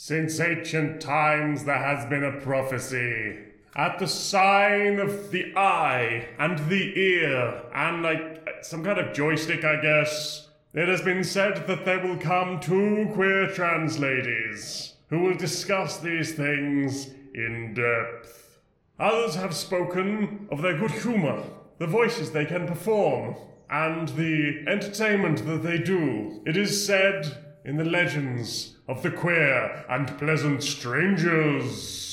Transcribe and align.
Since 0.00 0.38
ancient 0.38 1.00
times 1.00 1.64
there 1.64 1.76
has 1.76 2.06
been 2.06 2.22
a 2.22 2.40
prophecy. 2.40 3.36
At 3.74 3.98
the 3.98 4.06
sign 4.06 5.00
of 5.00 5.32
the 5.32 5.52
eye 5.56 6.28
and 6.38 6.56
the 6.70 6.96
ear, 6.96 7.64
and 7.74 8.04
like 8.04 8.48
some 8.62 8.84
kind 8.84 9.00
of 9.00 9.12
joystick, 9.12 9.64
I 9.64 9.82
guess, 9.82 10.50
it 10.72 10.86
has 10.86 11.02
been 11.02 11.24
said 11.24 11.66
that 11.66 11.84
there 11.84 11.98
will 11.98 12.16
come 12.16 12.60
two 12.60 13.10
queer 13.12 13.48
trans 13.48 13.98
ladies 13.98 14.94
who 15.10 15.18
will 15.18 15.36
discuss 15.36 15.98
these 15.98 16.32
things 16.32 17.08
in 17.34 17.74
depth. 17.74 18.60
Others 19.00 19.34
have 19.34 19.52
spoken 19.52 20.46
of 20.52 20.62
their 20.62 20.78
good 20.78 20.92
humor, 20.92 21.42
the 21.78 21.88
voices 21.88 22.30
they 22.30 22.46
can 22.46 22.68
perform, 22.68 23.34
and 23.68 24.10
the 24.10 24.62
entertainment 24.68 25.44
that 25.44 25.64
they 25.64 25.78
do. 25.78 26.40
It 26.46 26.56
is 26.56 26.86
said 26.86 27.58
in 27.64 27.76
the 27.76 27.84
legends 27.84 28.77
of 28.88 29.02
the 29.02 29.10
queer 29.10 29.84
and 29.90 30.18
pleasant 30.18 30.62
strangers. 30.62 32.08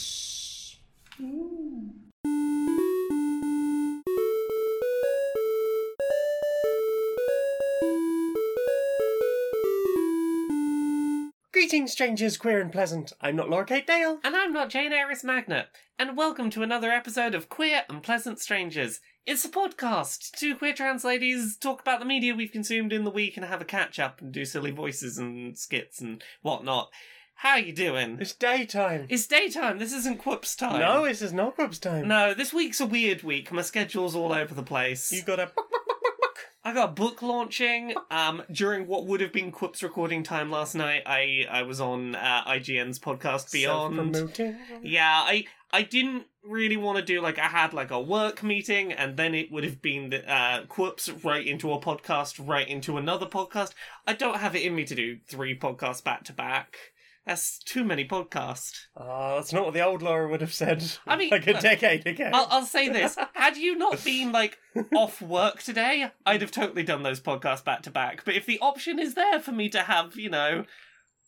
Greetings, 11.54 11.94
strangers, 11.94 12.36
queer 12.38 12.60
and 12.60 12.72
pleasant. 12.72 13.14
I'm 13.22 13.38
not 13.38 13.50
Laura 13.50 13.66
Kate 13.66 13.88
Dale. 13.88 14.20
And 14.24 14.36
I'm 14.36 14.52
not 14.52 14.70
Jane 14.70 14.92
Eris 14.92 15.24
Magnet, 15.24 15.68
and 15.98 16.18
welcome 16.18 16.50
to 16.50 16.62
another 16.62 16.92
episode 16.92 17.34
of 17.34 17.48
Queer 17.48 17.84
and 17.90 18.04
Pleasant 18.04 18.40
Strangers. 18.40 19.00
It's 19.26 19.44
a 19.44 19.50
podcast. 19.50 20.32
Two 20.34 20.56
queer 20.56 20.74
trans 20.74 21.04
ladies 21.04 21.58
talk 21.58 21.82
about 21.82 22.00
the 22.00 22.06
media 22.06 22.36
we've 22.36 22.52
consumed 22.52 22.94
in 22.94 23.06
the 23.06 23.10
week 23.12 23.38
and 23.38 23.46
have 23.46 23.60
a 23.60 23.66
catch 23.66 23.98
up 23.98 24.22
and 24.22 24.32
do 24.32 24.46
silly 24.46 24.70
voices 24.70 25.18
and 25.18 25.58
skits 25.58 26.00
and 26.00 26.24
whatnot. 26.44 26.92
How 27.34 27.52
are 27.52 27.60
you 27.60 27.74
doing? 27.74 28.20
It's 28.22 28.34
daytime. 28.34 29.08
It's 29.10 29.26
daytime. 29.26 29.80
This 29.80 29.94
isn't 29.94 30.20
Quip's 30.20 30.56
time. 30.56 30.80
No, 30.80 31.06
this 31.06 31.24
is 31.24 31.34
not 31.34 31.56
Grub's 31.56 31.80
time. 31.80 32.08
No, 32.08 32.36
this 32.36 32.54
week's 32.54 32.80
a 32.80 32.86
weird 32.86 33.24
week. 33.24 33.52
My 33.52 33.64
schedule's 33.64 34.16
all 34.16 34.32
over 34.32 34.54
the 34.54 34.64
place. 34.64 35.12
You 35.12 35.24
got 35.24 35.40
a. 35.40 35.52
I 36.64 36.74
got 36.74 36.90
a 36.90 36.94
book 36.94 37.22
launching. 37.22 37.94
Um, 38.10 38.44
during 38.52 38.88
what 38.88 39.06
would 39.08 39.22
have 39.22 39.34
been 39.34 39.52
Quip's 39.52 39.84
recording 39.84 40.24
time 40.24 40.50
last 40.52 40.76
night, 40.76 41.02
I 41.06 41.46
I 41.50 41.64
was 41.64 41.82
on 41.82 42.16
uh, 42.16 42.44
IGN's 42.46 43.00
podcast 43.00 43.52
Beyond. 43.52 44.16
Self-promoting. 44.16 44.58
Yeah, 44.84 45.24
I 45.26 45.46
I 45.74 45.82
didn't 45.82 46.26
really 46.48 46.78
want 46.78 46.98
to 46.98 47.04
do 47.04 47.22
like 47.22 47.40
I 47.40 47.48
had 47.48 47.74
like 47.74 47.92
a 47.92 48.00
work 48.00 48.44
meeting, 48.44 48.92
and 48.92 49.18
then 49.18 49.34
it 49.34 49.52
would 49.52 49.64
have 49.64 49.82
been 49.82 50.10
the 50.10 50.32
uh, 50.32 50.66
Quirps 50.66 51.10
right 51.24 51.46
into 51.46 51.72
a 51.72 51.80
podcast, 51.80 52.46
right 52.46 52.68
into 52.68 52.98
another 52.98 53.26
podcast. 53.26 53.74
I 54.08 54.14
don't 54.14 54.38
have 54.38 54.56
it 54.56 54.64
in 54.64 54.76
me 54.76 54.86
to 54.86 54.96
do 54.96 55.18
three 55.28 55.58
podcasts 55.58 56.04
back 56.04 56.24
to 56.26 56.34
back. 56.34 56.78
That's 57.26 57.58
too 57.58 57.84
many 57.84 58.08
podcasts. 58.08 58.86
Oh, 58.96 59.38
that's 59.38 59.52
not 59.52 59.66
what 59.66 59.74
the 59.74 59.82
old 59.82 60.04
Laura 60.04 60.30
would 60.30 60.42
have 60.42 60.54
said. 60.54 60.84
I 61.08 61.16
mean, 61.16 61.30
like 61.32 61.48
a 61.48 61.54
look, 61.54 61.62
decade 61.62 62.06
ago. 62.06 62.30
I'll, 62.32 62.48
I'll 62.52 62.66
say 62.66 62.88
this: 62.88 63.18
had 63.34 63.58
you 63.58 63.76
not 63.76 64.04
been 64.04 64.32
like 64.32 64.60
off 64.96 65.22
work 65.22 65.64
today, 65.64 66.12
I'd 66.26 66.42
have 66.42 66.52
totally 66.52 66.84
done 66.84 67.02
those 67.02 67.20
podcasts 67.20 67.64
back 67.64 67.82
to 67.84 67.92
back. 67.92 68.24
But 68.26 68.36
if 68.36 68.46
the 68.46 68.60
option 68.60 69.00
is 69.00 69.16
there 69.16 69.40
for 69.40 69.52
me 69.52 69.70
to 69.70 69.80
have, 69.80 70.16
you 70.18 70.30
know, 70.30 70.66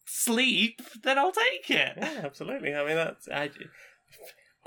sleep, 0.06 0.82
then 1.04 1.18
I'll 1.18 1.32
take 1.32 1.70
it. 1.72 1.94
yeah, 1.98 2.22
absolutely. 2.24 2.76
I 2.76 2.86
mean, 2.86 2.96
that's 2.96 3.28
I, 3.28 3.50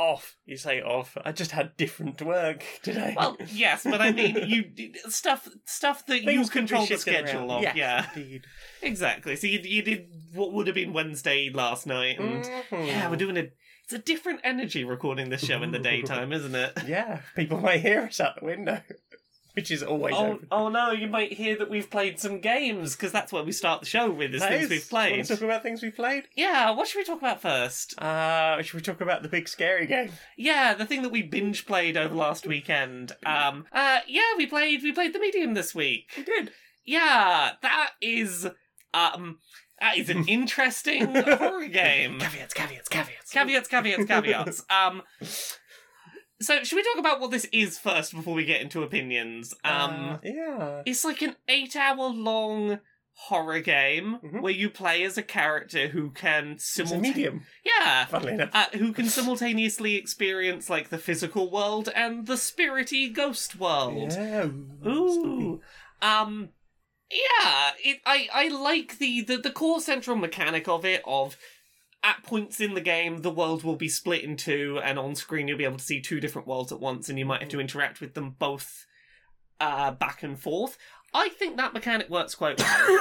off. 0.00 0.36
You 0.46 0.56
say 0.56 0.80
off. 0.80 1.16
I 1.24 1.32
just 1.32 1.50
had 1.50 1.76
different 1.76 2.22
work 2.22 2.64
today. 2.82 3.14
Well, 3.16 3.36
yes, 3.52 3.84
but 3.84 4.00
I 4.00 4.12
mean, 4.12 4.36
you 4.48 4.92
stuff 5.10 5.48
stuff 5.66 6.06
that 6.06 6.20
you 6.20 6.26
Things 6.26 6.48
be 6.48 6.52
control 6.58 6.86
the 6.86 6.96
schedule 6.96 7.50
around. 7.52 7.66
of. 7.66 7.76
Yeah, 7.76 8.06
indeed. 8.16 8.44
exactly. 8.82 9.36
So 9.36 9.46
you 9.46 9.60
you 9.62 9.82
did 9.82 10.08
what 10.34 10.52
would 10.52 10.66
have 10.66 10.74
been 10.74 10.92
Wednesday 10.92 11.50
last 11.52 11.86
night, 11.86 12.18
and 12.18 12.44
Mhm. 12.44 12.86
yeah, 12.86 13.08
we're 13.10 13.16
doing 13.16 13.36
a. 13.36 13.48
It's 13.84 13.92
a 13.92 13.98
different 13.98 14.40
energy 14.44 14.84
recording 14.84 15.30
this 15.30 15.44
show 15.44 15.62
in 15.64 15.72
the 15.72 15.78
daytime, 15.80 16.32
isn't 16.32 16.54
it? 16.54 16.72
Yeah, 16.86 17.20
people 17.34 17.60
might 17.60 17.80
hear 17.80 18.02
us 18.02 18.20
out 18.20 18.38
the 18.38 18.46
window, 18.46 18.80
which 19.54 19.70
is 19.70 19.82
always 19.82 20.14
Oh, 20.16 20.32
open. 20.32 20.46
oh 20.50 20.68
no! 20.68 20.92
You 20.92 21.06
might 21.08 21.32
hear 21.32 21.56
that 21.58 21.68
we've 21.70 21.90
played 21.90 22.18
some 22.20 22.40
games 22.40 22.96
because 22.96 23.12
that's 23.12 23.32
what 23.32 23.44
we 23.46 23.52
start 23.52 23.80
the 23.80 23.86
show 23.86 24.10
with. 24.10 24.34
Is 24.34 24.40
That 24.40 24.50
things 24.50 24.64
is- 24.64 24.70
we've 24.70 24.92
Want 24.92 25.10
played. 25.10 25.24
to 25.24 25.34
talk 25.34 25.42
about 25.42 25.62
things 25.62 25.82
we've 25.82 25.94
played? 25.96 26.24
Yeah, 26.36 26.70
what 26.70 26.88
should 26.88 26.98
we 26.98 27.04
talk 27.04 27.18
about 27.18 27.40
first? 27.42 27.98
Uh, 28.00 28.62
should 28.62 28.74
we 28.74 28.80
talk 28.80 29.00
about 29.00 29.22
the 29.22 29.28
big 29.28 29.48
scary 29.48 29.86
game? 29.86 30.12
Yeah, 30.36 30.74
the 30.74 30.86
thing 30.86 31.02
that 31.02 31.10
we 31.12 31.22
binge 31.22 31.66
played 31.66 31.96
over 31.96 32.14
last 32.14 32.46
weekend. 32.46 33.12
Um, 33.26 33.66
uh, 33.72 33.98
yeah, 34.06 34.22
we 34.36 34.46
played 34.46 34.82
we 34.82 34.92
played 34.92 35.12
the 35.14 35.18
medium 35.20 35.54
this 35.54 35.74
week. 35.74 36.10
We 36.16 36.22
did. 36.24 36.52
Yeah, 36.84 37.52
that 37.62 37.90
is 38.00 38.46
um 38.94 39.38
that 39.80 39.96
is 39.96 40.10
an 40.10 40.26
interesting 40.26 41.14
horror 41.14 41.66
game. 41.68 42.18
Caveats, 42.18 42.52
caveats, 42.54 42.88
caveats. 42.88 43.30
Caveats, 43.30 43.68
caveats, 43.68 44.04
caveats. 44.06 44.64
Um 44.70 45.02
so 46.40 46.62
should 46.64 46.76
we 46.76 46.82
talk 46.82 46.98
about 46.98 47.20
what 47.20 47.30
this 47.30 47.46
is 47.52 47.78
first 47.78 48.14
before 48.14 48.34
we 48.34 48.44
get 48.44 48.60
into 48.60 48.82
opinions? 48.82 49.54
Um 49.64 50.10
Uh, 50.10 50.18
yeah. 50.24 50.82
it's 50.86 51.04
like 51.04 51.22
an 51.22 51.36
8-hour 51.48 52.08
long 52.08 52.80
horror 53.28 53.60
game 53.60 54.18
Mhm. 54.24 54.40
where 54.40 54.52
you 54.52 54.70
play 54.70 55.02
as 55.02 55.18
a 55.18 55.22
character 55.22 55.88
who 55.88 56.10
can 56.10 56.56
simultaneously 56.58 57.40
Yeah. 57.64 58.06
funnily 58.06 58.32
enough. 58.32 58.50
Uh, 58.54 58.66
who 58.78 58.92
can 58.92 59.06
simultaneously 59.06 59.96
experience 59.96 60.70
like 60.70 60.88
the 60.88 60.96
physical 60.98 61.50
world 61.50 61.90
and 61.94 62.26
the 62.26 62.36
spirity 62.36 63.12
ghost 63.12 63.56
world. 63.56 64.12
Yeah. 64.12 64.46
Ooh. 64.86 65.60
Um 66.00 66.50
yeah, 67.10 67.72
it 67.84 68.00
I 68.06 68.28
I 68.32 68.48
like 68.48 68.98
the, 68.98 69.20
the 69.22 69.36
the 69.36 69.50
core 69.50 69.80
central 69.80 70.16
mechanic 70.16 70.68
of 70.68 70.84
it 70.84 71.02
of 71.04 71.36
at 72.02 72.22
points 72.22 72.60
in 72.60 72.74
the 72.74 72.80
game 72.80 73.22
the 73.22 73.30
world 73.30 73.62
will 73.62 73.76
be 73.76 73.88
split 73.88 74.24
in 74.24 74.36
two 74.36 74.80
and 74.82 74.98
on 74.98 75.14
screen 75.14 75.46
you'll 75.46 75.58
be 75.58 75.64
able 75.64 75.76
to 75.76 75.84
see 75.84 76.00
two 76.00 76.20
different 76.20 76.48
worlds 76.48 76.72
at 76.72 76.80
once 76.80 77.08
and 77.08 77.18
you 77.18 77.26
might 77.26 77.40
have 77.40 77.50
to 77.50 77.60
interact 77.60 78.00
with 78.00 78.14
them 78.14 78.34
both 78.38 78.86
uh 79.60 79.90
back 79.90 80.22
and 80.22 80.38
forth. 80.38 80.78
I 81.12 81.28
think 81.28 81.56
that 81.56 81.74
mechanic 81.74 82.08
works 82.08 82.34
quite 82.34 82.58
well. 82.60 82.98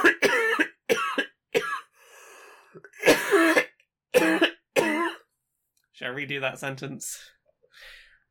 Shall 5.92 6.12
I 6.12 6.14
redo 6.14 6.40
that 6.40 6.58
sentence? 6.58 7.20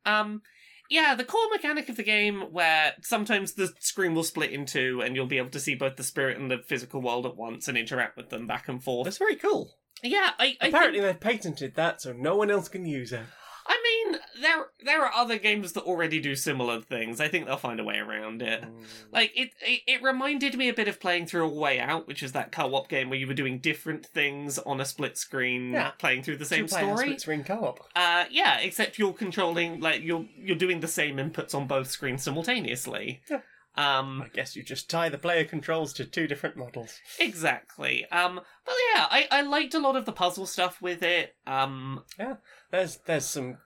Um, 0.04 0.42
yeah, 0.90 1.14
the 1.14 1.24
core 1.24 1.48
mechanic 1.52 1.88
of 1.88 1.96
the 1.96 2.02
game 2.02 2.40
where 2.50 2.94
sometimes 3.02 3.52
the 3.52 3.72
screen 3.78 4.12
will 4.12 4.24
split 4.24 4.50
in 4.50 4.66
two 4.66 5.00
and 5.04 5.14
you'll 5.14 5.26
be 5.26 5.38
able 5.38 5.50
to 5.50 5.60
see 5.60 5.76
both 5.76 5.94
the 5.96 6.02
spirit 6.02 6.36
and 6.36 6.50
the 6.50 6.58
physical 6.58 7.00
world 7.00 7.26
at 7.26 7.36
once 7.36 7.68
and 7.68 7.78
interact 7.78 8.16
with 8.16 8.28
them 8.30 8.46
back 8.46 8.68
and 8.68 8.82
forth. 8.82 9.04
That's 9.04 9.18
very 9.18 9.36
cool. 9.36 9.76
Yeah, 10.02 10.30
I, 10.38 10.56
I 10.60 10.68
Apparently, 10.68 11.00
think, 11.00 11.12
they've 11.12 11.20
patented 11.32 11.74
that, 11.76 12.00
so 12.02 12.12
no 12.12 12.36
one 12.36 12.50
else 12.50 12.68
can 12.68 12.84
use 12.86 13.12
it. 13.12 13.22
I 13.66 13.78
mean, 14.08 14.18
there 14.42 14.66
there 14.84 15.04
are 15.04 15.12
other 15.14 15.38
games 15.38 15.74
that 15.74 15.84
already 15.84 16.18
do 16.18 16.34
similar 16.34 16.80
things. 16.80 17.20
I 17.20 17.28
think 17.28 17.46
they'll 17.46 17.56
find 17.56 17.78
a 17.78 17.84
way 17.84 17.98
around 17.98 18.42
it. 18.42 18.64
Like 19.12 19.30
it, 19.36 19.50
it, 19.60 19.82
it 19.86 20.02
reminded 20.02 20.56
me 20.56 20.68
a 20.68 20.74
bit 20.74 20.88
of 20.88 20.98
playing 20.98 21.26
through 21.26 21.44
A 21.44 21.48
Way 21.54 21.78
Out, 21.78 22.08
which 22.08 22.22
is 22.22 22.32
that 22.32 22.50
co-op 22.50 22.88
game 22.88 23.10
where 23.10 23.18
you 23.18 23.28
were 23.28 23.34
doing 23.34 23.58
different 23.58 24.04
things 24.06 24.58
on 24.58 24.80
a 24.80 24.84
split 24.84 25.16
screen, 25.16 25.72
Yeah. 25.72 25.90
playing 25.98 26.22
through 26.24 26.38
the 26.38 26.46
same 26.46 26.66
story. 26.66 26.96
split 26.96 27.20
screen 27.20 27.44
co-op. 27.44 27.80
Uh, 27.94 28.24
yeah, 28.30 28.58
except 28.58 28.98
you're 28.98 29.12
controlling 29.12 29.78
like 29.78 30.02
you're 30.02 30.26
you're 30.36 30.56
doing 30.56 30.80
the 30.80 30.88
same 30.88 31.18
inputs 31.18 31.54
on 31.54 31.68
both 31.68 31.88
screens 31.90 32.24
simultaneously. 32.24 33.20
Yeah. 33.30 33.40
Um, 33.76 34.22
I 34.22 34.28
guess 34.28 34.56
you 34.56 34.62
just 34.62 34.90
tie 34.90 35.08
the 35.08 35.16
player 35.18 35.44
controls 35.44 35.92
to 35.94 36.04
two 36.04 36.26
different 36.26 36.56
models. 36.56 36.98
exactly. 37.18 38.04
Um, 38.10 38.40
but 38.66 38.74
yeah, 38.94 39.06
I 39.10 39.28
I 39.30 39.42
liked 39.42 39.74
a 39.74 39.78
lot 39.78 39.96
of 39.96 40.04
the 40.06 40.12
puzzle 40.12 40.46
stuff 40.46 40.82
with 40.82 41.02
it. 41.02 41.34
Um, 41.46 42.02
yeah, 42.18 42.36
There's 42.70 42.98
there's 43.06 43.26
some 43.26 43.58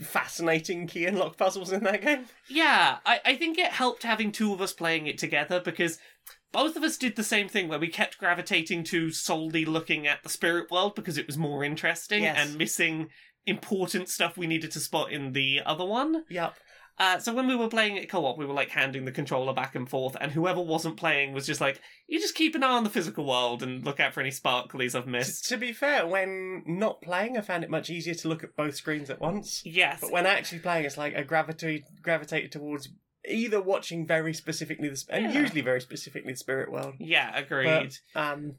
fascinating 0.00 0.86
key 0.86 1.06
and 1.06 1.18
lock 1.18 1.36
puzzles 1.36 1.72
in 1.72 1.82
that 1.84 2.02
game. 2.02 2.26
yeah, 2.48 2.98
I 3.06 3.20
I 3.24 3.36
think 3.36 3.58
it 3.58 3.72
helped 3.72 4.02
having 4.02 4.32
two 4.32 4.52
of 4.52 4.60
us 4.60 4.72
playing 4.72 5.06
it 5.06 5.18
together 5.18 5.60
because. 5.60 5.98
Both 6.52 6.76
of 6.76 6.82
us 6.82 6.98
did 6.98 7.16
the 7.16 7.24
same 7.24 7.48
thing 7.48 7.68
where 7.68 7.78
we 7.78 7.88
kept 7.88 8.18
gravitating 8.18 8.84
to 8.84 9.10
solely 9.10 9.64
looking 9.64 10.06
at 10.06 10.22
the 10.22 10.28
spirit 10.28 10.70
world 10.70 10.94
because 10.94 11.16
it 11.16 11.26
was 11.26 11.38
more 11.38 11.64
interesting 11.64 12.24
Yes. 12.24 12.36
and 12.38 12.58
missing 12.58 13.08
important 13.46 14.10
stuff 14.10 14.36
we 14.36 14.46
needed 14.46 14.70
to 14.72 14.80
spot 14.80 15.10
in 15.10 15.32
the 15.32 15.62
other 15.64 15.86
one. 15.86 16.24
Yup. 16.28 16.56
Uh, 16.98 17.18
so 17.18 17.34
when 17.34 17.46
we 17.46 17.56
were 17.56 17.68
playing 17.68 17.96
it 17.96 18.08
co-op, 18.10 18.36
we 18.38 18.44
were 18.46 18.52
like 18.54 18.68
handing 18.70 19.04
the 19.04 19.12
controller 19.12 19.54
back 19.54 19.74
and 19.74 19.88
forth, 19.88 20.16
and 20.20 20.30
whoever 20.32 20.60
wasn't 20.60 20.96
playing 20.96 21.32
was 21.32 21.46
just 21.46 21.60
like, 21.60 21.80
"You 22.06 22.20
just 22.20 22.34
keep 22.34 22.54
an 22.54 22.62
eye 22.62 22.72
on 22.76 22.84
the 22.84 22.90
physical 22.90 23.26
world 23.26 23.62
and 23.62 23.84
look 23.84 23.98
out 23.98 24.12
for 24.14 24.20
any 24.20 24.30
sparklies 24.30 24.94
I've 24.94 25.06
missed." 25.06 25.46
to 25.48 25.56
be 25.56 25.72
fair, 25.72 26.06
when 26.06 26.62
not 26.66 27.00
playing, 27.02 27.36
I 27.36 27.40
found 27.40 27.64
it 27.64 27.70
much 27.70 27.88
easier 27.90 28.14
to 28.14 28.28
look 28.28 28.44
at 28.44 28.54
both 28.56 28.76
screens 28.76 29.08
at 29.10 29.20
once. 29.20 29.62
Yes, 29.64 30.00
But 30.02 30.12
when 30.12 30.26
actually 30.26 30.58
playing, 30.60 30.84
it's 30.84 30.98
like 30.98 31.16
I 31.16 31.22
gravitate 31.22 31.84
gravitated 32.02 32.52
towards 32.52 32.88
either 33.26 33.62
watching 33.62 34.06
very 34.06 34.34
specifically 34.34 34.88
the 34.88 34.96
sp- 34.98 35.10
and 35.12 35.32
Yeah. 35.32 35.40
usually 35.40 35.60
very 35.60 35.80
specifically 35.80 36.32
the 36.32 36.38
spirit 36.38 36.70
world, 36.70 36.94
yeah, 36.98 37.36
agreed. 37.36 37.94
um, 38.14 38.56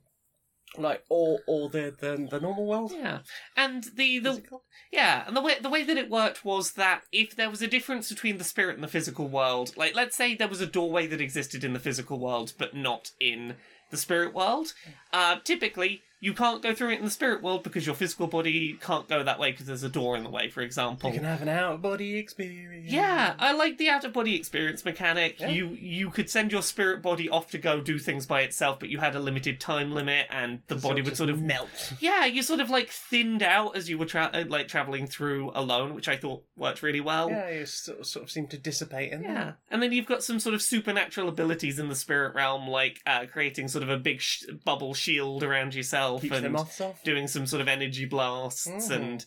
like 0.78 1.04
or 1.10 1.40
or 1.48 1.70
the 1.70 1.94
the, 2.00 2.28
the 2.30 2.40
normal 2.40 2.66
world. 2.66 2.92
yeah, 2.94 3.20
and 3.56 3.84
the 3.96 4.20
the 4.20 4.32
Physical? 4.32 4.64
yeah, 4.92 5.24
and 5.28 5.36
the 5.36 5.42
way 5.42 5.56
the 5.62 5.70
way 5.70 5.84
that 5.84 5.98
it 5.98 6.10
worked 6.10 6.44
was 6.44 6.74
that 6.74 7.04
if 7.12 7.36
there 7.36 7.50
was 7.50 7.62
a 7.62 7.68
difference 7.68 8.10
between 8.10 8.38
the 8.38 8.44
spirit 8.44 8.76
and 8.76 8.84
the 8.84 8.88
physical 8.88 9.28
world, 9.28 9.76
like 9.78 9.96
let's 9.96 10.16
say 10.16 10.36
there 10.36 10.48
was 10.48 10.62
a 10.62 10.68
doorway 10.68 11.08
that 11.08 11.22
existed 11.22 11.64
in 11.64 11.74
the 11.74 11.80
physical 11.80 12.20
world 12.20 12.54
but 12.58 12.76
not 12.76 13.12
in 13.20 13.56
the 13.92 13.98
spirit 13.98 14.34
world, 14.34 14.74
uh, 15.12 15.38
typically 15.44 16.02
you 16.24 16.34
can't 16.34 16.62
go 16.64 16.74
through 16.74 16.92
it 16.92 17.00
in 17.00 17.04
the 17.06 17.12
spirit 17.12 17.44
world 17.44 17.64
because 17.64 17.86
your 17.86 17.96
physical 17.96 18.28
body 18.28 18.78
can't 18.82 19.10
go 19.10 19.24
that 19.24 19.38
way 19.40 19.52
because 19.52 19.66
there's 19.66 19.84
a 19.84 19.90
door 19.90 20.16
in 20.16 20.24
the 20.24 20.30
way, 20.30 20.50
for 20.50 20.62
example. 20.62 21.10
You 21.10 21.18
can 21.18 21.26
have 21.26 21.42
an 21.42 21.50
out 21.50 21.74
of 21.74 21.82
body 21.82 22.16
experience. 22.18 22.90
Yeah, 22.90 23.34
I 23.38 23.52
like 23.52 23.78
the 23.78 23.90
out 23.90 24.06
of 24.06 24.14
body 24.14 24.36
experience 24.36 24.86
mechanic. 24.86 25.40
Yeah. 25.42 25.50
You 25.50 25.68
you 25.80 26.10
could 26.10 26.30
send 26.30 26.54
your 26.54 26.62
spirit 26.62 27.02
body 27.02 27.28
off 27.30 27.50
to 27.52 27.58
go 27.58 27.82
do 27.82 28.00
things 28.00 28.26
by 28.26 28.42
itself, 28.42 28.80
but 28.80 28.88
you 28.88 29.00
had 29.00 29.16
a 29.16 29.20
limited 29.20 29.60
time 29.60 29.92
limit, 29.92 30.28
and 30.30 30.62
the 30.68 30.76
body 30.76 31.02
would 31.02 31.18
sort 31.18 31.30
of 31.30 31.42
melt. 31.42 31.94
yeah, 32.00 32.24
you 32.26 32.42
sort 32.42 32.62
of 32.62 32.70
like 32.70 32.90
thinned 32.90 33.44
out 33.44 33.76
as 33.76 33.90
you 33.90 33.98
were 33.98 34.06
tra- 34.06 34.32
uh, 34.34 34.46
like 34.48 34.70
traveling 34.70 35.08
through 35.08 35.52
alone, 35.54 35.94
which 35.94 36.08
I 36.08 36.16
thought 36.16 36.44
worked 36.56 36.82
really 36.82 37.02
well. 37.02 37.30
Yeah, 37.30 37.50
you 37.50 37.66
sort 37.66 38.00
of, 38.00 38.06
sort 38.06 38.24
of 38.24 38.32
seem 38.32 38.48
to 38.48 38.58
dissipate 38.58 39.12
in 39.12 39.24
Yeah, 39.24 39.34
there. 39.34 39.58
and 39.70 39.84
then 39.84 39.92
you've 39.92 40.06
got 40.06 40.24
some 40.24 40.40
sort 40.40 40.56
of 40.56 40.62
supernatural 40.62 41.28
abilities 41.28 41.80
in 41.80 41.90
the 41.90 41.96
spirit 41.96 42.34
realm, 42.34 42.68
like 42.70 43.02
uh, 43.06 43.26
creating 43.32 43.68
sort 43.68 43.84
of 43.84 43.90
a 43.90 43.98
big 43.98 44.22
sh- 44.22 44.44
bubble 44.64 44.94
shield 44.94 45.44
around 45.44 45.76
yourself 45.76 46.13
Keeps 46.20 46.40
the 46.40 46.46
and 46.46 46.96
doing 47.04 47.28
some 47.28 47.46
sort 47.46 47.62
of 47.62 47.68
energy 47.68 48.06
blasts. 48.06 48.68
Mhm. 48.68 48.92
And 48.96 49.26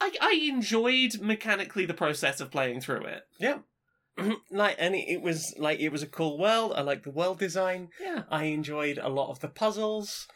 I 0.00 0.12
I 0.20 0.32
enjoyed 0.48 1.20
mechanically 1.20 1.86
the 1.86 1.94
process 1.94 2.40
of 2.40 2.50
playing 2.50 2.80
through 2.80 3.04
it. 3.06 3.22
Yeah. 3.38 3.58
like 4.50 4.76
and 4.78 4.94
it, 4.94 5.08
it 5.08 5.22
was 5.22 5.54
like 5.58 5.80
it 5.80 5.90
was 5.90 6.02
a 6.02 6.06
cool 6.06 6.38
world. 6.38 6.72
I 6.76 6.82
like 6.82 7.02
the 7.02 7.10
world 7.10 7.38
design. 7.38 7.88
Yeah, 8.00 8.24
I 8.30 8.44
enjoyed 8.44 8.98
a 8.98 9.08
lot 9.08 9.30
of 9.30 9.40
the 9.40 9.48
puzzles. 9.48 10.26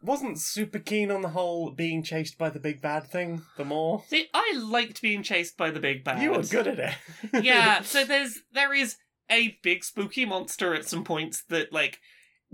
Wasn't 0.00 0.40
super 0.40 0.80
keen 0.80 1.12
on 1.12 1.22
the 1.22 1.28
whole 1.28 1.70
being 1.70 2.02
chased 2.02 2.36
by 2.36 2.50
the 2.50 2.58
big 2.58 2.80
bad 2.80 3.06
thing. 3.06 3.42
The 3.56 3.64
more 3.64 4.02
see, 4.08 4.28
I 4.34 4.54
liked 4.56 5.00
being 5.02 5.22
chased 5.22 5.56
by 5.56 5.70
the 5.70 5.78
big 5.78 6.02
bad. 6.02 6.22
you 6.22 6.32
were 6.32 6.42
good 6.42 6.66
at 6.66 6.78
it. 6.78 7.44
yeah, 7.44 7.82
so 7.82 8.04
there's 8.06 8.40
there 8.52 8.72
is 8.74 8.96
a 9.30 9.58
big 9.62 9.84
spooky 9.84 10.24
monster 10.24 10.74
at 10.74 10.88
some 10.88 11.04
points 11.04 11.44
that 11.50 11.72
like 11.72 11.98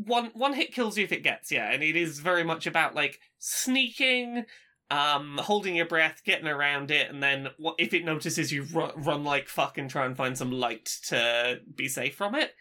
one 0.05 0.31
one 0.35 0.55
hit 0.55 0.73
kills 0.73 0.97
you 0.97 1.05
if 1.05 1.12
it 1.12 1.23
gets 1.23 1.50
you, 1.50 1.59
and 1.59 1.83
it 1.83 1.97
is 1.97 2.21
very 2.21 2.45
much 2.45 2.67
about 2.67 2.95
like 2.95 3.21
sneaking, 3.39 4.45
um, 4.91 5.39
holding 5.43 5.77
your 5.77 5.87
breath, 5.87 6.23
getting 6.25 6.47
around 6.49 6.91
it, 6.91 7.11
and 7.11 7.23
then 7.23 7.49
if 7.79 7.93
it 7.93 8.05
notices 8.05 8.53
you, 8.53 8.65
run, 8.73 8.91
run 8.97 9.25
like 9.25 9.49
fuck 9.49 9.77
and 9.77 9.91
try 9.91 10.06
and 10.06 10.17
find 10.17 10.39
some 10.39 10.50
light 10.53 10.87
to 11.09 11.61
be 11.75 11.89
safe 11.89 12.15
from 12.15 12.35
it. 12.35 12.55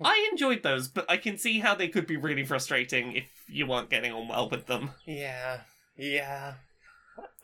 I 0.00 0.28
enjoyed 0.30 0.62
those, 0.62 0.88
but 0.88 1.10
I 1.10 1.16
can 1.16 1.38
see 1.38 1.60
how 1.60 1.74
they 1.74 1.88
could 1.88 2.06
be 2.06 2.16
really 2.16 2.44
frustrating 2.44 3.16
if 3.16 3.24
you 3.48 3.66
weren't 3.66 3.90
getting 3.90 4.12
on 4.12 4.28
well 4.28 4.48
with 4.48 4.66
them. 4.66 4.90
yeah, 5.06 5.60
yeah. 5.96 6.54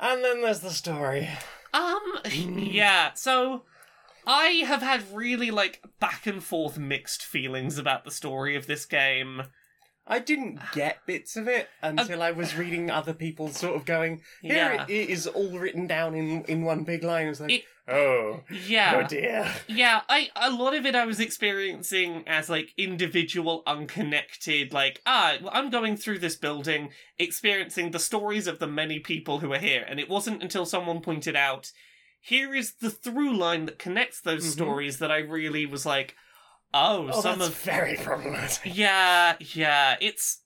And 0.01 0.25
then 0.25 0.43
there's 0.43 0.61
the 0.61 0.71
story. 0.71 1.29
Um, 1.75 2.01
yeah, 2.33 3.13
so 3.15 3.65
I 4.29 4.63
have 4.67 4.83
had 4.83 5.03
really 5.13 5.51
like 5.51 5.83
back 5.99 6.27
and 6.27 6.43
forth 6.45 6.79
mixed 6.79 7.23
feelings 7.25 7.79
about 7.79 8.05
the 8.05 8.11
story 8.11 8.55
of 8.57 8.67
this 8.67 8.85
game. 8.85 9.43
I 10.07 10.21
didn't 10.21 10.59
get 10.73 11.05
bits 11.07 11.37
of 11.37 11.49
it 11.49 11.69
until 11.83 12.23
I 12.23 12.31
was 12.31 12.55
reading 12.57 12.91
other 12.91 13.13
people 13.13 13.49
sort 13.49 13.75
of 13.77 13.85
going, 13.85 14.23
here 14.43 14.75
Yeah. 14.75 14.85
it 14.89 15.09
is 15.11 15.27
all 15.27 15.59
written 15.59 15.87
down 15.87 16.15
in, 16.15 16.45
in 16.45 16.63
one 16.63 16.85
big 16.85 17.03
line. 17.03 17.27
I 17.27 17.29
was 17.31 17.41
like, 17.41 17.51
It- 17.51 17.65
oh, 17.89 18.43
Yeah. 18.67 19.01
oh 19.03 19.07
dear. 19.07 19.51
Yeah, 19.67 20.01
I 20.09 20.29
a 20.37 20.51
lot 20.51 20.75
of 20.75 20.85
it 20.87 20.95
I 20.95 21.05
was 21.07 21.21
experiencing 21.21 22.25
as 22.27 22.49
like 22.51 22.73
individual 22.77 23.63
unconnected 23.67 24.73
like 24.73 25.01
ah 25.07 25.37
well, 25.43 25.51
I'm 25.55 25.71
going 25.71 25.97
through 25.97 26.19
this 26.21 26.37
building 26.37 26.91
experiencing 27.19 27.91
the 27.91 27.99
stories 27.99 28.47
of 28.47 28.59
the 28.59 28.67
many 28.67 28.99
people 28.99 29.41
who 29.41 29.53
are 29.55 29.59
here 29.59 29.85
and 29.89 29.99
it 30.01 30.09
wasn't 30.09 30.43
until 30.43 30.65
someone 30.67 31.01
pointed 31.01 31.35
out 31.37 31.73
here 32.21 32.55
is 32.55 32.75
the 32.75 32.91
through 32.91 33.37
line 33.37 33.67
that 33.67 33.79
connects 33.79 34.21
those 34.21 34.45
Mhm. 34.47 34.53
stories 34.53 34.99
that 34.99 35.11
I 35.11 35.19
really 35.19 35.67
was 35.67 35.87
like 35.87 36.15
oh, 36.75 37.09
Oh, 37.13 37.21
some 37.23 37.41
of 37.41 37.57
very 37.57 37.97
problematic. 37.97 38.61
Yeah, 38.77 39.37
yeah, 39.41 39.97
it's. 40.01 40.43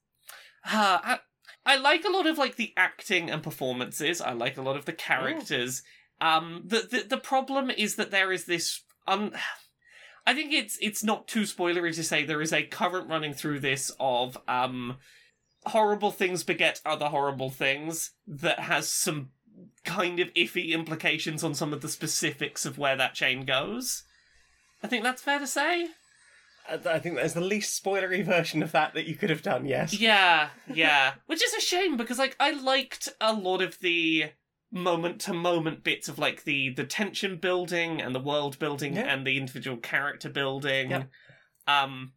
Uh, 0.65 0.99
I, 1.03 1.19
I 1.67 1.77
like 1.77 2.05
a 2.05 2.11
lot 2.11 2.27
of 2.29 2.39
like 2.39 2.55
the 2.57 2.73
acting 2.77 3.29
and 3.31 3.43
performances. 3.43 4.21
I 4.21 4.33
like 4.33 4.57
a 4.57 4.63
lot 4.63 4.77
of 4.77 4.85
the 4.85 4.93
characters. 4.93 5.83
Um, 6.21 6.63
the, 6.65 6.87
the 6.89 7.03
the 7.09 7.17
problem 7.19 7.71
is 7.71 7.97
that 7.97 8.11
there 8.13 8.33
is 8.33 8.45
this. 8.45 8.83
Un- 9.09 9.35
I 10.27 10.35
think 10.35 10.53
it's 10.53 10.79
it's 10.81 11.03
not 11.03 11.27
too 11.27 11.43
spoilery 11.43 11.93
to 11.97 12.05
say 12.05 12.25
there 12.25 12.41
is 12.43 12.53
a 12.53 12.63
current 12.63 13.09
running 13.09 13.35
through 13.35 13.59
this 13.59 13.91
of 13.99 14.39
um, 14.47 14.99
horrible 15.67 16.13
things 16.13 16.45
beget 16.45 16.81
other 16.87 17.07
horrible 17.07 17.51
things 17.51 18.13
that 18.29 18.61
has 18.61 18.89
some 18.89 19.31
kind 19.85 20.21
of 20.21 20.33
iffy 20.35 20.69
implications 20.71 21.43
on 21.45 21.55
some 21.55 21.73
of 21.73 21.81
the 21.81 21.89
specifics 21.89 22.65
of 22.65 22.79
where 22.79 22.97
that 22.97 23.15
chain 23.15 23.45
goes. 23.45 24.05
I 24.83 24.89
think 24.89 25.05
that's 25.05 25.23
fair 25.23 25.39
to 25.39 25.47
say. 25.47 25.89
I 26.69 26.75
I 26.85 26.99
think 26.99 27.17
there's 27.17 27.35
the 27.35 27.41
least 27.41 27.83
spoilery 27.83 28.25
version 28.25 28.63
of 28.63 28.73
that 28.73 28.95
that 28.95 29.07
you 29.07 29.15
could 29.17 29.31
have 29.31 29.43
done, 29.43 29.67
yes. 29.67 29.99
Yeah, 29.99 30.51
yeah. 30.73 31.15
Which 31.27 31.43
is 31.43 31.55
a 31.55 31.61
shame 31.61 31.97
because 31.97 32.19
like 32.19 32.37
I 32.41 32.51
liked 32.53 33.09
a 33.21 33.33
lot 33.33 33.63
of 33.63 33.79
the 33.81 34.31
moment 34.71 35.21
to 35.21 35.35
moment 35.35 35.85
bits 35.85 36.09
of 36.09 36.19
like 36.19 36.45
the 36.45 36.71
the 36.71 36.85
tension 36.85 37.37
building 37.37 38.01
and 38.01 38.15
the 38.15 38.21
world 38.21 38.59
building 38.59 38.95
Yeah. 38.97 39.03
and 39.03 39.27
the 39.27 39.37
individual 39.37 39.77
character 39.77 40.29
building. 40.31 40.91
Yep. 40.91 41.11
Um 41.67 42.13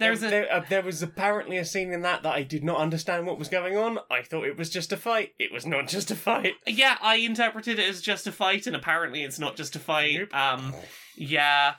there's 0.00 0.20
there, 0.20 0.28
a 0.28 0.30
there, 0.30 0.52
uh, 0.52 0.64
there 0.68 0.82
was 0.82 1.02
apparently 1.02 1.56
a 1.56 1.64
scene 1.64 1.92
in 1.92 2.02
that 2.02 2.22
that 2.24 2.34
I 2.34 2.42
did 2.42 2.64
not 2.64 2.78
understand 2.78 3.26
what 3.26 3.38
was 3.38 3.48
going 3.48 3.76
on. 3.76 3.98
I 4.10 4.22
thought 4.22 4.46
it 4.46 4.58
was 4.58 4.68
just 4.70 4.92
a 4.92 4.96
fight. 4.96 5.30
It 5.38 5.52
was 5.52 5.64
not 5.66 5.86
just 5.88 6.10
a 6.10 6.16
fight. 6.16 6.54
yeah, 6.66 6.96
I 7.00 7.16
interpreted 7.16 7.78
it 7.78 7.88
as 7.88 8.00
just 8.00 8.26
a 8.26 8.32
fight 8.32 8.66
and 8.66 8.74
apparently 8.74 9.22
it's 9.22 9.38
not 9.38 9.56
just 9.56 9.76
a 9.76 9.78
fight. 9.78 10.16
Nope. 10.18 10.34
Um 10.34 10.74
yeah. 11.16 11.74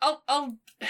I'll 0.00 0.22
I'll 0.28 0.58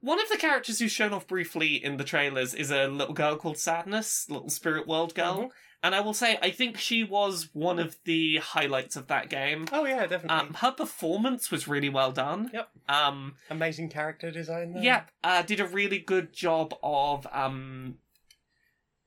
one 0.00 0.20
of 0.20 0.28
the 0.28 0.36
characters 0.36 0.78
who's 0.78 0.92
shown 0.92 1.12
off 1.12 1.26
briefly 1.26 1.82
in 1.82 1.96
the 1.96 2.04
trailers 2.04 2.54
is 2.54 2.70
a 2.70 2.86
little 2.86 3.14
girl 3.14 3.36
called 3.36 3.58
Sadness, 3.58 4.26
little 4.28 4.50
spirit 4.50 4.86
world 4.86 5.14
girl. 5.14 5.36
Mhm. 5.44 5.48
And 5.82 5.94
I 5.94 6.00
will 6.00 6.14
say, 6.14 6.38
I 6.42 6.50
think 6.50 6.76
she 6.76 7.04
was 7.04 7.50
one 7.52 7.78
of 7.78 7.96
the 8.04 8.38
highlights 8.38 8.96
of 8.96 9.06
that 9.06 9.28
game. 9.30 9.66
Oh 9.72 9.84
yeah, 9.84 10.06
definitely. 10.06 10.30
Um, 10.30 10.54
her 10.54 10.72
performance 10.72 11.52
was 11.52 11.68
really 11.68 11.88
well 11.88 12.10
done. 12.10 12.50
Yep. 12.52 12.68
Um, 12.88 13.34
Amazing 13.48 13.90
character 13.90 14.30
design. 14.32 14.72
There. 14.72 14.82
yeah, 14.82 15.02
uh, 15.22 15.42
did 15.42 15.60
a 15.60 15.66
really 15.66 16.00
good 16.00 16.32
job 16.32 16.74
of 16.82 17.28
um, 17.30 17.98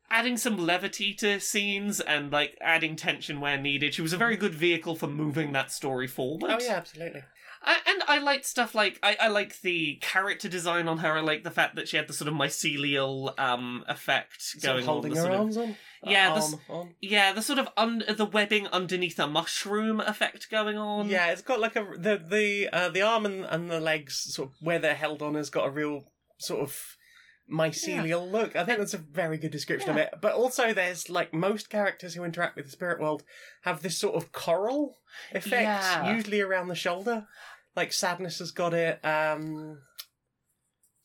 adding 0.10 0.38
some 0.38 0.58
levity 0.58 1.14
to 1.16 1.40
scenes 1.40 2.00
and 2.00 2.32
like 2.32 2.58
adding 2.62 2.96
tension 2.96 3.42
where 3.42 3.58
needed. 3.58 3.94
She 3.94 4.02
was 4.02 4.14
a 4.14 4.18
very 4.18 4.38
good 4.38 4.56
vehicle 4.56 4.96
for 4.96 5.08
moving 5.08 5.52
that 5.52 5.72
story 5.72 6.08
forward. 6.08 6.52
Oh 6.52 6.60
yeah, 6.62 6.76
absolutely. 6.76 7.24
I, 7.64 7.78
and 7.88 8.04
I 8.08 8.18
liked 8.20 8.46
stuff 8.46 8.74
like 8.74 8.98
I, 9.04 9.16
I 9.20 9.28
like 9.28 9.62
the 9.62 9.96
character 10.02 10.50
design 10.50 10.88
on 10.88 10.98
her. 11.00 11.14
I 11.14 11.22
like 11.22 11.44
the 11.44 11.52
fact 11.52 11.76
that 11.76 11.88
she 11.88 11.96
had 11.98 12.08
the 12.08 12.14
sort 12.14 12.28
of 12.28 12.34
mycelial 12.34 13.38
um 13.40 13.84
effect 13.88 14.42
Sort 14.42 14.64
going 14.64 14.88
on. 14.90 15.02
The 15.02 15.10
her 15.10 15.16
sort 15.16 15.34
of, 15.34 15.40
arms 15.40 15.58
on. 15.58 15.76
Yeah, 16.04 16.32
arm 16.34 16.60
on. 16.70 16.96
yeah, 17.02 17.34
the 17.34 17.42
sort 17.44 17.60
of 17.60 17.70
un- 17.78 18.04
the 18.10 18.26
webbing 18.26 18.66
underneath 18.68 19.20
a 19.20 19.28
mushroom 19.28 20.00
effect 20.00 20.50
going 20.50 20.78
on. 20.78 21.08
Yeah, 21.10 21.32
it's 21.32 21.44
got 21.44 21.60
like 21.60 21.76
a 21.76 21.86
the 21.96 22.18
the 22.28 22.70
uh, 22.74 22.90
the 22.90 23.04
arm 23.04 23.26
and, 23.28 23.46
and 23.46 23.70
the 23.70 23.80
legs 23.80 24.16
sort 24.34 24.50
of 24.50 24.56
where 24.60 24.80
they're 24.80 24.96
held 24.96 25.22
on 25.22 25.36
has 25.36 25.52
got 25.52 25.68
a 25.68 25.72
real 25.72 26.06
sort 26.40 26.62
of 26.62 26.98
mycelial 27.52 28.32
look. 28.32 28.56
I 28.56 28.64
think 28.64 28.80
that's 28.80 28.94
a 28.94 28.98
very 28.98 29.38
good 29.38 29.52
description 29.52 29.90
of 29.92 29.98
it. 29.98 30.14
But 30.22 30.34
also, 30.34 30.74
there's 30.74 31.10
like 31.10 31.34
most 31.34 31.70
characters 31.70 32.14
who 32.14 32.24
interact 32.24 32.56
with 32.56 32.66
the 32.66 32.72
spirit 32.72 33.00
world 33.00 33.24
have 33.64 33.82
this 33.82 33.98
sort 33.98 34.16
of 34.16 34.32
coral 34.32 34.96
effect, 35.32 35.62
Yeah. 35.64 36.16
usually 36.16 36.42
around 36.42 36.70
the 36.70 36.76
shoulder. 36.76 37.28
Like 37.76 37.94
sadness 37.94 38.40
has 38.40 38.52
got 38.52 38.74
it. 38.74 39.04
Um, 39.06 39.80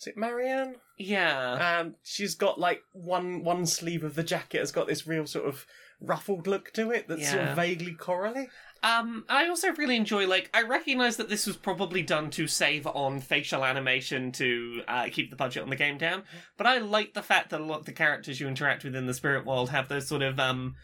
is 0.01 0.07
it 0.09 0.17
Marianne? 0.17 0.77
yeah. 0.99 1.79
Um, 1.81 1.95
she's 2.03 2.35
got 2.35 2.59
like 2.59 2.83
one 2.93 3.45
one 3.45 3.67
sleeve 3.67 4.03
of 4.05 4.15
the 4.15 4.23
jacket 4.23 4.61
has 4.61 4.73
got 4.73 4.87
this 4.87 5.07
real 5.07 5.27
sort 5.27 5.47
of 5.47 5.67
ruffled 6.01 6.47
look 6.47 6.73
to 6.73 6.91
it 6.91 7.09
that's 7.09 7.31
sort 7.31 7.43
of 7.49 7.57
vaguely 7.57 7.93
corally. 7.93 8.49
Um, 8.83 9.25
I 9.29 9.49
also 9.49 9.73
really 9.73 9.97
enjoy 9.97 10.27
like 10.27 10.51
I 10.55 10.63
recognize 10.63 11.17
that 11.17 11.29
this 11.29 11.47
was 11.47 11.57
probably 11.57 12.03
done 12.03 12.31
to 12.33 12.47
save 12.47 12.87
on 12.87 13.21
facial 13.21 13.65
animation 13.65 14.33
to 14.33 14.83
uh, 14.87 15.09
keep 15.11 15.31
the 15.31 15.37
budget 15.37 15.63
on 15.63 15.71
the 15.71 15.77
game 15.77 15.99
down, 15.99 16.23
but 16.57 16.67
I 16.67 16.79
like 16.79 17.15
the 17.15 17.23
fact 17.23 17.51
that 17.51 17.61
a 17.61 17.65
lot 17.65 17.81
of 17.81 17.87
the 17.87 17.93
characters 17.93 18.41
you 18.41 18.49
interact 18.49 18.85
with 18.85 18.95
in 18.95 19.07
the 19.07 19.15
spirit 19.15 19.45
world 19.47 19.71
have 19.71 19.89
those 19.89 20.09
sort 20.09 20.23
of 20.23 20.39
um, 20.39 20.77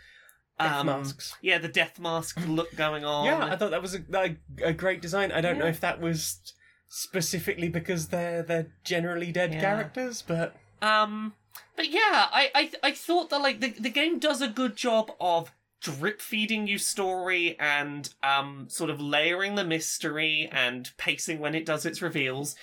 Death 0.58 0.72
um, 0.80 0.86
masks. 0.86 1.34
yeah, 1.42 1.58
the 1.58 1.68
death 1.68 1.98
mask 1.98 2.38
look 2.46 2.74
going 2.76 3.04
on. 3.04 3.24
Yeah, 3.24 3.44
I 3.52 3.56
thought 3.56 3.70
that 3.70 3.82
was 3.82 3.94
a, 3.94 4.02
a, 4.12 4.36
a 4.62 4.72
great 4.72 5.00
design. 5.02 5.32
I 5.32 5.40
don't 5.40 5.58
know 5.58 5.66
if 5.66 5.80
that 5.80 6.00
was 6.00 6.52
specifically 6.88 7.68
because 7.68 8.08
they're 8.08 8.42
they're 8.42 8.72
generally 8.84 9.32
dead 9.32 9.54
Yeah. 9.54 9.60
characters, 9.60 10.22
but 10.22 10.54
Um, 10.82 11.34
but 11.76 11.88
yeah, 11.88 12.28
I, 12.32 12.50
I, 12.54 12.70
I 12.82 12.92
thought 12.92 13.30
that 13.30 13.38
like 13.40 13.60
the, 13.60 13.70
the 13.70 13.90
game 13.90 14.18
does 14.18 14.42
a 14.42 14.48
good 14.48 14.76
job 14.76 15.10
of 15.20 15.52
drip 15.80 16.20
feeding 16.20 16.68
you 16.68 16.78
story 16.78 17.58
and 17.58 18.10
um 18.22 18.66
sort 18.68 18.88
of 18.90 19.00
layering 19.00 19.56
the 19.56 19.64
mystery 19.64 20.48
and 20.52 20.90
pacing 20.96 21.40
when 21.40 21.54
it 21.54 21.66
does 21.66 21.84
its 21.86 22.00
reveals. 22.02 22.54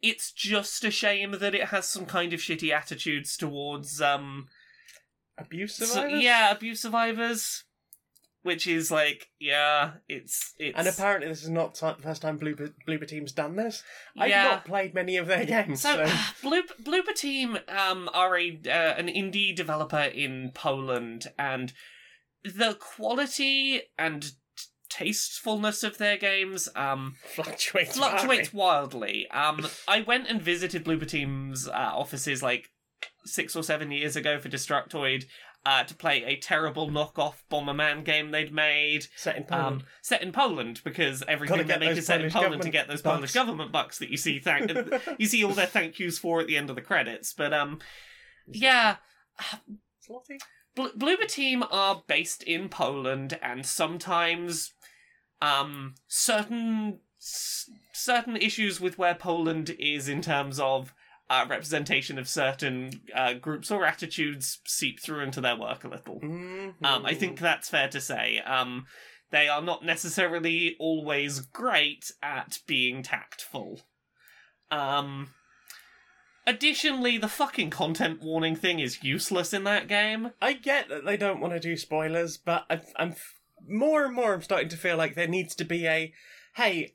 It's 0.00 0.32
just 0.32 0.84
a 0.84 0.90
shame 0.90 1.32
that 1.38 1.54
it 1.54 1.66
has 1.68 1.86
some 1.86 2.06
kind 2.06 2.32
of 2.32 2.40
shitty 2.40 2.72
attitudes 2.72 3.36
towards 3.36 4.00
um 4.00 4.46
abuse 5.42 5.76
so- 5.76 5.84
survivors. 5.84 6.22
yeah 6.22 6.50
abuse 6.50 6.80
survivors. 6.80 7.64
which 8.44 8.66
is 8.66 8.90
like, 8.90 9.28
yeah, 9.38 9.92
it's 10.08 10.52
it's 10.58 10.76
And 10.76 10.88
apparently, 10.88 11.28
this 11.28 11.44
is 11.44 11.48
not 11.50 11.74
the 11.78 11.94
first 12.02 12.22
time 12.22 12.40
Bloober, 12.40 12.72
Bloober 12.88 13.06
Team's 13.06 13.30
done 13.30 13.54
this. 13.54 13.84
I've 14.18 14.30
Yeah. 14.30 14.42
not 14.44 14.64
played 14.64 14.94
many 14.94 15.16
of 15.16 15.28
their 15.28 15.44
games, 15.44 15.80
So, 15.80 16.04
so, 16.04 16.04
Bloop, 16.42 16.68
Bloober 16.82 17.14
Team 17.14 17.56
um, 17.68 18.10
are 18.12 18.36
a 18.36 18.58
uh, 18.66 18.94
an 18.98 19.06
indie 19.06 19.54
developer 19.54 20.00
in 20.24 20.50
Poland, 20.54 21.26
and 21.38 21.72
the 22.42 22.74
quality 22.80 23.82
and 23.96 24.32
tastefulness 24.90 25.84
of 25.84 25.98
their 25.98 26.16
games 26.16 26.68
um, 26.74 27.14
fluctuates. 27.34 27.96
fluctuates 27.96 28.52
wildly. 28.52 29.28
wildly. 29.30 29.30
Um, 29.30 29.66
I 29.86 30.00
went 30.02 30.26
and 30.28 30.42
visited 30.42 30.84
Bloober 30.84 31.06
Team's 31.08 31.68
uh, 31.68 31.70
offices 31.94 32.42
like 32.42 32.70
six 33.24 33.54
or 33.56 33.62
seven 33.62 33.90
years 33.90 34.16
ago 34.16 34.38
for 34.38 34.48
Destructoid 34.48 35.24
uh, 35.64 35.84
to 35.84 35.94
play 35.94 36.24
a 36.24 36.36
terrible 36.36 36.90
knockoff 36.90 37.34
Bomberman 37.50 38.04
game 38.04 38.30
they'd 38.30 38.52
made. 38.52 39.06
Set 39.16 39.36
in 39.36 39.44
Poland. 39.44 39.82
Um, 39.82 39.86
set 40.00 40.22
in 40.22 40.32
Poland 40.32 40.80
because 40.84 41.22
everything 41.28 41.56
Gotta 41.58 41.68
they 41.68 41.74
get 41.74 41.80
make 41.80 41.96
is 41.96 42.06
set 42.06 42.20
in 42.20 42.30
Poland 42.30 42.62
to 42.62 42.70
get 42.70 42.88
those 42.88 43.02
bucks. 43.02 43.16
Polish 43.16 43.32
government 43.32 43.70
bucks 43.72 43.98
that 43.98 44.10
you 44.10 44.16
see. 44.16 44.38
Thank 44.40 44.72
you 45.18 45.26
see 45.26 45.44
all 45.44 45.52
their 45.52 45.66
thank 45.66 45.98
yous 45.98 46.18
for 46.18 46.40
at 46.40 46.46
the 46.46 46.56
end 46.56 46.68
of 46.70 46.76
the 46.76 46.82
credits. 46.82 47.32
But 47.32 47.52
um, 47.52 47.78
yeah, 48.48 48.96
Slotty? 50.08 50.40
Bl- 50.74 50.98
Bloober 50.98 51.28
Team 51.28 51.62
are 51.70 52.02
based 52.06 52.42
in 52.42 52.68
Poland, 52.68 53.38
and 53.42 53.64
sometimes 53.64 54.72
um 55.40 55.94
certain 56.06 57.00
s- 57.20 57.70
certain 57.92 58.36
issues 58.36 58.80
with 58.80 58.98
where 58.98 59.14
Poland 59.14 59.70
is 59.78 60.08
in 60.08 60.22
terms 60.22 60.58
of 60.58 60.92
uh, 61.32 61.46
representation 61.48 62.18
of 62.18 62.28
certain 62.28 63.00
uh, 63.14 63.32
groups 63.32 63.70
or 63.70 63.86
attitudes 63.86 64.58
seep 64.66 65.00
through 65.00 65.20
into 65.20 65.40
their 65.40 65.56
work 65.56 65.82
a 65.82 65.88
little. 65.88 66.20
Mhm. 66.20 66.74
Um, 66.84 67.06
I 67.06 67.14
think 67.14 67.38
that's 67.38 67.70
fair 67.70 67.88
to 67.88 68.00
say. 68.00 68.38
Um, 68.40 68.84
they 69.30 69.48
are 69.48 69.62
not 69.62 69.82
necessarily 69.82 70.76
always 70.78 71.40
great 71.40 72.12
at 72.22 72.58
being 72.66 73.02
tactful. 73.02 73.80
Um, 74.70 75.30
additionally, 76.46 77.16
the 77.16 77.28
fucking 77.28 77.70
content 77.70 78.20
warning 78.22 78.56
thing 78.56 78.78
is 78.78 79.02
useless 79.02 79.54
in 79.54 79.64
that 79.64 79.88
game. 79.88 80.32
I 80.42 80.52
get 80.52 80.90
that 80.90 81.06
they 81.06 81.16
don't 81.16 81.40
want 81.40 81.54
to 81.54 81.60
do 81.60 81.78
spoilers, 81.78 82.36
but 82.36 82.66
I, 82.68 82.82
I'm 82.96 83.12
f- 83.12 83.34
more 83.66 84.04
and 84.04 84.14
more. 84.14 84.34
I'm 84.34 84.42
starting 84.42 84.68
to 84.68 84.76
feel 84.76 84.98
like 84.98 85.14
there 85.14 85.28
needs 85.28 85.54
to 85.54 85.64
be 85.64 85.86
a, 85.86 86.12
hey, 86.56 86.94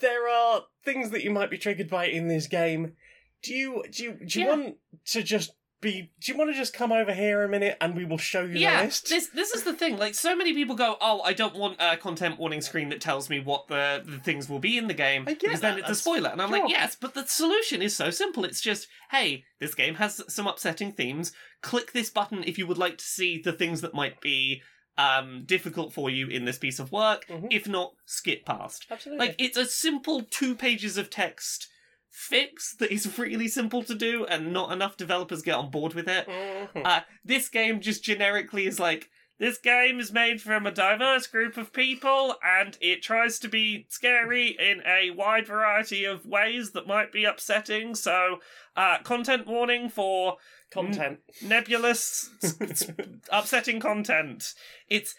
there 0.00 0.28
are 0.28 0.62
things 0.84 1.10
that 1.10 1.24
you 1.24 1.30
might 1.30 1.50
be 1.50 1.58
triggered 1.58 1.88
by 1.88 2.06
in 2.06 2.28
this 2.28 2.46
game. 2.46 2.96
Do 3.42 3.54
you 3.54 3.84
do 3.90 4.04
you 4.04 4.12
do 4.26 4.40
you 4.40 4.46
Yeah. 4.46 4.50
want 4.56 4.76
to 5.06 5.22
just 5.22 5.52
be? 5.80 6.10
Do 6.20 6.30
you 6.30 6.36
want 6.36 6.50
to 6.50 6.56
just 6.56 6.74
come 6.74 6.92
over 6.92 7.14
here 7.14 7.42
a 7.42 7.48
minute 7.48 7.78
and 7.80 7.96
we 7.96 8.04
will 8.04 8.18
show 8.18 8.42
you 8.42 8.48
the 8.52 8.58
yeah, 8.60 8.82
list? 8.82 9.08
this 9.08 9.28
this 9.28 9.52
is 9.52 9.62
the 9.62 9.72
thing. 9.72 9.96
Like, 9.96 10.14
so 10.14 10.36
many 10.36 10.52
people 10.52 10.74
go, 10.74 10.96
"Oh, 11.00 11.22
I 11.22 11.32
don't 11.32 11.54
want 11.56 11.76
a 11.80 11.96
content 11.96 12.38
warning 12.38 12.60
screen 12.60 12.90
that 12.90 13.00
tells 13.00 13.30
me 13.30 13.40
what 13.40 13.68
the, 13.68 14.02
the 14.04 14.18
things 14.18 14.46
will 14.48 14.58
be 14.58 14.76
in 14.76 14.88
the 14.88 14.94
game 14.94 15.24
because 15.24 15.60
then 15.60 15.76
that, 15.76 15.80
it's 15.80 15.90
a 15.90 15.94
spoiler." 15.94 16.28
And 16.28 16.42
I'm 16.42 16.50
sure. 16.50 16.60
like, 16.60 16.70
"Yes, 16.70 16.96
but 17.00 17.14
the 17.14 17.26
solution 17.26 17.80
is 17.80 17.96
so 17.96 18.10
simple. 18.10 18.44
It's 18.44 18.60
just, 18.60 18.88
hey, 19.10 19.44
this 19.58 19.74
game 19.74 19.94
has 19.94 20.22
some 20.28 20.46
upsetting 20.46 20.92
themes. 20.92 21.32
Click 21.62 21.92
this 21.92 22.10
button 22.10 22.44
if 22.44 22.58
you 22.58 22.66
would 22.66 22.78
like 22.78 22.98
to 22.98 23.04
see 23.04 23.40
the 23.40 23.52
things 23.52 23.80
that 23.80 23.94
might 23.94 24.20
be 24.20 24.60
um 24.98 25.44
difficult 25.46 25.94
for 25.94 26.10
you 26.10 26.26
in 26.26 26.44
this 26.44 26.58
piece 26.58 26.78
of 26.78 26.92
work. 26.92 27.24
Mhm. 27.26 27.48
If 27.50 27.66
not, 27.66 27.94
skip 28.04 28.44
past." 28.44 28.86
Absolutely. 28.90 29.26
Like, 29.28 29.36
it's 29.38 29.56
a 29.56 29.64
simple 29.64 30.20
two 30.24 30.54
pages 30.54 30.98
of 30.98 31.08
text 31.08 31.68
fix 32.10 32.74
that 32.76 32.92
is 32.92 33.18
really 33.18 33.48
simple 33.48 33.82
to 33.84 33.94
do, 33.94 34.26
and 34.26 34.52
not 34.52 34.72
enough 34.72 34.96
developers 34.96 35.42
get 35.42 35.54
on 35.54 35.70
board 35.70 35.94
with 35.94 36.08
it. 36.08 36.26
Mhm. 36.26 36.82
Uh, 36.84 37.00
this 37.24 37.48
game 37.48 37.80
just 37.80 38.02
generically 38.04 38.66
is 38.66 38.78
like 38.80 39.10
this 39.38 39.56
game 39.56 39.98
is 40.00 40.12
made 40.12 40.42
from 40.42 40.66
a 40.66 40.70
diverse 40.70 41.26
group 41.26 41.56
of 41.56 41.72
people 41.72 42.36
and 42.44 42.76
it 42.82 43.02
tries 43.02 43.38
to 43.38 43.48
be 43.48 43.86
scary 43.88 44.48
in 44.48 44.82
a 44.84 45.10
wide 45.12 45.46
variety 45.46 46.04
of 46.04 46.26
ways 46.26 46.72
that 46.72 46.86
might 46.86 47.10
be 47.10 47.24
upsetting. 47.24 47.94
So, 47.94 48.40
uh, 48.76 48.98
content 49.02 49.46
warning 49.46 49.88
for 49.88 50.36
Content. 50.70 51.20
nebulous, 51.40 52.28
s- 52.42 52.60
s- 52.60 52.90
upsetting 53.32 53.80
content. 53.80 54.52
It's 54.88 55.14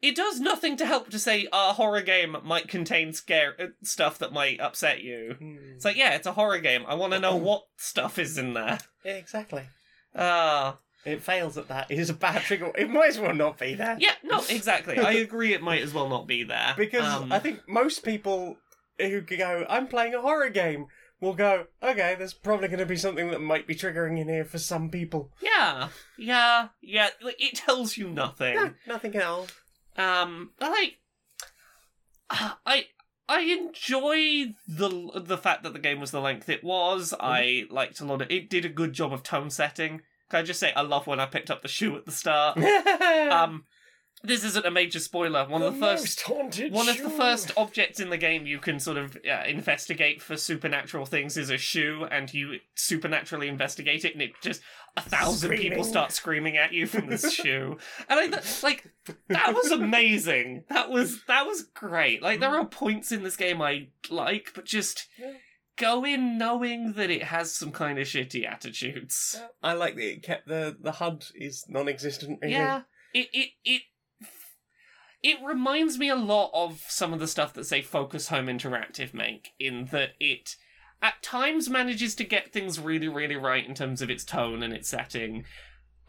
it 0.00 0.14
does 0.14 0.40
nothing 0.40 0.76
to 0.76 0.86
help 0.86 1.10
to 1.10 1.18
say 1.18 1.48
a 1.52 1.72
horror 1.72 2.02
game 2.02 2.36
might 2.44 2.68
contain 2.68 3.12
scare 3.12 3.54
uh, 3.58 3.66
stuff 3.82 4.18
that 4.18 4.32
might 4.32 4.60
upset 4.60 5.02
you. 5.02 5.36
Mm. 5.40 5.74
It's 5.74 5.84
like, 5.84 5.96
yeah, 5.96 6.14
it's 6.14 6.26
a 6.26 6.32
horror 6.32 6.58
game. 6.58 6.84
I 6.86 6.94
want 6.94 7.12
to 7.14 7.20
know 7.20 7.36
what 7.36 7.64
stuff 7.76 8.18
is 8.18 8.38
in 8.38 8.54
there. 8.54 8.78
Yeah, 9.04 9.14
exactly. 9.14 9.64
Ah. 10.14 10.78
It 11.04 11.22
fails 11.22 11.56
at 11.56 11.68
that. 11.68 11.90
It 11.90 11.98
is 11.98 12.10
a 12.10 12.14
bad 12.14 12.42
trigger. 12.42 12.70
It 12.76 12.90
might 12.90 13.08
as 13.10 13.18
well 13.18 13.34
not 13.34 13.56
be 13.56 13.74
there. 13.74 13.96
Yeah, 13.98 14.12
no, 14.22 14.42
exactly. 14.50 14.98
I 14.98 15.12
agree. 15.24 15.54
It 15.54 15.62
might 15.62 15.80
as 15.80 15.94
well 15.94 16.08
not 16.08 16.26
be 16.26 16.42
there 16.42 16.74
Because 16.76 17.06
Um, 17.06 17.32
I 17.32 17.38
think 17.38 17.66
most 17.68 18.04
people 18.04 18.56
who 18.98 19.20
go, 19.22 19.64
I'm 19.70 19.86
playing 19.86 20.14
a 20.14 20.20
horror 20.20 20.50
game, 20.50 20.86
will 21.20 21.34
go, 21.34 21.66
okay, 21.82 22.14
there's 22.18 22.34
probably 22.34 22.68
going 22.68 22.78
to 22.80 22.86
be 22.86 22.96
something 22.96 23.30
that 23.30 23.40
might 23.40 23.66
be 23.66 23.74
triggering 23.74 24.20
in 24.20 24.28
here 24.28 24.44
for 24.44 24.58
some 24.58 24.90
people. 24.90 25.30
yeah, 25.40 25.88
yeah, 26.18 26.68
yeah. 26.80 27.08
Like, 27.22 27.40
it 27.42 27.54
tells 27.56 27.96
you 27.96 28.08
nothing. 28.08 28.56
No, 28.56 28.74
nothing 28.86 29.16
else. 29.16 29.50
Um, 29.98 30.52
like 30.60 30.98
I. 32.30 32.86
I 33.30 33.40
enjoy 33.40 34.54
the 34.66 35.10
the 35.14 35.36
fact 35.36 35.62
that 35.62 35.74
the 35.74 35.78
game 35.78 36.00
was 36.00 36.12
the 36.12 36.20
length 36.20 36.48
it 36.48 36.64
was. 36.64 37.12
I 37.20 37.66
liked 37.68 38.00
a 38.00 38.06
lot 38.06 38.22
of 38.22 38.30
it. 38.30 38.48
Did 38.48 38.64
a 38.64 38.70
good 38.70 38.94
job 38.94 39.12
of 39.12 39.22
tone 39.22 39.50
setting. 39.50 40.00
Can 40.30 40.40
I 40.40 40.42
just 40.42 40.58
say 40.58 40.72
I 40.72 40.80
love 40.80 41.06
when 41.06 41.20
I 41.20 41.26
picked 41.26 41.50
up 41.50 41.60
the 41.60 41.68
shoe 41.68 41.94
at 41.94 42.06
the 42.06 42.10
start. 42.10 42.56
um, 43.30 43.64
this 44.22 44.42
isn't 44.44 44.66
a 44.66 44.70
major 44.70 44.98
spoiler. 44.98 45.46
One 45.48 45.62
of 45.62 45.74
the 45.74 45.80
first 45.80 46.20
haunted 46.22 46.72
One 46.72 46.88
of 46.88 47.00
the 47.00 47.08
first 47.10 47.52
objects 47.56 48.00
in 48.00 48.10
the 48.10 48.16
game 48.18 48.46
you 48.46 48.58
can 48.58 48.80
sort 48.80 48.96
of 48.96 49.16
uh, 49.16 49.44
investigate 49.46 50.20
for 50.20 50.36
supernatural 50.36 51.06
things 51.06 51.36
is 51.36 51.50
a 51.50 51.56
shoe, 51.58 52.06
and 52.10 52.32
you 52.34 52.58
supernaturally 52.74 53.48
investigate 53.48 54.04
it, 54.04 54.14
and 54.14 54.22
it 54.22 54.32
just 54.42 54.60
a 54.96 55.00
thousand 55.00 55.50
people 55.56 55.84
start 55.84 56.10
screaming 56.12 56.56
at 56.56 56.72
you 56.72 56.86
from 56.86 57.06
this 57.08 57.32
shoe, 57.34 57.78
and 58.08 58.18
I 58.20 58.26
th- 58.28 58.62
like 58.62 58.90
that 59.28 59.54
was 59.54 59.70
amazing. 59.70 60.64
That 60.68 60.90
was 60.90 61.22
that 61.26 61.46
was 61.46 61.62
great. 61.62 62.22
Like 62.22 62.40
there 62.40 62.54
are 62.56 62.64
points 62.64 63.12
in 63.12 63.22
this 63.22 63.36
game 63.36 63.62
I 63.62 63.88
like, 64.10 64.50
but 64.54 64.64
just 64.64 65.06
Yeah. 65.18 65.32
go 65.76 66.04
in 66.04 66.36
knowing 66.38 66.94
that 66.94 67.10
it 67.10 67.22
has 67.24 67.54
some 67.54 67.70
kind 67.70 67.98
of 68.00 68.06
shitty 68.08 68.44
attitudes. 68.50 69.40
I 69.62 69.74
like 69.74 69.94
that 69.94 70.02
it 70.12 70.22
kept 70.24 70.48
the 70.48 70.76
the 70.80 70.92
HUD 70.92 71.26
is 71.36 71.64
non-existent. 71.68 72.40
Really. 72.42 72.54
Yeah, 72.54 72.82
it 73.14 73.28
it 73.32 73.50
it 73.64 73.82
it 75.22 75.38
reminds 75.44 75.98
me 75.98 76.08
a 76.08 76.16
lot 76.16 76.50
of 76.52 76.84
some 76.88 77.12
of 77.12 77.20
the 77.20 77.26
stuff 77.26 77.54
that 77.54 77.64
say 77.64 77.82
Focus 77.82 78.28
Home 78.28 78.46
Interactive 78.46 79.12
make, 79.14 79.50
in 79.58 79.86
that 79.92 80.10
it 80.20 80.56
at 81.02 81.22
times 81.22 81.68
manages 81.68 82.14
to 82.16 82.24
get 82.24 82.52
things 82.52 82.80
really 82.80 83.08
really 83.08 83.36
right 83.36 83.66
in 83.66 83.74
terms 83.74 84.02
of 84.02 84.10
its 84.10 84.24
tone 84.24 84.62
and 84.62 84.72
its 84.72 84.88
setting, 84.88 85.44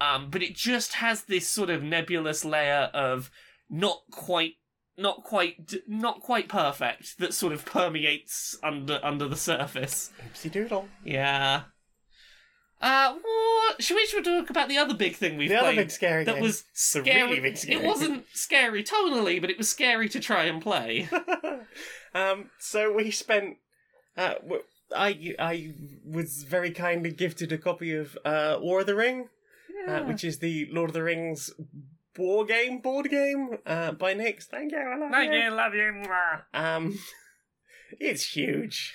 um, 0.02 0.30
but 0.30 0.44
it 0.44 0.56
just 0.56 0.94
has 0.94 1.24
this 1.24 1.50
sort 1.50 1.70
of 1.70 1.84
nebulous 1.84 2.44
layer 2.44 2.90
of 2.94 3.32
not 3.70 4.02
quite. 4.12 4.54
Not 4.98 5.24
quite, 5.24 5.76
not 5.88 6.20
quite 6.20 6.50
perfect. 6.50 7.20
That 7.20 7.34
sort 7.34 7.54
of 7.54 7.64
permeates 7.64 8.58
under 8.62 9.00
under 9.02 9.30
the 9.30 9.38
surface. 9.38 10.12
Oopsie 10.22 10.52
doodle. 10.52 10.90
Yeah. 11.06 11.62
Uh, 12.82 13.16
what? 13.22 13.84
Should 13.84 13.96
we 13.96 14.06
should 14.06 14.26
we 14.26 14.40
talk 14.40 14.50
about 14.50 14.70
the 14.70 14.78
other 14.78 14.94
big 14.94 15.16
thing 15.16 15.38
we've 15.38 15.50
The 15.50 15.56
other 15.56 15.68
played? 15.68 15.76
big 15.78 15.92
scary 15.92 16.24
that 16.24 16.36
game. 16.36 16.42
was 16.44 16.62
The 16.62 16.68
scary. 16.74 17.24
really 17.24 17.40
big 17.42 17.58
scary 17.58 17.76
It 17.82 17.86
wasn't 17.86 18.26
scary 18.34 18.84
tonally, 18.84 19.42
but 19.42 19.50
it 19.50 19.58
was 19.58 19.68
scary 19.70 20.08
to 20.10 20.20
try 20.20 20.46
and 20.46 20.62
play. 20.62 21.10
um, 22.14 22.50
so 22.60 22.94
we 22.94 23.12
spent. 23.12 23.58
Uh, 24.18 24.36
w- 24.36 24.64
I 24.96 25.36
I 25.38 25.74
was 26.06 26.44
very 26.44 26.72
kindly 26.72 27.12
gifted 27.12 27.52
a 27.52 27.58
copy 27.58 27.94
of 27.94 28.18
uh, 28.26 28.58
War 28.62 28.80
of 28.82 28.86
the 28.88 28.96
Ring, 28.96 29.28
uh, 29.88 30.00
which 30.02 30.24
is 30.24 30.40
the 30.40 30.68
Lord 30.72 30.90
of 30.90 30.94
the 30.94 31.04
Rings 31.04 31.52
war 32.18 32.44
game 32.46 32.82
board 32.82 33.10
game 33.10 33.60
uh, 33.66 33.92
by 33.94 34.14
Nix. 34.14 34.46
Thank 34.48 34.72
you. 34.72 34.78
I 34.78 34.98
love 34.98 35.12
Thank 35.12 35.32
you. 35.34 35.50
love 35.52 35.74
you. 35.74 36.04
mwah. 36.06 36.42
Um, 36.54 37.00
it's 38.00 38.36
huge. 38.36 38.94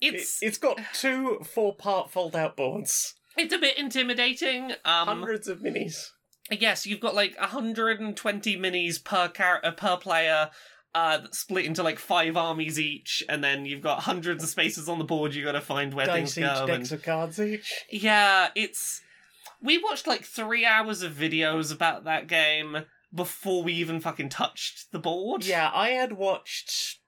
It's 0.00 0.42
It, 0.42 0.46
it's 0.48 0.58
got 0.58 0.80
two 0.92 1.38
four-part 1.44 2.10
fold-out 2.10 2.56
boards, 2.56 3.14
it's 3.36 3.54
a 3.54 3.58
bit 3.58 3.78
intimidating. 3.78 4.72
Um, 4.84 5.06
hundreds 5.08 5.48
of 5.48 5.60
minis. 5.60 6.10
yes, 6.50 6.86
you've 6.86 7.00
got 7.00 7.14
like 7.14 7.38
120 7.40 8.56
minis 8.58 9.02
per 9.02 9.28
character 9.28 9.72
per 9.72 9.96
player. 9.96 10.50
Uh, 10.96 11.22
split 11.32 11.64
into 11.64 11.82
like 11.82 11.98
five 11.98 12.36
armies 12.36 12.78
each, 12.78 13.20
and 13.28 13.42
then 13.42 13.66
you've 13.66 13.82
got 13.82 14.00
hundreds 14.04 14.44
of 14.44 14.48
spaces 14.48 14.88
on 14.88 14.98
the 15.00 15.04
board. 15.04 15.34
You 15.34 15.42
got 15.44 15.52
to 15.52 15.60
find 15.60 15.92
where 15.92 16.06
Dice 16.06 16.34
things 16.34 16.38
each, 16.38 16.44
go. 16.60 16.66
decks 16.68 16.90
and- 16.92 17.00
of 17.00 17.04
cards 17.04 17.40
each. 17.40 17.72
Yeah, 17.90 18.50
it's. 18.54 19.00
We 19.60 19.78
watched 19.78 20.06
like 20.06 20.24
three 20.24 20.64
hours 20.64 21.02
of 21.02 21.12
videos 21.12 21.72
about 21.72 22.04
that 22.04 22.28
game 22.28 22.84
before 23.12 23.64
we 23.64 23.72
even 23.72 23.98
fucking 24.00 24.28
touched 24.28 24.92
the 24.92 24.98
board. 25.00 25.44
Yeah, 25.44 25.70
I 25.74 25.90
had 25.90 26.12
watched 26.12 26.98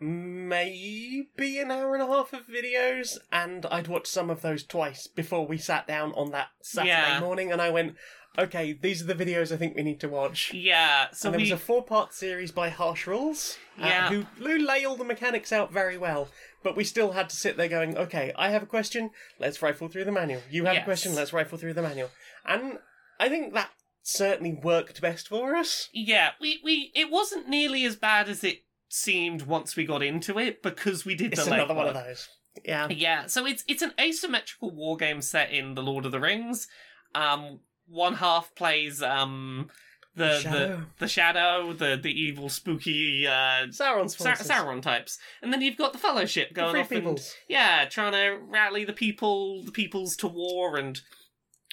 maybe 0.00 1.58
an 1.58 1.70
hour 1.70 1.94
and 1.94 2.02
a 2.02 2.06
half 2.06 2.32
of 2.32 2.46
videos, 2.46 3.18
and 3.32 3.66
I'd 3.66 3.88
watched 3.88 4.06
some 4.08 4.30
of 4.30 4.42
those 4.42 4.64
twice 4.64 5.06
before 5.06 5.46
we 5.46 5.58
sat 5.58 5.86
down 5.86 6.12
on 6.12 6.30
that 6.32 6.48
Saturday 6.62 6.90
Yeah. 6.90 7.20
morning, 7.20 7.52
and 7.52 7.60
I 7.62 7.70
went, 7.70 7.96
okay, 8.38 8.72
these 8.72 9.02
are 9.02 9.12
the 9.12 9.14
videos 9.24 9.52
I 9.52 9.56
think 9.56 9.74
we 9.76 9.82
need 9.82 10.00
to 10.00 10.08
watch. 10.08 10.52
Yeah, 10.52 11.08
so 11.12 11.28
and 11.28 11.34
there 11.34 11.38
we 11.38 11.44
was 11.44 11.50
a 11.52 11.56
four-part 11.56 12.14
series 12.14 12.52
by 12.52 12.68
Harsh 12.68 13.06
Rules, 13.06 13.58
uh, 13.80 13.86
Yeah. 13.86 14.08
who, 14.10 14.22
who 14.44 14.58
lay 14.58 14.84
all 14.84 14.96
the 14.96 15.04
mechanics 15.04 15.52
out 15.52 15.72
very 15.72 15.98
well. 15.98 16.28
But 16.62 16.76
we 16.76 16.84
still 16.84 17.12
had 17.12 17.28
to 17.30 17.36
sit 17.36 17.56
there 17.56 17.68
going, 17.68 17.96
okay, 17.96 18.32
I 18.36 18.50
have 18.50 18.62
a 18.62 18.66
question, 18.66 19.10
let's 19.38 19.62
rifle 19.62 19.88
through 19.88 20.04
the 20.04 20.12
manual. 20.12 20.42
You 20.50 20.64
have 20.66 20.74
Yes. 20.74 20.82
a 20.82 20.84
question, 20.84 21.14
let's 21.14 21.32
rifle 21.32 21.58
through 21.58 21.74
the 21.74 21.82
manual. 21.82 22.10
And 22.44 22.78
I 23.20 23.28
think 23.28 23.54
that 23.54 23.70
certainly 24.02 24.52
worked 24.54 25.00
best 25.02 25.28
for 25.28 25.54
us. 25.54 25.90
yeah 25.92 26.30
we 26.40 26.58
we 26.64 26.90
it 26.94 27.10
wasn't 27.10 27.46
nearly 27.46 27.84
as 27.84 27.94
bad 27.94 28.26
as 28.26 28.42
it 28.42 28.62
seemed 28.88 29.42
once 29.42 29.76
we 29.76 29.84
got 29.84 30.02
into 30.02 30.38
it 30.38 30.62
because 30.62 31.04
we 31.04 31.14
did 31.14 31.32
It's 31.32 31.44
the 31.44 31.52
another 31.52 31.74
one 31.74 31.88
of 31.88 31.94
those. 31.94 32.28
Yeah. 32.64 32.88
Yeah, 32.88 33.26
so 33.26 33.46
it's 33.46 33.64
it's 33.68 33.82
an 33.82 33.92
asymmetrical 34.00 34.74
war 34.74 34.96
game 34.96 35.22
set 35.22 35.50
in 35.50 35.74
the 35.74 35.82
Lord 35.82 36.06
of 36.06 36.12
the 36.12 36.20
Rings. 36.20 36.66
Um, 37.14 37.60
one 37.86 38.14
half 38.14 38.54
plays 38.54 39.02
um 39.02 39.70
the 40.16 40.40
Shadow. 40.40 40.58
the 40.76 40.84
the 40.98 41.08
shadow, 41.08 41.72
the 41.72 41.98
the 42.02 42.10
evil 42.10 42.48
spooky 42.48 43.26
uh 43.26 43.68
Sauron's 43.68 44.16
Sa- 44.16 44.32
Sauron 44.34 44.82
types, 44.82 45.18
and 45.42 45.52
then 45.52 45.62
you've 45.62 45.76
got 45.76 45.92
the 45.92 45.98
Fellowship 45.98 46.52
going 46.52 46.72
Free 46.72 46.80
off 46.98 47.06
and 47.06 47.20
yeah, 47.48 47.84
trying 47.84 48.12
to 48.12 48.38
rally 48.42 48.84
the 48.84 48.92
people, 48.92 49.62
the 49.64 49.70
peoples 49.70 50.16
to 50.16 50.26
war 50.26 50.76
and 50.76 51.00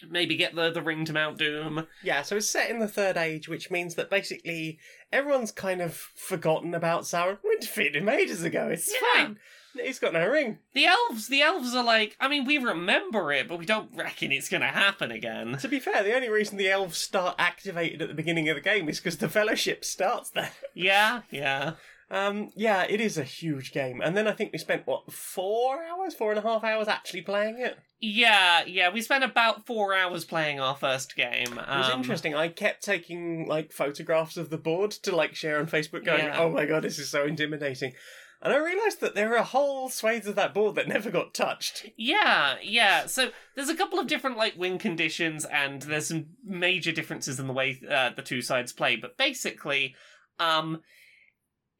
maybe 0.09 0.35
get 0.35 0.55
the 0.55 0.69
the 0.71 0.81
ring 0.81 1.05
to 1.05 1.13
Mount 1.13 1.37
Doom. 1.37 1.87
Yeah, 2.03 2.21
so 2.21 2.37
it's 2.37 2.49
set 2.49 2.69
in 2.69 2.79
the 2.79 2.87
Third 2.87 3.17
Age, 3.17 3.47
which 3.47 3.71
means 3.71 3.95
that 3.95 4.09
basically 4.09 4.79
everyone's 5.11 5.51
kind 5.51 5.81
of 5.81 5.95
forgotten 5.95 6.73
about 6.73 7.03
Sauron. 7.03 7.37
We 7.43 7.57
defeated 7.57 7.95
him 7.97 8.09
ages 8.09 8.43
ago. 8.43 8.67
It's 8.69 8.91
Yeah. 8.93 8.99
fine. 9.13 9.39
He's 9.83 9.99
got 9.99 10.13
no 10.13 10.25
ring. 10.25 10.59
The 10.73 10.85
elves, 10.85 11.27
the 11.27 11.41
elves 11.41 11.75
are 11.75 11.83
like, 11.83 12.15
I 12.17 12.29
mean, 12.29 12.45
we 12.45 12.57
remember 12.57 13.33
it, 13.33 13.49
but 13.49 13.59
we 13.59 13.65
don't 13.65 13.93
reckon 13.93 14.31
it's 14.31 14.47
gonna 14.47 14.71
happen 14.71 15.11
again. 15.11 15.57
To 15.57 15.67
be 15.67 15.81
fair, 15.81 16.01
the 16.01 16.15
only 16.15 16.29
reason 16.29 16.55
the 16.57 16.69
elves 16.69 16.97
start 16.97 17.35
activated 17.37 18.01
at 18.01 18.07
the 18.07 18.13
beginning 18.13 18.47
of 18.47 18.55
the 18.55 18.61
game 18.61 18.87
is 18.87 18.99
because 19.01 19.17
the 19.17 19.27
Fellowship 19.27 19.83
starts 19.83 20.29
there. 20.29 20.51
Yeah, 20.73 21.23
yeah. 21.29 21.73
Um, 22.11 22.51
yeah, 22.55 22.85
it 22.87 23.01
is 23.01 23.17
a 23.17 23.23
huge 23.23 23.71
game. 23.71 23.99
And 23.99 24.15
then 24.15 24.27
I 24.27 24.31
think 24.31 24.51
we 24.51 24.59
spent, 24.59 24.85
what, 24.85 25.11
four 25.11 25.83
hours, 25.83 26.13
four 26.13 26.29
and 26.31 26.39
a 26.39 26.41
half 26.43 26.63
hours 26.63 26.87
actually 26.87 27.23
playing 27.23 27.57
it? 27.59 27.77
Yeah, 27.99 28.63
yeah, 28.65 28.89
we 28.91 29.01
spent 29.01 29.23
about 29.23 29.65
four 29.65 29.95
hours 29.95 30.23
playing 30.23 30.59
our 30.59 30.75
first 30.75 31.15
game. 31.15 31.47
It 31.53 31.55
was 31.55 31.89
Um, 31.89 32.01
interesting. 32.01 32.35
I 32.35 32.49
kept 32.49 32.83
taking, 32.83 33.47
like, 33.47 33.71
photographs 33.71 34.37
of 34.37 34.51
the 34.51 34.57
board 34.57 34.91
to, 34.91 35.15
like, 35.15 35.33
share 35.35 35.57
on 35.59 35.65
Facebook 35.65 36.05
going, 36.05 36.25
Yeah. 36.25 36.39
oh 36.39 36.49
my 36.51 36.65
god, 36.65 36.83
this 36.83 36.99
is 36.99 37.09
so 37.09 37.25
intimidating. 37.25 37.93
And 38.41 38.53
I 38.53 38.57
realised 38.57 38.99
that 39.01 39.15
there 39.15 39.35
are 39.37 39.43
whole 39.43 39.89
swathes 39.89 40.27
of 40.27 40.35
that 40.35 40.53
board 40.53 40.75
that 40.75 40.87
never 40.87 41.09
got 41.09 41.33
touched. 41.33 41.87
Yeah, 41.97 42.57
yeah. 42.61 43.07
So 43.07 43.31
there's 43.55 43.69
a 43.69 43.75
couple 43.75 43.97
of 43.97 44.05
different 44.05 44.37
like 44.37 44.53
win 44.55 44.77
conditions, 44.77 45.45
and 45.45 45.81
there's 45.81 46.09
some 46.09 46.27
major 46.43 46.91
differences 46.91 47.39
in 47.39 47.47
the 47.47 47.53
way 47.53 47.81
uh, 47.89 48.11
the 48.15 48.21
two 48.21 48.43
sides 48.43 48.71
play. 48.73 48.97
But 48.97 49.17
basically, 49.17 49.95
um, 50.37 50.81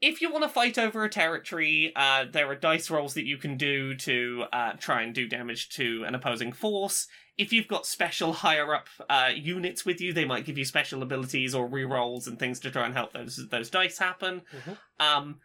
if 0.01 0.21
you 0.21 0.31
want 0.31 0.43
to 0.43 0.49
fight 0.49 0.77
over 0.77 1.03
a 1.03 1.09
territory, 1.09 1.91
uh, 1.95 2.25
there 2.31 2.49
are 2.49 2.55
dice 2.55 2.89
rolls 2.89 3.13
that 3.13 3.25
you 3.25 3.37
can 3.37 3.57
do 3.57 3.95
to 3.95 4.45
uh, 4.51 4.73
try 4.73 5.01
and 5.01 5.13
do 5.13 5.27
damage 5.27 5.69
to 5.69 6.03
an 6.05 6.15
opposing 6.15 6.51
force. 6.51 7.07
If 7.37 7.51
you've 7.51 7.67
got 7.67 7.85
special 7.85 8.33
higher 8.33 8.73
up 8.73 8.87
uh, 9.09 9.31
units 9.35 9.85
with 9.85 9.99
you, 10.01 10.13
they 10.13 10.25
might 10.25 10.45
give 10.45 10.57
you 10.57 10.65
special 10.65 11.01
abilities 11.01 11.53
or 11.55 11.67
rerolls 11.69 12.27
and 12.27 12.37
things 12.39 12.59
to 12.61 12.71
try 12.71 12.85
and 12.85 12.93
help 12.93 13.13
those 13.13 13.47
those 13.49 13.69
dice 13.69 13.97
happen. 13.97 14.41
Mhm. 14.53 14.77
Um, 14.99 15.39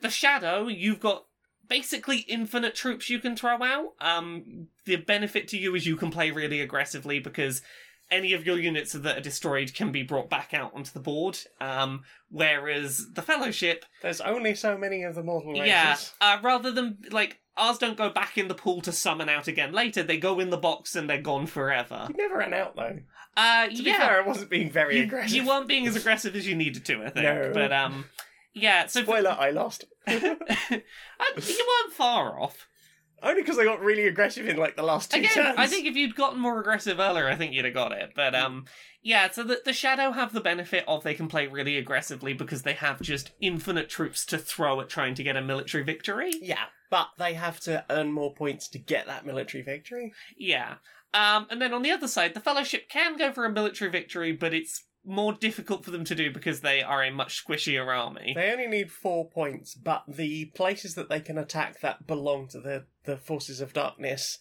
the 0.00 0.10
shadow, 0.10 0.68
you've 0.68 1.00
got 1.00 1.26
basically 1.68 2.18
infinite 2.28 2.74
troops 2.74 3.08
you 3.08 3.18
can 3.18 3.36
throw 3.36 3.62
out. 3.62 3.94
Um, 4.00 4.68
the 4.84 4.96
benefit 4.96 5.48
to 5.48 5.58
you 5.58 5.74
is 5.74 5.86
you 5.86 5.96
can 5.96 6.10
play 6.10 6.30
really 6.30 6.60
aggressively 6.60 7.20
because 7.20 7.62
any 8.10 8.32
of 8.32 8.44
your 8.46 8.58
units 8.58 8.92
that 8.92 9.18
are 9.18 9.20
destroyed 9.20 9.72
can 9.74 9.92
be 9.92 10.02
brought 10.02 10.28
back 10.30 10.52
out 10.54 10.72
onto 10.74 10.90
the 10.92 11.00
board. 11.00 11.38
Um, 11.60 12.02
whereas 12.28 13.12
the 13.12 13.22
Fellowship, 13.22 13.84
There's 14.02 14.20
only 14.20 14.54
so 14.54 14.76
many 14.78 15.02
of 15.02 15.14
the 15.14 15.22
mortal 15.22 15.52
races. 15.52 15.66
yeah, 15.68 15.96
uh, 16.20 16.38
rather 16.42 16.70
than 16.72 16.98
like 17.10 17.40
ours 17.56 17.78
don't 17.78 17.96
go 17.96 18.08
back 18.10 18.38
in 18.38 18.48
the 18.48 18.54
pool 18.54 18.80
to 18.82 18.92
summon 18.92 19.28
out 19.28 19.46
again 19.48 19.72
later, 19.72 20.02
they 20.02 20.16
go 20.18 20.40
in 20.40 20.50
the 20.50 20.56
box 20.56 20.96
and 20.96 21.08
they're 21.10 21.20
gone 21.20 21.46
forever. 21.46 22.06
You 22.08 22.16
never 22.16 22.38
ran 22.38 22.54
out, 22.54 22.74
though. 22.76 22.98
Uh, 23.36 23.66
To 23.68 23.72
yeah, 23.74 23.82
be 23.82 23.92
fair, 23.92 24.22
I 24.22 24.26
wasn't 24.26 24.50
being 24.50 24.70
very 24.70 24.96
you, 24.98 25.02
aggressive. 25.04 25.36
you 25.36 25.46
weren't 25.46 25.68
being 25.68 25.86
as 25.86 25.94
aggressive 25.96 26.34
as 26.34 26.46
you 26.48 26.56
needed 26.56 26.84
to, 26.86 27.04
I 27.04 27.10
think. 27.10 27.24
No. 27.24 27.50
But 27.54 27.72
um, 27.72 28.06
yeah. 28.54 28.86
So 28.86 29.02
Spoiler, 29.02 29.36
I 29.38 29.50
lost. 29.50 29.84
Uh, 31.20 31.24
you 31.36 31.66
weren't 31.84 31.92
far 31.94 32.40
off. 32.40 32.66
Only 33.22 33.42
because 33.42 33.58
I 33.58 33.64
got 33.64 33.80
really 33.80 34.06
aggressive 34.06 34.48
in, 34.48 34.56
like, 34.56 34.76
the 34.76 34.82
last 34.82 35.10
two 35.10 35.18
Again, 35.18 35.32
turns. 35.32 35.54
I 35.58 35.66
think 35.66 35.86
if 35.86 35.96
you'd 35.96 36.16
gotten 36.16 36.40
more 36.40 36.60
aggressive 36.60 36.98
earlier, 36.98 37.28
I 37.28 37.36
think 37.36 37.52
you'd 37.52 37.64
have 37.64 37.74
got 37.74 37.92
it. 37.92 38.12
But 38.16 38.34
um, 38.34 38.64
yeah. 39.02 39.30
So 39.30 39.42
the 39.42 39.60
the 39.64 39.72
Shadow 39.72 40.12
have 40.12 40.32
the 40.32 40.40
benefit 40.40 40.84
of 40.88 41.02
they 41.02 41.14
can 41.14 41.28
play 41.28 41.46
really 41.46 41.76
aggressively 41.76 42.32
because 42.32 42.62
they 42.62 42.74
have 42.74 43.00
just 43.00 43.32
infinite 43.40 43.88
troops 43.88 44.24
to 44.26 44.38
throw 44.38 44.80
at 44.80 44.88
trying 44.88 45.14
to 45.14 45.22
get 45.22 45.36
a 45.36 45.42
military 45.42 45.84
victory. 45.84 46.32
Yeah, 46.40 46.64
but 46.90 47.08
they 47.18 47.34
have 47.34 47.60
to 47.60 47.84
earn 47.90 48.12
more 48.12 48.34
points 48.34 48.68
to 48.68 48.78
get 48.78 49.06
that 49.06 49.26
military 49.26 49.62
victory. 49.62 50.12
Yeah. 50.38 50.76
Um, 51.12 51.46
and 51.50 51.60
then 51.60 51.74
on 51.74 51.82
the 51.82 51.90
other 51.90 52.06
side, 52.06 52.34
the 52.34 52.40
Fellowship 52.40 52.88
can 52.88 53.16
go 53.16 53.32
for 53.32 53.44
a 53.44 53.50
military 53.50 53.90
victory, 53.90 54.32
but 54.32 54.54
it's 54.54 54.84
more 55.04 55.32
difficult 55.32 55.84
for 55.84 55.90
them 55.90 56.04
to 56.04 56.14
do 56.14 56.30
because 56.30 56.60
they 56.60 56.82
are 56.82 57.02
a 57.02 57.10
much 57.10 57.44
squishier 57.44 57.86
army. 57.86 58.32
They 58.34 58.50
only 58.52 58.66
need 58.66 58.90
four 58.90 59.28
points, 59.28 59.74
but 59.74 60.04
the 60.06 60.46
places 60.46 60.94
that 60.94 61.08
they 61.08 61.20
can 61.20 61.38
attack 61.38 61.80
that 61.80 62.06
belong 62.06 62.48
to 62.48 62.60
the, 62.60 62.84
the 63.04 63.16
forces 63.16 63.60
of 63.60 63.72
darkness. 63.72 64.38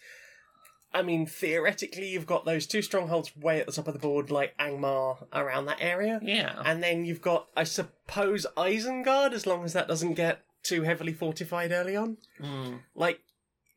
I 0.93 1.04
mean, 1.04 1.28
theoretically, 1.28 2.10
you've 2.10 2.26
got 2.26 2.45
those 2.45 2.65
two 2.65 2.82
strongholds 2.82 3.36
way 3.38 3.60
at 3.60 3.67
the 3.67 3.72
top 3.72 3.88
of 3.88 3.93
the 3.93 4.00
board, 4.00 4.32
like 4.32 4.58
Angmar, 4.58 5.28
around 5.32 5.65
that 5.65 5.78
area. 5.80 6.19
Yeah. 6.22 6.62
And 6.65 6.82
then 6.82 7.06
you've 7.06 7.22
got, 7.22 7.48
I 7.56 7.63
suppose, 7.63 8.48
Isengard, 8.58 9.34
as 9.34 9.45
long 9.45 9.63
as 9.63 9.74
that 9.74 9.88
doesn't 9.88 10.15
get 10.15 10.41
too 10.63 10.82
heavily 10.82 11.13
fortified 11.13 11.72
early 11.72 11.95
on. 11.95 12.17
Mm. 12.41 12.80
Like, 12.95 13.22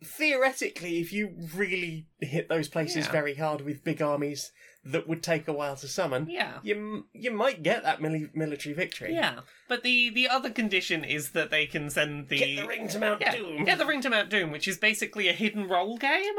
theoretically, 0.05 1.01
if 1.01 1.12
you 1.12 1.35
really 1.55 2.07
hit 2.21 2.49
those 2.49 2.69
places 2.69 3.07
Yeah. 3.07 3.12
very 3.12 3.35
hard 3.35 3.61
with 3.62 3.85
big 3.85 4.01
armies 4.03 4.53
that 4.85 5.07
would 5.09 5.23
take 5.23 5.47
a 5.47 5.53
while 5.53 5.77
to 5.77 5.87
summon, 5.88 6.29
Yeah. 6.29 6.59
you 6.62 7.07
you 7.12 7.31
might 7.31 7.62
get 7.62 7.83
that 7.85 8.01
mili- 8.01 8.35
military 8.35 8.75
victory. 8.75 9.15
Yeah. 9.15 9.41
But 9.69 9.83
the 9.83 10.11
the 10.11 10.29
other 10.29 10.51
condition 10.51 11.05
is 11.05 11.31
that 11.33 11.51
they 11.51 11.67
can 11.67 11.88
send 11.91 12.29
the 12.29 12.38
Get 12.38 12.57
the 12.57 12.67
ring 12.67 12.88
to 12.88 12.99
Mount 12.99 13.21
yeah, 13.21 13.33
Doom. 13.37 13.65
Get 13.65 13.79
the 13.79 13.87
Ring 13.87 14.01
to 14.03 14.11
Mount 14.11 14.29
Doom, 14.31 14.51
which 14.51 14.67
is 14.69 14.79
basically 14.79 15.29
a 15.29 15.33
hidden 15.33 15.69
roll 15.69 15.97
game. 15.99 16.35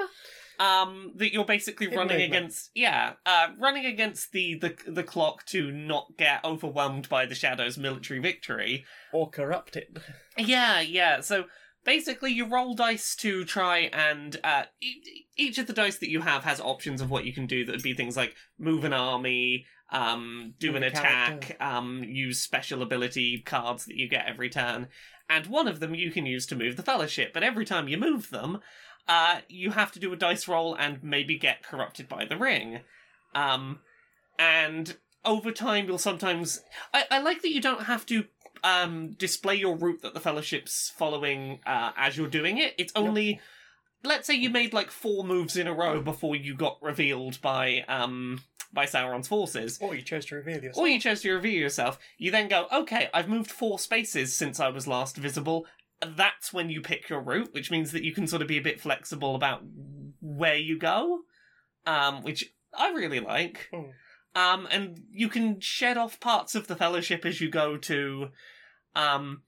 Um, 0.59 1.13
that 1.15 1.33
you're 1.33 1.45
basically 1.45 1.87
Hidden 1.87 1.97
running 1.97 2.17
movement. 2.19 2.35
against, 2.45 2.69
yeah, 2.75 3.13
uh, 3.25 3.47
running 3.57 3.87
against 3.87 4.33
the, 4.33 4.53
the 4.55 4.75
the 4.85 5.01
clock 5.03 5.45
to 5.47 5.71
not 5.71 6.15
get 6.15 6.45
overwhelmed 6.45 7.09
by 7.09 7.25
the 7.25 7.33
Shadow's 7.33 7.75
military 7.77 8.19
victory. 8.19 8.85
or 9.11 9.29
corrupt 9.29 9.75
it. 9.75 9.97
Yeah, 10.37 10.79
yeah. 10.81 11.21
So 11.21 11.45
basically, 11.83 12.31
you 12.31 12.45
roll 12.45 12.73
dice 12.73 13.15
to 13.17 13.45
try 13.45 13.89
and 13.93 14.39
uh, 14.43 14.63
e- 14.81 15.25
each 15.37 15.57
of 15.57 15.67
the 15.67 15.73
dice 15.73 15.97
that 15.97 16.09
you 16.09 16.21
have 16.21 16.43
has 16.43 16.59
options 16.59 17.01
of 17.01 17.09
what 17.09 17.25
you 17.25 17.33
can 17.33 17.45
do. 17.45 17.65
That 17.65 17.73
would 17.73 17.83
be 17.83 17.93
things 17.93 18.17
like 18.17 18.35
move 18.57 18.83
an 18.83 18.93
army, 18.93 19.65
um, 19.91 20.53
do 20.59 20.67
Move 20.67 20.77
an 20.77 20.83
attack, 20.83 21.57
um, 21.59 22.03
use 22.03 22.39
special 22.39 22.81
ability 22.81 23.39
cards 23.45 23.85
that 23.85 23.95
you 23.95 24.07
get 24.07 24.25
every 24.25 24.49
turn, 24.49 24.87
and 25.29 25.47
one 25.47 25.67
of 25.67 25.79
them 25.79 25.95
you 25.95 26.11
can 26.11 26.25
use 26.25 26.45
to 26.47 26.55
move 26.55 26.75
the 26.75 26.83
Fellowship. 26.83 27.33
But 27.33 27.43
every 27.43 27.65
time 27.65 27.87
you 27.87 27.97
move 27.97 28.29
them, 28.29 28.59
uh, 29.07 29.39
you 29.47 29.71
have 29.71 29.91
to 29.93 29.99
do 29.99 30.11
a 30.13 30.17
dice 30.17 30.47
roll 30.47 30.75
and 30.75 31.03
maybe 31.03 31.37
get 31.37 31.63
corrupted 31.63 32.07
by 32.07 32.25
the 32.25 32.37
ring. 32.37 32.79
Um, 33.35 33.79
and 34.39 34.95
over 35.25 35.51
time, 35.51 35.87
you'll 35.87 35.97
sometimes. 35.97 36.61
I, 36.93 37.05
I 37.11 37.19
like 37.19 37.41
that 37.41 37.51
you 37.51 37.61
don't 37.61 37.83
have 37.83 38.05
to 38.07 38.25
um, 38.63 39.11
display 39.11 39.55
your 39.55 39.75
route 39.75 40.01
that 40.01 40.13
the 40.13 40.19
Fellowship's 40.19 40.91
following 40.95 41.59
uh, 41.65 41.91
as 41.97 42.17
you're 42.17 42.27
doing 42.27 42.57
it. 42.57 42.73
It's 42.77 42.93
only. 42.95 43.39
Let's 44.05 44.27
say 44.27 44.33
you 44.33 44.49
made 44.49 44.73
like 44.73 44.91
four 44.91 45.23
moves 45.23 45.55
in 45.55 45.65
a 45.65 45.73
row 45.73 46.01
before 46.01 46.35
you 46.35 46.55
got 46.55 46.77
revealed 46.81 47.39
by 47.41 47.85
um 47.87 48.41
by 48.73 48.85
Sauron's 48.85 49.27
forces. 49.27 49.77
Or 49.79 49.95
you 49.95 50.01
chose 50.01 50.25
to 50.25 50.35
reveal 50.35 50.61
yourself. 50.61 50.77
Or 50.77 50.87
you 50.87 50.99
chose 50.99 51.21
to 51.21 51.31
reveal 51.31 51.53
yourself. 51.53 51.99
You 52.17 52.31
then 52.31 52.49
go, 52.49 52.67
okay, 52.73 53.09
I've 53.13 53.29
moved 53.29 53.51
four 53.51 53.79
spaces 53.79 54.35
since 54.35 54.59
I 54.59 54.69
was 54.69 54.87
last 54.87 55.15
visible. 55.15 55.65
That's 56.05 56.51
when 56.51 56.69
you 56.69 56.81
pick 56.81 57.07
your 57.07 57.21
route, 57.21 57.53
which 57.53 57.71
means 57.71 57.91
that 57.91 58.03
you 58.03 58.13
can 58.13 58.27
sort 58.27 58.41
of 58.41 58.47
be 58.47 58.57
a 58.57 58.63
bit 58.63 58.81
flexible 58.81 59.35
about 59.35 59.61
where 60.19 60.57
you 60.57 60.77
go, 60.77 61.19
um, 61.85 62.23
which 62.23 62.51
I 62.77 62.89
really 62.91 63.19
like. 63.19 63.69
Hmm. 63.71 63.91
Um, 64.35 64.67
and 64.71 65.03
you 65.11 65.29
can 65.29 65.59
shed 65.59 65.95
off 65.95 66.19
parts 66.19 66.55
of 66.55 66.67
the 66.67 66.75
Fellowship 66.75 67.25
as 67.25 67.39
you 67.39 67.49
go 67.49 67.77
to, 67.77 68.29
um, 68.95 69.43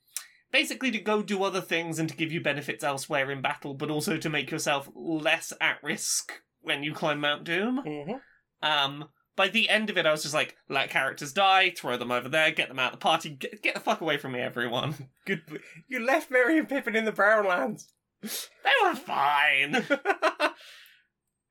basically 0.52 0.92
to 0.92 1.00
go 1.00 1.22
do 1.22 1.44
other 1.44 1.62
things 1.62 2.00
and 2.00 2.10
to 2.10 2.16
give 2.16 2.32
you 2.32 2.42
benefits 2.42 2.84
elsewhere 2.84 3.32
in 3.32 3.42
battle, 3.42 3.74
but 3.74 3.90
also 3.92 4.18
to 4.18 4.30
make 4.30 4.52
yourself 4.52 4.90
less 4.96 5.52
at 5.60 5.84
risk 5.84 6.42
when 6.62 6.84
you 6.84 6.94
climb 6.94 7.20
Mount 7.20 7.44
Doom. 7.44 7.82
Mhm. 7.86 8.22
Um, 8.62 9.10
by 9.36 9.50
the 9.50 9.70
end 9.70 9.90
of 9.90 9.98
it, 9.98 10.06
I 10.06 10.12
was 10.12 10.22
just 10.24 10.34
like, 10.34 10.56
let 10.70 10.90
characters 10.90 11.34
die, 11.34 11.72
throw 11.72 11.98
them 11.98 12.12
over 12.12 12.30
there, 12.30 12.52
get 12.52 12.70
them 12.70 12.80
out 12.80 12.94
of 12.94 13.00
the 13.00 13.04
party, 13.04 13.32
get, 13.32 13.62
get 13.62 13.74
the 13.74 13.82
fuck 13.82 14.02
away 14.02 14.18
from 14.18 14.32
me, 14.32 14.40
everyone. 14.40 15.10
Good. 15.26 15.42
You 15.88 16.00
left 16.06 16.32
Merry 16.32 16.58
and 16.58 16.70
Pippin 16.70 16.96
in 16.96 17.06
the 17.06 17.12
Brown 17.12 17.46
Lands. 17.46 17.92
they 18.22 18.30
were 18.84 18.96
fine. 18.96 19.86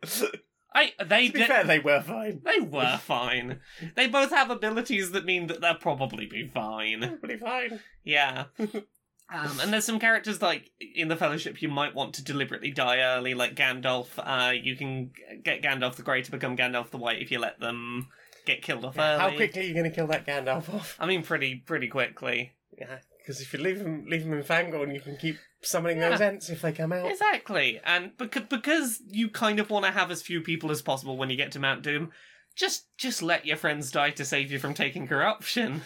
I 0.74 0.92
they 1.04 1.28
To 1.28 1.32
be 1.32 1.38
did. 1.40 1.48
fair, 1.48 1.64
they 1.64 1.78
were 1.78 2.00
fine. 2.00 2.40
They 2.44 2.60
were 2.60 2.98
fine. 2.98 3.60
They 3.94 4.08
both 4.08 4.30
have 4.30 4.50
abilities 4.50 5.12
that 5.12 5.24
mean 5.24 5.46
that 5.46 5.60
they'll 5.60 5.74
probably 5.76 6.26
be 6.26 6.46
fine. 6.48 7.18
Pretty 7.20 7.36
fine. 7.36 7.80
Yeah. 8.02 8.46
Um, 8.58 9.58
and 9.62 9.72
there's 9.72 9.84
some 9.86 9.98
characters 9.98 10.42
like 10.42 10.70
in 10.94 11.08
the 11.08 11.16
Fellowship 11.16 11.62
you 11.62 11.68
might 11.68 11.94
want 11.94 12.14
to 12.16 12.24
deliberately 12.24 12.70
die 12.70 12.98
early, 12.98 13.34
like 13.34 13.54
Gandalf. 13.54 14.08
Uh, 14.18 14.50
you 14.52 14.76
can 14.76 15.12
get 15.42 15.62
Gandalf 15.62 15.94
the 15.94 16.02
Grey 16.02 16.22
to 16.22 16.30
become 16.30 16.56
Gandalf 16.56 16.90
the 16.90 16.98
White 16.98 17.22
if 17.22 17.30
you 17.30 17.38
let 17.38 17.58
them 17.60 18.08
get 18.44 18.60
killed 18.62 18.84
off 18.84 18.98
early. 18.98 19.18
How 19.20 19.34
quickly 19.34 19.62
are 19.62 19.64
you 19.64 19.72
going 19.74 19.88
to 19.88 19.94
kill 19.94 20.08
that 20.08 20.26
Gandalf 20.26 20.72
off? 20.74 20.96
I 21.00 21.06
mean, 21.06 21.22
pretty 21.22 21.54
pretty 21.56 21.88
quickly. 21.88 22.52
Yeah, 22.78 22.98
because 23.24 23.40
if 23.40 23.52
you 23.54 23.58
leave 23.58 23.78
them 23.78 24.04
leave 24.06 24.22
him 24.22 24.34
in 24.34 24.42
Fangorn, 24.42 24.92
you 24.94 25.00
can 25.00 25.16
keep 25.16 25.38
summoning 25.62 25.98
Yeah. 25.98 26.10
those 26.10 26.20
Ents 26.20 26.50
if 26.50 26.60
they 26.62 26.72
come 26.72 26.92
out. 26.92 27.10
Exactly, 27.10 27.80
and 27.84 28.16
because 28.18 28.42
because 28.50 29.00
you 29.08 29.30
kind 29.30 29.58
of 29.58 29.70
want 29.70 29.86
to 29.86 29.90
have 29.92 30.10
as 30.10 30.20
few 30.22 30.40
people 30.42 30.70
as 30.70 30.82
possible 30.82 31.16
when 31.16 31.30
you 31.30 31.36
get 31.36 31.52
to 31.52 31.58
Mount 31.58 31.82
Doom, 31.82 32.10
just 32.54 32.86
just 32.98 33.22
let 33.22 33.46
your 33.46 33.56
friends 33.56 33.90
die 33.90 34.10
to 34.10 34.24
save 34.24 34.52
you 34.52 34.58
from 34.58 34.74
taking 34.74 35.06
corruption. 35.08 35.82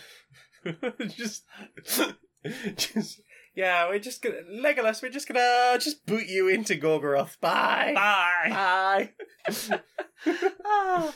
just, 1.09 1.45
just, 2.77 3.21
yeah, 3.55 3.89
we're 3.89 3.99
just 4.01 4.21
gonna 4.23 4.43
Legolas. 4.53 5.03
We're 5.03 5.11
just 5.11 5.29
gonna 5.29 5.79
just 5.81 6.05
boot 6.07 6.27
you 6.27 6.49
into 6.49 6.75
Gorgoroth. 6.75 7.39
Bye. 7.41 7.93
Bye. 7.95 9.11
Bye. 9.49 9.81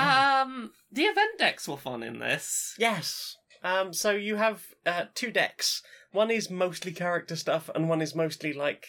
Ah. 0.00 0.42
um, 0.42 0.70
the 0.92 1.02
event 1.02 1.38
decks 1.38 1.66
were 1.66 1.76
fun 1.76 2.04
in 2.04 2.20
this. 2.20 2.74
yes. 2.78 3.36
Um. 3.62 3.92
So 3.92 4.10
you 4.10 4.36
have 4.36 4.64
uh, 4.86 5.04
two 5.14 5.30
decks. 5.30 5.82
One 6.12 6.30
is 6.30 6.50
mostly 6.50 6.92
character 6.92 7.36
stuff, 7.36 7.68
and 7.74 7.88
one 7.88 8.00
is 8.00 8.14
mostly 8.14 8.52
like, 8.52 8.86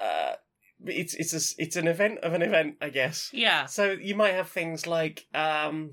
uh, 0.00 0.34
it's 0.86 1.14
it's 1.14 1.32
a, 1.34 1.62
it's 1.62 1.76
an 1.76 1.88
event 1.88 2.20
of 2.20 2.32
an 2.32 2.42
event, 2.42 2.76
I 2.80 2.90
guess. 2.90 3.30
Yeah, 3.32 3.66
So 3.66 3.90
you 3.92 4.14
might 4.14 4.34
have 4.34 4.48
things 4.48 4.86
like 4.86 5.26
um 5.34 5.92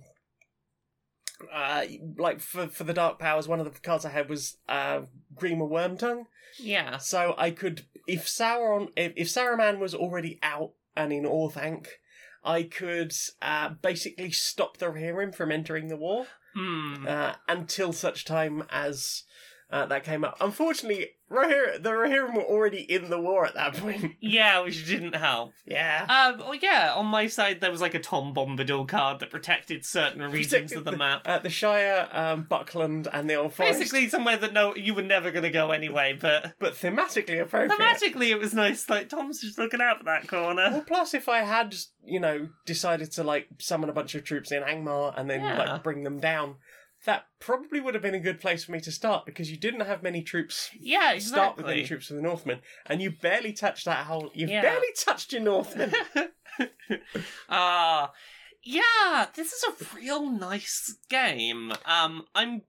uh 1.53 1.83
like 2.17 2.39
for 2.39 2.67
for 2.67 2.83
the 2.83 2.93
dark 2.93 3.19
powers 3.19 3.47
one 3.47 3.59
of 3.59 3.71
the 3.71 3.79
cards 3.79 4.05
I 4.05 4.09
had 4.09 4.29
was 4.29 4.57
uh 4.67 5.01
Grima 5.35 5.69
Wormtongue. 5.69 6.23
yeah, 6.59 6.97
So 6.97 7.35
I 7.37 7.51
could 7.51 7.83
if 8.07 8.25
Sauron 8.25 8.89
if, 8.95 9.13
if 9.15 9.27
Saruman 9.27 9.79
was 9.79 9.93
already 9.93 10.39
out 10.41 10.71
and 10.95 11.13
in 11.13 11.25
Orthanc, 11.25 11.87
I 12.43 12.63
could 12.63 13.13
uh 13.41 13.69
basically 13.81 14.31
stop 14.31 14.77
the 14.77 14.87
Rohirrim 14.87 15.35
from 15.35 15.51
entering 15.51 15.89
the 15.89 15.97
war 15.97 16.27
hmm. 16.57 17.05
uh, 17.07 17.33
until 17.47 17.93
such 17.93 18.25
time 18.25 18.63
as 18.71 19.23
uh, 19.71 19.85
that 19.87 20.03
came 20.03 20.23
up. 20.23 20.37
Unfortunately, 20.39 21.09
Rohir- 21.29 21.83
the 21.83 21.89
Rohirrim 21.89 22.35
were 22.35 22.41
already 22.43 22.79
in 22.89 23.09
the 23.09 23.19
war 23.19 23.45
at 23.45 23.53
that 23.55 23.73
point. 23.75 24.13
Yeah, 24.21 24.61
which 24.61 24.87
didn't 24.87 25.15
help. 25.15 25.51
yeah. 25.65 26.05
Um, 26.07 26.39
well, 26.39 26.55
yeah, 26.55 26.93
on 26.95 27.05
my 27.07 27.27
side 27.27 27.59
there 27.59 27.69
was 27.71 27.81
like 27.81 27.93
a 27.93 27.99
Tom 27.99 28.33
Bombadil 28.33 28.87
card 28.87 29.19
that 29.19 29.29
protected 29.29 29.85
certain 29.85 30.21
regions 30.31 30.71
of 30.71 30.85
the 30.85 30.91
map. 30.95 31.21
Uh, 31.25 31.39
the 31.39 31.49
Shire, 31.49 32.07
um, 32.13 32.43
Buckland, 32.49 33.07
and 33.11 33.29
the 33.29 33.35
Old 33.35 33.53
Forest. 33.53 33.79
Basically, 33.79 34.07
somewhere 34.09 34.37
that 34.37 34.53
no, 34.53 34.73
you 34.75 34.93
were 34.93 35.01
never 35.01 35.31
going 35.31 35.43
to 35.43 35.49
go 35.49 35.71
anyway. 35.71 36.17
But 36.19 36.53
but 36.59 36.73
thematically 36.73 37.41
appropriate. 37.41 37.77
thematically, 37.77 38.29
it 38.29 38.39
was 38.39 38.53
nice. 38.53 38.89
Like 38.89 39.09
Tom's 39.09 39.41
just 39.41 39.57
looking 39.57 39.81
out 39.81 39.97
for 39.99 40.05
that 40.05 40.31
Well, 40.31 40.43
corner. 40.55 40.83
plus, 40.87 41.13
if 41.13 41.27
I 41.27 41.39
had, 41.39 41.75
you 42.05 42.19
know, 42.21 42.47
decided 42.65 43.11
to 43.13 43.23
like 43.23 43.47
summon 43.59 43.89
a 43.89 43.93
bunch 43.93 44.15
of 44.15 44.23
troops 44.23 44.51
in 44.51 44.63
Angmar 44.63 45.13
and 45.19 45.29
then 45.29 45.41
Yeah. 45.41 45.57
like 45.73 45.83
bring 45.83 46.03
them 46.03 46.19
down, 46.19 46.55
that 47.05 47.25
probably 47.39 47.79
would 47.79 47.93
have 47.93 48.03
been 48.03 48.15
a 48.15 48.19
good 48.19 48.39
place 48.41 48.63
for 48.65 48.71
me 48.71 48.79
to 48.81 48.91
start 48.91 49.25
because 49.25 49.49
you 49.51 49.57
didn't 49.57 49.81
have 49.81 50.03
many 50.03 50.21
troops. 50.21 50.69
Yeah, 50.79 51.13
exactly. 51.13 51.19
Start 51.41 51.57
with 51.57 51.67
any 51.69 51.83
troops 51.85 52.07
for 52.07 52.15
the 52.15 52.21
Northmen, 52.21 52.59
and 52.85 53.01
you 53.01 53.11
barely 53.11 53.53
touched 53.53 53.85
that 53.85 54.05
whole. 54.07 54.31
You've 54.33 54.49
Yeah. 54.49 54.61
barely 54.61 54.87
touched 54.97 55.31
your 55.33 55.41
Northmen. 55.41 55.93
Ah, 57.49 58.11
yeah, 58.63 59.27
this 59.35 59.53
is 59.53 59.63
a 59.63 59.95
real 59.95 60.29
nice 60.29 60.95
game. 61.09 61.71
Um, 61.85 62.25
I'm. 62.33 62.63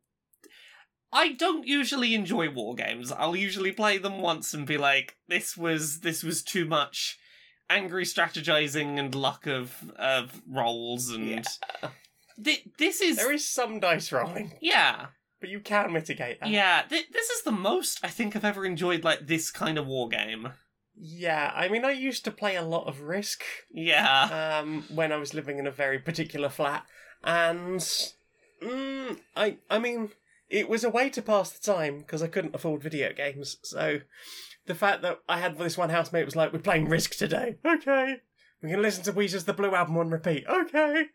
I 1.11 1.33
don't 1.33 1.67
usually 1.67 2.15
enjoy 2.15 2.51
war 2.51 2.75
games. 2.75 3.11
I'll 3.11 3.35
usually 3.37 3.73
play 3.73 3.97
them 3.97 4.21
once 4.21 4.53
and 4.53 4.67
be 4.67 4.77
like, 4.77 5.17
"This 5.27 5.57
was 5.57 6.01
this 6.01 6.23
was 6.23 6.43
too 6.43 6.65
much." 6.67 7.19
Angry 7.71 8.05
strategizing 8.05 8.99
and 8.99 9.15
luck 9.15 9.47
of 9.47 9.91
of 9.97 10.43
rolls 10.49 11.09
and 11.11 11.29
Yeah. 11.29 11.43
Thi- 12.43 12.73
this 12.79 13.01
is 13.01 13.17
there 13.17 13.33
is 13.33 13.49
some 13.49 13.81
dice 13.81 14.13
rolling, 14.13 14.53
yeah 14.61 15.07
but 15.41 15.51
you 15.51 15.61
can 15.61 15.93
mitigate 15.93 16.41
that. 16.41 16.51
yeah. 16.51 16.83
Th- 16.89 17.07
this 17.13 17.31
is 17.31 17.43
the 17.43 17.53
most 17.53 18.01
I 18.03 18.09
think 18.09 18.35
I've 18.35 18.45
ever 18.45 18.65
enjoyed 18.65 19.05
like 19.05 19.27
this 19.27 19.51
kind 19.51 19.79
of 19.79 19.87
war 19.87 20.09
game. 20.09 20.53
Yeah, 21.01 21.53
I 21.55 21.69
mean, 21.69 21.85
I 21.85 21.93
used 21.93 22.25
to 22.25 22.33
play 22.33 22.57
a 22.57 22.63
lot 22.63 22.89
of 22.89 23.03
Risk. 23.03 23.43
Yeah, 23.71 24.59
um, 24.61 24.85
when 24.93 25.13
I 25.13 25.17
was 25.17 25.33
living 25.33 25.59
in 25.59 25.67
a 25.67 25.71
very 25.71 25.99
particular 26.01 26.49
flat, 26.49 26.85
and 27.23 27.79
mm, 28.61 29.19
I 29.37 29.59
I 29.71 29.79
mean 29.79 30.11
it 30.51 30.69
was 30.69 30.83
a 30.83 30.91
way 30.91 31.09
to 31.11 31.23
pass 31.23 31.51
the 31.51 31.73
time 31.73 31.99
because 31.99 32.23
I 32.23 32.27
couldn't 32.27 32.55
afford 32.55 32.83
video 32.83 33.13
games. 33.13 33.59
So 33.63 34.01
the 34.67 34.75
fact 34.75 35.03
that 35.03 35.21
I 35.29 35.39
had 35.39 35.57
this 35.57 35.79
one 35.79 35.91
housemate 35.91 36.25
was 36.25 36.37
like, 36.37 36.53
"We're 36.53 36.59
playing 36.59 36.89
Risk 36.89 37.15
today, 37.17 37.57
okay? 37.65 38.17
We 38.61 38.71
can 38.71 38.83
listen 38.83 39.05
to 39.05 39.13
Weezer's 39.13 39.45
The 39.45 39.53
Blue 39.53 39.77
Album 39.77 39.97
on 39.99 40.11
repeat, 40.11 40.47
okay?" 40.49 41.07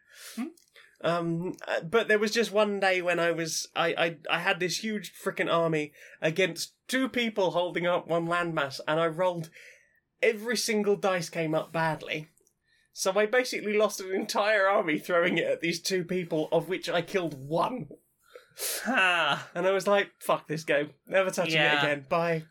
Um, 1.03 1.57
uh, 1.67 1.81
but 1.81 2.07
there 2.07 2.17
was 2.19 2.31
just 2.31 2.51
one 2.53 2.79
day 2.79 3.01
when 3.01 3.19
I 3.19 3.31
was 3.31 3.67
I 3.75 3.87
I, 3.89 4.17
I 4.29 4.39
had 4.39 4.59
this 4.59 4.77
huge 4.83 5.13
freaking 5.13 5.51
army 5.51 5.91
against 6.21 6.73
two 6.87 7.09
people 7.09 7.51
holding 7.51 7.85
up 7.85 8.07
one 8.07 8.27
landmass, 8.27 8.79
and 8.87 8.99
I 8.99 9.07
rolled 9.07 9.49
every 10.21 10.55
single 10.57 10.95
dice 10.95 11.29
came 11.29 11.53
up 11.53 11.73
badly. 11.73 12.29
So 12.93 13.11
I 13.17 13.25
basically 13.25 13.75
lost 13.75 13.99
an 13.99 14.13
entire 14.13 14.67
army 14.67 14.99
throwing 14.99 15.37
it 15.39 15.45
at 15.47 15.61
these 15.61 15.81
two 15.81 16.03
people, 16.03 16.47
of 16.51 16.69
which 16.69 16.87
I 16.89 17.01
killed 17.01 17.33
one. 17.49 17.87
And 18.85 19.65
I 19.67 19.71
was 19.71 19.87
like, 19.87 20.11
fuck 20.19 20.47
this 20.47 20.63
game. 20.63 20.91
Never 21.07 21.31
touching 21.31 21.55
Yeah. 21.55 21.77
it 21.81 21.83
again. 21.83 22.05
Bye. 22.07 22.43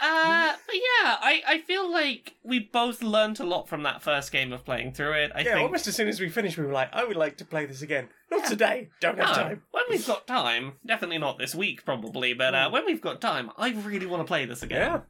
Uh, 0.00 0.52
but 0.66 0.74
yeah, 0.74 1.16
I, 1.20 1.42
I 1.46 1.58
feel 1.58 1.90
like 1.90 2.34
we 2.42 2.58
both 2.60 3.02
learnt 3.02 3.38
a 3.40 3.44
lot 3.44 3.68
from 3.68 3.82
that 3.82 4.02
first 4.02 4.32
game 4.32 4.52
of 4.52 4.64
playing 4.64 4.92
through 4.92 5.12
it. 5.12 5.32
I 5.34 5.40
yeah, 5.40 5.54
think 5.54 5.60
almost 5.62 5.86
as 5.86 5.96
soon 5.96 6.08
as 6.08 6.20
we 6.20 6.28
finished, 6.28 6.56
we 6.56 6.64
were 6.64 6.72
like, 6.72 6.88
I 6.92 7.04
would 7.04 7.16
like 7.16 7.36
to 7.38 7.44
play 7.44 7.66
this 7.66 7.82
again. 7.82 8.08
Not 8.30 8.46
today. 8.46 8.88
Don't 9.00 9.18
have 9.18 9.34
time. 9.34 9.62
when 9.72 9.84
we've 9.90 10.06
got 10.06 10.26
time, 10.26 10.74
definitely 10.86 11.18
not 11.18 11.38
this 11.38 11.54
week 11.54 11.84
probably, 11.84 12.32
but 12.32 12.54
uh, 12.54 12.66
Hmm. 12.68 12.72
when 12.72 12.86
we've 12.86 13.00
got 13.00 13.20
time, 13.20 13.50
I 13.58 13.70
really 13.70 14.06
want 14.06 14.20
to 14.20 14.26
play 14.26 14.44
this 14.46 14.62
again. 14.62 14.80
Yeah. 14.80 15.00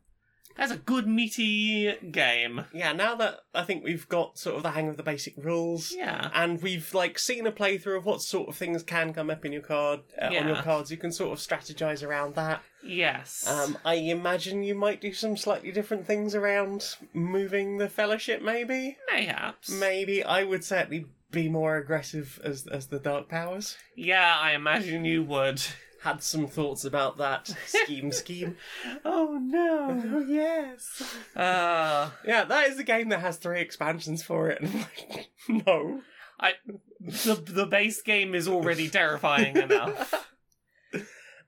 That's 0.61 0.73
a 0.73 0.77
good 0.77 1.07
meaty 1.09 1.91
game. 2.13 2.67
Yeah, 2.73 2.93
now 2.93 3.15
that 3.15 3.41
I 3.55 3.63
think 3.65 3.83
we've 3.83 4.07
got 4.11 4.39
sort 4.39 4.57
of 4.57 4.63
the 4.63 4.73
hang 4.73 4.89
of 4.91 4.99
the 4.99 5.03
basic 5.03 5.35
rules. 5.43 5.91
Yeah. 5.91 6.31
And 6.35 6.61
we've 6.61 6.93
like 6.93 7.19
seen 7.19 7.47
a 7.47 7.51
playthrough 7.53 7.97
of 7.97 8.05
what 8.05 8.21
sort 8.21 8.49
of 8.51 8.57
things 8.57 8.83
can 8.83 9.15
come 9.15 9.31
up 9.31 9.47
in 9.47 9.53
your 9.53 9.63
card 9.63 10.01
uh, 10.21 10.27
on 10.27 10.33
your 10.33 10.43
Yeah. 10.57 10.63
cards. 10.63 10.91
You 10.91 10.99
can 10.99 11.13
sort 11.13 11.33
of 11.33 11.39
strategize 11.39 12.07
around 12.07 12.35
that. 12.35 12.63
Yes. 12.85 13.47
Um, 13.49 13.79
I 13.87 13.95
imagine 13.95 14.63
you 14.63 14.75
might 14.75 15.01
do 15.01 15.15
some 15.15 15.37
slightly 15.39 15.73
different 15.73 16.07
things 16.07 16.35
around 16.35 16.95
moving 17.15 17.79
the 17.79 17.89
fellowship. 17.89 18.43
Maybe, 18.43 18.99
Mayhaps. 19.11 19.71
maybe 19.71 20.23
I 20.23 20.45
would 20.45 20.63
certainly 20.63 21.07
be 21.31 21.49
more 21.49 21.77
aggressive 21.77 22.39
as 22.45 22.67
as 22.67 22.89
the 22.89 22.99
dark 22.99 23.29
powers. 23.31 23.79
Yeah, 23.97 24.37
I 24.39 24.53
imagine 24.53 25.05
you 25.07 25.23
would. 25.25 25.63
Had 26.03 26.23
some 26.23 26.47
thoughts 26.47 26.85
about 26.85 27.19
that 27.19 27.55
scheme. 27.67 28.11
Scheme. 28.13 28.57
Oh 29.05 29.39
no. 29.41 30.03
Oh 30.17 30.21
yes. 30.27 31.03
Uh, 31.37 32.11
Yeah, 32.27 32.45
that 32.45 32.69
is 32.71 32.79
a 32.79 32.85
game 32.85 33.11
that 33.11 33.21
has 33.21 33.37
three 33.37 33.61
expansions 33.61 34.23
for 34.23 34.49
it. 34.49 34.61
And 34.63 34.71
I'm 34.71 34.81
like, 34.81 35.29
no. 35.67 36.01
I 36.39 36.53
the 37.01 37.35
the 37.35 37.67
base 37.67 38.01
game 38.01 38.35
is 38.35 38.49
already 38.49 38.89
terrifying 38.89 39.57
enough. 39.57 40.27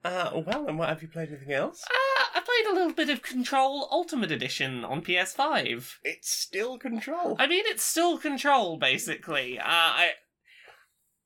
Uh, 0.05 0.41
well, 0.45 0.67
and 0.67 0.77
what 0.77 0.89
have 0.89 1.01
you 1.01 1.07
played? 1.07 1.29
Anything 1.29 1.53
else? 1.53 1.81
Uh, 1.89 2.25
I 2.35 2.41
played 2.41 2.71
a 2.71 2.75
little 2.75 2.91
bit 2.91 3.09
of 3.09 3.21
Control 3.21 3.87
Ultimate 3.89 4.31
Edition 4.33 4.83
on 4.83 5.01
PS5. 5.01 5.93
It's 6.03 6.29
still 6.29 6.77
Control. 6.77 7.37
I 7.39 7.47
mean, 7.47 7.63
it's 7.67 7.83
still 7.85 8.17
Control, 8.17 8.75
basically. 8.75 9.57
Uh, 9.57 9.63
I 9.65 10.09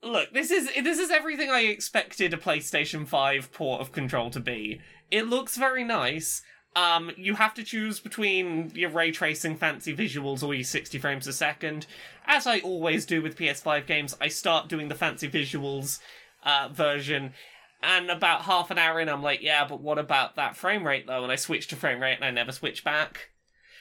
look. 0.07 0.33
This 0.33 0.51
is 0.51 0.69
this 0.83 0.99
is 0.99 1.09
everything 1.11 1.49
I 1.49 1.61
expected 1.61 2.33
a 2.33 2.37
PlayStation 2.37 3.07
Five 3.07 3.51
port 3.51 3.81
of 3.81 3.91
Control 3.91 4.29
to 4.31 4.39
be. 4.39 4.81
It 5.11 5.27
looks 5.27 5.57
very 5.57 5.83
nice. 5.83 6.41
Um, 6.75 7.11
you 7.17 7.33
have 7.35 7.53
to 7.55 7.63
choose 7.63 7.99
between 7.99 8.71
your 8.75 8.91
ray 8.91 9.11
tracing 9.11 9.55
fancy 9.57 9.95
visuals 9.95 10.43
or 10.43 10.53
your 10.53 10.63
60 10.63 10.99
frames 10.99 11.25
a 11.25 11.33
second. 11.33 11.87
As 12.27 12.45
I 12.45 12.59
always 12.59 13.05
do 13.05 13.21
with 13.21 13.35
PS5 13.37 13.87
games, 13.87 14.15
I 14.21 14.27
start 14.27 14.67
doing 14.67 14.87
the 14.87 14.93
fancy 14.93 15.27
visuals 15.27 15.99
uh, 16.43 16.69
version, 16.71 17.33
and 17.81 18.11
about 18.11 18.43
half 18.43 18.69
an 18.69 18.77
hour 18.77 18.99
in, 18.99 19.09
I'm 19.09 19.23
like, 19.23 19.41
yeah, 19.41 19.65
but 19.67 19.81
what 19.81 19.97
about 19.97 20.35
that 20.35 20.55
frame 20.55 20.85
rate 20.85 21.07
though? 21.07 21.23
And 21.23 21.31
I 21.31 21.35
switch 21.35 21.67
to 21.69 21.75
frame 21.75 21.99
rate, 21.99 22.15
and 22.15 22.25
I 22.25 22.31
never 22.31 22.51
switch 22.51 22.83
back. 22.83 23.29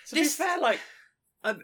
to 0.08 0.14
this- 0.14 0.36
be 0.38 0.44
fair, 0.44 0.58
like, 0.58 0.80
I, 1.44 1.56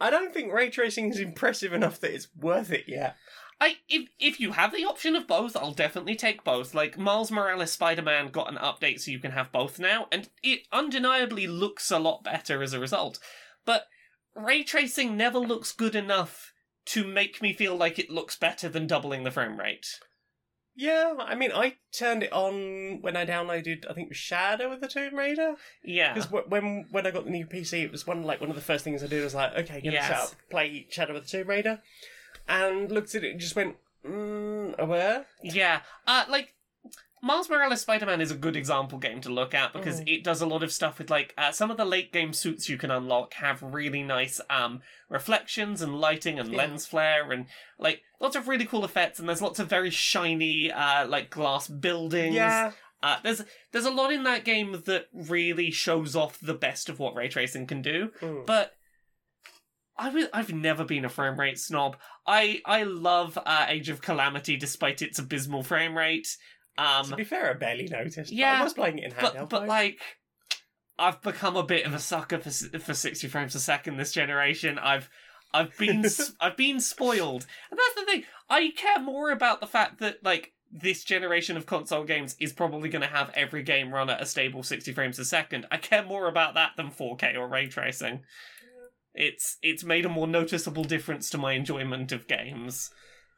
I 0.00 0.10
don't 0.10 0.34
think 0.34 0.52
ray 0.52 0.70
tracing 0.70 1.08
is 1.10 1.20
impressive 1.20 1.72
enough 1.72 2.00
that 2.00 2.12
it's 2.12 2.28
worth 2.36 2.72
it 2.72 2.84
yet. 2.88 3.16
I 3.60 3.76
if 3.88 4.08
if 4.18 4.38
you 4.40 4.52
have 4.52 4.72
the 4.72 4.84
option 4.84 5.16
of 5.16 5.26
both, 5.26 5.56
I'll 5.56 5.72
definitely 5.72 6.14
take 6.16 6.44
both. 6.44 6.74
Like 6.74 6.98
Miles 6.98 7.30
Morales 7.30 7.72
Spider-Man 7.72 8.28
got 8.28 8.50
an 8.50 8.58
update 8.58 9.00
so 9.00 9.10
you 9.10 9.18
can 9.18 9.32
have 9.32 9.52
both 9.52 9.78
now, 9.78 10.08
and 10.12 10.28
it 10.42 10.62
undeniably 10.72 11.46
looks 11.46 11.90
a 11.90 11.98
lot 11.98 12.22
better 12.22 12.62
as 12.62 12.72
a 12.72 12.80
result. 12.80 13.18
But 13.64 13.86
ray 14.34 14.62
tracing 14.62 15.16
never 15.16 15.38
looks 15.38 15.72
good 15.72 15.94
enough 15.94 16.52
to 16.86 17.06
make 17.06 17.40
me 17.40 17.52
feel 17.52 17.74
like 17.76 17.98
it 17.98 18.10
looks 18.10 18.36
better 18.36 18.68
than 18.68 18.86
doubling 18.86 19.24
the 19.24 19.30
frame 19.30 19.58
rate. 19.58 19.86
Yeah, 20.78 21.14
I 21.18 21.34
mean, 21.34 21.50
I 21.52 21.76
turned 21.90 22.22
it 22.22 22.32
on 22.34 23.00
when 23.00 23.16
I 23.16 23.24
downloaded, 23.24 23.90
I 23.90 23.94
think, 23.94 24.14
Shadow 24.14 24.70
of 24.72 24.82
the 24.82 24.88
Tomb 24.88 25.14
Raider. 25.14 25.54
Yeah. 25.82 26.12
Because 26.12 26.30
when 26.30 26.84
when 26.90 27.06
I 27.06 27.10
got 27.10 27.24
the 27.24 27.30
new 27.30 27.46
PC, 27.46 27.82
it 27.84 27.90
was 27.90 28.06
one 28.06 28.22
like 28.22 28.42
one 28.42 28.50
of 28.50 28.56
the 28.56 28.62
first 28.62 28.84
things 28.84 29.02
I 29.02 29.06
did 29.06 29.24
was 29.24 29.34
like, 29.34 29.54
okay, 29.56 29.80
gonna 29.80 29.94
Yes. 29.94 30.06
set 30.08 30.16
up 30.18 30.30
play 30.50 30.86
Shadow 30.90 31.16
of 31.16 31.22
the 31.24 31.30
Tomb 31.30 31.48
Raider, 31.48 31.80
and 32.48 32.90
looked 32.90 33.14
at 33.14 33.24
it 33.24 33.32
and 33.32 33.40
just 33.40 33.56
went, 33.56 33.76
mm, 34.04 34.76
aware. 34.78 35.26
Yeah, 35.42 35.80
uh, 36.06 36.24
like 36.28 36.54
Miles 37.22 37.48
Morales 37.48 37.80
Spider 37.80 38.06
Man 38.06 38.20
is 38.20 38.30
a 38.30 38.36
good 38.36 38.56
example 38.56 38.98
game 38.98 39.20
to 39.22 39.30
look 39.30 39.54
at 39.54 39.72
because 39.72 40.00
Mm. 40.00 40.08
it 40.08 40.22
does 40.24 40.40
a 40.42 40.46
lot 40.46 40.62
of 40.62 40.70
stuff 40.70 40.98
with 40.98 41.10
like 41.10 41.34
uh, 41.36 41.50
some 41.50 41.70
of 41.70 41.76
the 41.76 41.84
late 41.84 42.12
game 42.12 42.32
suits 42.32 42.68
you 42.68 42.76
can 42.78 42.90
unlock 42.90 43.34
have 43.34 43.62
really 43.62 44.02
nice 44.02 44.40
um 44.50 44.80
reflections 45.08 45.80
and 45.82 45.98
lighting 46.00 46.38
and 46.38 46.50
Yeah. 46.52 46.58
lens 46.58 46.86
flare 46.86 47.32
and 47.32 47.46
like 47.78 48.02
lots 48.20 48.36
of 48.36 48.46
really 48.48 48.66
cool 48.66 48.84
effects 48.84 49.18
and 49.18 49.28
there's 49.28 49.42
lots 49.42 49.58
of 49.58 49.68
very 49.68 49.90
shiny 49.90 50.70
uh 50.70 51.06
like 51.06 51.30
glass 51.30 51.66
buildings. 51.68 52.34
Yeah, 52.36 52.72
Uh, 53.02 53.16
there's 53.22 53.42
there's 53.72 53.84
a 53.86 53.90
lot 53.90 54.12
in 54.12 54.22
that 54.24 54.44
game 54.44 54.82
that 54.86 55.06
really 55.12 55.70
shows 55.70 56.14
off 56.14 56.38
the 56.40 56.54
best 56.54 56.88
of 56.88 56.98
what 56.98 57.14
ray 57.14 57.28
tracing 57.28 57.66
can 57.66 57.82
do 57.82 58.10
Mm. 58.20 58.46
but 58.46 58.76
I 59.98 60.10
was, 60.10 60.26
I've 60.32 60.52
never 60.52 60.84
been 60.84 61.04
a 61.04 61.08
frame 61.08 61.38
rate 61.38 61.58
snob. 61.58 61.96
I 62.26 62.60
I 62.66 62.82
love 62.82 63.38
uh, 63.44 63.66
Age 63.68 63.88
of 63.88 64.02
Calamity 64.02 64.56
despite 64.56 65.02
its 65.02 65.18
abysmal 65.18 65.62
frame 65.62 65.96
rate. 65.96 66.28
to 66.76 66.82
Um, 66.84 67.14
be 67.16 67.24
fair, 67.24 67.50
I 67.50 67.54
barely 67.54 67.86
noticed. 67.88 68.30
yeah, 68.32 68.60
I 68.60 68.64
was 68.64 68.74
playing 68.74 68.98
it 68.98 69.04
in 69.04 69.12
handheld. 69.12 69.48
but 69.48 69.48
but 69.48 69.68
like 69.68 70.00
I've 70.98 71.20
become 71.22 71.56
a 71.56 71.62
bit 71.62 71.86
of 71.86 71.94
a 71.94 71.98
sucker 71.98 72.38
for 72.38 72.50
for 72.78 72.94
sixty 72.94 73.28
frames 73.28 73.54
a 73.54 73.60
second 73.60 73.96
this 73.96 74.12
generation. 74.12 74.78
I've 74.78 75.08
I've 75.52 75.76
been 75.78 76.04
I've 76.40 76.56
been 76.56 76.80
spoiled, 76.80 77.46
and 77.70 77.78
that's 77.78 77.94
the 77.94 78.04
thing. 78.10 78.24
I 78.50 78.70
care 78.76 78.98
more 79.00 79.30
about 79.30 79.60
the 79.60 79.66
fact 79.66 79.98
that 80.00 80.22
like 80.22 80.52
this 80.70 81.04
generation 81.04 81.56
of 81.56 81.64
console 81.64 82.04
games 82.04 82.34
is 82.40 82.52
probably 82.52 82.88
going 82.88 83.00
to 83.02 83.08
have 83.08 83.30
every 83.34 83.62
game 83.62 83.94
run 83.94 84.10
at 84.10 84.20
a 84.20 84.26
stable 84.26 84.62
60 84.62 84.92
frames 84.92 85.18
a 85.18 85.24
second. 85.24 85.64
I 85.70 85.76
care 85.76 86.02
more 86.04 86.26
about 86.28 86.54
that 86.54 86.72
than 86.76 86.90
4K 86.90 87.36
or 87.36 87.46
ray 87.48 87.68
tracing. 87.68 88.24
It's 89.16 89.56
it's 89.62 89.82
made 89.84 90.04
a 90.04 90.08
more 90.10 90.26
noticeable 90.26 90.84
difference 90.84 91.30
to 91.30 91.38
my 91.38 91.52
enjoyment 91.52 92.12
of 92.12 92.26
games. 92.28 92.90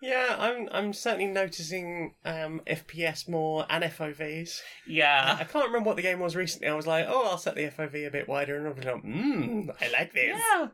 yeah, 0.03 0.37
I'm 0.39 0.69
I'm 0.73 0.93
certainly 0.93 1.27
noticing 1.27 2.15
um, 2.25 2.61
FPS 2.67 3.29
more 3.29 3.65
and 3.71 3.85
FOVs. 3.85 4.61
Yeah. 4.87 5.37
I 5.41 5.45
can't 5.45 5.67
remember 5.67 5.89
what 5.89 5.97
the 5.97 6.03
game 6.03 6.21
was 6.21 6.37
recently. 6.37 6.69
I 6.69 6.75
was 6.75 6.87
like, 6.87 7.07
oh, 7.09 7.29
I'll 7.31 7.39
set 7.39 7.55
the 7.55 7.69
FOV 7.69 8.07
a 8.07 8.11
bit 8.11 8.29
wider, 8.29 8.57
and 8.57 8.67
I 8.67 8.71
was 8.71 8.85
like, 8.85 9.03
mmm, 9.05 9.71
I 9.81 9.89
like 9.91 10.13
this. 10.13 10.39
Yeah. 10.39 10.67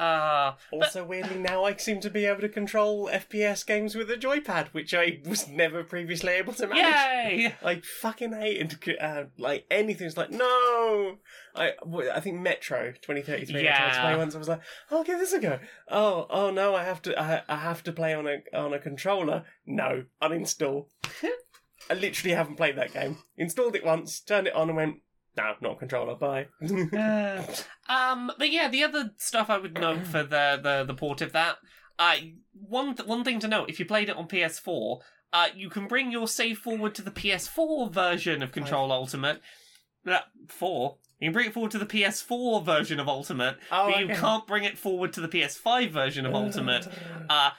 Uh 0.00 0.54
Also, 0.72 1.04
weirdly, 1.04 1.38
now 1.38 1.64
I 1.64 1.76
seem 1.76 2.00
to 2.00 2.10
be 2.10 2.24
able 2.26 2.40
to 2.40 2.48
control 2.48 3.08
FPS 3.12 3.64
games 3.64 3.94
with 3.94 4.10
a 4.10 4.16
joypad, 4.16 4.68
which 4.68 4.92
I 4.92 5.20
was 5.24 5.46
never 5.46 5.84
previously 5.84 6.32
able 6.32 6.52
to 6.54 6.66
manage. 6.66 6.84
yay! 6.84 7.54
I 7.64 7.80
fucking 7.80 8.32
hated 8.32 8.96
uh, 9.00 9.24
like 9.38 9.66
anything. 9.70 10.06
It's 10.06 10.16
like 10.16 10.30
no. 10.30 11.18
I 11.54 11.72
I 12.12 12.20
think 12.20 12.40
Metro 12.40 12.90
2033. 12.92 13.28
I 13.40 13.46
tried 13.46 13.54
to 13.54 13.62
Yeah. 13.62 14.00
play 14.02 14.16
once. 14.16 14.34
I 14.34 14.38
was 14.38 14.48
like, 14.48 14.60
I'll 14.90 15.04
give 15.04 15.18
this 15.20 15.32
a 15.32 15.38
go. 15.40 15.60
Oh 15.88 16.26
oh 16.28 16.50
no, 16.50 16.74
I 16.74 16.82
have 16.84 17.00
to 17.02 17.16
I, 17.20 17.42
I 17.48 17.56
have 17.56 17.82
to 17.84 17.92
play 17.92 18.14
on 18.14 18.26
a 18.26 18.38
on 18.56 18.72
a 18.72 18.78
controller. 18.80 19.44
No, 19.64 20.04
uninstall. 20.20 20.86
I 21.90 21.94
literally 21.94 22.34
haven't 22.34 22.56
played 22.56 22.76
that 22.78 22.92
game. 22.94 23.18
Installed 23.36 23.76
it 23.76 23.84
once, 23.84 24.18
turned 24.20 24.46
it 24.46 24.54
on, 24.54 24.68
and 24.70 24.76
went. 24.76 24.96
No, 25.36 25.54
not 25.60 25.78
controller. 25.78 26.14
Bye. 26.14 26.46
Uh, 26.96 27.42
um, 27.88 28.30
but 28.38 28.50
yeah, 28.50 28.68
the 28.68 28.82
other 28.84 29.10
stuff 29.18 29.50
I 29.50 29.58
would 29.58 29.74
note 29.74 30.06
for 30.06 30.22
the 30.22 30.58
the, 30.62 30.84
the 30.86 30.94
port 30.94 31.20
of 31.20 31.32
that, 31.32 31.56
uh, 31.98 32.16
one 32.52 32.94
th- 32.94 33.08
one 33.08 33.24
thing 33.24 33.40
to 33.40 33.48
note: 33.48 33.68
if 33.68 33.78
you 33.78 33.84
played 33.84 34.08
it 34.08 34.16
on 34.16 34.28
PS4, 34.28 35.00
uh, 35.32 35.48
you 35.54 35.68
can 35.68 35.86
bring 35.88 36.10
your 36.12 36.28
save 36.28 36.58
forward 36.58 36.94
to 36.94 37.02
the 37.02 37.10
PS4 37.10 37.92
version 37.92 38.42
of 38.42 38.52
Control 38.52 38.90
Ultimate. 38.92 39.40
Uh, 40.06 40.20
four. 40.48 40.98
You 41.20 41.26
can 41.28 41.32
bring 41.32 41.46
it 41.48 41.52
forward 41.54 41.70
to 41.72 41.78
the 41.78 41.86
PS4 41.86 42.64
version 42.64 43.00
of 43.00 43.08
Ultimate, 43.08 43.56
Oh, 43.72 43.90
but 43.90 43.98
you 43.98 44.04
okay. 44.06 44.14
can't 44.14 44.46
bring 44.46 44.64
it 44.64 44.76
forward 44.76 45.12
to 45.14 45.20
the 45.20 45.28
PS5 45.28 45.90
version 45.90 46.26
of 46.26 46.34
Ultimate. 46.34 46.86
Uh, 47.30 47.50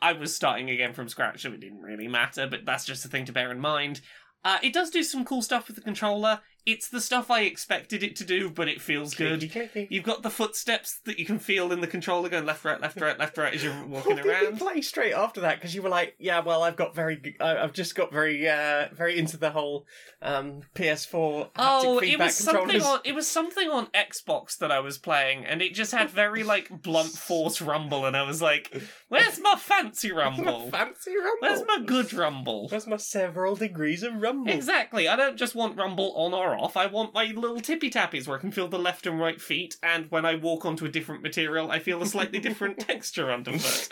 I 0.00 0.12
was 0.12 0.34
starting 0.34 0.70
again 0.70 0.92
from 0.94 1.08
scratch, 1.08 1.42
so 1.42 1.52
it 1.52 1.60
didn't 1.60 1.82
really 1.82 2.08
matter, 2.08 2.46
but 2.46 2.64
that's 2.64 2.84
just 2.84 3.04
a 3.04 3.08
thing 3.08 3.24
to 3.26 3.32
bear 3.32 3.50
in 3.50 3.60
mind. 3.60 4.00
Uh, 4.44 4.58
it 4.62 4.72
does 4.72 4.90
do 4.90 5.02
some 5.02 5.24
cool 5.24 5.42
stuff 5.42 5.66
with 5.66 5.76
the 5.76 5.82
controller. 5.82 6.40
It's 6.68 6.88
the 6.88 7.00
stuff 7.00 7.30
I 7.30 7.40
expected 7.42 8.02
it 8.02 8.14
to 8.16 8.24
do, 8.24 8.50
but 8.50 8.68
it 8.68 8.80
feels 8.80 9.14
good. 9.14 9.42
You've 9.90 10.04
got 10.04 10.22
the 10.22 10.28
footsteps 10.30 11.00
that 11.06 11.18
you 11.18 11.24
can 11.24 11.38
feel 11.38 11.72
in 11.72 11.80
the 11.80 11.86
controller 11.86 12.28
going 12.28 12.44
left, 12.44 12.62
right, 12.64 12.78
left, 12.78 13.00
right, 13.00 13.18
left, 13.18 13.38
right 13.38 13.54
as 13.54 13.64
you're 13.64 13.72
walking 13.86 14.16
What 14.16 14.22
did 14.22 14.24
you 14.26 14.30
around. 14.30 14.58
play 14.58 14.82
straight 14.82 15.14
after 15.14 15.40
that? 15.40 15.56
Because 15.56 15.74
you 15.74 15.80
were 15.80 15.88
like, 15.88 16.14
"Yeah, 16.18 16.40
well, 16.40 16.62
I've 16.62 16.76
got 16.76 16.94
very, 16.94 17.36
I've 17.40 17.72
just 17.72 17.94
got 17.94 18.12
very, 18.12 18.46
uh, 18.48 18.88
very 18.92 19.18
into 19.18 19.38
the 19.38 19.50
whole 19.50 19.86
um, 20.20 20.60
PS4 20.74 21.46
haptic 21.46 21.50
Oh, 21.56 21.98
it 21.98 22.02
feedback 22.02 22.26
was 22.26 22.34
something 22.36 22.82
on 22.82 23.00
it 23.04 23.14
was 23.14 23.26
something 23.26 23.70
on 23.70 23.86
Xbox 23.86 24.58
that 24.58 24.70
I 24.70 24.80
was 24.80 24.98
playing, 24.98 25.46
and 25.46 25.62
it 25.62 25.72
just 25.74 25.92
had 25.92 26.10
very 26.10 26.42
like 26.42 26.82
blunt 26.82 27.12
force 27.12 27.62
rumble, 27.62 28.04
and 28.04 28.16
I 28.16 28.22
was 28.24 28.42
like, 28.42 28.82
"Where's 29.08 29.40
my 29.40 29.56
fancy 29.56 30.12
rumble? 30.12 30.66
my 30.66 30.70
Fancy 30.70 31.16
rumble. 31.16 31.38
Where's 31.40 31.64
my 31.66 31.78
good 31.84 32.12
rumble?" 32.12 32.68
Where's 32.68 32.86
my 32.86 32.96
several 32.96 33.56
degrees 33.56 34.02
of 34.02 34.14
rumble? 34.14 34.52
Exactly. 34.52 35.08
I 35.08 35.16
don't 35.16 35.36
just 35.36 35.54
want 35.54 35.76
rumble 35.76 36.12
on 36.16 36.34
or 36.34 36.56
off. 36.58 36.76
I 36.76 36.86
want 36.86 37.14
my 37.14 37.24
little 37.26 37.60
tippy 37.60 37.90
tappies 37.90 38.26
where 38.26 38.38
I 38.38 38.40
can 38.40 38.52
feel 38.52 38.68
the 38.68 38.78
left 38.78 39.06
and 39.06 39.18
right 39.18 39.40
feet, 39.40 39.76
and 39.82 40.10
when 40.10 40.24
I 40.24 40.34
walk 40.34 40.64
onto 40.64 40.84
a 40.84 40.90
different 40.90 41.22
material, 41.22 41.70
I 41.70 41.78
feel 41.78 42.02
a 42.02 42.06
slightly 42.06 42.38
different 42.38 42.78
texture 42.88 43.30
underfoot. 43.30 43.88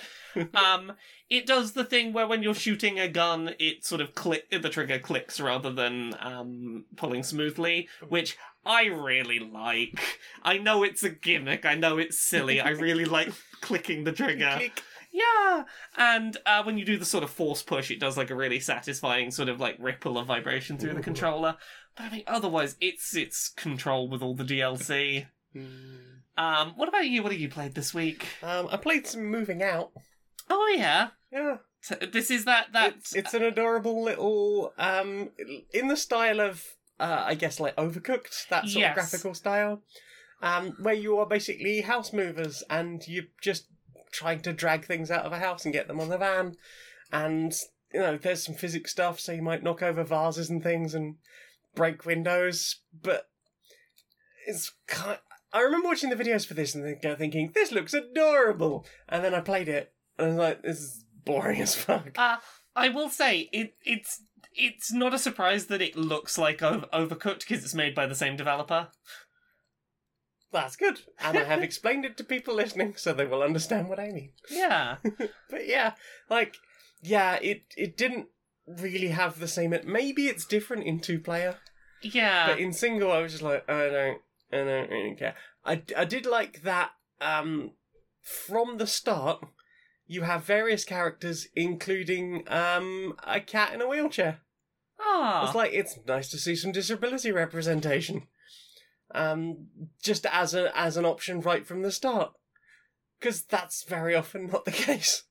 Um, 0.54 0.92
it 1.30 1.46
does 1.46 1.72
the 1.72 1.84
thing 1.84 2.12
where 2.12 2.26
when 2.26 2.42
you're 2.42 2.52
shooting 2.54 3.00
a 3.00 3.08
gun, 3.08 3.54
it 3.58 3.86
sort 3.86 4.02
of 4.02 4.14
click 4.14 4.50
the 4.50 4.68
trigger 4.68 4.98
clicks 4.98 5.40
rather 5.40 5.72
than 5.72 6.12
um 6.20 6.84
pulling 6.96 7.22
smoothly, 7.22 7.88
which 8.08 8.36
I 8.64 8.84
really 8.84 9.38
like. 9.38 10.20
I 10.42 10.58
know 10.58 10.82
it's 10.82 11.02
a 11.02 11.08
gimmick. 11.08 11.64
I 11.64 11.74
know 11.74 11.96
it's 11.96 12.18
silly. 12.18 12.60
I 12.60 12.70
really 12.70 13.06
like 13.06 13.32
clicking 13.62 14.04
the 14.04 14.12
trigger. 14.12 14.50
Click. 14.56 14.82
Yeah, 15.18 15.64
and 15.96 16.36
uh, 16.44 16.62
when 16.62 16.76
you 16.76 16.84
do 16.84 16.98
the 16.98 17.04
sort 17.06 17.24
of 17.24 17.30
force 17.30 17.62
push, 17.62 17.90
it 17.90 17.98
does 18.00 18.16
like 18.18 18.28
a 18.30 18.34
really 18.34 18.60
satisfying 18.60 19.30
sort 19.30 19.48
of 19.48 19.60
like 19.60 19.76
ripple 19.78 20.18
of 20.18 20.26
vibration 20.26 20.76
through 20.76 20.92
the 20.94 21.00
controller. 21.00 21.56
But 21.96 22.04
I 22.04 22.10
mean, 22.10 22.24
otherwise, 22.26 22.76
it's 22.80 23.16
it's 23.16 23.48
control 23.48 24.08
with 24.10 24.22
all 24.22 24.34
the 24.34 24.44
DLC. 24.44 25.26
Um, 26.38 26.74
what 26.76 26.86
about 26.90 27.06
you? 27.06 27.22
What 27.22 27.32
have 27.32 27.40
you 27.40 27.48
played 27.48 27.74
this 27.74 27.94
week? 27.94 28.26
Um, 28.42 28.68
I 28.70 28.76
played 28.76 29.06
some 29.06 29.24
Moving 29.24 29.62
Out. 29.62 29.92
Oh 30.50 30.74
yeah, 30.76 31.08
Yeah, 31.32 31.56
So 31.80 31.94
this 31.94 32.30
is 32.30 32.44
that 32.44 32.66
that 32.74 32.92
it's 32.98 33.14
it's 33.16 33.32
an 33.32 33.42
adorable 33.42 34.02
little 34.04 34.74
um 34.76 35.30
in 35.72 35.88
the 35.88 35.96
style 35.96 36.40
of 36.42 36.62
uh, 37.00 37.22
I 37.24 37.36
guess 37.36 37.58
like 37.58 37.74
Overcooked 37.76 38.48
that 38.50 38.68
sort 38.68 38.82
Yes. 38.82 38.90
of 38.90 38.94
graphical 38.96 39.32
style, 39.32 39.82
um 40.42 40.76
where 40.78 40.92
you 40.94 41.16
are 41.18 41.26
basically 41.26 41.80
house 41.80 42.12
movers 42.12 42.62
and 42.68 43.02
you're 43.08 43.24
just 43.40 43.68
trying 44.16 44.40
to 44.40 44.52
drag 44.52 44.86
things 44.86 45.10
out 45.10 45.24
of 45.24 45.32
a 45.32 45.38
house 45.38 45.64
and 45.64 45.74
get 45.74 45.88
them 45.88 46.00
on 46.00 46.08
the 46.08 46.18
van, 46.18 46.56
and 47.12 47.52
you 47.92 48.00
know 48.00 48.16
there's 48.16 48.44
some 48.44 48.54
physics 48.54 48.90
stuff 48.90 49.20
so 49.20 49.32
you 49.32 49.42
might 49.42 49.62
knock 49.62 49.82
over 49.82 50.02
vases 50.02 50.50
and 50.50 50.62
things 50.62 50.94
and 50.94 51.16
break 51.74 52.06
windows, 52.06 52.80
but 53.02 53.28
it's 54.46 54.72
kind. 54.86 55.18
I 55.52 55.60
remember 55.60 55.88
watching 55.88 56.10
the 56.10 56.16
videos 56.16 56.46
for 56.46 56.54
this 56.54 56.74
and 56.74 57.00
thinking 57.00 57.52
this 57.54 57.72
looks 57.72 57.94
adorable, 57.94 58.86
and 59.08 59.22
then 59.22 59.34
I 59.34 59.40
played 59.40 59.68
it 59.68 59.92
and 60.18 60.26
I 60.26 60.30
was 60.30 60.38
like 60.38 60.62
this 60.62 60.78
is 60.78 61.04
boring 61.24 61.60
as 61.60 61.74
fuck. 61.74 62.12
Uh, 62.16 62.36
I 62.74 62.88
will 62.88 63.10
say 63.10 63.48
it 63.52 63.74
it's 63.84 64.22
it's 64.52 64.92
not 64.92 65.14
a 65.14 65.18
surprise 65.18 65.66
that 65.66 65.82
it 65.82 65.96
looks 65.96 66.38
like 66.38 66.62
Over- 66.62 66.88
Overcooked 66.92 67.40
because 67.40 67.62
it's 67.62 67.74
made 67.74 67.94
by 67.94 68.06
the 68.06 68.14
same 68.14 68.36
developer. 68.36 68.88
That's 70.52 70.76
good. 70.76 71.00
And 71.20 71.36
I 71.38 71.44
have 71.44 71.62
explained 71.62 72.04
it 72.04 72.16
to 72.18 72.24
people 72.24 72.54
listening 72.54 72.94
so 72.96 73.12
they 73.12 73.26
will 73.26 73.42
understand 73.42 73.88
what 73.88 73.98
I 74.00 74.08
mean. 74.10 74.30
Yeah. 74.50 74.96
But 75.50 75.66
yeah, 75.66 75.92
like, 76.30 76.56
yeah, 77.02 77.34
it, 77.42 77.62
it 77.76 77.96
didn't 77.96 78.26
really 78.66 79.08
have 79.08 79.38
the 79.38 79.48
same. 79.48 79.74
Maybe 79.84 80.26
it's 80.26 80.44
different 80.46 80.84
in 80.84 81.00
two 81.00 81.18
player, 81.20 81.56
Yeah. 82.02 82.46
but 82.48 82.58
in 82.58 82.72
single, 82.72 83.12
I 83.12 83.20
was 83.20 83.32
just 83.32 83.44
like, 83.44 83.68
I 83.68 83.88
don't, 83.88 84.20
I 84.52 84.56
don't 84.56 84.90
really 84.90 85.14
care. 85.16 85.34
I, 85.64 85.82
I 85.96 86.04
did 86.04 86.26
like 86.26 86.62
that 86.62 86.90
um, 87.20 87.72
from 88.22 88.78
the 88.78 88.86
start, 88.86 89.44
you 90.06 90.22
have 90.22 90.44
various 90.44 90.84
characters, 90.84 91.48
including 91.54 92.44
um, 92.48 93.14
a 93.26 93.40
cat 93.40 93.72
in 93.74 93.80
a 93.80 93.88
wheelchair. 93.88 94.40
Ah. 95.00 95.44
It's 95.46 95.54
like 95.54 95.72
it's 95.72 95.98
nice 96.06 96.28
to 96.30 96.38
see 96.38 96.56
some 96.56 96.72
disability 96.72 97.30
representation, 97.32 98.28
um, 99.14 99.66
just 100.02 100.26
as 100.26 100.54
a 100.54 100.76
as 100.78 100.96
an 100.96 101.04
option 101.04 101.40
right 101.40 101.66
from 101.66 101.82
the 101.82 101.92
start, 101.92 102.32
because 103.18 103.42
that's 103.42 103.84
very 103.84 104.14
often 104.14 104.48
not 104.48 104.64
the 104.64 104.70
case. 104.72 105.24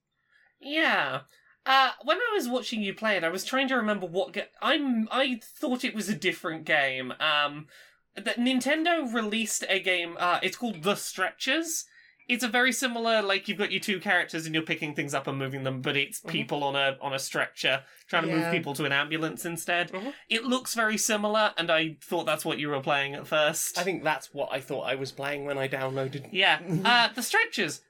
Yeah. 0.59 1.21
Uh, 1.65 1.91
when 2.03 2.17
I 2.17 2.31
was 2.35 2.47
watching 2.47 2.81
you 2.83 2.93
play 2.93 3.17
it, 3.17 3.23
I 3.23 3.29
was 3.29 3.43
trying 3.43 3.67
to 3.69 3.75
remember 3.75 4.05
what 4.05 4.33
ga- 4.33 4.49
I'm. 4.61 5.07
I 5.11 5.39
thought 5.43 5.83
it 5.83 5.95
was 5.95 6.09
a 6.09 6.15
different 6.15 6.65
game. 6.65 7.13
Um, 7.19 7.67
that 8.15 8.37
Nintendo 8.37 9.11
released 9.11 9.65
a 9.67 9.79
game. 9.79 10.15
Uh, 10.19 10.39
it's 10.41 10.57
called 10.57 10.83
The 10.83 10.95
Stretchers, 10.95 11.85
it's 12.27 12.43
a 12.43 12.47
very 12.47 12.71
similar 12.71 13.21
like 13.21 13.47
you've 13.47 13.57
got 13.57 13.71
your 13.71 13.79
two 13.79 13.99
characters 13.99 14.45
and 14.45 14.55
you're 14.55 14.63
picking 14.63 14.95
things 14.95 15.13
up 15.13 15.27
and 15.27 15.37
moving 15.37 15.63
them, 15.63 15.81
but 15.81 15.95
it's 15.95 16.21
Mhm. 16.21 16.29
people 16.29 16.63
on 16.63 16.75
a 16.75 16.97
on 17.01 17.13
a 17.13 17.19
stretcher 17.19 17.83
trying 18.07 18.23
to 18.27 18.35
move 18.35 18.51
people 18.51 18.73
to 18.75 18.85
an 18.85 18.91
ambulance 18.91 19.45
instead. 19.45 19.91
Mhm. 19.91 20.13
It 20.29 20.43
looks 20.43 20.73
very 20.73 20.97
similar, 20.97 21.53
and 21.57 21.71
I 21.71 21.97
thought 22.01 22.25
that's 22.25 22.43
what 22.45 22.57
you 22.59 22.69
were 22.69 22.81
playing 22.81 23.13
at 23.15 23.27
first. 23.27 23.77
I 23.77 23.83
think 23.83 24.03
that's 24.03 24.33
what 24.33 24.49
I 24.51 24.59
thought 24.59 24.83
I 24.83 24.95
was 24.95 25.11
playing 25.11 25.45
when 25.45 25.57
I 25.57 25.67
downloaded. 25.67 26.27
Yeah, 26.31 26.59
uh, 26.85 27.13
the 27.13 27.21
stretchers. 27.23 27.81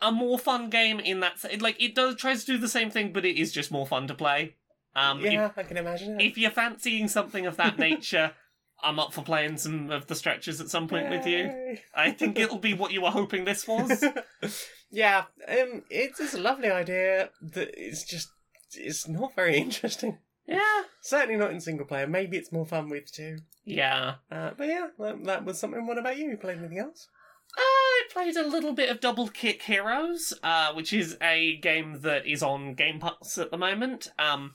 A 0.00 0.10
more 0.10 0.36
fun 0.38 0.68
game 0.68 0.98
in 0.98 1.20
that 1.20 1.60
like 1.60 1.80
it 1.80 1.94
does 1.94 2.16
tries 2.16 2.44
to 2.44 2.52
do 2.52 2.58
the 2.58 2.68
same 2.68 2.90
thing, 2.90 3.12
but 3.12 3.24
it 3.24 3.36
is 3.40 3.52
just 3.52 3.70
more 3.70 3.86
fun 3.86 4.06
to 4.08 4.14
play. 4.14 4.56
Um, 4.96 5.24
if- 5.24 5.32
yeah, 5.32 5.50
I 5.56 5.62
can 5.62 5.76
imagine 5.78 6.20
it. 6.20 6.24
if 6.26 6.36
you're 6.36 6.50
fancying 6.50 7.06
something 7.08 7.46
of 7.46 7.56
that 7.56 7.78
nature, 7.88 8.34
I'm 8.82 8.98
up 8.98 9.12
for 9.12 9.22
playing 9.22 9.58
some 9.58 9.90
of 9.90 10.06
the 10.06 10.14
stretches 10.14 10.60
at 10.60 10.68
some 10.68 10.88
point 10.88 11.10
with 11.10 11.26
you. 11.26 11.76
I 11.94 12.10
think 12.10 12.38
it'll 12.38 12.58
be 12.58 12.74
what 12.74 12.92
you 12.92 13.02
were 13.02 13.10
hoping 13.10 13.44
this 13.44 13.66
was. 13.66 14.04
yeah, 14.90 15.24
um, 15.48 15.82
it's 15.90 16.18
just 16.18 16.34
a 16.34 16.40
lovely 16.40 16.70
idea 16.70 17.30
that 17.40 17.70
it's 17.76 18.04
just 18.04 18.30
it's 18.74 19.08
not 19.08 19.34
very 19.34 19.56
interesting. 19.56 20.18
yeah. 20.46 20.82
Certainly 21.00 21.36
not 21.36 21.50
in 21.50 21.60
single 21.60 21.86
player. 21.86 22.06
Maybe 22.06 22.36
it's 22.36 22.52
more 22.52 22.66
fun 22.66 22.88
with 22.88 23.12
two. 23.12 23.38
Yeah. 23.64 24.14
Uh, 24.30 24.50
but 24.56 24.68
yeah, 24.68 24.88
that, 24.98 25.24
that 25.24 25.44
was 25.44 25.58
something. 25.58 25.86
What 25.86 25.98
about 25.98 26.16
you? 26.16 26.30
You 26.30 26.36
played 26.36 26.58
anything 26.58 26.78
else? 26.78 27.08
I 27.56 28.02
played 28.12 28.36
a 28.36 28.46
little 28.46 28.72
bit 28.72 28.88
of 28.88 29.00
Double 29.00 29.28
Kick 29.28 29.62
Heroes, 29.62 30.32
uh, 30.42 30.72
which 30.72 30.92
is 30.92 31.16
a 31.20 31.56
game 31.58 32.00
that 32.00 32.26
is 32.26 32.42
on 32.42 32.74
Game 32.74 32.98
Pass 32.98 33.36
at 33.36 33.50
the 33.50 33.58
moment. 33.58 34.08
Um, 34.18 34.54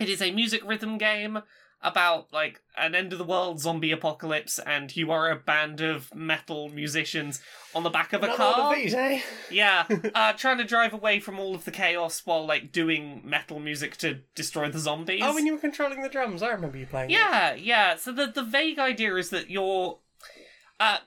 it 0.00 0.08
is 0.08 0.20
a 0.20 0.32
music 0.32 0.62
rhythm 0.64 0.98
game 0.98 1.40
about 1.84 2.32
like 2.32 2.60
an 2.76 2.94
end 2.94 3.12
of 3.12 3.18
the 3.18 3.24
world 3.24 3.60
zombie 3.60 3.92
apocalypse, 3.92 4.58
and 4.58 4.96
you 4.96 5.12
are 5.12 5.30
a 5.30 5.36
band 5.36 5.80
of 5.80 6.12
metal 6.14 6.68
musicians 6.70 7.40
on 7.74 7.82
the 7.84 7.90
back 7.90 8.12
of 8.12 8.22
a 8.22 8.26
Not 8.26 8.36
car. 8.36 8.54
all 8.56 8.70
of 8.72 8.76
these, 8.76 8.94
eh? 8.94 9.20
Yeah, 9.50 9.86
uh, 10.14 10.32
trying 10.32 10.58
to 10.58 10.64
drive 10.64 10.92
away 10.92 11.20
from 11.20 11.38
all 11.38 11.54
of 11.54 11.64
the 11.64 11.70
chaos 11.70 12.22
while 12.24 12.44
like 12.46 12.72
doing 12.72 13.20
metal 13.24 13.60
music 13.60 13.96
to 13.98 14.20
destroy 14.34 14.70
the 14.70 14.78
zombies. 14.78 15.20
Oh, 15.22 15.34
when 15.34 15.46
you 15.46 15.52
were 15.52 15.60
controlling 15.60 16.02
the 16.02 16.08
drums, 16.08 16.42
I 16.42 16.48
remember 16.50 16.78
you 16.78 16.86
playing. 16.86 17.10
it. 17.10 17.12
Yeah, 17.12 17.54
yeah. 17.54 17.96
So 17.96 18.10
the 18.10 18.26
the 18.26 18.42
vague 18.42 18.78
idea 18.78 19.14
is 19.16 19.30
that 19.30 19.50
you're 19.50 19.98
uh 20.80 20.98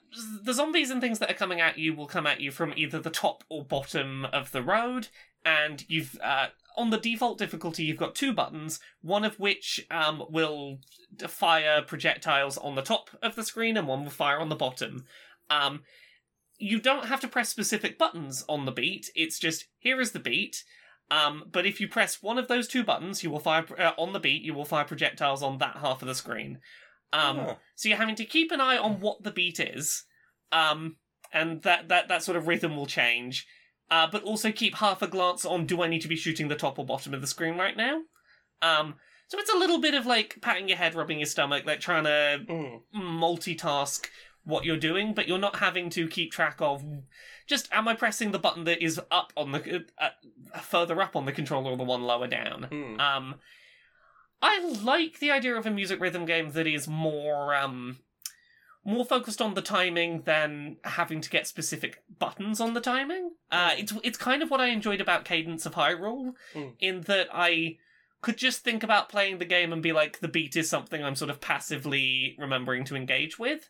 the 0.43 0.53
zombies 0.53 0.89
and 0.89 1.01
things 1.01 1.19
that 1.19 1.29
are 1.29 1.33
coming 1.33 1.59
at 1.59 1.77
you 1.77 1.93
will 1.93 2.07
come 2.07 2.25
at 2.25 2.39
you 2.39 2.51
from 2.51 2.73
either 2.77 2.99
the 2.99 3.09
top 3.09 3.43
or 3.49 3.65
bottom 3.65 4.23
of 4.31 4.51
the 4.53 4.61
road 4.63 5.09
and 5.43 5.83
you've 5.89 6.17
uh 6.23 6.47
on 6.77 6.89
the 6.89 6.97
default 6.97 7.37
difficulty 7.37 7.83
you've 7.83 7.97
got 7.97 8.15
two 8.15 8.31
buttons 8.31 8.79
one 9.01 9.25
of 9.25 9.39
which 9.39 9.85
um 9.91 10.23
will 10.29 10.77
fire 11.27 11.81
projectiles 11.81 12.57
on 12.57 12.75
the 12.75 12.81
top 12.81 13.09
of 13.21 13.35
the 13.35 13.43
screen 13.43 13.75
and 13.75 13.87
one 13.87 14.03
will 14.03 14.11
fire 14.11 14.39
on 14.39 14.49
the 14.49 14.55
bottom 14.55 15.03
um 15.49 15.81
you 16.59 16.79
don't 16.79 17.07
have 17.07 17.19
to 17.19 17.27
press 17.27 17.49
specific 17.49 17.97
buttons 17.97 18.45
on 18.47 18.65
the 18.65 18.71
beat 18.71 19.09
it's 19.15 19.39
just 19.39 19.65
here 19.79 19.99
is 19.99 20.11
the 20.11 20.19
beat 20.19 20.63
um, 21.09 21.45
but 21.51 21.65
if 21.65 21.79
you 21.79 21.87
press 21.87 22.21
one 22.21 22.37
of 22.37 22.47
those 22.47 22.67
two 22.67 22.83
buttons, 22.83 23.23
you 23.23 23.29
will 23.29 23.39
fire 23.39 23.65
uh, 23.77 23.91
on 23.97 24.13
the 24.13 24.19
beat. 24.19 24.43
You 24.43 24.53
will 24.53 24.65
fire 24.65 24.83
projectiles 24.83 25.41
on 25.41 25.57
that 25.59 25.77
half 25.77 26.01
of 26.01 26.07
the 26.07 26.15
screen. 26.15 26.59
Um, 27.13 27.39
Oh. 27.39 27.57
So 27.75 27.87
you're 27.87 27.97
having 27.97 28.15
to 28.15 28.25
keep 28.25 28.51
an 28.51 28.59
eye 28.59 28.77
on 28.77 28.99
what 28.99 29.23
the 29.23 29.31
beat 29.31 29.59
is, 29.59 30.03
um, 30.51 30.97
and 31.31 31.61
that 31.61 31.87
that 31.87 32.09
that 32.09 32.23
sort 32.23 32.35
of 32.35 32.47
rhythm 32.47 32.75
will 32.75 32.85
change. 32.85 33.47
Uh, 33.89 34.07
but 34.11 34.23
also 34.23 34.51
keep 34.51 34.75
half 34.75 35.01
a 35.01 35.07
glance 35.07 35.45
on: 35.45 35.65
do 35.65 35.81
I 35.81 35.87
need 35.87 36.01
to 36.01 36.07
be 36.07 36.15
shooting 36.15 36.47
the 36.47 36.55
top 36.55 36.77
or 36.77 36.85
bottom 36.85 37.13
of 37.13 37.21
the 37.21 37.27
screen 37.27 37.57
right 37.57 37.77
now? 37.77 38.01
Um, 38.61 38.95
so 39.27 39.37
it's 39.39 39.53
a 39.53 39.57
little 39.57 39.79
bit 39.79 39.93
of 39.93 40.05
like 40.05 40.37
patting 40.41 40.67
your 40.67 40.77
head, 40.77 40.95
rubbing 40.95 41.19
your 41.19 41.25
stomach, 41.25 41.65
like 41.65 41.79
trying 41.79 42.03
to 42.05 42.41
Mm. 42.47 42.81
multitask 42.93 44.07
what 44.43 44.63
you're 44.63 44.77
doing, 44.77 45.13
but 45.13 45.27
you're 45.27 45.37
not 45.37 45.57
having 45.57 45.89
to 45.91 46.07
keep 46.07 46.31
track 46.31 46.57
of 46.59 46.83
just 47.47 47.67
am 47.71 47.87
I 47.87 47.95
pressing 47.95 48.31
the 48.31 48.39
button 48.39 48.63
that 48.63 48.81
is 48.81 48.99
up 49.11 49.33
on 49.35 49.51
the 49.51 49.85
uh, 49.97 50.09
further 50.61 51.01
up 51.01 51.15
on 51.15 51.25
the 51.25 51.31
controller 51.33 51.71
or 51.71 51.77
the 51.77 51.83
one 51.83 52.03
lower 52.03 52.27
down. 52.27 52.67
Mm. 52.71 52.99
Um, 52.99 53.35
I 54.41 54.61
like 54.83 55.19
the 55.19 55.31
idea 55.31 55.55
of 55.55 55.65
a 55.65 55.71
music 55.71 55.99
rhythm 55.99 56.25
game 56.25 56.51
that 56.51 56.67
is 56.67 56.87
more 56.87 57.55
um 57.55 57.99
more 58.87 59.05
focused 59.05 59.41
on 59.41 59.53
the 59.53 59.61
timing 59.61 60.21
than 60.21 60.77
having 60.83 61.19
to 61.21 61.29
get 61.29 61.45
specific 61.45 62.01
buttons 62.19 62.61
on 62.61 62.73
the 62.73 62.81
timing. 62.81 63.31
Uh, 63.51 63.71
it's 63.77 63.93
it's 64.03 64.17
kind 64.17 64.41
of 64.41 64.49
what 64.49 64.61
I 64.61 64.67
enjoyed 64.67 65.01
about 65.01 65.25
Cadence 65.25 65.65
of 65.65 65.75
Hyrule, 65.75 66.33
Mm. 66.55 66.73
in 66.79 67.01
that 67.01 67.27
I 67.33 67.77
could 68.21 68.37
just 68.37 68.63
think 68.63 68.81
about 68.83 69.09
playing 69.09 69.37
the 69.37 69.45
game 69.45 69.71
and 69.73 69.83
be 69.83 69.91
like, 69.91 70.19
the 70.19 70.27
beat 70.27 70.55
is 70.55 70.69
something 70.69 71.03
I'm 71.03 71.15
sort 71.15 71.29
of 71.29 71.39
passively 71.41 72.35
remembering 72.39 72.83
to 72.85 72.95
engage 72.95 73.37
with. 73.37 73.69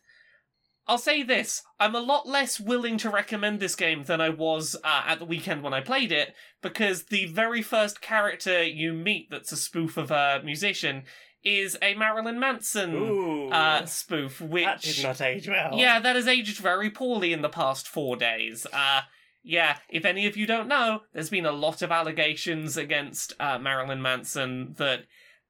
I'll 0.86 0.96
say 0.98 1.22
this: 1.22 1.62
I'm 1.78 1.94
a 1.94 2.00
lot 2.00 2.26
less 2.26 2.58
willing 2.58 2.96
to 2.98 3.10
recommend 3.10 3.60
this 3.60 3.74
game 3.74 4.04
than 4.04 4.20
I 4.22 4.30
was 4.30 4.74
uh, 4.82 5.02
at 5.06 5.18
the 5.18 5.26
weekend 5.26 5.62
when 5.62 5.74
I 5.74 5.80
played 5.82 6.12
it, 6.12 6.32
because 6.62 7.04
the 7.06 7.26
very 7.26 7.60
first 7.60 8.00
character 8.00 8.62
you 8.62 8.94
meet 8.94 9.28
that's 9.30 9.52
a 9.52 9.56
spoof 9.56 9.96
of 9.98 10.10
a 10.10 10.40
musician 10.42 11.02
is 11.44 11.78
a 11.80 11.94
Marilyn 11.94 12.38
Manson 12.40 13.52
uh, 13.52 13.86
spoof, 13.86 14.40
which 14.40 14.64
that 14.64 14.80
did 14.82 15.02
not 15.02 15.20
age 15.20 15.48
well. 15.48 15.70
yeah, 15.74 16.00
that 16.00 16.16
has 16.16 16.26
aged 16.26 16.58
very 16.58 16.90
poorly 16.90 17.32
in 17.32 17.42
the 17.42 17.48
past 17.48 17.86
four 17.86 18.16
days. 18.16 18.66
Uh, 18.72 19.02
yeah, 19.42 19.78
if 19.88 20.04
any 20.04 20.26
of 20.26 20.36
you 20.36 20.46
don't 20.46 20.68
know, 20.68 21.02
there's 21.12 21.30
been 21.30 21.46
a 21.46 21.52
lot 21.52 21.80
of 21.80 21.90
allegations 21.92 22.76
against 22.76 23.32
uh, 23.40 23.58
Marilyn 23.58 24.02
Manson 24.02 24.74
that, 24.78 25.04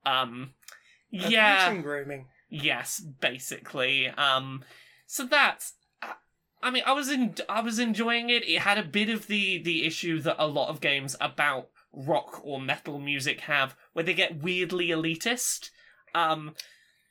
um, 0.04 0.52
yeah, 1.10 1.74
grooming. 1.80 2.26
yes, 2.48 3.00
basically. 3.00 4.08
Um, 4.08 4.62
so 5.06 5.24
that's. 5.24 5.74
I 6.60 6.70
mean, 6.70 6.82
I 6.86 6.92
was 6.92 7.08
in, 7.08 7.34
I 7.48 7.60
was 7.60 7.78
enjoying 7.78 8.30
it. 8.30 8.46
It 8.46 8.60
had 8.60 8.78
a 8.78 8.82
bit 8.82 9.08
of 9.08 9.26
the 9.28 9.62
the 9.62 9.86
issue 9.86 10.20
that 10.22 10.36
a 10.38 10.46
lot 10.46 10.68
of 10.68 10.80
games 10.80 11.16
about 11.20 11.68
rock 11.92 12.40
or 12.44 12.60
metal 12.60 12.98
music 12.98 13.40
have, 13.42 13.76
where 13.92 14.04
they 14.04 14.14
get 14.14 14.42
weirdly 14.42 14.88
elitist. 14.88 15.70
Um, 16.14 16.54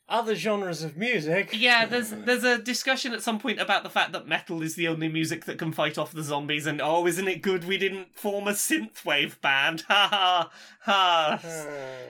Other 0.09 0.35
genres 0.35 0.83
of 0.83 0.95
music. 0.97 1.49
yeah, 1.53 1.85
there's 1.91 2.11
there's 2.11 2.43
a 2.45 2.57
discussion 2.57 3.13
at 3.13 3.21
some 3.23 3.39
point 3.39 3.59
about 3.59 3.83
the 3.83 3.89
fact 3.89 4.11
that 4.13 4.27
metal 4.27 4.61
is 4.61 4.75
the 4.75 4.87
only 4.87 5.09
music 5.09 5.45
that 5.45 5.57
can 5.57 5.71
fight 5.73 5.97
off 5.97 6.11
the 6.13 6.23
zombies, 6.23 6.65
and 6.65 6.81
oh, 6.81 7.05
isn't 7.07 7.27
it 7.27 7.41
good 7.41 7.65
we 7.65 7.77
didn't 7.77 8.15
form 8.17 8.47
a 8.47 8.51
synthwave 8.51 9.39
band? 9.41 9.81
Ha 9.87 10.07
ha 10.09 10.49
ha. 10.81 11.39
Uh, 11.43 11.47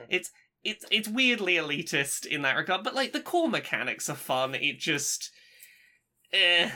It's 0.10 0.32
it's 0.63 0.86
it's 0.91 1.08
weirdly 1.08 1.56
elitist 1.56 2.26
in 2.26 2.41
that 2.43 2.56
regard, 2.58 2.84
but 2.84 2.93
like 2.95 3.13
the 3.13 3.21
core 3.21 3.50
mechanics 3.50 4.10
are 4.10 4.15
fun. 4.15 4.54
It 4.56 4.80
just, 4.80 5.32
eh, 6.34 6.69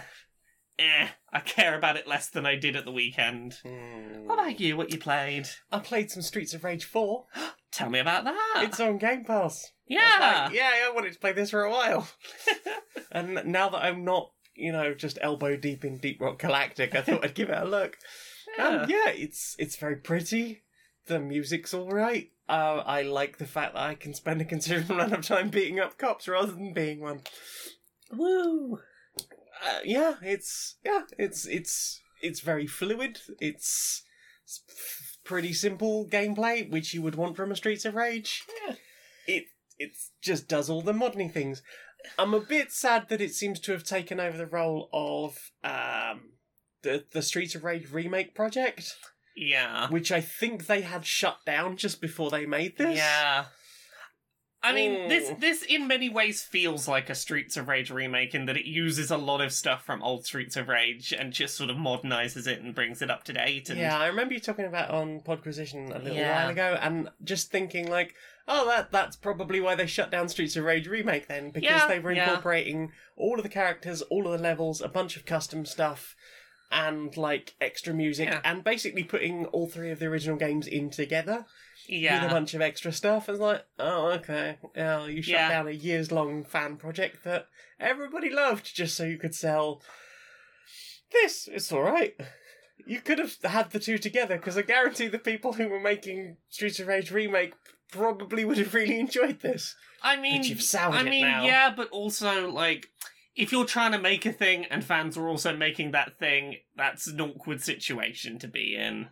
eh. 0.79 1.07
I 1.33 1.39
care 1.39 1.77
about 1.77 1.97
it 1.97 2.07
less 2.07 2.29
than 2.29 2.45
I 2.45 2.55
did 2.55 2.75
at 2.75 2.85
the 2.85 2.91
weekend. 2.91 3.55
hmm. 3.63 4.25
What 4.27 4.39
about 4.39 4.59
you? 4.59 4.75
What 4.77 4.91
you 4.91 4.97
played? 4.97 5.47
I 5.71 5.79
played 5.79 6.09
some 6.11 6.21
Streets 6.21 6.53
of 6.53 6.63
Rage 6.63 6.83
4. 6.85 7.25
Tell 7.71 7.89
me 7.89 7.99
about 7.99 8.23
that. 8.25 8.63
It's 8.65 8.79
on 8.79 8.97
Game 8.97 9.23
Pass. 9.25 9.71
Yeah. 9.91 10.45
like, 10.45 10.53
yeah, 10.53 10.71
I 10.85 10.91
wanted 10.93 11.13
to 11.13 11.19
play 11.19 11.33
this 11.33 11.49
for 11.49 11.63
a 11.63 11.71
while. 11.71 12.07
and 13.11 13.41
now 13.45 13.69
that 13.69 13.83
I'm 13.83 14.05
not, 14.05 14.31
you 14.55 14.71
know, 14.71 14.93
just 14.93 15.17
elbow 15.21 15.57
deep 15.57 15.83
in 15.83 15.97
Deep 15.97 16.21
Rock 16.21 16.39
Galactic, 16.39 16.95
I 16.95 17.01
thought 17.01 17.25
I'd 17.25 17.35
give 17.35 17.49
it 17.49 17.61
a 17.61 17.65
look. 17.65 17.97
Yeah. 18.57 18.67
Um, 18.67 18.89
yeah, 18.89 19.09
it's 19.09 19.55
it's 19.59 19.75
very 19.75 19.97
pretty. 19.97 20.63
The 21.07 21.19
music's 21.19 21.73
all 21.73 21.89
right. 21.89 22.31
Uh, 22.47 22.83
I 22.85 23.01
like 23.01 23.37
the 23.37 23.45
fact 23.45 23.73
that 23.73 23.81
I 23.81 23.95
can 23.95 24.13
spend 24.13 24.41
a 24.41 24.45
considerable 24.45 24.95
amount 24.99 25.13
of 25.13 25.25
time 25.25 25.49
beating 25.49 25.79
up 25.79 25.97
cops 25.97 26.27
rather 26.27 26.51
than 26.51 26.73
being 26.73 27.01
one. 27.01 27.21
Woo. 28.11 28.79
Uh, 29.19 29.79
yeah, 29.83 30.15
it's 30.21 30.75
yeah, 30.85 31.01
it's 31.17 31.45
it's 31.45 32.01
it's 32.21 32.39
very 32.39 32.67
fluid. 32.67 33.19
It's, 33.39 34.03
it's 34.43 34.63
pretty 35.23 35.53
simple 35.53 36.07
gameplay, 36.07 36.69
which 36.69 36.93
you 36.93 37.01
would 37.01 37.15
want 37.15 37.35
from 37.35 37.51
a 37.51 37.55
Streets 37.55 37.85
of 37.85 37.95
Rage. 37.95 38.43
Yeah. 38.65 38.75
It 39.27 39.45
it 39.81 39.91
just 40.21 40.47
does 40.47 40.69
all 40.69 40.81
the 40.81 40.93
modern 40.93 41.29
things. 41.29 41.61
I'm 42.17 42.33
a 42.33 42.39
bit 42.39 42.71
sad 42.71 43.09
that 43.09 43.21
it 43.21 43.33
seems 43.33 43.59
to 43.61 43.71
have 43.73 43.83
taken 43.83 44.19
over 44.19 44.37
the 44.37 44.47
role 44.47 44.89
of 44.93 45.51
um 45.63 46.31
the 46.81 47.05
the 47.11 47.21
Streets 47.21 47.53
of 47.55 47.63
Rage 47.63 47.91
remake 47.91 48.33
project, 48.33 48.95
Yeah. 49.35 49.87
which 49.89 50.11
I 50.11 50.21
think 50.21 50.65
they 50.65 50.81
had 50.81 51.05
shut 51.05 51.37
down 51.45 51.77
just 51.77 52.01
before 52.01 52.29
they 52.31 52.45
made 52.45 52.77
this. 52.77 52.97
Yeah. 52.97 53.45
I 54.63 54.73
mean, 54.73 55.09
this 55.09 55.29
Mm. 55.29 55.39
this 55.41 55.63
in 55.63 55.87
many 55.87 56.07
ways 56.07 56.43
feels 56.43 56.87
like 56.87 57.09
a 57.09 57.15
Streets 57.15 57.57
of 57.57 57.67
Rage 57.67 57.89
remake 57.89 58.35
in 58.35 58.45
that 58.45 58.57
it 58.57 58.65
uses 58.65 59.09
a 59.09 59.17
lot 59.17 59.41
of 59.41 59.51
stuff 59.51 59.83
from 59.85 60.03
old 60.03 60.23
Streets 60.25 60.55
of 60.55 60.67
Rage 60.67 61.11
and 61.13 61.33
just 61.33 61.55
sort 61.55 61.71
of 61.71 61.77
modernizes 61.77 62.45
it 62.45 62.61
and 62.61 62.75
brings 62.75 63.01
it 63.01 63.09
up 63.09 63.23
to 63.23 63.33
date. 63.33 63.69
And 63.71 63.79
Yeah, 63.79 63.97
I 63.99 64.05
remember 64.07 64.35
you 64.35 64.39
talking 64.39 64.65
about 64.65 64.91
on 64.91 65.21
Podquisition 65.21 65.89
a 65.95 65.97
little 65.99 66.15
Yeah. 66.17 66.41
while 66.43 66.49
ago, 66.51 66.77
and 66.79 67.09
just 67.23 67.49
thinking 67.49 67.89
like, 67.89 68.13
oh, 68.47 68.65
that 68.67 68.91
that's 68.91 69.15
probably 69.15 69.59
why 69.61 69.75
they 69.75 69.85
shut 69.87 70.11
down 70.11 70.29
Streets 70.29 70.55
of 70.55 70.63
Rage 70.63 70.87
remake 70.87 71.27
then, 71.27 71.51
because 71.51 71.69
Yeah, 71.69 71.87
they 71.87 71.99
were 71.99 72.11
yeah. 72.11 72.27
incorporating 72.29 72.91
all 73.15 73.37
of 73.37 73.43
the 73.43 73.49
characters, 73.49 74.01
all 74.03 74.25
of 74.27 74.31
the 74.37 74.43
levels, 74.43 74.81
a 74.81 74.87
bunch 74.89 75.15
of 75.17 75.25
custom 75.25 75.65
stuff, 75.65 76.15
and 76.71 77.15
like 77.17 77.55
extra 77.61 77.93
music, 77.93 78.29
Yeah. 78.29 78.41
and 78.43 78.63
basically 78.63 79.03
putting 79.03 79.45
all 79.47 79.67
three 79.67 79.91
of 79.91 79.99
the 79.99 80.05
original 80.07 80.37
games 80.37 80.67
in 80.67 80.89
together 80.89 81.45
with 81.89 81.97
a 81.97 81.99
yeah, 81.99 82.27
bunch 82.29 82.53
of 82.53 82.61
extra 82.61 82.91
stuff. 82.93 83.27
It's 83.27 83.39
like, 83.39 83.65
oh, 83.79 84.11
okay, 84.11 84.57
yeah, 84.75 85.05
you 85.05 85.21
shut 85.21 85.33
Yeah. 85.33 85.49
down 85.49 85.67
a 85.67 85.71
years 85.71 86.11
long 86.11 86.43
fan 86.43 86.77
project 86.77 87.23
that 87.23 87.47
everybody 87.79 88.29
loved 88.29 88.73
just 88.75 88.95
so 88.95 89.03
you 89.03 89.17
could 89.17 89.35
sell 89.35 89.81
this 91.11 91.47
It's 91.51 91.71
all 91.71 91.81
right. 91.81 92.15
You 92.85 92.99
could 93.01 93.19
have 93.19 93.35
had 93.43 93.71
the 93.71 93.79
two 93.79 93.97
together 93.97 94.37
because 94.37 94.57
I 94.57 94.61
guarantee 94.63 95.07
the 95.07 95.19
people 95.19 95.53
who 95.53 95.67
were 95.67 95.79
making 95.79 96.37
Streets 96.49 96.79
of 96.79 96.87
Rage 96.87 97.11
remake 97.11 97.53
probably 97.91 98.43
would 98.45 98.57
have 98.57 98.73
really 98.73 98.99
enjoyed 98.99 99.41
this. 99.41 99.75
I 100.01 100.15
mean, 100.17 100.43
you've 100.43 100.61
soured 100.63 100.95
I 100.95 101.01
it 101.01 101.09
mean, 101.09 101.21
now. 101.27 101.43
yeah, 101.43 101.73
but 101.75 101.89
also 101.89 102.49
like. 102.49 102.87
If 103.33 103.53
you're 103.53 103.63
trying 103.65 103.93
to 103.93 103.97
make 103.97 104.25
a 104.25 104.33
thing 104.33 104.65
and 104.65 104.83
fans 104.83 105.15
are 105.17 105.25
also 105.27 105.55
making 105.55 105.91
that 105.91 106.19
thing, 106.19 106.57
that's 106.75 107.07
an 107.07 107.21
awkward 107.21 107.61
situation 107.61 108.39
to 108.39 108.47
be 108.49 108.75
in. 108.75 109.07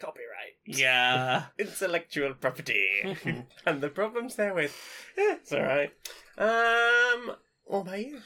Copyright, 0.00 0.56
Yeah. 0.66 1.44
intellectual 1.58 2.34
property, 2.34 3.16
and 3.66 3.80
the 3.80 3.88
problems 3.88 4.34
therewith. 4.36 4.72
Yeah, 5.16 5.36
it's 5.36 5.52
all 5.52 5.62
right. 5.62 5.92
Um, 6.36 7.36
what 7.64 7.80
about 7.80 8.00
you? 8.00 8.16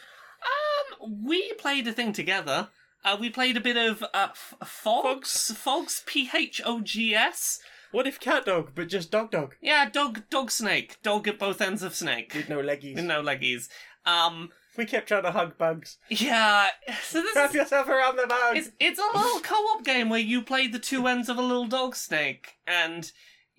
Um, 1.01 1.25
we 1.25 1.53
played 1.55 1.87
a 1.87 1.93
thing 1.93 2.13
together. 2.13 2.69
Uh, 3.05 3.17
we 3.21 3.31
played 3.31 3.57
a 3.57 3.61
bit 3.61 3.77
of 3.77 4.03
uh, 4.03 4.29
F- 4.33 4.55
Phogs, 4.65 5.53
Phogs, 5.53 6.05
P 6.05 6.29
H 6.35 6.61
O 6.65 6.81
G 6.81 7.15
S. 7.15 7.61
What 7.91 8.07
if 8.07 8.21
cat 8.21 8.45
dog, 8.47 8.73
but 8.75 8.89
just 8.89 9.11
dog 9.11 9.31
dog 9.31 9.55
Yeah, 9.61 9.89
dog, 9.89 10.23
dog, 10.31 10.51
snake, 10.51 10.97
dog 11.03 11.27
at 11.29 11.39
both 11.39 11.61
ends 11.61 11.83
of 11.83 11.95
snake, 11.95 12.33
with 12.35 12.49
no 12.49 12.59
leggies? 12.59 12.97
with 12.97 13.05
no 13.05 13.23
leggies. 13.23 13.69
Um, 14.05 14.51
We 14.77 14.85
kept 14.85 15.09
trying 15.09 15.23
to 15.25 15.31
hug 15.33 15.57
bugs. 15.59 15.99
yeah. 16.09 16.69
So 17.03 17.21
this 17.23 17.35
Wrap 17.35 17.51
is 17.51 17.57
yourself 17.57 17.89
around 17.89 18.17
the 18.17 18.27
bugs. 18.27 18.59
it's 18.59 18.71
it's 18.79 19.01
a 19.01 19.19
little 19.19 19.41
co-op 19.41 19.85
game 19.85 20.09
where 20.09 20.21
you 20.21 20.43
play 20.43 20.67
the 20.69 20.79
two 20.79 21.07
ends 21.07 21.29
of 21.29 21.37
a 21.39 21.43
little 21.43 21.67
dog 21.67 21.97
snake 21.97 22.57
and. 22.67 23.11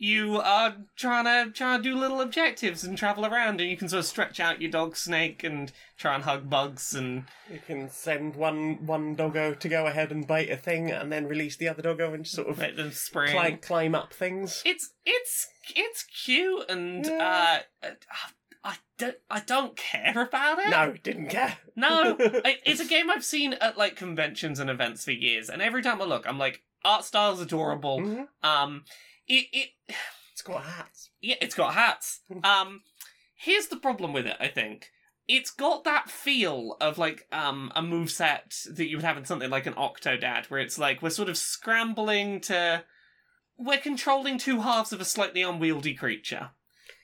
You 0.01 0.37
are 0.39 0.77
trying 0.95 1.25
to 1.25 1.51
try 1.51 1.75
to 1.75 1.83
do 1.83 1.93
little 1.93 2.21
objectives 2.21 2.85
and 2.85 2.97
travel 2.97 3.25
around, 3.25 3.59
and 3.59 3.69
you 3.69 3.75
can 3.75 3.89
sort 3.89 3.99
of 3.99 4.05
stretch 4.05 4.39
out 4.39 4.61
your 4.61 4.71
dog 4.71 4.95
snake 4.95 5.43
and 5.43 5.73
try 5.97 6.15
and 6.15 6.23
hug 6.23 6.49
bugs 6.49 6.95
and 6.95 7.25
You 7.51 7.59
can 7.67 7.89
send 7.89 8.37
one 8.37 8.85
one 8.85 9.15
doggo 9.15 9.53
to 9.55 9.67
go 9.69 9.87
ahead 9.87 10.11
and 10.13 10.25
bite 10.25 10.49
a 10.49 10.55
thing, 10.55 10.89
and 10.89 11.11
then 11.11 11.27
release 11.27 11.57
the 11.57 11.67
other 11.67 11.81
doggo 11.81 12.13
and 12.13 12.25
sort 12.25 12.47
of 12.47 12.57
let 12.59 12.77
them 12.77 12.91
spring. 12.91 13.33
climb, 13.33 13.57
climb 13.57 13.93
up 13.93 14.13
things. 14.13 14.61
it's 14.65 14.91
it's 15.05 15.47
it's 15.75 16.03
cute 16.03 16.69
and 16.69 17.05
Yeah. 17.05 17.59
uh, 17.83 17.89
I 18.63 18.75
don't 18.97 19.15
I 19.29 19.39
don't 19.41 19.75
care 19.75 20.21
about 20.21 20.59
it. 20.59 20.69
No, 20.69 20.93
didn't 21.03 21.27
care. 21.29 21.57
no, 21.75 22.15
it, 22.19 22.59
it's 22.65 22.79
a 22.81 22.85
game 22.85 23.09
I've 23.09 23.23
seen 23.25 23.53
at 23.53 23.77
like 23.77 23.95
conventions 23.97 24.59
and 24.59 24.69
events 24.69 25.03
for 25.03 25.11
years, 25.11 25.49
and 25.49 25.61
every 25.61 25.81
time 25.81 26.01
I 26.01 26.05
look, 26.05 26.25
I'm 26.27 26.37
like, 26.37 26.63
art 26.85 27.03
style's 27.03 27.41
adorable. 27.41 27.99
Mhm. 27.99 28.27
Um, 28.43 28.83
it 29.29 29.45
it 29.53 29.69
It's 30.33 30.41
got 30.41 30.63
hats. 30.63 31.09
yeah, 31.21 31.35
it's 31.41 31.55
got 31.55 31.73
hats. 31.73 32.21
Um, 32.43 32.81
here's 33.35 33.67
the 33.67 33.77
problem 33.77 34.11
with 34.13 34.25
it. 34.27 34.35
I 34.39 34.47
think 34.47 34.89
it's 35.27 35.51
got 35.51 35.83
that 35.83 36.09
feel 36.09 36.75
of 36.81 36.97
like 36.97 37.27
um 37.31 37.71
a 37.75 37.81
move 37.81 38.09
set 38.11 38.55
that 38.75 38.87
you 38.89 38.97
would 38.97 39.05
have 39.05 39.17
in 39.17 39.25
something 39.25 39.49
like 39.49 39.65
an 39.67 39.73
Octodad, 39.75 40.49
where 40.49 40.59
it's 40.59 40.77
like 40.79 41.01
we're 41.01 41.09
sort 41.09 41.29
of 41.29 41.37
scrambling 41.37 42.41
to. 42.41 42.83
We're 43.61 43.77
controlling 43.77 44.37
two 44.37 44.61
halves 44.61 44.93
of 44.93 45.01
a 45.01 45.05
slightly 45.05 45.41
unwieldy 45.41 45.93
creature. 45.93 46.51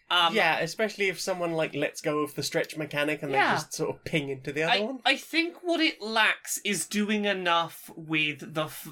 Um, 0.10 0.34
yeah, 0.36 0.60
especially 0.60 1.10
if 1.10 1.20
someone 1.20 1.52
like 1.52 1.74
lets 1.76 2.00
go 2.00 2.20
of 2.20 2.36
the 2.36 2.44
stretch 2.44 2.78
mechanic 2.78 3.22
and 3.24 3.32
Yeah. 3.32 3.50
they 3.50 3.56
just 3.58 3.74
sort 3.74 3.90
of 3.90 4.06
ping 4.06 4.30
into 4.30 4.54
the 4.54 4.64
other 4.64 4.72
I, 4.74 4.80
one. 4.82 5.00
I 5.06 5.16
think 5.18 5.58
what 5.64 5.82
it 5.82 6.02
lacks 6.02 6.60
is 6.64 6.86
doing 6.86 7.26
enough 7.26 7.90
with 7.96 8.54
the 8.54 8.66
f- 8.66 8.88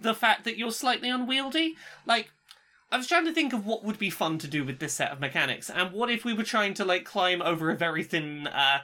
the 0.00 0.14
fact 0.14 0.44
that 0.44 0.56
you're 0.58 0.70
slightly 0.72 1.08
unwieldy. 1.08 1.76
Like, 2.06 2.30
I 2.90 2.96
was 2.96 3.06
trying 3.06 3.24
to 3.24 3.32
think 3.32 3.52
of 3.52 3.66
what 3.66 3.84
would 3.84 3.98
be 3.98 4.10
fun 4.10 4.38
to 4.38 4.46
do 4.48 4.64
with 4.64 4.78
this 4.78 4.92
set 4.94 5.10
of 5.10 5.20
mechanics, 5.20 5.68
and 5.70 5.92
what 5.92 6.10
if 6.10 6.24
we 6.24 6.32
were 6.34 6.44
trying 6.44 6.74
to 6.74 6.84
like 6.84 7.04
climb 7.04 7.42
over 7.42 7.70
a 7.70 7.76
very 7.76 8.04
thin 8.04 8.46
uh, 8.46 8.78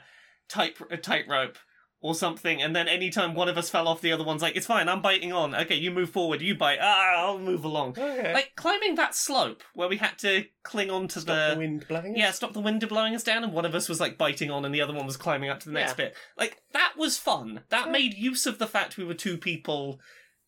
tight 0.49 0.75
tightrope 1.01 1.57
or 2.03 2.15
something, 2.15 2.59
and 2.63 2.75
then 2.75 2.87
anytime 2.87 3.35
one 3.35 3.47
of 3.47 3.59
us 3.59 3.69
fell 3.69 3.87
off, 3.87 4.01
the 4.01 4.11
other 4.11 4.23
one's 4.23 4.41
like, 4.41 4.55
"It's 4.55 4.65
fine, 4.65 4.89
I'm 4.89 5.03
biting 5.03 5.31
on. 5.31 5.53
Okay, 5.53 5.75
you 5.75 5.91
move 5.91 6.09
forward, 6.09 6.41
you 6.41 6.55
bite. 6.55 6.79
Ah, 6.81 7.13
I'll 7.27 7.37
move 7.37 7.63
along." 7.63 7.91
Okay. 7.91 8.33
Like 8.33 8.53
climbing 8.55 8.95
that 8.95 9.13
slope 9.13 9.61
where 9.75 9.87
we 9.87 9.97
had 9.97 10.17
to 10.19 10.45
cling 10.63 10.89
on 10.89 11.07
to 11.09 11.21
Stop 11.21 11.51
the 11.53 11.59
wind 11.59 11.87
blowing. 11.87 12.13
us. 12.13 12.17
yeah, 12.17 12.31
stop 12.31 12.53
the 12.53 12.59
wind 12.59 12.85
blowing 12.89 13.13
us 13.15 13.23
down, 13.23 13.43
and 13.43 13.53
one 13.53 13.65
of 13.65 13.75
us 13.75 13.87
was 13.87 13.99
like 14.01 14.17
biting 14.17 14.49
on, 14.49 14.65
and 14.65 14.73
the 14.73 14.81
other 14.81 14.93
one 14.95 15.05
was 15.05 15.15
climbing 15.15 15.51
up 15.51 15.59
to 15.59 15.67
the 15.67 15.73
next 15.73 15.91
Yeah. 15.91 16.05
bit. 16.05 16.15
Like 16.37 16.57
that 16.73 16.93
was 16.97 17.19
fun. 17.19 17.61
That 17.69 17.85
Yeah. 17.85 17.91
made 17.91 18.15
use 18.15 18.47
of 18.47 18.57
the 18.57 18.67
fact 18.67 18.97
we 18.97 19.03
were 19.05 19.13
two 19.13 19.37
people 19.37 20.01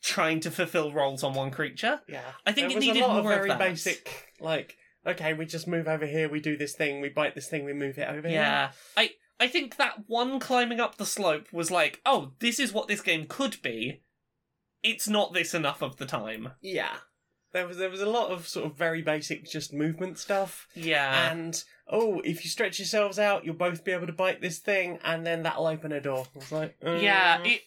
trying 0.03 0.39
to 0.41 0.51
fulfill 0.51 0.91
roles 0.91 1.23
on 1.23 1.33
one 1.33 1.49
creature. 1.49 2.01
Yeah. 2.07 2.21
I 2.45 2.51
think 2.51 2.69
there 2.69 2.77
it 2.77 2.81
needed 2.81 3.01
a 3.01 3.07
lot 3.07 3.17
of 3.17 3.23
more 3.23 3.33
of 3.33 3.37
very 3.39 3.49
that. 3.49 3.59
basic, 3.59 4.33
like, 4.39 4.77
okay, 5.07 5.33
we 5.33 5.45
just 5.45 5.67
move 5.67 5.87
over 5.87 6.05
here, 6.05 6.29
we 6.29 6.41
do 6.41 6.57
this 6.57 6.75
thing, 6.75 7.01
we 7.01 7.09
bite 7.09 7.35
this 7.35 7.47
thing, 7.47 7.65
we 7.65 7.73
move 7.73 7.97
it 7.97 8.09
over 8.09 8.27
here. 8.27 8.41
Yeah, 8.41 8.71
I 8.97 9.11
I 9.39 9.47
think 9.47 9.77
that 9.77 10.03
one 10.07 10.39
climbing 10.39 10.79
up 10.79 10.97
the 10.97 11.05
slope 11.05 11.51
was 11.51 11.71
like, 11.71 12.01
oh, 12.05 12.33
this 12.39 12.59
is 12.59 12.73
what 12.73 12.87
this 12.87 13.01
game 13.01 13.25
could 13.27 13.61
be. 13.61 14.03
It's 14.83 15.07
not 15.07 15.33
this 15.33 15.53
enough 15.53 15.81
of 15.81 15.97
the 15.97 16.05
time. 16.05 16.51
Yeah. 16.61 16.97
There 17.53 17.67
was 17.67 17.77
there 17.77 17.89
was 17.89 18.01
a 18.01 18.09
lot 18.09 18.31
of 18.31 18.47
sort 18.47 18.65
of 18.65 18.75
very 18.75 19.01
basic 19.01 19.45
just 19.45 19.73
movement 19.73 20.17
stuff. 20.17 20.67
Yeah, 20.73 21.31
and 21.31 21.63
oh, 21.87 22.19
if 22.25 22.43
you 22.43 22.49
stretch 22.49 22.79
yourselves 22.79 23.19
out, 23.19 23.45
you'll 23.45 23.53
both 23.53 23.85
be 23.85 23.91
able 23.91 24.07
to 24.07 24.13
bite 24.13 24.41
this 24.41 24.57
thing, 24.57 24.97
and 25.03 25.23
then 25.23 25.43
that'll 25.43 25.67
open 25.67 25.91
a 25.91 26.01
door. 26.01 26.25
I 26.33 26.37
was 26.39 26.51
like, 26.51 26.75
uh, 26.83 26.93
yeah. 26.93 27.43
It. 27.43 27.61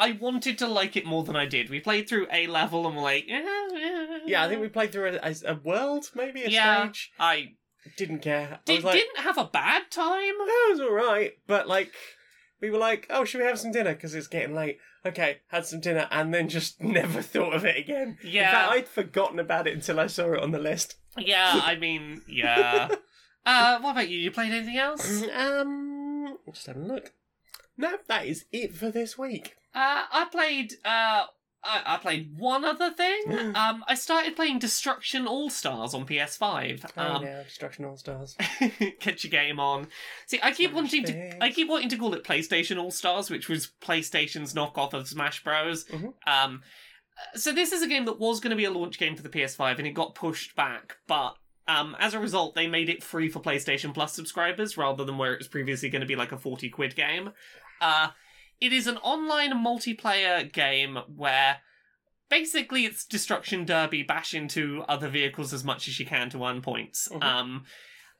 I 0.00 0.12
wanted 0.12 0.58
to 0.58 0.66
like 0.68 0.96
it 0.96 1.06
more 1.06 1.24
than 1.24 1.36
I 1.36 1.46
did. 1.46 1.70
We 1.70 1.80
played 1.80 2.08
through 2.08 2.26
a 2.32 2.46
level 2.46 2.86
and 2.86 2.96
we're 2.96 3.02
like, 3.02 3.26
eh, 3.28 3.42
eh, 3.42 4.18
yeah. 4.26 4.44
I 4.44 4.48
think 4.48 4.60
we 4.60 4.68
played 4.68 4.92
through 4.92 5.18
a, 5.22 5.34
a, 5.46 5.54
world, 5.54 6.06
maybe 6.14 6.42
a 6.42 6.48
Yeah. 6.48 6.84
stage. 6.84 7.12
I 7.18 7.54
Didn't 7.96 8.20
care. 8.20 8.48
I 8.54 8.58
did, 8.64 8.74
was 8.76 8.84
like, 8.84 8.94
didn't 8.94 9.18
have 9.18 9.38
a 9.38 9.44
bad 9.44 9.90
time. 9.90 10.34
that 10.38 10.68
was 10.70 10.80
all 10.80 10.92
right, 10.92 11.32
but 11.46 11.68
like. 11.68 11.92
We 12.58 12.70
were 12.70 12.78
like, 12.78 13.06
oh, 13.10 13.26
should 13.26 13.40
we 13.42 13.46
have 13.46 13.58
some 13.58 13.70
dinner? 13.70 13.92
Because 13.94 14.14
it's 14.14 14.28
getting 14.28 14.54
late. 14.54 14.78
Okay, 15.04 15.40
had 15.48 15.66
some 15.66 15.78
dinner, 15.78 16.08
and 16.10 16.32
then 16.32 16.48
just 16.48 16.80
never 16.82 17.20
thought 17.20 17.52
of 17.54 17.66
it 17.66 17.76
again. 17.76 18.16
In 18.22 18.30
Yeah. 18.30 18.50
fact, 18.50 18.72
I'd 18.72 18.88
forgotten 18.88 19.38
about 19.38 19.66
it 19.66 19.74
until 19.74 20.00
I 20.00 20.06
saw 20.06 20.32
it 20.32 20.42
on 20.42 20.52
the 20.52 20.58
list. 20.58 20.96
Yeah, 21.18 21.60
I 21.62 21.76
mean, 21.76 22.22
yeah. 22.26 22.88
uh, 23.46 23.78
what 23.80 23.90
about 23.90 24.08
you? 24.08 24.18
You 24.18 24.30
played 24.30 24.52
anything 24.52 24.78
else? 24.78 25.22
um, 25.34 26.38
just 26.50 26.66
having 26.66 26.84
a 26.84 26.86
look. 26.94 27.12
No, 27.76 27.98
that 28.08 28.24
is 28.24 28.46
it 28.52 28.74
for 28.74 28.90
this 28.90 29.18
week. 29.18 29.54
Uh, 29.76 30.02
I 30.10 30.26
played. 30.32 30.72
Uh, 30.84 31.24
I, 31.68 31.82
I 31.84 31.96
played 31.98 32.36
one 32.38 32.64
other 32.64 32.90
thing. 32.90 33.22
Um, 33.56 33.84
I 33.88 33.94
started 33.94 34.36
playing 34.36 34.58
Destruction 34.58 35.26
All 35.26 35.50
Stars 35.50 35.94
on 35.94 36.06
PS5. 36.06 36.84
Oh, 36.96 37.02
Um, 37.02 37.22
yeah, 37.24 37.42
Destruction 37.42 37.84
All 37.84 37.96
Stars. 37.96 38.36
get 39.00 39.24
your 39.24 39.30
game 39.30 39.58
on. 39.58 39.88
See, 40.26 40.38
I 40.42 40.52
keep 40.52 40.70
Smash 40.70 40.74
wanting 40.74 41.04
to. 41.04 41.42
I 41.44 41.50
keep 41.50 41.68
wanting 41.68 41.88
to 41.90 41.96
call 41.96 42.14
it 42.14 42.22
PlayStation 42.24 42.80
All 42.80 42.90
Stars, 42.90 43.30
which 43.30 43.48
was 43.48 43.70
PlayStation's 43.82 44.52
knockoff 44.54 44.92
of 44.94 45.08
Smash 45.08 45.42
Bros. 45.42 45.84
Mhm. 45.86 46.12
Um, 46.26 46.62
so 47.34 47.52
this 47.52 47.72
is 47.72 47.82
a 47.82 47.88
game 47.88 48.04
that 48.04 48.18
was 48.18 48.40
going 48.40 48.50
to 48.50 48.56
be 48.56 48.64
a 48.66 48.70
launch 48.70 48.98
game 48.98 49.16
for 49.16 49.22
the 49.22 49.30
PS5, 49.30 49.78
and 49.78 49.86
it 49.86 49.92
got 49.92 50.14
pushed 50.14 50.54
back. 50.54 50.96
But 51.06 51.36
um, 51.66 51.96
as 51.98 52.12
a 52.14 52.18
result, 52.20 52.54
they 52.54 52.66
made 52.66 52.88
it 52.90 53.02
free 53.02 53.28
for 53.28 53.40
PlayStation 53.40 53.92
Plus 53.94 54.12
subscribers 54.12 54.76
rather 54.76 55.04
than 55.04 55.16
where 55.18 55.32
it 55.32 55.38
was 55.38 55.48
previously 55.48 55.88
going 55.88 56.00
to 56.02 56.06
be 56.06 56.16
like 56.16 56.32
a 56.32 56.38
forty 56.38 56.68
quid 56.68 56.94
game. 56.94 57.32
Uh, 57.80 58.08
it 58.60 58.72
is 58.72 58.86
an 58.86 58.96
online 58.98 59.52
multiplayer 59.52 60.50
game 60.52 60.98
where 61.14 61.58
basically 62.28 62.84
it's 62.84 63.04
destruction 63.04 63.64
derby 63.64 64.02
bash 64.02 64.34
into 64.34 64.82
other 64.88 65.08
vehicles 65.08 65.52
as 65.52 65.62
much 65.64 65.86
as 65.88 66.00
you 66.00 66.06
can 66.06 66.28
to 66.30 66.44
earn 66.44 66.60
points 66.60 67.08
Mhm. 67.12 67.22
um 67.22 67.64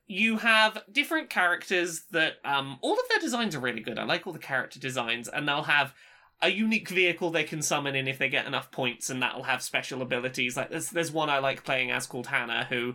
you 0.09 0.37
have 0.39 0.85
different 0.93 1.31
characters 1.31 2.05
that 2.13 2.35
um 2.45 2.79
all 2.81 2.93
of 2.93 3.09
their 3.09 3.19
designs 3.19 3.57
are 3.57 3.61
really 3.61 3.81
good. 3.81 3.99
I 3.99 4.05
like 4.05 4.25
all 4.25 4.33
the 4.33 4.39
character 4.39 4.79
designs 4.79 5.27
and 5.29 5.49
they'll 5.49 5.65
have 5.65 5.93
a 6.41 6.49
unique 6.49 6.89
vehicle 6.91 7.31
they 7.31 7.43
can 7.43 7.61
summon 7.61 7.97
in 7.97 8.07
if 8.07 8.17
they 8.19 8.29
get 8.29 8.47
enough 8.47 8.71
points 8.71 9.11
and 9.11 9.21
that'll 9.21 9.43
have 9.43 9.63
special 9.63 10.03
abilities. 10.03 10.57
Like 10.57 10.71
there's 10.71 10.91
there's 10.91 11.11
one 11.11 11.29
i 11.29 11.39
like 11.39 11.65
playing 11.65 11.91
as 11.91 12.07
called 12.07 12.29
hannah 12.29 12.67
who 12.69 12.95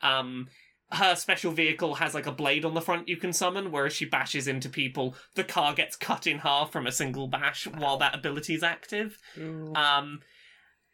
um 0.00 0.48
her 0.92 1.16
special 1.16 1.50
vehicle 1.50 1.96
has 1.96 2.14
like 2.14 2.26
a 2.26 2.32
blade 2.32 2.64
on 2.64 2.74
the 2.74 2.80
front 2.80 3.08
you 3.08 3.16
can 3.16 3.32
summon 3.32 3.72
whereas 3.72 3.92
she 3.92 4.04
bashes 4.04 4.46
into 4.46 4.68
people 4.68 5.14
the 5.34 5.42
car 5.42 5.74
gets 5.74 5.96
cut 5.96 6.26
in 6.26 6.38
half 6.38 6.70
from 6.70 6.86
a 6.86 6.92
single 6.92 7.26
bash 7.26 7.66
while 7.66 7.96
that 7.96 8.14
ability 8.14 8.54
is 8.54 8.62
active 8.62 9.18
um, 9.74 10.20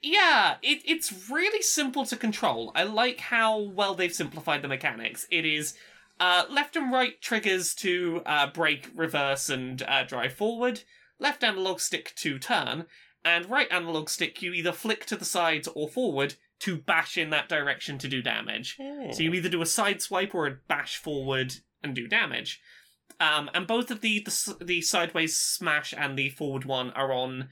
yeah, 0.03 0.57
it, 0.63 0.83
it's 0.85 1.31
really 1.31 1.63
simple 1.63 2.05
to 2.07 2.17
control. 2.17 2.73
I 2.75 2.83
like 2.83 3.21
how 3.21 3.59
well 3.59 3.95
they've 3.95 4.13
simplified 4.13 4.63
the 4.63 4.69
mechanics. 4.69 5.29
It 5.31 5.47
is 5.47 5.75
uh, 6.19 6.45
left 6.51 6.75
and 6.75 6.93
right 6.93 7.21
triggers 7.21 7.73
to 7.77 8.23
uh, 8.27 8.49
brake, 8.49 8.91
reverse, 8.95 9.49
and 9.49 9.81
uh, 9.83 10.03
drive 10.03 10.33
forward. 10.33 10.83
Left 11.21 11.45
analog 11.45 11.79
stick 11.79 12.15
to 12.17 12.41
turn, 12.41 12.87
and 13.25 13.49
right 13.49 13.69
analog 13.71 14.09
stick 14.09 14.43
you 14.43 14.53
either 14.53 14.73
flick 14.73 15.07
to 15.07 15.17
the 15.17 15.25
sides 15.25 15.69
or 15.69 15.89
forward 15.89 16.35
to 16.63 16.77
bash 16.77 17.17
in 17.19 17.31
that 17.31 17.49
direction 17.49 17.99
to 17.99 18.09
do 18.09 18.23
damage. 18.23 18.77
So 19.13 19.23
you 19.23 19.33
either 19.35 19.49
do 19.49 19.63
a 19.63 19.67
side 19.67 20.01
swipe 20.03 20.35
or 20.35 20.47
a 20.47 20.59
bash 20.69 20.97
forward 20.97 21.55
and 21.83 21.95
do 21.95 22.07
damage. 22.09 22.61
Um, 23.21 23.51
and 23.55 23.67
both 23.67 23.91
of 23.91 24.01
the, 24.01 24.21
the 24.21 24.65
the 24.65 24.81
sideways 24.81 25.37
smash 25.37 25.93
and 25.97 26.19
the 26.19 26.31
forward 26.31 26.65
one 26.65 26.91
are 26.93 27.13
on 27.13 27.49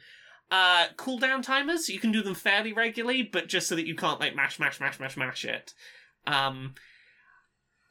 uh, 0.50 0.86
cooldown 0.96 1.42
timers. 1.42 1.88
You 1.88 2.00
can 2.00 2.10
do 2.12 2.22
them 2.22 2.34
fairly 2.34 2.72
regularly, 2.72 3.22
but 3.22 3.46
just 3.48 3.68
so 3.68 3.76
that 3.76 3.86
you 3.86 3.94
can't 3.94 4.20
like 4.20 4.34
mash, 4.34 4.58
mash, 4.58 4.80
mash, 4.80 4.98
mash, 4.98 5.16
mash 5.16 5.44
it. 5.44 5.74
Um, 6.26 6.74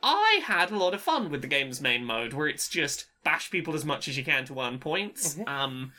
I 0.01 0.41
had 0.43 0.71
a 0.71 0.77
lot 0.77 0.93
of 0.93 1.01
fun 1.01 1.29
with 1.29 1.41
the 1.41 1.47
game's 1.47 1.81
main 1.81 2.05
mode, 2.05 2.33
where 2.33 2.47
it's 2.47 2.69
just 2.69 3.05
bash 3.23 3.51
people 3.51 3.75
as 3.75 3.85
much 3.85 4.07
as 4.07 4.17
you 4.17 4.23
can 4.23 4.45
to 4.45 4.59
earn 4.59 4.79
points. 4.79 5.35
Mhm. 5.35 5.47
Um, 5.47 5.93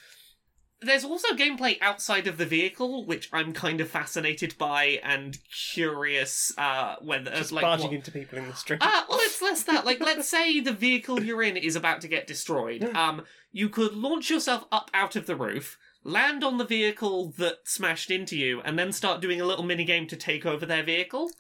there's 0.83 1.05
also 1.05 1.29
gameplay 1.35 1.77
outside 1.81 2.27
of 2.27 2.37
the 2.39 2.47
vehicle, 2.47 3.05
which 3.05 3.29
I'm 3.33 3.53
kind 3.53 3.81
of 3.81 3.89
fascinated 3.91 4.57
by 4.59 5.01
and 5.03 5.39
curious 5.75 6.53
uh, 6.59 6.97
whether 7.03 7.31
Just 7.33 7.53
like 7.53 7.63
barging 7.63 7.89
what- 7.89 7.95
into 7.97 8.11
people 8.11 8.39
in 8.39 8.47
the 8.47 8.55
street. 8.55 8.79
Ah, 8.83 9.07
well, 9.09 9.19
it's 9.23 9.43
less 9.43 9.63
that. 9.65 9.85
Like, 9.85 10.01
let's 10.01 10.29
say 10.29 10.61
the 10.61 10.73
vehicle 10.73 11.23
you're 11.23 11.43
in 11.43 11.57
is 11.57 11.77
about 11.77 12.01
to 12.03 12.09
get 12.09 12.27
destroyed. 12.27 12.83
Yeah. 12.83 13.09
Um, 13.09 13.23
you 13.53 13.69
could 13.69 13.95
launch 13.95 14.31
yourself 14.31 14.65
up 14.73 14.91
out 14.95 15.17
of 15.17 15.27
the 15.27 15.37
roof, 15.37 15.77
land 16.05 16.43
on 16.45 16.57
the 16.59 16.65
vehicle 16.65 17.33
that 17.39 17.59
smashed 17.65 18.11
into 18.11 18.37
you, 18.37 18.61
and 18.63 18.79
then 18.79 18.93
start 18.93 19.21
doing 19.21 19.41
a 19.41 19.45
little 19.45 19.65
mini 19.65 19.85
game 19.85 20.07
to 20.07 20.17
take 20.17 20.47
over 20.47 20.65
their 20.65 20.83
vehicle. 20.83 21.31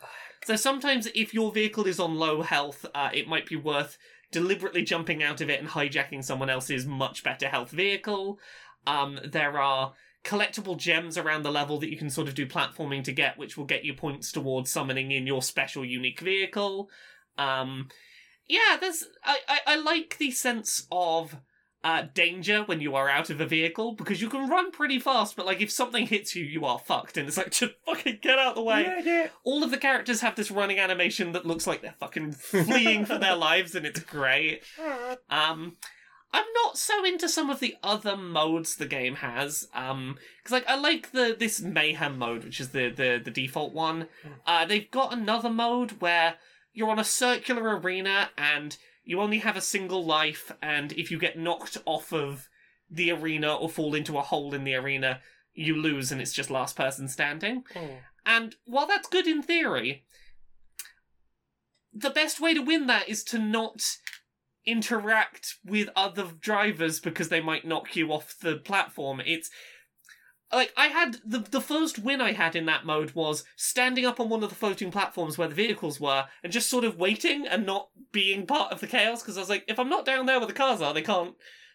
So 0.45 0.57
sometimes, 0.57 1.07
if 1.15 1.33
your 1.35 1.53
vehicle 1.53 1.87
is 1.87 2.01
on 2.01 2.17
low 2.17 2.43
health, 2.43 2.85
uh, 2.95 3.11
it 3.13 3.29
might 3.29 3.47
be 3.47 3.57
worth 3.57 3.97
deliberately 4.33 4.83
jumping 4.83 5.23
out 5.23 5.41
of 5.41 5.51
it 5.51 5.61
and 5.61 5.69
hijacking 5.69 6.25
someone 6.25 6.49
else's 6.51 6.87
much 6.87 7.25
better 7.25 7.49
health 7.49 7.71
vehicle. 7.71 8.39
Um, 8.87 9.21
there 9.25 9.59
are 9.59 9.93
collectible 10.25 10.77
gems 10.77 11.17
around 11.17 11.43
the 11.43 11.51
level 11.51 11.79
that 11.79 11.91
you 11.91 11.97
can 11.97 12.11
sort 12.11 12.29
of 12.29 12.35
do 12.35 12.47
platforming 12.47 13.03
to 13.05 13.13
get, 13.13 13.39
which 13.39 13.57
will 13.57 13.65
get 13.65 13.85
you 13.85 13.95
points 13.95 14.33
towards 14.33 14.71
summoning 14.71 15.11
in 15.11 15.27
your 15.27 15.43
special 15.43 15.85
unique 15.85 16.21
vehicle. 16.21 16.91
Um, 17.39 17.89
yeah, 18.49 18.77
there's 18.81 19.05
I, 19.25 19.39
I, 19.49 19.59
I 19.67 19.77
like 19.77 20.19
the 20.19 20.31
sense 20.31 20.87
of 20.91 21.37
uh, 21.83 22.03
danger 22.13 22.63
when 22.65 22.81
you 22.81 22.95
are 22.95 23.09
out 23.09 23.31
of 23.31 23.41
a 23.41 23.47
vehicle 23.47 23.93
because 23.93 24.21
you 24.21 24.29
can 24.29 24.51
run 24.51 24.71
pretty 24.71 24.99
fast, 24.99 25.37
but 25.37 25.47
like 25.47 25.63
if 25.63 25.71
something 25.71 26.07
hits 26.07 26.37
you, 26.37 26.45
you 26.45 26.65
are 26.67 26.79
fucked, 26.79 27.17
and 27.17 27.27
it's 27.27 27.39
like 27.39 27.51
just 27.53 27.73
fucking 27.87 28.19
get 28.21 28.39
out 28.39 28.51
of 28.51 28.55
the 28.57 28.63
way. 28.63 28.83
yeah, 28.83 29.01
yeah. 29.03 29.29
All 29.45 29.65
of 29.65 29.71
the 29.71 29.79
characters 29.79 30.21
have 30.21 30.35
this 30.37 30.51
running 30.51 30.79
animation 30.79 31.33
that 31.33 31.47
looks 31.47 31.67
like 31.67 31.81
they're 31.81 31.95
fucking 31.99 32.33
fleeing 32.33 33.07
for 33.07 33.19
their 33.19 33.37
lives, 33.49 33.75
and 33.75 33.87
it's 33.87 34.01
great. 34.01 34.63
Um, 35.31 35.77
I'm 36.33 36.47
not 36.65 36.79
so 36.79 37.05
into 37.05 37.29
some 37.29 37.51
of 37.51 37.61
the 37.61 37.77
other 37.83 38.17
modes 38.17 38.77
the 38.77 38.87
game 38.87 39.17
has. 39.17 39.69
Um, 39.75 40.17
because 40.39 40.53
like 40.53 40.69
I 40.69 40.77
like 40.77 41.13
the 41.13 41.37
this 41.39 41.61
mayhem 41.61 42.19
mode, 42.19 42.45
which 42.45 42.61
is 42.61 42.71
the 42.71 42.89
the 42.91 43.21
the 43.23 43.31
default 43.31 43.73
one. 43.73 44.09
Uh, 44.47 44.65
they've 44.65 44.91
got 44.91 45.13
another 45.13 45.51
mode 45.51 46.01
where 46.01 46.35
you're 46.73 46.91
on 46.91 46.99
a 46.99 47.05
circular 47.05 47.77
arena 47.79 48.31
and 48.39 48.77
you 49.05 49.21
only 49.21 49.39
have 49.39 49.57
a 49.57 49.61
single 49.61 50.05
life, 50.05 50.53
and 50.63 50.93
if 50.93 51.11
you 51.11 51.19
get 51.19 51.39
knocked 51.39 51.79
off 51.85 52.13
of 52.13 52.49
the 52.89 53.11
arena 53.11 53.55
or 53.55 53.69
fall 53.69 53.95
into 53.95 54.19
a 54.19 54.23
hole 54.23 54.55
in 54.55 54.65
the 54.65 54.75
arena, 54.75 55.21
you 55.55 55.75
lose, 55.75 56.13
and 56.13 56.21
it's 56.21 56.33
just 56.33 56.51
last 56.51 56.77
person 56.77 57.09
standing. 57.09 57.65
Mm. 57.75 57.99
And 58.27 58.55
while 58.65 58.87
that's 58.87 59.09
good 59.09 59.27
in 59.27 59.43
theory, 59.43 60.05
the 61.93 62.11
best 62.11 62.41
way 62.41 62.55
to 62.55 62.61
win 62.61 62.87
that 62.87 63.09
is 63.09 63.25
to 63.25 63.39
not 63.39 63.97
interact 64.67 65.57
with 65.65 65.89
other 65.97 66.29
drivers 66.41 67.01
because 67.01 67.29
they 67.29 67.41
might 67.41 67.67
knock 67.67 67.97
you 67.97 68.13
off 68.13 68.37
the 68.41 68.57
platform. 68.57 69.21
It's 69.25 69.51
like 70.53 70.73
I 70.77 70.89
had 70.89 71.19
the 71.25 71.39
the 71.39 71.61
first 71.61 71.99
win 71.99 72.21
I 72.21 72.33
had 72.33 72.57
in 72.57 72.67
that 72.67 72.85
mode 72.85 73.13
was 73.13 73.45
standing 73.57 74.05
up 74.05 74.19
on 74.21 74.29
one 74.29 74.43
of 74.43 74.49
the 74.49 74.57
floating 74.57 74.91
platforms 74.91 75.39
where 75.39 75.49
the 75.49 75.55
vehicles 75.55 76.01
were 76.01 76.27
and 76.43 76.53
just 76.53 76.69
sort 76.69 76.85
of 76.85 76.97
waiting 76.99 77.47
and 77.47 77.65
not 77.65 77.91
being 78.13 78.47
part 78.47 78.73
of 78.73 78.81
the 78.81 78.87
chaos 78.87 79.23
because 79.23 79.37
I 79.37 79.41
was 79.41 79.49
like, 79.49 79.65
if 79.69 79.79
I'm 79.79 79.89
not 79.89 80.05
down 80.05 80.27
there 80.27 80.39
where 80.39 80.47
the 80.47 80.53
cars 80.53 80.83
are, 80.83 80.93
they 80.93 81.03
can't 81.03 81.35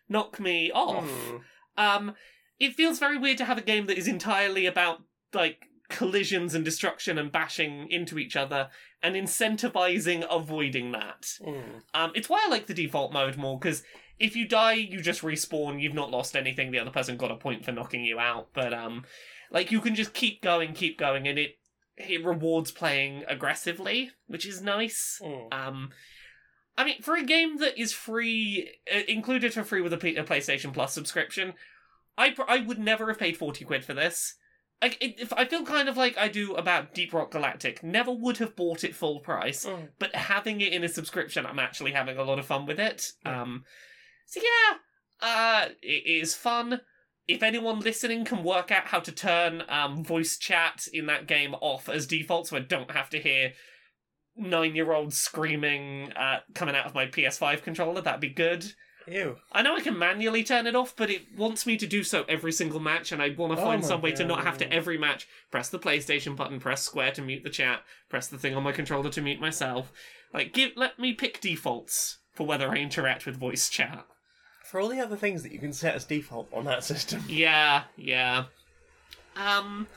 knock 0.10 0.40
me 0.40 0.72
off. 0.72 1.10
Hmm. 1.10 1.38
Um, 1.78 2.16
it 2.60 2.74
feels 2.74 3.00
very 3.00 3.18
weird 3.18 3.38
to 3.40 3.46
have 3.46 3.58
a 3.58 3.62
game 3.62 3.86
that 3.88 3.98
is 3.98 4.08
entirely 4.08 4.66
about 4.66 5.02
like 5.34 5.66
collisions 5.90 6.56
and 6.56 6.66
destruction 6.66 7.18
and 7.18 7.32
bashing 7.32 7.88
into 7.90 8.18
each 8.18 8.36
other 8.36 8.70
and 9.04 9.16
incentivizing 9.16 10.26
avoiding 10.30 10.92
that. 10.92 11.24
Mm. 11.42 11.82
Um, 11.94 12.12
it's 12.16 12.30
why 12.30 12.44
I 12.46 12.50
like 12.50 12.68
the 12.68 12.74
default 12.74 13.14
mode 13.14 13.38
more 13.38 13.60
because 13.60 13.84
if 14.20 14.36
you 14.36 14.48
die, 14.48 14.74
you 14.74 15.02
just 15.02 15.22
respawn. 15.22 15.82
You've 15.82 15.94
not 15.94 16.12
lost 16.12 16.36
anything. 16.36 16.72
The 16.72 16.80
other 16.80 16.92
person 16.92 17.18
got 17.18 17.32
a 17.32 17.36
point 17.36 17.66
for 17.66 17.72
knocking 17.72 18.06
you 18.06 18.20
out, 18.20 18.50
but 18.54 18.74
um, 18.74 19.04
like 19.52 19.72
you 19.72 19.82
can 19.82 19.96
just 19.96 20.14
keep 20.14 20.42
going, 20.42 20.74
keep 20.74 20.98
going, 20.98 21.28
and 21.28 21.38
it 21.38 21.58
it 21.98 22.26
rewards 22.26 22.72
playing 22.72 23.24
aggressively, 23.28 24.12
which 24.28 24.46
is 24.46 24.62
nice. 24.62 25.20
Mm. 25.24 25.54
Um, 25.54 25.90
I 26.78 26.84
mean, 26.84 27.02
for 27.02 27.16
a 27.16 27.24
game 27.24 27.58
that 27.58 27.80
is 27.80 27.94
free, 27.94 28.70
uh, 28.94 29.00
included 29.08 29.54
for 29.54 29.64
free 29.64 29.82
with 29.82 29.94
a, 29.94 29.98
P- 29.98 30.18
a 30.18 30.24
PlayStation 30.24 30.74
Plus 30.74 30.94
subscription, 30.94 31.54
I 32.18 32.32
pr- 32.32 32.44
I 32.48 32.60
would 32.60 32.80
never 32.80 33.08
have 33.08 33.20
paid 33.20 33.38
forty 33.38 33.66
quid 33.66 33.86
for 33.86 33.94
this. 33.94 34.36
If 34.82 35.34
I 35.34 35.46
feel 35.46 35.64
kind 35.64 35.90
of 35.90 35.98
like 35.98 36.18
I 36.18 36.28
do 36.28 36.54
about 36.56 36.94
Deep 36.94 37.14
Rock 37.14 37.32
Galactic, 37.32 37.82
never 37.82 38.12
would 38.12 38.38
have 38.38 38.56
bought 38.56 38.84
it 38.84 38.96
full 38.96 39.20
price, 39.20 39.66
Mm. 39.66 39.90
but 40.00 40.14
having 40.14 40.62
it 40.62 40.74
in 40.74 40.84
a 40.84 40.90
subscription, 40.90 41.46
I'm 41.46 41.60
actually 41.60 41.92
having 41.94 42.18
a 42.18 42.24
lot 42.24 42.38
of 42.40 42.46
fun 42.46 42.66
with 42.66 42.80
it. 42.80 43.12
Um, 43.26 43.64
so 44.28 44.42
yeah, 44.42 44.78
uh, 45.28 45.70
it 45.82 46.06
is 46.06 46.36
fun. 46.36 46.82
If 47.28 47.42
anyone 47.42 47.80
listening 47.80 48.26
can 48.26 48.44
work 48.44 48.70
out 48.70 48.86
how 48.88 49.00
to 49.00 49.12
turn 49.12 49.64
um, 49.70 50.04
voice 50.04 50.38
chat 50.38 50.86
in 50.94 51.08
that 51.08 51.26
game 51.26 51.56
off 51.56 51.90
as 51.90 52.06
default, 52.06 52.48
so 52.48 52.58
I 52.58 52.60
don't 52.60 52.92
have 52.92 53.10
to 53.12 53.20
hear 53.20 53.54
nine-year-olds 54.36 55.18
screaming 55.18 56.12
uh, 56.14 56.40
coming 56.54 56.76
out 56.76 56.86
of 56.86 56.94
my 56.94 57.08
PS5 57.08 57.64
controller, 57.64 58.02
that'd 58.02 58.22
be 58.22 58.30
good. 58.30 58.66
Ew. 59.08 59.38
I 59.51 59.62
know 59.62 59.76
I 59.76 59.82
can 59.82 59.97
manually 59.97 60.43
turn 60.43 60.68
it 60.68 60.76
off, 60.76 60.95
but 60.95 61.10
it 61.10 61.38
wants 61.38 61.66
me 61.66 61.78
to 61.78 61.88
do 61.88 62.03
so 62.03 62.26
every 62.28 62.51
single 62.51 62.80
match, 62.80 63.12
and 63.12 63.22
I 63.22 63.30
want 63.38 63.53
to 63.53 63.62
Oh 63.62 63.66
find 63.66 63.82
my 63.82 63.88
some 63.88 64.01
way 64.01 64.12
to 64.14 64.26
not 64.26 64.43
have 64.43 64.58
to 64.60 64.72
every 64.72 64.97
match 64.97 65.28
press 65.51 65.70
the 65.70 65.80
PlayStation 65.80 66.36
button, 66.36 66.60
press 66.60 66.82
square 66.82 67.12
to 67.12 67.22
mute 67.22 67.43
the 67.43 67.49
chat, 67.49 67.84
press 68.10 68.28
the 68.28 68.38
thing 68.38 68.56
on 68.56 68.64
my 68.64 68.72
controller 68.72 69.10
to 69.12 69.22
mute 69.22 69.39
myself. 69.39 69.91
Like, 70.34 70.53
give 70.53 70.72
let 70.76 70.99
me 70.99 71.14
pick 71.14 71.39
defaults 71.39 72.18
for 72.34 72.45
whether 72.45 72.70
I 72.70 72.78
interact 72.78 73.26
with 73.26 73.38
voice 73.38 73.70
chat. 73.70 74.06
For 74.64 74.80
all 74.80 74.89
the 74.89 74.99
other 74.99 75.16
things 75.16 75.43
that 75.43 75.51
you 75.51 75.60
can 75.60 75.74
set 75.74 75.95
as 75.95 76.06
default 76.06 76.49
on 76.51 76.66
that 76.66 76.84
system. 76.91 77.24
Yeah, 77.28 77.84
yeah. 77.95 78.45
Um, 79.36 79.88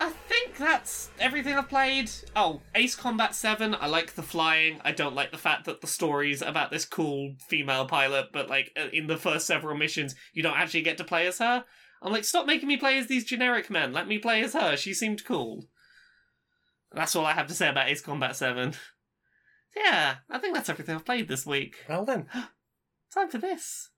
I 0.00 0.08
think 0.08 0.56
that's 0.56 1.10
everything 1.18 1.54
I've 1.54 1.68
played. 1.68 2.10
Oh, 2.34 2.62
Ace 2.74 2.96
Combat 2.96 3.34
7, 3.34 3.76
I 3.78 3.86
like 3.86 4.14
the 4.14 4.22
flying. 4.22 4.80
I 4.82 4.92
don't 4.92 5.14
like 5.14 5.30
the 5.30 5.36
fact 5.36 5.66
that 5.66 5.82
the 5.82 5.86
story's 5.86 6.40
about 6.40 6.70
this 6.70 6.86
cool 6.86 7.34
female 7.48 7.84
pilot, 7.84 8.28
but 8.32 8.48
like 8.48 8.72
uh, 8.80 8.88
in 8.94 9.08
the 9.08 9.18
first 9.18 9.46
several 9.46 9.76
missions, 9.76 10.14
you 10.32 10.42
don't 10.42 10.56
actually 10.56 10.82
get 10.82 10.96
to 10.98 11.04
play 11.04 11.26
as 11.26 11.38
her. 11.38 11.64
I'm 12.00 12.12
like, 12.12 12.24
stop 12.24 12.46
making 12.46 12.66
me 12.66 12.78
play 12.78 12.96
as 12.96 13.08
these 13.08 13.26
generic 13.26 13.68
men. 13.68 13.92
Let 13.92 14.08
me 14.08 14.16
play 14.16 14.42
as 14.42 14.54
her. 14.54 14.74
She 14.74 14.94
seemed 14.94 15.26
cool. 15.26 15.66
That's 16.92 17.14
all 17.14 17.26
I 17.26 17.34
have 17.34 17.48
to 17.48 17.54
say 17.54 17.68
about 17.68 17.88
Ace 17.90 18.00
Combat 18.00 18.34
7. 18.34 18.72
Yeah, 19.76 20.16
I 20.30 20.38
think 20.38 20.54
that's 20.54 20.70
everything 20.70 20.94
I've 20.94 21.04
played 21.04 21.28
this 21.28 21.44
week. 21.44 21.76
Well 21.88 22.06
then. 22.06 22.26
Time 23.14 23.28
for 23.28 23.38
this. 23.38 23.90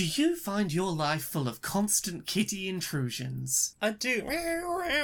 Do 0.00 0.06
you 0.06 0.34
find 0.34 0.72
your 0.72 0.92
life 0.92 1.24
full 1.24 1.46
of 1.46 1.60
constant 1.60 2.24
kitty 2.24 2.70
intrusions? 2.70 3.76
I 3.82 3.90
do. 3.90 4.22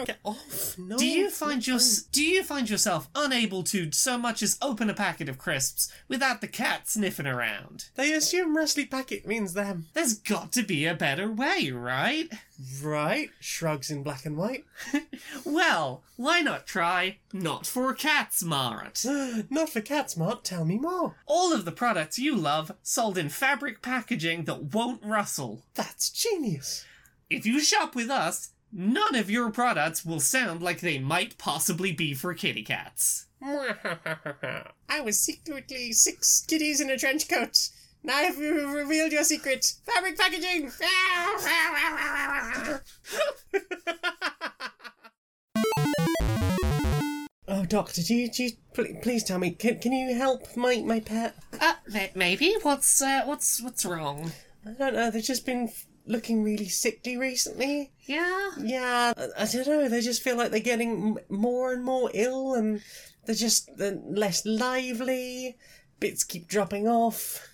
Get 0.06 0.20
off. 0.24 0.78
No. 0.78 0.96
do 0.96 1.04
you 1.04 1.28
find 1.28 1.66
your 1.66 1.78
do 2.12 2.22
you 2.24 2.42
find 2.42 2.70
yourself 2.70 3.10
unable 3.14 3.62
to 3.64 3.92
so 3.92 4.16
much 4.16 4.42
as 4.42 4.56
open 4.62 4.88
a 4.88 4.94
packet 4.94 5.28
of 5.28 5.36
crisps 5.36 5.92
without 6.08 6.40
the 6.40 6.48
cat 6.48 6.88
sniffing 6.88 7.26
around? 7.26 7.90
They 7.94 8.14
assume 8.14 8.56
Rustly 8.56 8.86
Packet 8.86 9.26
means 9.26 9.52
them. 9.52 9.84
There's 9.92 10.14
got 10.14 10.50
to 10.52 10.62
be 10.62 10.86
a 10.86 10.94
better 10.94 11.30
way, 11.30 11.70
right? 11.72 12.30
Right? 12.82 13.30
Shrugs 13.40 13.90
in 13.90 14.02
black 14.02 14.24
and 14.24 14.36
white. 14.36 14.64
Well, 15.44 16.02
why 16.16 16.40
not 16.40 16.66
try 16.66 17.18
Not 17.32 17.66
for 17.66 17.92
Cats 17.94 18.42
Mart? 18.42 19.04
Not 19.50 19.68
for 19.68 19.80
cats, 19.80 20.16
Mark. 20.16 20.42
Tell 20.42 20.64
me 20.64 20.78
more. 20.78 21.16
All 21.26 21.52
of 21.52 21.64
the 21.64 21.72
products 21.72 22.18
you 22.18 22.34
love 22.34 22.72
sold 22.82 23.16
in 23.16 23.28
fabric 23.28 23.80
packaging 23.82 24.44
that 24.44 24.74
won't 24.74 25.04
rustle. 25.04 25.62
That's 25.74 26.10
genius. 26.10 26.84
If 27.30 27.46
you 27.46 27.60
shop 27.60 27.94
with 27.94 28.10
us, 28.10 28.50
none 28.72 29.14
of 29.14 29.30
your 29.30 29.50
products 29.50 30.04
will 30.04 30.20
sound 30.20 30.62
like 30.62 30.80
they 30.80 30.98
might 30.98 31.38
possibly 31.38 31.92
be 31.92 32.14
for 32.14 32.34
kitty 32.34 32.62
cats. 32.62 33.26
I 33.42 35.00
was 35.02 35.18
secretly 35.18 35.92
six 35.92 36.44
kitties 36.46 36.80
in 36.80 36.90
a 36.90 36.98
trench 36.98 37.28
coat. 37.28 37.68
Now 38.06 38.22
have 38.22 38.38
you've 38.38 38.72
revealed 38.72 39.10
your 39.10 39.24
secret. 39.24 39.66
Fabric 39.84 40.16
packaging. 40.16 40.70
oh, 47.48 47.64
doctor, 47.66 48.02
do 48.02 48.14
you, 48.14 48.30
do 48.30 48.44
you 48.44 48.50
pl- 48.74 48.94
please 49.02 49.24
tell 49.24 49.40
me? 49.40 49.50
Can, 49.50 49.80
can 49.80 49.92
you 49.92 50.14
help 50.14 50.56
my, 50.56 50.76
my 50.86 51.00
pet? 51.00 51.34
Uh, 51.60 51.74
maybe. 52.14 52.54
What's 52.62 53.02
uh, 53.02 53.22
what's 53.24 53.60
what's 53.60 53.84
wrong? 53.84 54.30
I 54.64 54.70
don't 54.70 54.94
know. 54.94 55.10
They've 55.10 55.20
just 55.20 55.44
been 55.44 55.64
f- 55.64 55.86
looking 56.06 56.44
really 56.44 56.68
sickly 56.68 57.16
recently. 57.16 57.90
Yeah. 58.02 58.50
Yeah, 58.60 59.14
I, 59.16 59.26
I 59.36 59.46
don't 59.46 59.66
know. 59.66 59.88
They 59.88 60.00
just 60.00 60.22
feel 60.22 60.36
like 60.36 60.52
they're 60.52 60.60
getting 60.60 61.18
m- 61.18 61.24
more 61.28 61.72
and 61.72 61.84
more 61.84 62.08
ill, 62.14 62.54
and 62.54 62.82
they're 63.24 63.34
just 63.34 63.76
they're 63.76 63.98
less 64.08 64.46
lively. 64.46 65.56
Bits 65.98 66.22
keep 66.22 66.46
dropping 66.46 66.86
off. 66.86 67.48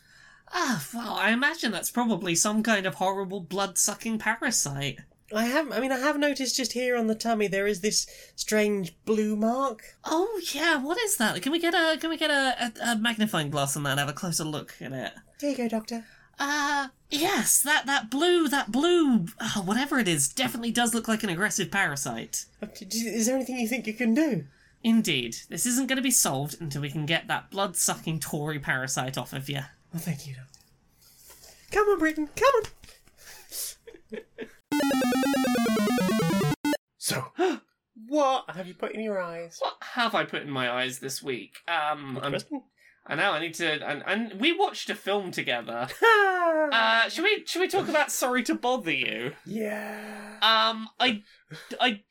Ah, 0.52 0.86
well, 0.92 1.14
I 1.14 1.30
imagine 1.30 1.72
that's 1.72 1.90
probably 1.90 2.34
some 2.34 2.62
kind 2.62 2.84
of 2.86 2.96
horrible 2.96 3.40
blood-sucking 3.40 4.18
parasite. 4.18 5.00
I 5.34 5.44
have. 5.46 5.72
I 5.72 5.80
mean, 5.80 5.92
I 5.92 5.98
have 5.98 6.18
noticed 6.18 6.56
just 6.56 6.72
here 6.72 6.94
on 6.94 7.06
the 7.06 7.14
tummy 7.14 7.46
there 7.46 7.66
is 7.66 7.80
this 7.80 8.06
strange 8.36 8.94
blue 9.06 9.34
mark. 9.34 9.82
Oh 10.04 10.40
yeah, 10.52 10.76
what 10.76 10.98
is 10.98 11.16
that? 11.16 11.40
Can 11.40 11.52
we 11.52 11.58
get 11.58 11.72
a 11.74 11.96
can 11.98 12.10
we 12.10 12.18
get 12.18 12.30
a, 12.30 12.72
a, 12.82 12.92
a 12.92 12.96
magnifying 12.96 13.48
glass 13.50 13.76
on 13.76 13.82
that 13.84 13.92
and 13.92 14.00
have 14.00 14.08
a 14.10 14.12
closer 14.12 14.44
look 14.44 14.74
at 14.80 14.92
it? 14.92 15.12
There 15.40 15.50
you 15.50 15.56
go, 15.56 15.68
Doctor. 15.68 16.04
Uh 16.38 16.88
yes, 17.10 17.62
that 17.62 17.86
that 17.86 18.10
blue 18.10 18.46
that 18.48 18.70
blue 18.70 19.26
uh, 19.40 19.62
whatever 19.62 19.98
it 19.98 20.08
is 20.08 20.28
definitely 20.28 20.70
does 20.70 20.92
look 20.92 21.08
like 21.08 21.22
an 21.22 21.30
aggressive 21.30 21.70
parasite. 21.70 22.44
Is 22.80 23.24
there 23.26 23.36
anything 23.36 23.56
you 23.56 23.68
think 23.68 23.86
you 23.86 23.94
can 23.94 24.12
do? 24.12 24.44
Indeed, 24.84 25.36
this 25.48 25.64
isn't 25.64 25.86
going 25.86 25.96
to 25.96 26.02
be 26.02 26.10
solved 26.10 26.60
until 26.60 26.82
we 26.82 26.90
can 26.90 27.06
get 27.06 27.28
that 27.28 27.50
blood 27.50 27.76
sucking 27.76 28.18
Tory 28.18 28.58
parasite 28.58 29.16
off 29.16 29.32
of 29.32 29.48
you. 29.48 29.60
Well, 29.92 30.00
thank 30.02 30.26
you, 30.26 30.34
Come 31.70 31.86
on, 31.88 31.98
Britain. 31.98 32.28
Come 32.34 32.52
on. 34.14 34.20
so, 36.98 37.24
what 38.08 38.44
have 38.50 38.66
you 38.66 38.74
put 38.74 38.92
in 38.92 39.00
your 39.02 39.20
eyes? 39.20 39.58
What 39.60 39.76
have 39.94 40.14
I 40.14 40.24
put 40.24 40.42
in 40.42 40.50
my 40.50 40.70
eyes 40.70 40.98
this 40.98 41.22
week? 41.22 41.56
Um, 41.68 42.18
I 43.06 43.14
know 43.16 43.32
I 43.32 43.40
need 43.40 43.54
to, 43.54 43.86
and, 43.86 44.02
and 44.06 44.40
we 44.40 44.56
watched 44.56 44.88
a 44.90 44.94
film 44.94 45.30
together. 45.30 45.88
Uh, 46.72 47.08
should 47.08 47.24
we 47.24 47.44
should 47.46 47.60
we 47.60 47.68
talk 47.68 47.88
about 47.88 48.10
Sorry 48.10 48.42
to 48.44 48.54
Bother 48.54 48.92
You? 48.92 49.32
yeah. 49.44 50.36
Um, 50.42 50.88
I, 50.98 51.22
I, 51.80 52.02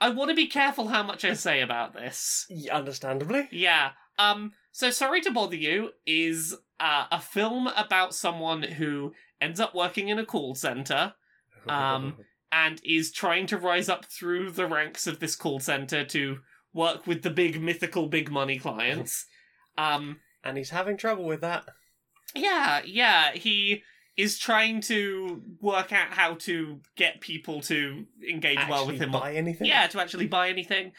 I 0.00 0.10
want 0.10 0.30
to 0.30 0.34
be 0.34 0.46
careful 0.46 0.88
how 0.88 1.02
much 1.02 1.24
I 1.24 1.34
say 1.34 1.60
about 1.60 1.92
this. 1.94 2.46
Understandably. 2.70 3.48
Yeah. 3.50 3.90
Um. 4.18 4.52
So, 4.72 4.90
Sorry 4.90 5.20
to 5.22 5.30
Bother 5.30 5.56
You 5.56 5.90
is 6.06 6.54
uh, 6.80 7.04
a 7.12 7.20
film 7.20 7.68
about 7.68 8.14
someone 8.14 8.62
who 8.62 9.12
ends 9.40 9.60
up 9.60 9.74
working 9.74 10.08
in 10.08 10.18
a 10.18 10.26
call 10.26 10.54
center 10.54 11.14
Um, 11.68 12.16
and 12.50 12.80
is 12.82 13.12
trying 13.12 13.46
to 13.48 13.58
rise 13.58 13.90
up 13.90 14.06
through 14.06 14.50
the 14.52 14.66
ranks 14.66 15.06
of 15.06 15.20
this 15.20 15.36
call 15.36 15.60
center 15.60 16.04
to 16.06 16.38
work 16.72 17.06
with 17.06 17.22
the 17.22 17.30
big 17.30 17.60
mythical 17.60 18.06
big 18.08 18.30
money 18.30 18.58
clients. 18.58 19.26
Um. 19.78 20.18
and 20.42 20.58
he's 20.58 20.70
having 20.70 20.96
trouble 20.96 21.24
with 21.24 21.42
that. 21.42 21.64
Yeah. 22.34 22.80
Yeah. 22.84 23.32
He 23.32 23.82
is 24.16 24.38
trying 24.38 24.80
to 24.82 25.42
work 25.60 25.92
out 25.92 26.08
how 26.10 26.34
to 26.34 26.80
get 26.96 27.20
people 27.20 27.60
to 27.62 28.04
engage 28.28 28.58
well 28.68 28.86
with 28.86 29.00
him 29.00 29.12
buy 29.12 29.34
anything? 29.34 29.66
yeah 29.66 29.86
to 29.86 30.00
actually 30.00 30.26
buy 30.26 30.48
anything 30.50 30.92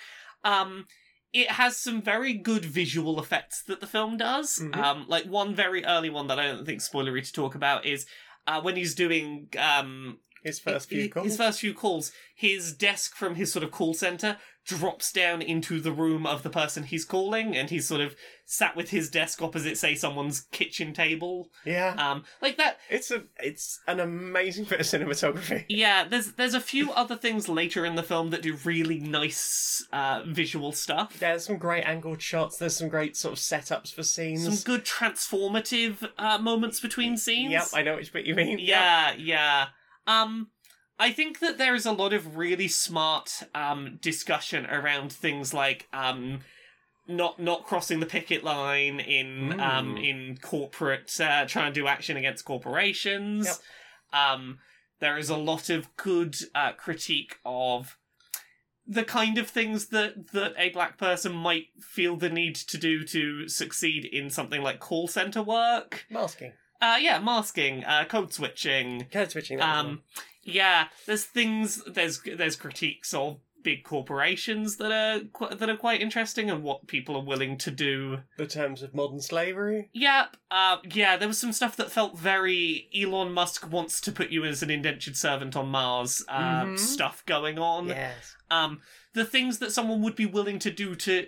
um 0.43 0.85
it 1.33 1.49
has 1.51 1.77
some 1.77 2.01
very 2.01 2.33
good 2.33 2.65
visual 2.65 3.19
effects 3.19 3.63
that 3.63 3.79
the 3.79 3.87
film 3.87 4.17
does 4.17 4.59
Mhm. 4.59 4.75
um 4.75 5.05
like 5.07 5.25
one 5.25 5.55
very 5.55 5.83
early 5.85 6.09
one 6.09 6.27
that 6.27 6.39
i 6.39 6.47
don't 6.47 6.65
think 6.65 6.81
spoilery 6.81 7.25
to 7.25 7.31
talk 7.33 7.55
about 7.55 7.85
is 7.85 8.05
uh, 8.47 8.59
when 8.61 8.75
he's 8.75 8.95
doing 8.95 9.47
um 9.57 10.17
His 10.43 10.59
first 10.59 10.89
few 10.89 11.09
calls. 11.09 11.25
his 11.27 11.37
first 11.37 11.59
few 11.59 11.73
calls 11.73 12.11
his 12.35 12.73
desk 12.73 13.15
from 13.15 13.35
his 13.35 13.51
sort 13.53 13.63
of 13.63 13.71
call 13.71 13.93
center 13.93 14.37
drops 14.65 15.11
down 15.11 15.41
into 15.41 15.79
the 15.79 15.91
room 15.91 16.25
of 16.25 16.43
the 16.43 16.49
person 16.49 16.83
he's 16.83 17.05
calling 17.05 17.55
and 17.55 17.69
he's 17.69 17.87
sort 17.87 18.01
of 18.01 18.15
sat 18.45 18.75
with 18.75 18.89
his 18.89 19.09
desk 19.09 19.41
opposite 19.41 19.77
say 19.77 19.95
someone's 19.95 20.41
kitchen 20.51 20.93
table 20.93 21.49
yeah. 21.65 21.95
um 21.97 22.23
like 22.41 22.57
that 22.57 22.77
it's 22.89 23.09
a 23.09 23.23
it's 23.39 23.79
an 23.87 23.99
amazing 23.99 24.65
bit 24.65 24.79
of 24.79 24.85
cinematography. 24.85 25.65
Yeah, 25.69 26.07
there's 26.07 26.33
there's 26.33 26.53
a 26.53 26.61
few 26.61 26.91
other 26.91 27.15
things 27.15 27.47
later 27.47 27.85
in 27.85 27.95
the 27.95 28.03
film 28.03 28.29
that 28.31 28.41
do 28.41 28.57
really 28.63 28.99
nice 28.99 29.87
uh, 29.91 30.21
visual 30.25 30.71
stuff. 30.71 31.17
There's 31.19 31.45
some 31.45 31.57
great 31.57 31.83
angled 31.83 32.21
shots. 32.21 32.57
There's 32.57 32.75
some 32.75 32.89
great 32.89 33.15
sort 33.15 33.33
of 33.33 33.39
setups 33.39 33.93
for 33.93 34.03
scenes. 34.03 34.43
Some 34.43 34.63
good 34.63 34.85
transformative 34.85 36.07
uh, 36.17 36.37
moments 36.37 36.79
between 36.79 37.17
scenes. 37.17 37.51
Yep, 37.51 37.67
I 37.73 37.83
know 37.83 37.95
which 37.95 38.11
bit 38.11 38.25
you 38.25 38.35
mean. 38.35 38.59
Yep. 38.59 38.67
yeah, 38.67 39.13
yeah. 39.17 39.65
Um, 40.07 40.49
I 41.01 41.11
think 41.11 41.39
that 41.39 41.57
there 41.57 41.75
is 41.75 41.85
a 41.85 41.91
lot 41.91 42.13
of 42.13 42.37
really 42.37 42.67
smart 42.67 43.43
um 43.55 43.97
discussion 44.01 44.65
around 44.67 45.11
things 45.11 45.53
like 45.53 45.87
um. 45.91 46.39
Not 47.07 47.39
not 47.39 47.65
crossing 47.65 47.99
the 47.99 48.05
picket 48.05 48.43
line 48.43 48.99
in 48.99 49.59
um 49.59 49.95
Mm. 49.95 50.09
in 50.09 50.37
corporate 50.37 51.19
uh, 51.19 51.45
trying 51.47 51.73
to 51.73 51.79
do 51.81 51.87
action 51.87 52.15
against 52.15 52.45
corporations. 52.45 53.47
Yep. 53.47 54.21
Um, 54.21 54.59
there 54.99 55.17
is 55.17 55.29
a 55.29 55.35
lot 55.35 55.69
of 55.69 55.93
good 55.97 56.35
uh, 56.53 56.73
critique 56.73 57.39
of 57.43 57.97
the 58.85 59.03
kind 59.03 59.37
of 59.39 59.49
things 59.49 59.87
that 59.87 60.31
that 60.31 60.53
a 60.57 60.69
black 60.69 60.97
person 60.99 61.33
might 61.33 61.67
feel 61.81 62.15
the 62.17 62.29
need 62.29 62.55
to 62.55 62.77
do 62.77 63.03
to 63.05 63.47
succeed 63.49 64.05
in 64.05 64.29
something 64.29 64.61
like 64.61 64.79
call 64.79 65.07
center 65.07 65.41
work. 65.41 66.05
Masking. 66.09 66.53
Uh, 66.81 66.97
yeah, 66.99 67.19
masking, 67.19 67.83
uh, 67.85 68.05
code 68.05 68.33
switching. 68.33 69.05
Code 69.11 69.31
switching. 69.31 69.61
Um, 69.61 70.01
yeah, 70.43 70.87
there's 71.05 71.23
things. 71.25 71.83
There's 71.85 72.21
there's 72.35 72.55
critiques 72.55 73.13
of 73.13 73.39
big 73.63 73.83
corporations 73.83 74.77
that 74.77 74.91
are 74.91 75.19
qu- 75.33 75.53
that 75.55 75.69
are 75.69 75.77
quite 75.77 76.01
interesting 76.01 76.49
and 76.49 76.63
what 76.63 76.87
people 76.87 77.15
are 77.15 77.23
willing 77.23 77.59
to 77.59 77.69
do 77.69 78.17
the 78.39 78.47
terms 78.47 78.81
of 78.81 78.95
modern 78.95 79.21
slavery. 79.21 79.87
Yep. 79.93 80.35
Uh, 80.49 80.77
yeah, 80.91 81.15
there 81.15 81.27
was 81.27 81.37
some 81.37 81.53
stuff 81.53 81.77
that 81.77 81.91
felt 81.91 82.17
very 82.17 82.89
Elon 82.99 83.31
Musk 83.31 83.71
wants 83.71 84.01
to 84.01 84.11
put 84.11 84.31
you 84.31 84.43
as 84.45 84.63
an 84.63 84.71
indentured 84.71 85.15
servant 85.15 85.55
on 85.55 85.67
Mars 85.67 86.25
uh, 86.27 86.63
Mhm. 86.63 86.79
stuff 86.79 87.23
going 87.27 87.59
on. 87.59 87.89
Yes. 87.89 88.35
Um, 88.49 88.81
the 89.13 89.25
things 89.25 89.59
that 89.59 89.71
someone 89.71 90.01
would 90.01 90.15
be 90.15 90.25
willing 90.25 90.57
to 90.57 90.71
do 90.71 90.95
to 90.95 91.27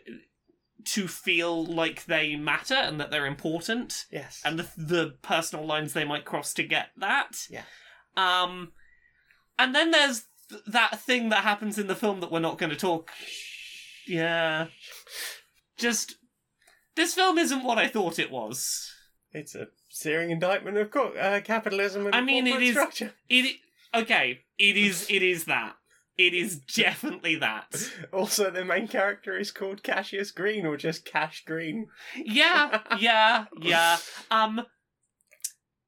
to 0.86 1.08
feel 1.08 1.66
like 1.66 2.06
they 2.06 2.36
matter 2.36 2.74
and 2.76 3.00
that 3.00 3.12
they're 3.12 3.26
important, 3.26 4.06
Yes. 4.12 4.42
and 4.46 4.58
the 4.60 4.68
the 4.78 5.16
personal 5.22 5.66
lines 5.66 5.94
they 5.94 6.04
might 6.06 6.26
cross 6.26 6.54
to 6.56 6.64
get 6.64 6.88
that. 6.98 7.48
Yeah. 7.50 7.64
Um, 8.18 8.72
and 9.58 9.74
then 9.74 9.92
there's 9.92 10.24
th- 10.50 10.62
that 10.68 11.00
thing 11.02 11.30
that 11.30 11.44
happens 11.44 11.78
in 11.80 11.88
the 11.88 11.96
film 11.96 12.20
that 12.22 12.32
we're 12.32 12.40
not 12.40 12.58
going 12.58 12.70
to 12.72 12.76
talk. 12.76 13.12
Yeah. 14.08 14.68
Just 15.78 16.16
this 16.96 17.14
film 17.14 17.38
isn't 17.38 17.64
what 17.64 17.78
I 17.78 17.88
thought 17.88 18.20
it 18.20 18.32
was. 18.32 18.92
it's 19.32 19.56
a 19.56 19.68
searing 19.90 20.30
indictment 20.32 20.78
of 20.78 20.92
co- 20.92 21.14
uh, 21.14 21.40
capitalism 21.42 22.06
and 22.06 22.16
I 22.16 22.22
mean, 22.22 22.46
it 22.48 22.62
is- 22.62 22.72
structure. 22.74 23.14
It 23.30 23.56
okay. 23.94 24.42
It 24.58 24.78
is. 24.78 25.08
It 25.10 25.24
is 25.24 25.46
that. 25.46 25.76
It 26.18 26.34
is 26.34 26.58
definitely 26.60 27.36
that. 27.38 27.92
Also, 28.12 28.52
the 28.52 28.64
main 28.64 28.88
character 28.88 29.38
is 29.38 29.52
called 29.52 29.82
Cassius 29.84 30.32
Green 30.32 30.66
or 30.66 30.78
just 30.78 31.06
Cash 31.06 31.44
Green. 31.46 31.88
Yeah. 32.16 32.82
Yeah. 33.00 33.46
Yeah. 33.60 33.98
Um. 34.30 34.62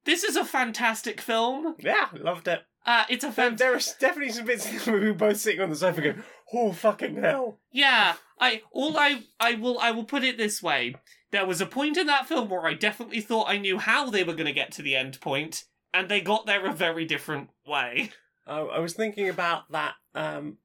This 0.05 0.23
is 0.23 0.35
a 0.35 0.45
fantastic 0.45 1.19
film. 1.19 1.75
Yeah, 1.79 2.07
loved 2.13 2.47
it. 2.47 2.61
Uh, 2.85 3.05
it's 3.09 3.23
a 3.23 3.27
There, 3.27 3.33
fan. 3.33 3.55
there 3.55 3.73
are 3.75 3.79
definitely 3.99 4.31
some 4.33 4.45
bits 4.45 4.67
where 4.85 4.99
we 4.99 5.07
were 5.07 5.13
both 5.13 5.37
sitting 5.37 5.61
on 5.61 5.71
the 5.71 5.75
sofa 5.75 6.01
going, 6.01 6.23
oh, 6.53 6.71
fucking 6.71 7.15
hell. 7.15 7.59
Yeah. 7.71 8.13
I 8.39 8.61
all 8.71 8.97
I 8.97 9.23
I 9.39 9.53
will 9.55 9.79
I 9.79 9.91
will 9.91 10.03
put 10.03 10.23
it 10.23 10.37
this 10.37 10.61
way. 10.61 10.95
There 11.31 11.45
was 11.45 11.61
a 11.61 11.65
point 11.65 11.97
in 11.97 12.05
that 12.07 12.27
film 12.27 12.49
where 12.49 12.65
I 12.67 12.73
definitely 12.75 13.21
thought 13.21 13.49
I 13.49 13.57
knew 13.57 13.79
how 13.79 14.09
they 14.09 14.23
were 14.23 14.33
going 14.35 14.45
to 14.45 14.51
get 14.53 14.71
to 14.73 14.81
the 14.81 14.95
end 14.95 15.19
point, 15.21 15.63
and 15.93 16.07
they 16.09 16.21
got 16.21 16.45
there 16.45 16.65
a 16.65 16.73
very 16.73 17.05
different 17.05 17.49
way. 17.67 18.11
I, 18.47 18.59
I 18.59 18.79
was 18.79 18.93
thinking 18.93 19.29
about 19.29 19.71
that, 19.71 19.93
um, 20.13 20.57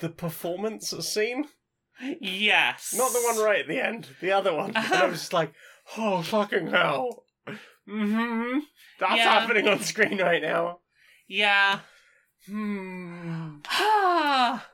the 0.00 0.08
performance 0.08 0.90
scene. 0.90 1.46
Yes. 2.20 2.94
Not 2.96 3.12
the 3.12 3.20
one 3.20 3.44
right 3.44 3.60
at 3.60 3.68
the 3.68 3.80
end, 3.84 4.08
the 4.20 4.32
other 4.32 4.54
one. 4.54 4.72
And 4.74 4.92
I 4.92 5.06
was 5.06 5.20
just 5.20 5.32
like, 5.32 5.52
oh, 5.96 6.22
fucking 6.22 6.68
hell. 6.68 7.24
hmm 7.86 8.58
That's 9.00 9.16
Yeah. 9.16 9.40
happening 9.40 9.68
on 9.68 9.80
screen 9.80 10.18
right 10.18 10.42
now. 10.42 10.78
Yeah. 11.28 11.80
Hmm. 12.46 13.58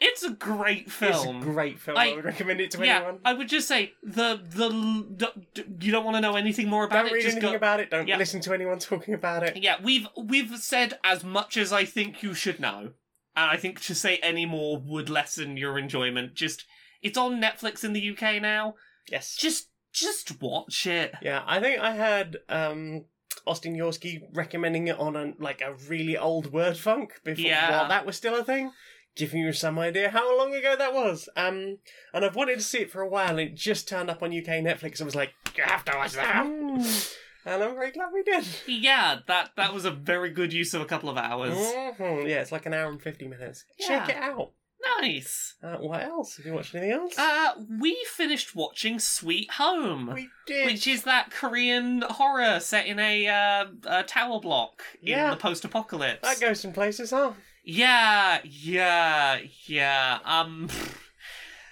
It's 0.00 0.22
a 0.22 0.30
great 0.30 0.90
film. 0.92 1.38
It's 1.38 1.46
a 1.46 1.50
great 1.50 1.80
film. 1.80 1.96
I, 1.96 2.10
I- 2.10 2.14
would 2.14 2.24
recommend 2.24 2.60
it 2.60 2.70
to 2.72 2.84
yeah, 2.86 2.98
anyone. 2.98 3.18
I 3.24 3.32
would 3.34 3.48
just 3.48 3.66
say 3.66 3.92
the 4.02 4.40
the, 4.48 4.68
the 4.70 5.84
you 5.84 5.90
don't 5.90 6.04
want 6.04 6.16
to 6.16 6.20
know 6.20 6.36
anything 6.36 6.68
more 6.68 6.84
about 6.84 7.06
it. 7.06 7.08
Don't 7.08 7.14
read 7.14 7.22
just 7.22 7.36
anything 7.36 7.50
go, 7.50 7.56
about 7.56 7.80
it. 7.80 7.90
Don't 7.90 8.06
Yeah. 8.06 8.16
listen 8.16 8.40
to 8.42 8.52
anyone 8.54 8.78
talking 8.78 9.14
about 9.14 9.42
it. 9.42 9.56
yeah, 9.56 9.76
we've 9.82 10.06
we've 10.16 10.56
said 10.58 10.98
as 11.02 11.24
much 11.24 11.56
as 11.56 11.72
I 11.72 11.84
think 11.84 12.22
you 12.22 12.32
should 12.34 12.60
know, 12.60 12.92
and 13.36 13.50
I 13.50 13.56
think 13.56 13.80
to 13.82 13.94
say 13.94 14.18
any 14.22 14.46
more 14.46 14.78
would 14.78 15.10
lessen 15.10 15.56
your 15.56 15.78
enjoyment. 15.78 16.34
Just 16.34 16.64
it's 17.02 17.18
on 17.18 17.40
Netflix 17.40 17.82
in 17.82 17.92
the 17.92 18.10
UK 18.16 18.40
now. 18.40 18.74
Yes. 19.10 19.34
Just 19.36 19.68
just 19.92 20.40
watch 20.40 20.86
it. 20.86 21.14
Yeah, 21.22 21.42
I 21.46 21.58
think 21.60 21.80
I 21.80 21.92
had 21.92 22.36
um, 22.48 23.06
Austin 23.46 23.74
Yorsky 23.76 24.20
recommending 24.34 24.86
it 24.88 24.98
on 24.98 25.16
a, 25.16 25.32
like 25.40 25.60
a 25.60 25.74
really 25.88 26.16
old 26.16 26.52
word 26.52 26.76
funk 26.76 27.14
before 27.24 27.44
Yeah. 27.44 27.70
while 27.80 27.88
that 27.88 28.04
was 28.06 28.16
still 28.16 28.36
a 28.36 28.44
thing, 28.44 28.70
giving 29.18 29.40
you 29.40 29.52
some 29.52 29.78
idea 29.78 30.08
how 30.10 30.36
long 30.38 30.54
ago 30.54 30.74
that 30.78 30.94
was. 30.94 31.28
Um, 31.36 31.78
and 32.14 32.24
I've 32.24 32.36
wanted 32.36 32.56
to 32.56 32.64
see 32.64 32.78
it 32.78 32.90
for 32.90 33.02
a 33.02 33.08
while. 33.08 33.30
And 33.30 33.40
it 33.40 33.54
just 33.54 33.86
turned 33.88 34.08
up 34.08 34.22
on 34.22 34.30
UK 34.36 34.62
Netflix. 34.64 34.92
And 34.94 35.02
I 35.02 35.04
was 35.04 35.14
like, 35.16 35.34
you 35.56 35.64
have 35.64 35.84
to 35.84 35.92
watch 35.96 36.12
that. 36.14 36.46
and 36.46 37.62
I'm 37.62 37.74
very 37.74 37.90
glad 37.90 38.08
we 38.14 38.22
did. 38.22 38.44
Yeah, 38.66 39.18
that 39.26 39.50
that 39.56 39.74
was 39.74 39.84
a 39.84 39.90
very 39.90 40.30
good 40.30 40.52
use 40.52 40.72
of 40.74 40.80
a 40.82 40.86
couple 40.86 41.08
of 41.10 41.16
hours. 41.18 41.56
Mhm. 41.56 42.28
Yeah, 42.28 42.40
it's 42.40 42.52
like 42.52 42.66
an 42.66 42.74
hour 42.74 42.90
and 42.90 43.02
fifty 43.02 43.26
minutes. 43.28 43.64
Check 43.80 44.08
it 44.08 44.16
out. 44.16 44.52
Nice. 45.00 45.56
Uh, 45.62 45.76
what 45.78 46.02
else? 46.02 46.36
Have 46.36 46.46
you 46.46 46.54
watched 46.54 46.74
anything 46.74 46.92
else? 46.92 47.18
Uh, 47.18 47.54
we 47.80 47.96
finished 48.14 48.54
watching 48.54 48.98
Sweet 49.00 49.50
Home. 49.52 50.12
we 50.14 50.28
did. 50.46 50.66
Which 50.66 50.86
is 50.86 51.02
that 51.02 51.30
Korean 51.32 52.02
horror 52.02 52.60
set 52.60 52.86
in 52.86 52.98
a, 53.00 53.26
uh, 53.26 53.66
a 53.86 54.02
tower 54.04 54.40
block 54.40 54.82
in 55.02 55.08
Yeah. 55.08 55.30
the 55.30 55.36
post-apocalypse. 55.36 56.20
that 56.22 56.40
goes 56.40 56.60
some 56.60 56.72
places, 56.72 57.10
huh? 57.10 57.32
Yeah, 57.70 58.38
yeah, 58.44 59.40
yeah. 59.66 60.20
Um, 60.24 60.70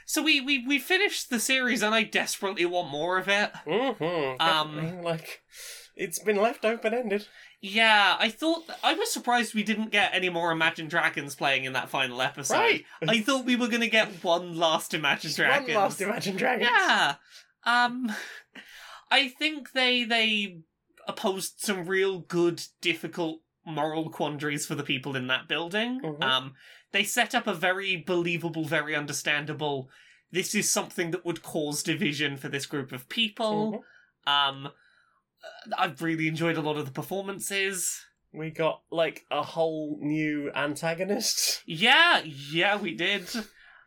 so 0.05 0.23
we 0.23 0.43
we 0.43 0.67
we 0.67 0.79
finished 0.79 1.31
the 1.31 1.41
series, 1.41 1.83
and 1.83 1.95
I 1.95 2.03
desperately 2.03 2.67
want 2.67 2.91
more 2.91 3.17
of 3.17 3.29
it. 3.29 3.51
Mm-hmm. 3.67 4.39
Um, 4.39 5.01
like 5.03 5.41
it's 5.97 6.19
been 6.19 6.37
left 6.37 6.67
open 6.67 6.93
ended. 6.93 7.29
Yeah, 7.63 8.15
I 8.19 8.29
thought 8.29 8.65
I 8.85 8.93
was 8.93 9.11
surprised 9.11 9.55
we 9.55 9.63
didn't 9.63 9.91
get 9.91 10.11
any 10.13 10.29
more 10.29 10.53
Imagine 10.53 10.89
Dragons 10.89 11.35
playing 11.35 11.65
in 11.65 11.73
that 11.73 11.89
final 11.89 12.21
episode. 12.21 12.57
Right. 12.57 12.85
I 13.09 13.23
thought 13.23 13.47
we 13.47 13.57
were 13.57 13.69
gonna 13.69 13.87
get 13.87 14.23
one 14.23 14.55
last 14.55 14.93
Imagine 14.93 15.33
Dragons. 15.33 15.75
One 15.75 15.85
last 15.85 16.03
Imagine 16.03 16.37
Dragons. 16.37 16.71
Yeah. 16.71 17.15
Um 17.65 18.13
I 19.11 19.29
think 19.29 19.73
they 19.73 20.05
they 20.05 20.59
opposed 21.09 21.61
some 21.61 21.87
real 21.87 22.19
good, 22.19 22.63
difficult 22.83 23.41
moral 23.67 24.09
quandaries 24.11 24.65
for 24.67 24.75
the 24.75 24.83
people 24.85 25.17
in 25.17 25.27
that 25.27 25.49
building. 25.49 26.01
Mhm. 26.01 26.23
Um 26.23 26.55
they 26.93 27.05
set 27.05 27.35
up 27.35 27.47
a 27.47 27.55
very 27.55 27.97
believable, 27.97 28.65
very 28.65 28.95
understandable 28.95 29.91
this 30.33 30.55
is 30.55 30.69
something 30.69 31.13
that 31.13 31.25
would 31.25 31.43
cause 31.43 31.83
division 31.83 32.37
for 32.37 32.49
this 32.49 32.67
group 32.67 32.93
of 32.93 33.09
people. 33.09 33.85
Mhm. 34.27 34.31
Um 34.33 34.67
uh, 34.67 35.75
I've 35.79 36.03
really 36.03 36.29
enjoyed 36.29 36.57
a 36.57 36.63
lot 36.63 36.77
of 36.77 36.87
the 36.87 36.93
performances. 36.93 38.05
We 38.33 38.51
got 38.51 38.83
like 38.91 39.25
a 39.31 39.43
whole 39.43 39.99
new 40.01 40.51
antagonist. 40.55 41.63
Yeah, 41.67 42.23
yeah, 42.25 42.77
we 42.77 42.95
did. 42.95 43.29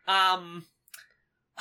Um 0.08 0.66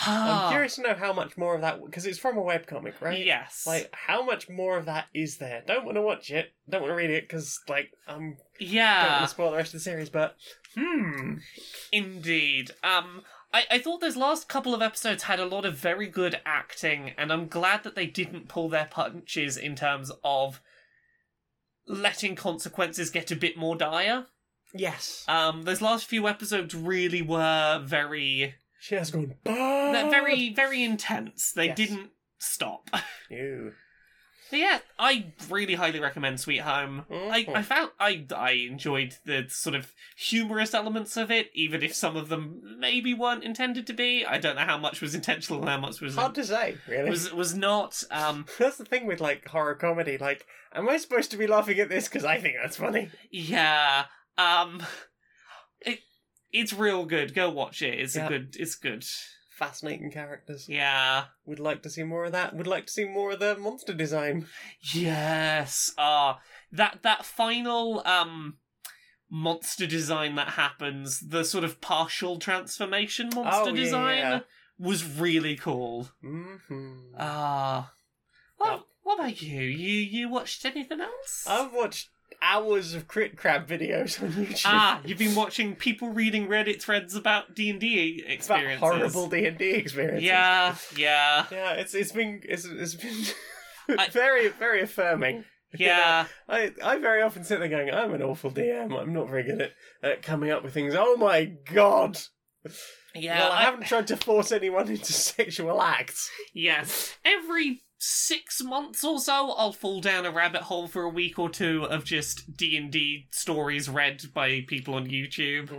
I'm 0.06 0.50
curious 0.50 0.76
to 0.76 0.82
know 0.82 0.94
how 0.94 1.12
much 1.12 1.36
more 1.36 1.54
of 1.54 1.60
that 1.62 1.84
because 1.84 2.06
it's 2.06 2.18
from 2.18 2.38
a 2.38 2.42
webcomic, 2.42 3.00
right? 3.00 3.24
Yes. 3.24 3.64
Like, 3.66 3.90
how 3.92 4.24
much 4.24 4.48
more 4.48 4.76
of 4.76 4.86
that 4.86 5.06
is 5.12 5.38
there? 5.38 5.62
Don't 5.66 5.84
want 5.84 5.96
to 5.96 6.02
watch 6.02 6.30
it. 6.30 6.52
Don't 6.68 6.82
want 6.82 6.92
to 6.92 6.96
read 6.96 7.10
it 7.10 7.24
because, 7.28 7.60
like, 7.68 7.90
I'm 8.06 8.20
don't 8.20 8.28
want 8.28 8.38
yeah. 8.58 9.18
to 9.20 9.28
spoil 9.28 9.50
the 9.50 9.56
rest 9.56 9.74
of 9.74 9.80
the 9.80 9.84
series. 9.84 10.10
But 10.10 10.36
hmm, 10.76 11.34
Indeed. 11.92 12.72
Um, 12.82 13.22
I, 13.52 13.64
I 13.70 13.78
thought 13.78 14.00
those 14.00 14.16
last 14.16 14.48
couple 14.48 14.74
of 14.74 14.82
episodes 14.82 15.24
had 15.24 15.40
a 15.40 15.46
lot 15.46 15.64
of 15.64 15.76
very 15.76 16.06
good 16.06 16.40
acting, 16.44 17.12
and 17.16 17.32
I'm 17.32 17.48
glad 17.48 17.82
that 17.84 17.94
they 17.94 18.06
didn't 18.06 18.48
pull 18.48 18.68
their 18.68 18.86
punches 18.90 19.56
in 19.56 19.74
terms 19.74 20.12
of 20.22 20.60
letting 21.86 22.36
consequences 22.36 23.10
get 23.10 23.30
a 23.30 23.36
bit 23.36 23.56
more 23.56 23.74
dire. 23.74 24.26
yes, 24.74 25.24
Um, 25.26 25.62
those 25.62 25.80
last 25.80 26.04
few 26.06 26.28
episodes 26.28 26.74
really 26.74 27.22
were 27.22 27.80
very, 27.82 28.54
she 28.80 28.94
has 28.94 29.10
gone. 29.10 29.34
they're 29.44 30.10
very, 30.10 30.52
very 30.54 30.82
intense. 30.84 31.52
They 31.52 31.66
Yes. 31.66 31.76
didn't 31.76 32.10
stop. 32.38 32.88
Ew. 33.30 33.72
But 34.50 34.60
yeah, 34.60 34.78
I 34.98 35.34
really 35.50 35.74
highly 35.74 36.00
recommend 36.00 36.40
Sweet 36.40 36.62
Home. 36.62 37.04
I, 37.10 37.44
Mhm. 37.44 37.54
I 37.54 37.62
found 37.62 37.90
I 38.00 38.24
I 38.34 38.52
enjoyed 38.52 39.16
the 39.26 39.44
sort 39.50 39.74
of 39.76 39.92
humorous 40.16 40.72
elements 40.72 41.18
of 41.18 41.30
it, 41.30 41.50
even 41.52 41.82
if 41.82 41.94
some 41.94 42.16
of 42.16 42.30
them 42.30 42.62
maybe 42.78 43.12
weren't 43.12 43.44
intended 43.44 43.86
to 43.88 43.92
be. 43.92 44.24
I 44.24 44.38
don't 44.38 44.56
know 44.56 44.64
how 44.64 44.78
much 44.78 45.02
was 45.02 45.14
intentional 45.14 45.60
and 45.60 45.68
how 45.68 45.78
much 45.78 46.00
was 46.00 46.14
Hard 46.14 46.34
to 46.36 46.44
say, 46.46 46.78
really. 46.88 47.10
was 47.10 47.30
was 47.30 47.54
not. 47.54 48.02
Um, 48.10 48.46
That's 48.58 48.78
the 48.78 48.86
thing 48.86 49.04
with 49.04 49.20
like 49.20 49.46
horror 49.48 49.74
comedy. 49.74 50.16
Like, 50.16 50.46
am 50.72 50.88
I 50.88 50.96
supposed 50.96 51.30
to 51.32 51.36
be 51.36 51.46
laughing 51.46 51.78
at 51.80 51.90
this 51.90 52.08
because 52.08 52.24
I 52.24 52.40
think 52.40 52.54
that's 52.62 52.78
funny? 52.78 53.10
yeah. 53.30 54.06
Um, 54.38 54.82
it's 56.52 56.72
real 56.72 57.04
good. 57.04 57.34
Go 57.34 57.50
watch 57.50 57.82
it. 57.82 57.98
It's 57.98 58.16
Yeah. 58.16 58.26
a 58.26 58.28
good. 58.28 58.56
It's 58.58 58.74
good. 58.74 59.04
Fascinating 59.50 60.10
characters. 60.12 60.68
Yeah. 60.68 61.24
We'd 61.44 61.58
like 61.58 61.82
to 61.82 61.90
see 61.90 62.04
more 62.04 62.24
of 62.26 62.32
that. 62.32 62.54
We'd 62.54 62.66
like 62.68 62.86
to 62.86 62.92
see 62.92 63.04
more 63.04 63.32
of 63.32 63.40
the 63.40 63.56
monster 63.56 63.92
design. 63.92 64.46
Yes. 64.92 65.92
Ah, 65.98 66.40
that 66.72 67.00
that 67.02 67.24
final 67.24 68.06
um 68.06 68.58
monster 69.30 69.86
design 69.86 70.36
that 70.36 70.50
happens, 70.50 71.20
the 71.20 71.44
sort 71.44 71.64
of 71.64 71.80
partial 71.80 72.38
transformation 72.38 73.30
monster 73.34 73.70
Oh, 73.70 73.74
yeah, 73.74 73.74
design 73.84 74.18
yeah. 74.18 74.40
was 74.78 75.04
really 75.04 75.56
cool. 75.56 76.08
Mm-hmm. 76.24 77.14
Ah. 77.18 77.92
what, 78.56 78.68
Well- 78.70 78.84
what 79.02 79.18
about 79.20 79.42
you? 79.42 79.60
You 79.62 80.00
you 80.00 80.28
watched 80.28 80.64
anything 80.64 81.00
else? 81.00 81.44
I've 81.48 81.72
watched 81.72 82.10
hours 82.42 82.94
of 82.94 83.08
crit 83.08 83.36
crab 83.36 83.66
videos 83.66 84.22
on 84.22 84.30
YouTube. 84.32 84.62
ah, 84.66 85.00
you've 85.04 85.18
been 85.18 85.34
watching 85.34 85.74
people 85.74 86.10
reading 86.10 86.46
Reddit 86.48 86.80
threads 86.80 87.14
about 87.14 87.54
D 87.54 87.70
and 87.70 87.80
D 87.80 88.22
experiences. 88.26 88.78
about 88.82 88.96
horrible 88.98 89.28
D 89.28 89.46
and 89.46 89.58
D 89.58 89.70
experiences. 89.70 90.24
Yeah, 90.24 90.74
yeah, 90.96 91.46
yeah. 91.50 91.72
It's 91.72 91.94
it's 91.94 92.12
been 92.12 92.40
it's, 92.44 92.64
it's 92.64 92.94
been 92.94 93.98
I- 93.98 94.08
very 94.12 94.48
very 94.48 94.82
affirming. 94.82 95.44
yeah. 95.78 96.26
I 96.48 96.72
I 96.82 96.98
very 96.98 97.22
often 97.22 97.44
sit 97.44 97.58
there 97.60 97.68
going, 97.68 97.90
I'm 97.90 98.14
an 98.14 98.22
awful 98.22 98.50
DM. 98.50 98.98
I'm 98.98 99.12
not 99.12 99.28
very 99.28 99.42
good 99.42 99.60
at, 99.60 99.72
at 100.02 100.22
coming 100.22 100.50
up 100.50 100.62
with 100.64 100.72
things. 100.74 100.94
Oh 100.96 101.16
my 101.16 101.44
god. 101.72 102.18
Yeah, 103.14 103.38
well, 103.40 103.52
I, 103.52 103.58
I- 103.58 103.62
haven't 103.62 103.86
tried 103.86 104.06
to 104.08 104.16
force 104.16 104.52
anyone 104.52 104.88
into 104.88 105.12
sexual 105.12 105.80
acts. 105.82 106.30
Yes. 106.54 107.16
Every 107.24 107.82
six 107.98 108.62
months 108.62 109.02
or 109.04 109.18
so, 109.18 109.52
I'll 109.52 109.72
fall 109.72 110.00
down 110.00 110.24
a 110.24 110.30
rabbit 110.30 110.62
hole 110.62 110.86
for 110.86 111.02
a 111.02 111.08
week 111.08 111.38
or 111.38 111.50
two 111.50 111.84
of 111.84 112.04
just 112.04 112.56
D 112.56 112.76
and 112.76 112.90
D 112.90 113.26
stories 113.30 113.88
read 113.88 114.22
by 114.32 114.64
people 114.66 114.94
on 114.94 115.08
YouTube. 115.08 115.70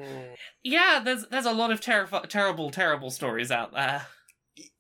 Yeah, 0.64 1.02
there's 1.04 1.26
there's 1.28 1.46
a 1.46 1.54
lot 1.54 1.72
of 1.72 1.82
terrif- 1.82 2.30
terrible, 2.30 2.70
terrible 2.70 3.10
stories 3.12 3.52
out 3.52 3.74
there. 3.74 4.08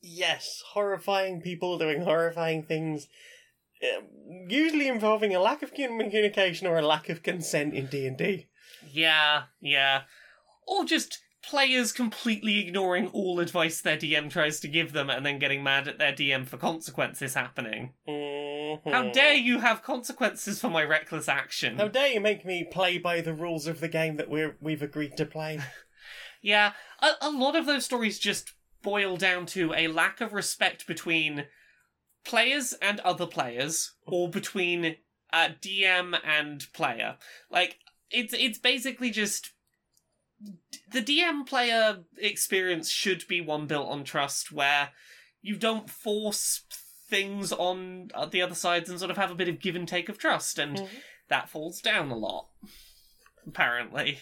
Yes, 0.01 0.61
horrifying 0.73 1.41
people 1.41 1.77
doing 1.77 2.01
horrifying 2.01 2.63
things, 2.63 3.07
uh, 3.81 4.01
usually 4.47 4.87
involving 4.87 5.33
a 5.33 5.39
lack 5.39 5.63
of 5.63 5.73
communication 5.73 6.67
or 6.67 6.77
a 6.77 6.85
lack 6.85 7.07
of 7.09 7.23
consent 7.23 7.73
in 7.73 7.87
D 7.87 8.05
and 8.05 8.17
D. 8.17 8.47
Yeah, 8.91 9.43
yeah. 9.61 10.01
Or 10.67 10.85
just 10.85 11.19
players 11.49 11.91
completely 11.91 12.59
ignoring 12.59 13.07
all 13.07 13.39
advice 13.39 13.81
their 13.81 13.97
DM 13.97 14.29
tries 14.29 14.59
to 14.59 14.67
give 14.67 14.93
them 14.93 15.09
and 15.09 15.25
then 15.25 15.39
getting 15.39 15.63
mad 15.63 15.87
at 15.87 15.97
their 15.97 16.13
DM 16.13 16.45
for 16.45 16.57
consequences 16.57 17.33
happening. 17.33 17.93
How 18.05 19.09
dare 19.11 19.33
you 19.33 19.57
have 19.57 19.81
consequences 19.81 20.61
for 20.61 20.69
my 20.69 20.83
reckless 20.83 21.27
action? 21.27 21.77
How 21.77 21.87
dare 21.87 22.09
you 22.09 22.19
make 22.19 22.45
me 22.45 22.67
play 22.71 22.99
by 22.99 23.21
the 23.21 23.33
rules 23.33 23.65
of 23.65 23.79
the 23.79 23.87
game 23.87 24.17
that 24.17 24.29
we're 24.29 24.57
we've 24.61 24.83
agreed 24.83 25.17
to 25.17 25.25
play? 25.25 25.59
Yeah, 26.41 26.71
a, 27.01 27.11
a 27.23 27.29
lot 27.29 27.57
of 27.57 27.65
those 27.65 27.83
stories 27.83 28.17
just 28.17 28.53
boil 28.81 29.17
down 29.17 29.45
to 29.47 29.73
a 29.73 29.89
lack 29.89 30.21
of 30.21 30.31
respect 30.31 30.87
between 30.87 31.47
players 32.23 32.71
and 32.81 33.01
other 33.01 33.25
players, 33.25 33.91
or 34.07 34.29
between 34.29 34.95
uh, 35.33 35.49
DM 35.61 36.17
and 36.23 36.65
player. 36.71 37.17
Like 37.51 37.79
it's 38.09 38.33
it's 38.33 38.57
basically 38.57 39.11
just 39.11 39.51
the 40.91 41.01
DM 41.01 41.45
player 41.45 41.99
experience 42.17 42.89
should 42.89 43.27
be 43.27 43.41
one 43.41 43.67
built 43.67 43.89
on 43.89 44.03
trust, 44.03 44.51
where 44.51 44.89
you 45.41 45.55
don't 45.55 45.89
force 45.89 46.63
things 47.09 47.51
on 47.51 48.09
uh, 48.13 48.25
the 48.25 48.41
other 48.41 48.55
sides 48.55 48.89
and 48.89 48.99
sort 48.99 49.11
of 49.11 49.17
have 49.17 49.31
a 49.31 49.35
bit 49.35 49.47
of 49.49 49.59
give 49.59 49.75
and 49.75 49.87
take 49.87 50.09
of 50.09 50.17
trust, 50.17 50.57
and 50.59 50.77
Mhm. 50.77 50.89
that 51.29 51.49
falls 51.49 51.81
down 51.81 52.09
a 52.11 52.15
lot. 52.17 52.49
Apparently. 53.47 54.19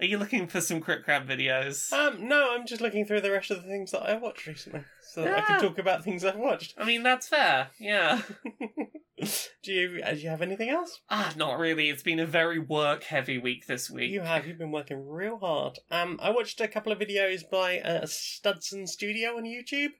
Are 0.00 0.04
you 0.06 0.18
looking 0.18 0.48
for 0.48 0.60
some 0.60 0.80
Crit 0.80 1.04
Crab 1.04 1.28
videos? 1.28 1.92
Um, 1.92 2.26
no, 2.28 2.54
I'm 2.54 2.66
just 2.66 2.80
looking 2.82 3.06
through 3.06 3.20
the 3.20 3.30
rest 3.30 3.50
of 3.50 3.62
the 3.62 3.68
things 3.68 3.92
that 3.92 4.02
I 4.02 4.16
watched 4.16 4.46
recently, 4.46 4.84
so 5.12 5.22
that 5.22 5.38
I 5.38 5.40
can 5.42 5.60
talk 5.60 5.78
about 5.78 6.02
things 6.02 6.24
I've 6.24 6.36
watched. 6.36 6.74
I 6.78 6.84
mean, 6.84 7.02
that's 7.02 7.28
fair. 7.28 7.68
Yeah. 7.78 8.22
do 9.62 9.72
you 9.72 10.00
uh, 10.02 10.12
do 10.12 10.20
you 10.20 10.30
have 10.30 10.40
anything 10.40 10.70
else? 10.70 11.00
ah, 11.10 11.34
not 11.36 11.58
really. 11.58 11.90
It's 11.90 12.02
been 12.02 12.18
a 12.18 12.26
very 12.26 12.58
work 12.58 13.04
heavy 13.04 13.36
week 13.36 13.66
this 13.66 13.90
week. 13.90 14.10
You 14.10 14.22
have. 14.22 14.46
You've 14.46 14.56
been 14.56 14.72
working 14.72 15.06
real 15.06 15.36
hard. 15.36 15.78
Um, 15.90 16.18
I 16.22 16.30
watched 16.30 16.62
a 16.62 16.68
couple 16.68 16.92
of 16.92 16.98
videos 16.98 17.42
by 17.50 17.80
uh, 17.80 18.06
Studson 18.06 18.88
Studio 18.88 19.36
on 19.36 19.44
YouTube. 19.44 19.90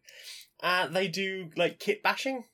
Uh, 0.62 0.86
they 0.86 1.08
do 1.08 1.50
like 1.56 1.78
kit 1.78 2.02
bashing. 2.02 2.44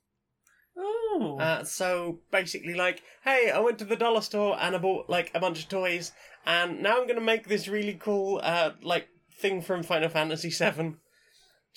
Ooh. 0.76 1.38
Uh, 1.38 1.62
so 1.62 2.20
basically, 2.32 2.74
like, 2.74 3.02
hey, 3.22 3.52
I 3.54 3.60
went 3.60 3.78
to 3.78 3.84
the 3.84 3.96
dollar 3.96 4.20
store 4.20 4.56
and 4.60 4.74
I 4.74 4.78
bought 4.78 5.08
like 5.08 5.30
a 5.32 5.40
bunch 5.40 5.62
of 5.62 5.68
toys, 5.68 6.10
and 6.44 6.82
now 6.82 7.00
I'm 7.00 7.06
gonna 7.06 7.20
make 7.20 7.46
this 7.46 7.68
really 7.68 7.94
cool, 7.94 8.40
uh, 8.42 8.72
like 8.82 9.06
thing 9.40 9.62
from 9.62 9.84
Final 9.84 10.08
Fantasy 10.08 10.50
VII. 10.50 10.96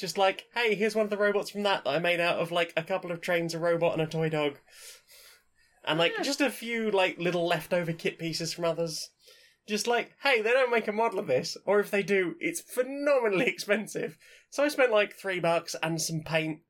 Just 0.01 0.17
like, 0.17 0.47
hey, 0.55 0.73
here's 0.73 0.95
one 0.95 1.03
of 1.03 1.11
the 1.11 1.17
robots 1.17 1.51
from 1.51 1.61
that 1.61 1.83
that 1.83 1.91
I 1.91 1.99
made 1.99 2.19
out 2.19 2.39
of 2.39 2.51
like 2.51 2.73
a 2.75 2.81
couple 2.81 3.11
of 3.11 3.21
trains, 3.21 3.53
a 3.53 3.59
robot, 3.59 3.93
and 3.93 4.01
a 4.01 4.07
toy 4.07 4.29
dog, 4.29 4.57
and 5.85 5.99
like 5.99 6.13
Yeah. 6.17 6.23
just 6.23 6.41
a 6.41 6.49
few 6.49 6.89
like 6.89 7.19
little 7.19 7.45
leftover 7.45 7.93
kit 7.93 8.17
pieces 8.17 8.51
from 8.51 8.65
others. 8.65 9.11
Just 9.67 9.85
like, 9.85 10.15
hey, 10.23 10.41
they 10.41 10.53
don't 10.53 10.71
make 10.71 10.87
a 10.87 10.91
model 10.91 11.19
of 11.19 11.27
this, 11.27 11.55
or 11.65 11.79
if 11.79 11.91
they 11.91 12.01
do, 12.01 12.35
it's 12.39 12.61
phenomenally 12.61 13.45
expensive. 13.47 14.17
So 14.49 14.63
I 14.63 14.69
spent 14.69 14.91
like 14.91 15.13
three 15.13 15.39
bucks 15.39 15.75
and 15.83 16.01
some 16.01 16.21
paint 16.21 16.61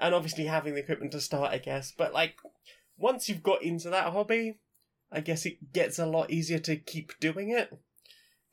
and 0.00 0.14
obviously 0.14 0.46
having 0.46 0.72
the 0.72 0.80
equipment 0.80 1.12
to 1.12 1.20
start, 1.20 1.52
I 1.52 1.58
guess. 1.58 1.92
But 1.92 2.14
like, 2.14 2.36
once 2.96 3.28
you've 3.28 3.42
got 3.42 3.62
into 3.62 3.90
that 3.90 4.10
hobby, 4.14 4.58
I 5.12 5.20
guess 5.20 5.44
it 5.44 5.74
gets 5.74 5.98
a 5.98 6.06
lot 6.06 6.30
easier 6.30 6.58
to 6.60 6.76
keep 6.76 7.12
doing 7.20 7.50
it 7.50 7.70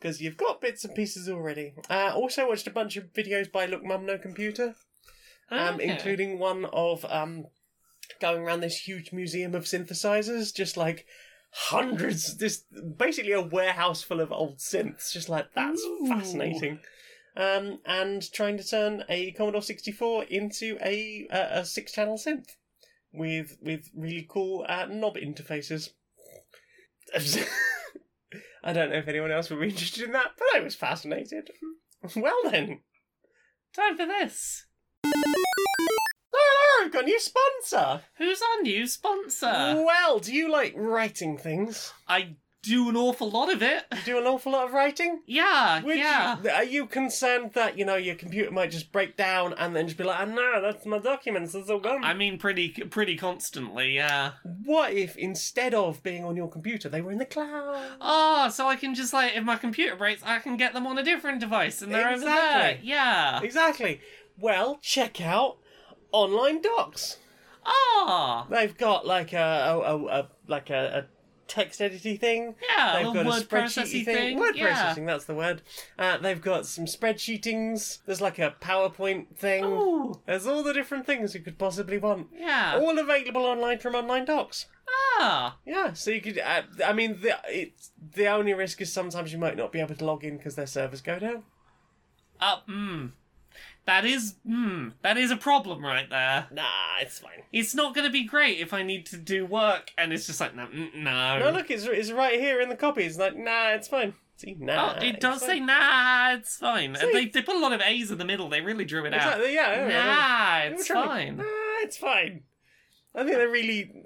because 0.01 0.19
you've 0.19 0.37
got 0.37 0.61
bits 0.61 0.83
and 0.83 0.95
pieces 0.95 1.29
already. 1.29 1.73
Uh, 1.89 2.11
also 2.15 2.47
watched 2.47 2.65
a 2.67 2.71
bunch 2.71 2.97
of 2.97 3.13
videos 3.13 3.51
by 3.51 3.65
Look 3.67 3.83
Mum 3.83 4.05
No 4.05 4.17
Computer, 4.17 4.75
um, 5.51 5.75
Okay. 5.75 5.89
including 5.91 6.39
one 6.39 6.65
of 6.65 7.05
um, 7.05 7.45
going 8.19 8.41
around 8.41 8.61
this 8.61 8.87
huge 8.87 9.11
museum 9.13 9.53
of 9.53 9.65
synthesizers, 9.65 10.53
just 10.53 10.75
like 10.75 11.05
hundreds, 11.51 12.37
this 12.37 12.63
basically 12.97 13.33
a 13.33 13.41
warehouse 13.41 14.01
full 14.01 14.19
of 14.21 14.31
old 14.31 14.57
synths. 14.57 15.11
Just 15.11 15.29
like 15.29 15.53
that's 15.53 15.81
Ooh. 15.81 16.07
fascinating. 16.07 16.79
Um, 17.37 17.79
and 17.85 18.29
trying 18.33 18.57
to 18.57 18.67
turn 18.67 19.05
a 19.07 19.31
Commodore 19.33 19.61
64 19.61 20.25
into 20.25 20.77
a 20.83 21.27
a, 21.31 21.59
a 21.59 21.65
six 21.65 21.93
channel 21.93 22.17
synth 22.17 22.49
with 23.13 23.57
with 23.61 23.89
really 23.95 24.25
cool 24.27 24.65
uh, 24.67 24.87
knob 24.87 25.15
interfaces. 25.15 25.89
I 28.63 28.73
don't 28.73 28.89
know 28.91 28.97
if 28.97 29.07
anyone 29.07 29.31
else 29.31 29.49
would 29.49 29.59
be 29.59 29.69
interested 29.69 30.03
in 30.03 30.11
that, 30.11 30.31
but 30.37 30.47
I 30.55 30.59
was 30.61 30.75
fascinated. 30.75 31.49
Well 32.15 32.39
then, 32.49 32.79
Time 33.75 33.95
for 33.95 34.07
this. 34.07 34.65
Laura, 35.05 36.85
I've 36.85 36.91
got 36.91 37.03
a 37.03 37.05
new 37.05 37.19
sponsor. 37.19 38.01
Who's 38.17 38.41
our 38.41 38.61
new 38.63 38.87
sponsor? 38.87 39.83
well, 39.85 40.17
do 40.19 40.33
you 40.33 40.51
like 40.51 40.73
writing 40.75 41.37
things? 41.37 41.93
I 42.07 42.35
do 42.61 42.89
an 42.89 42.95
awful 42.95 43.29
lot 43.29 43.51
of 43.51 43.61
it. 43.63 43.85
You 43.91 43.97
do 44.05 44.17
an 44.19 44.25
awful 44.27 44.51
lot 44.51 44.67
of 44.67 44.73
writing. 44.73 45.21
Yeah, 45.25 45.81
Would 45.81 45.97
yeah. 45.97 46.37
are 46.53 46.63
you 46.63 46.85
concerned 46.85 47.53
that 47.53 47.77
you 47.77 47.85
know 47.85 47.95
your 47.95 48.15
computer 48.15 48.51
might 48.51 48.71
just 48.71 48.91
break 48.91 49.17
down 49.17 49.53
and 49.57 49.75
then 49.75 49.87
just 49.87 49.97
be 49.97 50.03
like, 50.03 50.19
"Oh 50.21 50.25
no, 50.31 50.61
that's 50.61 50.85
my 50.85 50.99
documents. 50.99 51.55
It's 51.55 51.69
all 51.69 51.79
gone." 51.79 52.03
I 52.03 52.13
mean, 52.13 52.37
pretty 52.37 52.69
pretty 52.69 53.17
constantly, 53.17 53.95
yeah. 53.95 54.31
What 54.63 54.93
if 54.93 55.17
instead 55.17 55.73
of 55.73 56.03
being 56.03 56.23
on 56.23 56.35
your 56.35 56.49
computer, 56.49 56.87
they 56.89 57.01
were 57.01 57.11
in 57.11 57.17
the 57.17 57.25
cloud? 57.25 57.97
Oh, 57.99 58.49
so 58.49 58.67
I 58.67 58.75
can 58.75 58.93
just 58.95 59.13
like, 59.13 59.35
if 59.35 59.43
my 59.43 59.55
computer 59.55 59.95
breaks, 59.95 60.21
I 60.23 60.39
can 60.39 60.57
get 60.57 60.73
them 60.73 60.85
on 60.85 60.97
a 60.97 61.03
different 61.03 61.39
device, 61.39 61.81
and 61.81 61.93
they're 61.93 62.09
over 62.11 62.23
there. 62.25 62.77
Yeah. 62.81 63.41
Exactly. 63.41 64.01
Well, 64.37 64.77
check 64.81 65.19
out 65.21 65.57
online 66.11 66.61
docs. 66.61 67.17
Ah, 67.65 68.47
They've 68.49 68.75
got 68.75 69.05
like 69.05 69.33
a, 69.33 69.37
a, 69.37 69.79
a, 69.79 70.05
a 70.07 70.29
like 70.47 70.69
a 70.69 71.07
text 71.51 71.81
editing 71.81 72.17
thing. 72.17 72.55
yeah. 72.69 73.03
They've 73.03 73.13
got 73.13 73.41
a 73.41 73.45
processing 73.45 74.05
thing. 74.05 74.15
thing. 74.15 74.39
Word 74.39 74.55
yeah. 74.55 74.67
processing, 74.73 75.05
that's 75.05 75.25
the 75.25 75.35
word. 75.35 75.61
Uh, 75.99 76.17
they've 76.17 76.41
got 76.41 76.65
some 76.65 76.85
spreadsheetings. 76.85 77.99
There's 78.05 78.21
like 78.21 78.39
a 78.39 78.55
PowerPoint 78.61 79.35
thing. 79.35 79.65
Ooh, 79.65 80.21
There's 80.25 80.47
all 80.47 80.63
the 80.63 80.73
different 80.73 81.05
things 81.05 81.35
you 81.35 81.41
could 81.41 81.57
possibly 81.57 81.97
want. 81.97 82.27
yeah. 82.37 82.79
All 82.81 82.97
available 82.97 83.45
online 83.45 83.79
from 83.79 83.95
Online 83.95 84.25
Docs. 84.25 84.67
Ah, 85.19 85.57
Yeah, 85.65 85.93
so 85.93 86.11
you 86.11 86.21
could. 86.21 86.39
Uh, 86.39 86.63
I 86.85 86.93
mean, 86.93 87.19
the 87.21 87.37
it's 87.47 87.91
the 88.15 88.27
only 88.27 88.53
risk 88.53 88.81
is 88.81 88.91
sometimes 88.91 89.31
you 89.31 89.39
might 89.39 89.57
not 89.57 89.71
be 89.71 89.79
able 89.79 89.95
to 89.95 90.05
log 90.05 90.23
in 90.23 90.37
because 90.37 90.55
their 90.55 90.67
servers 90.67 91.01
go 91.01 91.19
down. 91.19 91.43
uh, 92.39 92.57
hmm. 92.65 93.07
That 93.85 94.05
is, 94.05 94.35
hmm. 94.45 94.89
That 95.01 95.17
is 95.17 95.31
a 95.31 95.35
problem 95.35 95.83
right 95.83 96.09
there. 96.09 96.47
Nah, 96.51 96.63
it's 97.01 97.19
fine. 97.19 97.43
It's 97.51 97.73
not 97.73 97.95
going 97.95 98.05
to 98.05 98.11
be 98.11 98.23
great 98.25 98.59
if 98.59 98.73
I 98.73 98.83
need 98.83 99.07
to 99.07 99.17
do 99.17 99.45
work, 99.45 99.91
and 99.97 100.13
it's 100.13 100.27
just 100.27 100.39
like, 100.39 100.55
no, 100.55 100.67
mm, 100.67 100.93
no. 100.95 101.39
No, 101.39 101.49
look, 101.49 101.71
it's 101.71 101.85
it's 101.85 102.11
right 102.11 102.39
here 102.39 102.61
in 102.61 102.69
the 102.69 102.75
copy. 102.75 103.03
It's 103.03 103.17
like, 103.17 103.35
nah, 103.35 103.69
it's 103.71 103.87
fine. 103.87 104.13
See, 104.37 104.55
nah. 104.59 104.95
Oh, 104.97 105.03
it 105.03 105.19
does 105.19 105.41
say 105.41 105.57
fine. 105.57 105.65
nah, 105.65 106.33
it's 106.33 106.57
fine. 106.57 106.95
See? 106.95 107.11
They, 107.11 107.25
they 107.25 107.41
put 107.41 107.55
a 107.55 107.59
lot 107.59 107.73
of 107.73 107.81
A's 107.81 108.11
in 108.11 108.17
the 108.17 108.25
middle. 108.25 108.49
They 108.49 108.61
really 108.61 108.85
drew 108.85 109.05
it 109.05 109.13
out. 109.13 109.39
Exactly, 109.39 109.53
yeah. 109.55 109.87
Nah, 110.67 110.73
it's 110.75 110.87
trying 110.87 111.03
to- 111.03 111.09
fine. 111.09 111.37
Nah, 111.37 111.43
it's 111.83 111.97
fine. 111.97 112.41
I 113.13 113.23
think 113.23 113.35
they 113.35 113.45
really 113.45 114.05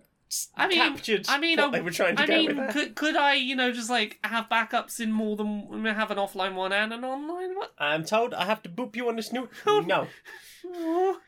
I 0.55 0.67
mean, 0.67 0.77
captured 0.77 1.25
I 1.29 1.37
mean, 1.39 1.57
what 1.57 1.67
I- 1.67 1.71
they 1.77 1.81
were 1.81 1.91
trying 1.91 2.15
to 2.17 2.23
I 2.23 2.27
go 2.27 2.45
with 2.45 2.57
mean, 2.57 2.67
could 2.71 2.95
could 2.95 3.15
I, 3.15 3.33
you 3.35 3.55
know, 3.55 3.71
just 3.71 3.89
like 3.89 4.19
have 4.23 4.47
backups 4.49 4.99
in 4.99 5.11
more 5.11 5.35
than 5.35 5.85
have 5.85 6.11
an 6.11 6.17
offline 6.17 6.53
one 6.55 6.71
and 6.73 6.91
an 6.93 7.03
online 7.03 7.55
one? 7.55 7.69
I'm 7.77 8.03
told 8.03 8.33
I 8.33 8.45
have 8.45 8.61
to 8.63 8.69
boop 8.69 8.95
you 8.95 9.07
on 9.09 9.15
the 9.15 9.23
snoot. 9.23 9.49
Oh, 9.67 9.79
no. 9.81 10.07
Oh, 10.65 11.19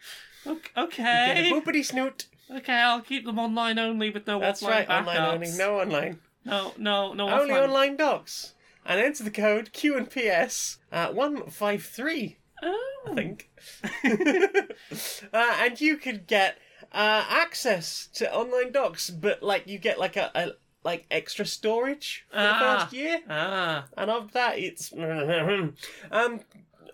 ok- 0.45 0.71
Get 0.75 0.77
a 0.77 0.83
okay, 0.83 1.51
boopity 1.51 1.85
snoot. 1.85 2.27
okay, 2.49 2.73
I'll 2.73 3.01
keep 3.01 3.25
them 3.25 3.37
online 3.39 3.77
only 3.79 4.09
with 4.09 4.25
no 4.27 4.39
That's 4.39 4.61
offline 4.63 4.69
right, 4.69 4.87
backups. 4.87 4.99
online 5.07 5.33
only. 5.35 5.51
No 5.57 5.79
online. 5.79 6.19
no, 6.45 6.73
no, 6.77 7.13
no 7.13 7.29
Only 7.29 7.53
offline. 7.53 7.63
online 7.63 7.95
docs. 7.97 8.53
And 8.85 9.01
enter 9.01 9.23
the 9.25 9.31
code 9.31 9.73
Q 9.73 9.97
and 9.97 10.09
PS 10.09 10.77
uh, 10.93 11.09
153, 11.11 12.37
Oh. 12.63 13.05
I 13.11 13.13
think. 13.13 13.49
uh, 15.33 15.55
and 15.59 15.79
you 15.81 15.97
could 15.97 16.25
get 16.27 16.57
uh, 16.93 17.25
access 17.29 18.07
to 18.15 18.33
online 18.33 18.71
docs, 18.71 19.09
but 19.09 19.41
like 19.43 19.67
you 19.67 19.77
get 19.79 19.99
like 19.99 20.15
a, 20.17 20.31
a 20.35 20.51
like 20.83 21.05
extra 21.11 21.45
storage 21.45 22.25
for 22.31 22.37
the 22.37 22.47
Ah. 22.49 22.79
first 22.79 22.93
year. 22.93 23.19
Ah, 23.29 23.85
and 23.97 24.09
of 24.11 24.31
that 24.33 24.57
it's 24.59 24.93
um 26.11 26.39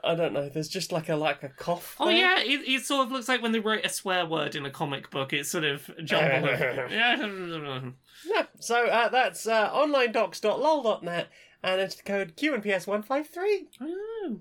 I 0.06 0.16
don't 0.16 0.34
know. 0.34 0.50
There's 0.50 0.68
just 0.68 0.92
like 0.92 1.08
a 1.08 1.16
like 1.16 1.44
a 1.44 1.50
cough. 1.50 1.96
oh 2.00 2.08
there. 2.08 2.18
yeah, 2.18 2.40
it, 2.40 2.68
it 2.68 2.86
sort 2.86 3.06
of 3.06 3.12
looks 3.14 3.30
like 3.30 3.42
when 3.42 3.54
they 3.54 3.60
write 3.60 3.86
a 3.86 3.90
swear 3.90 4.26
word 4.26 4.54
in 4.56 4.66
a 4.66 4.70
comic 4.70 5.10
book. 5.12 5.32
It's 5.32 5.50
sort 5.50 5.64
of 5.64 5.90
jumbled. 6.04 6.50
yeah. 6.92 7.90
Yeah. 8.26 8.46
So 8.60 8.86
uh, 8.88 9.10
that's 9.10 9.46
uh, 9.48 9.70
onlinedocs.lol.net 9.72 11.28
and 11.62 11.82
enter 11.82 11.98
the 11.98 12.04
code 12.04 12.36
Q 12.38 12.54
and 12.54 12.64
PS 12.64 12.88
one 12.88 13.02
five 13.04 13.28
three. 13.28 13.68
Oh. 13.82 14.40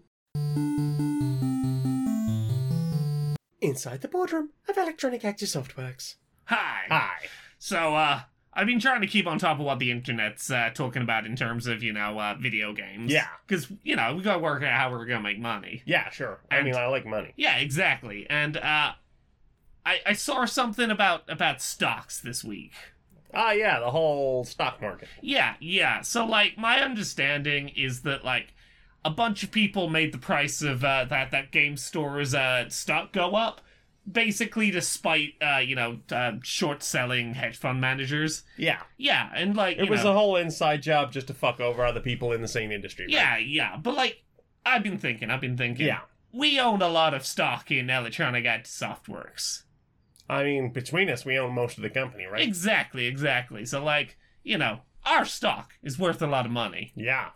Inside 3.62 4.00
the 4.00 4.08
boardroom 4.08 4.50
of 4.68 4.76
Electronic 4.76 5.24
Active 5.24 5.46
Softworks. 5.48 6.16
Hi. 6.46 6.80
Hi. 6.88 7.12
So, 7.60 7.94
uh, 7.94 8.22
I've 8.52 8.66
been 8.66 8.80
trying 8.80 9.02
to 9.02 9.06
keep 9.06 9.24
on 9.28 9.38
top 9.38 9.60
of 9.60 9.64
what 9.64 9.78
the 9.78 9.92
internet's 9.92 10.50
uh, 10.50 10.70
talking 10.74 11.00
about 11.00 11.26
in 11.26 11.36
terms 11.36 11.68
of, 11.68 11.80
you 11.80 11.92
know, 11.92 12.18
uh, 12.18 12.34
video 12.34 12.72
games. 12.72 13.12
Yeah. 13.12 13.28
Because, 13.46 13.68
you 13.84 13.94
know, 13.94 14.16
we 14.16 14.22
gotta 14.24 14.40
work 14.40 14.64
out 14.64 14.72
how 14.72 14.90
we're 14.90 15.06
gonna 15.06 15.22
make 15.22 15.38
money. 15.38 15.82
Yeah, 15.86 16.10
sure. 16.10 16.40
I 16.50 16.56
And- 16.56 16.64
mean, 16.66 16.74
I 16.74 16.86
like 16.86 17.06
money. 17.06 17.34
Yeah, 17.36 17.56
exactly. 17.58 18.26
And, 18.28 18.56
uh, 18.56 18.94
I, 19.86 20.00
I 20.06 20.12
saw 20.14 20.44
something 20.44 20.90
about, 20.90 21.22
about 21.28 21.62
stocks 21.62 22.20
this 22.20 22.42
week. 22.42 22.72
Ah, 23.32 23.52
yeah, 23.52 23.78
the 23.78 23.92
whole 23.92 24.42
stock 24.42 24.82
market. 24.82 25.06
Yeah, 25.20 25.54
yeah. 25.60 26.00
So, 26.00 26.26
like, 26.26 26.58
my 26.58 26.80
understanding 26.80 27.68
is 27.70 28.02
that, 28.02 28.24
like, 28.24 28.54
a 29.04 29.10
bunch 29.10 29.42
of 29.42 29.50
people 29.50 29.88
made 29.88 30.12
the 30.12 30.18
price 30.18 30.62
of 30.62 30.84
uh, 30.84 31.04
that 31.04 31.30
that 31.30 31.50
game 31.50 31.76
store's 31.76 32.34
uh, 32.34 32.68
stock 32.68 33.12
go 33.12 33.34
up, 33.34 33.60
basically 34.10 34.70
despite 34.70 35.34
uh, 35.40 35.58
you 35.58 35.74
know 35.74 35.98
uh, 36.10 36.32
short 36.42 36.82
selling 36.82 37.34
hedge 37.34 37.56
fund 37.56 37.80
managers. 37.80 38.44
Yeah, 38.56 38.82
Yeah, 38.96 39.30
and 39.34 39.56
like 39.56 39.78
it 39.78 39.90
was 39.90 40.04
know, 40.04 40.10
a 40.10 40.14
whole 40.14 40.36
inside 40.36 40.82
job 40.82 41.12
just 41.12 41.26
to 41.28 41.34
fuck 41.34 41.60
over 41.60 41.84
other 41.84 42.00
people 42.00 42.32
in 42.32 42.42
the 42.42 42.48
same 42.48 42.70
industry. 42.70 43.06
right? 43.06 43.12
yeah, 43.12 43.36
yeah. 43.38 43.76
But 43.76 43.94
like, 43.94 44.22
I've 44.64 44.82
been 44.82 44.98
thinking, 44.98 45.30
I've 45.30 45.40
been 45.40 45.56
thinking. 45.56 45.86
Yeah. 45.86 46.00
we 46.32 46.58
own 46.58 46.80
a 46.80 46.88
lot 46.88 47.14
of 47.14 47.26
stock 47.26 47.70
in 47.70 47.90
Electronic 47.90 48.46
Arts 48.46 48.78
Softworks. 48.78 49.64
I 50.28 50.44
mean, 50.44 50.72
between 50.72 51.10
us, 51.10 51.24
we 51.24 51.38
own 51.38 51.52
most 51.52 51.76
of 51.76 51.82
the 51.82 51.90
company, 51.90 52.24
right? 52.24 52.40
Exactly, 52.40 53.06
exactly. 53.06 53.66
So 53.66 53.82
like, 53.84 54.16
you 54.42 54.56
know, 54.56 54.80
our 55.04 55.24
stock 55.24 55.72
is 55.82 55.98
worth 55.98 56.22
a 56.22 56.26
lot 56.26 56.46
of 56.46 56.52
money. 56.52 56.92
yeah, 56.94 57.30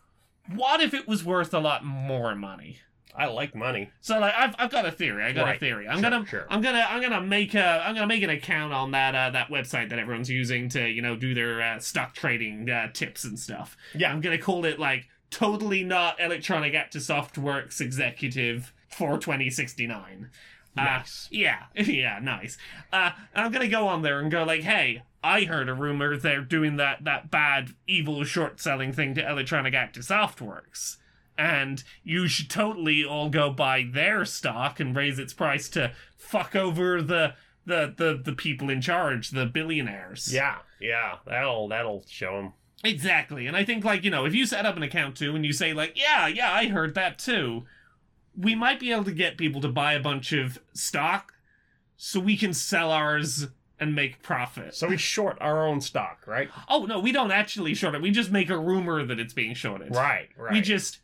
What 0.54 0.80
if 0.80 0.94
it 0.94 1.06
was 1.08 1.24
worth 1.24 1.52
a 1.54 1.58
lot 1.58 1.84
more 1.84 2.34
money? 2.34 2.78
I 3.18 3.26
like 3.26 3.54
money. 3.54 3.90
So 4.02 4.18
like 4.20 4.34
I've, 4.36 4.54
I've 4.58 4.70
got 4.70 4.84
a 4.84 4.92
theory. 4.92 5.24
I 5.24 5.32
got 5.32 5.56
a 5.56 5.58
theory. 5.58 5.88
I'm 5.88 6.00
Sure, 6.00 6.10
gonna 6.10 6.26
sure. 6.26 6.46
I'm 6.50 6.60
gonna 6.60 6.86
I'm 6.88 7.00
gonna 7.00 7.22
make 7.22 7.54
a 7.54 7.82
I'm 7.86 7.94
gonna 7.94 8.06
make 8.06 8.22
an 8.22 8.28
account 8.28 8.74
on 8.74 8.90
that 8.90 9.14
uh, 9.14 9.30
that 9.30 9.48
website 9.48 9.88
that 9.88 9.98
everyone's 9.98 10.28
using 10.28 10.68
to 10.70 10.86
you 10.86 11.00
know 11.00 11.16
do 11.16 11.32
their 11.32 11.62
uh, 11.62 11.78
stock 11.78 12.14
trading 12.14 12.68
uh, 12.68 12.92
tips 12.92 13.24
and 13.24 13.38
stuff. 13.38 13.74
Yeah. 13.94 14.12
I'm 14.12 14.20
gonna 14.20 14.36
call 14.36 14.66
it 14.66 14.78
like 14.78 15.08
totally 15.30 15.82
not 15.82 16.20
electronic 16.20 16.74
actor 16.74 16.98
softworks 16.98 17.80
executive 17.80 18.72
for 18.88 19.16
2069. 19.18 20.30
Uh, 20.78 20.82
Nice. 20.82 21.26
yeah, 21.30 21.62
yeah, 21.74 22.18
nice. 22.20 22.58
Uh, 22.92 23.12
and 23.34 23.46
I'm 23.46 23.50
gonna 23.52 23.66
go 23.68 23.88
on 23.88 24.02
there 24.02 24.20
and 24.20 24.30
go 24.30 24.44
like, 24.44 24.60
hey, 24.60 25.02
I 25.26 25.44
heard 25.44 25.68
a 25.68 25.74
rumor 25.74 26.16
they're 26.16 26.40
doing 26.40 26.76
that 26.76 27.02
that 27.02 27.32
bad 27.32 27.70
evil 27.88 28.22
short 28.22 28.60
selling 28.60 28.92
thing 28.92 29.14
to 29.14 29.28
Electronic 29.28 29.74
Active 29.74 30.04
Softworks, 30.04 30.98
and 31.36 31.82
you 32.04 32.28
should 32.28 32.48
totally 32.48 33.04
all 33.04 33.28
go 33.28 33.50
buy 33.50 33.88
their 33.92 34.24
stock 34.24 34.78
and 34.78 34.94
raise 34.94 35.18
its 35.18 35.34
price 35.34 35.68
to 35.70 35.92
fuck 36.16 36.54
over 36.54 37.02
the 37.02 37.34
the 37.64 37.92
the, 37.96 38.20
the 38.24 38.32
people 38.32 38.70
in 38.70 38.80
charge, 38.80 39.30
the 39.30 39.46
billionaires. 39.46 40.32
Yeah, 40.32 40.58
yeah, 40.80 41.16
that'll 41.26 41.66
that'll 41.68 42.04
show 42.08 42.36
them. 42.36 42.52
Exactly. 42.84 43.48
And 43.48 43.56
I 43.56 43.64
think 43.64 43.84
like, 43.84 44.04
you 44.04 44.10
know, 44.10 44.26
if 44.26 44.34
you 44.34 44.46
set 44.46 44.64
up 44.64 44.76
an 44.76 44.84
account 44.84 45.16
too 45.16 45.34
and 45.34 45.44
you 45.44 45.52
say 45.52 45.72
like, 45.72 45.98
yeah, 45.98 46.28
yeah, 46.28 46.52
I 46.52 46.68
heard 46.68 46.94
that 46.94 47.18
too, 47.18 47.64
we 48.36 48.54
might 48.54 48.78
be 48.78 48.92
able 48.92 49.04
to 49.04 49.12
get 49.12 49.38
people 49.38 49.60
to 49.62 49.68
buy 49.68 49.94
a 49.94 50.00
bunch 50.00 50.32
of 50.32 50.60
stock 50.72 51.32
so 51.96 52.20
we 52.20 52.36
can 52.36 52.54
sell 52.54 52.92
ours 52.92 53.46
and 53.78 53.94
make 53.94 54.22
profit. 54.22 54.74
So 54.74 54.88
we 54.88 54.96
short 54.96 55.36
our 55.40 55.66
own 55.66 55.80
stock, 55.80 56.24
right? 56.26 56.48
Oh 56.68 56.84
no, 56.86 56.98
we 56.98 57.12
don't 57.12 57.30
actually 57.32 57.74
short 57.74 57.94
it. 57.94 58.02
We 58.02 58.10
just 58.10 58.30
make 58.30 58.50
a 58.50 58.58
rumor 58.58 59.04
that 59.04 59.18
it's 59.20 59.34
being 59.34 59.54
shorted. 59.54 59.94
Right, 59.94 60.28
right. 60.36 60.52
We 60.52 60.60
just 60.60 61.00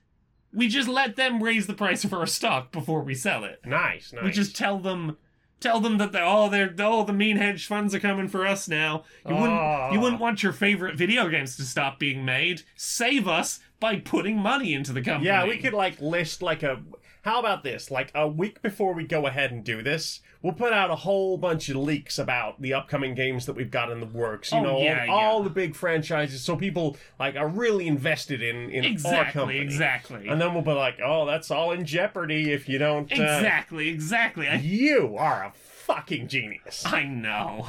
we 0.54 0.68
just 0.68 0.88
let 0.88 1.16
them 1.16 1.42
raise 1.42 1.66
the 1.66 1.74
price 1.74 2.04
of 2.04 2.12
our 2.12 2.26
stock 2.26 2.72
before 2.72 3.02
we 3.02 3.14
sell 3.14 3.44
it. 3.44 3.60
nice, 3.64 4.12
nice. 4.12 4.24
We 4.24 4.30
just 4.30 4.56
tell 4.56 4.78
them 4.78 5.16
Tell 5.60 5.78
them 5.78 5.98
that 5.98 6.10
they're 6.10 6.24
oh 6.24 6.48
they're 6.48 6.74
oh 6.80 7.04
the 7.04 7.12
mean 7.12 7.36
hedge 7.36 7.68
funds 7.68 7.94
are 7.94 8.00
coming 8.00 8.26
for 8.26 8.44
us 8.44 8.66
now. 8.66 9.04
You 9.28 9.36
wouldn't 9.36 9.52
you 9.52 9.98
Ah. 9.98 10.00
wouldn't 10.00 10.20
want 10.20 10.42
your 10.42 10.52
favorite 10.52 10.96
video 10.96 11.28
games 11.28 11.54
to 11.56 11.62
stop 11.62 12.00
being 12.00 12.24
made. 12.24 12.62
Save 12.74 13.28
us 13.28 13.60
by 13.78 14.00
putting 14.00 14.36
money 14.38 14.74
into 14.74 14.92
the 14.92 15.00
company. 15.02 15.26
Yeah, 15.26 15.46
we 15.46 15.58
could 15.58 15.72
like 15.72 16.00
list 16.00 16.42
like 16.42 16.64
a. 16.64 16.82
How 17.22 17.38
about 17.38 17.62
this? 17.62 17.88
Like 17.88 18.10
a 18.16 18.26
week 18.26 18.62
before 18.62 18.94
we 18.94 19.06
go 19.06 19.28
ahead 19.28 19.52
and 19.52 19.62
do 19.62 19.80
this, 19.80 20.20
we'll 20.42 20.54
put 20.54 20.72
out 20.72 20.90
a 20.90 20.96
whole 20.96 21.38
bunch 21.38 21.68
of 21.68 21.76
leaks 21.76 22.18
about 22.18 22.60
the 22.60 22.74
upcoming 22.74 23.14
games 23.14 23.46
that 23.46 23.52
we've 23.54 23.70
got 23.70 23.92
in 23.92 24.00
the 24.00 24.06
works. 24.06 24.50
You 24.50 24.58
Oh, 24.58 24.62
know, 24.64 24.78
yeah, 24.82 25.06
all, 25.08 25.38
yeah. 25.38 25.44
the 25.44 25.50
big 25.50 25.76
franchises, 25.76 26.42
so 26.42 26.56
people 26.56 26.96
like 27.20 27.36
are 27.36 27.46
really 27.46 27.86
invested 27.86 28.42
in 28.42 28.70
in 28.70 28.84
our 28.84 28.90
exactly 28.90 29.32
company. 29.32 29.60
exactly 29.60 30.26
And 30.28 30.40
then 30.40 30.52
we'll 30.52 30.64
be 30.64 30.72
like, 30.72 30.98
oh, 31.00 31.24
that's 31.24 31.48
all 31.52 31.70
in 31.70 31.84
jeopardy 31.84 32.52
if 32.52 32.68
you 32.68 32.78
don't. 32.78 33.04
Uh, 33.12 33.22
exactly 33.22 33.88
exactly. 33.88 34.48
I, 34.48 34.56
You 34.56 35.16
are 35.16 35.44
a 35.44 35.52
fucking 35.52 36.26
genius. 36.26 36.82
I 36.84 37.04
know. 37.04 37.68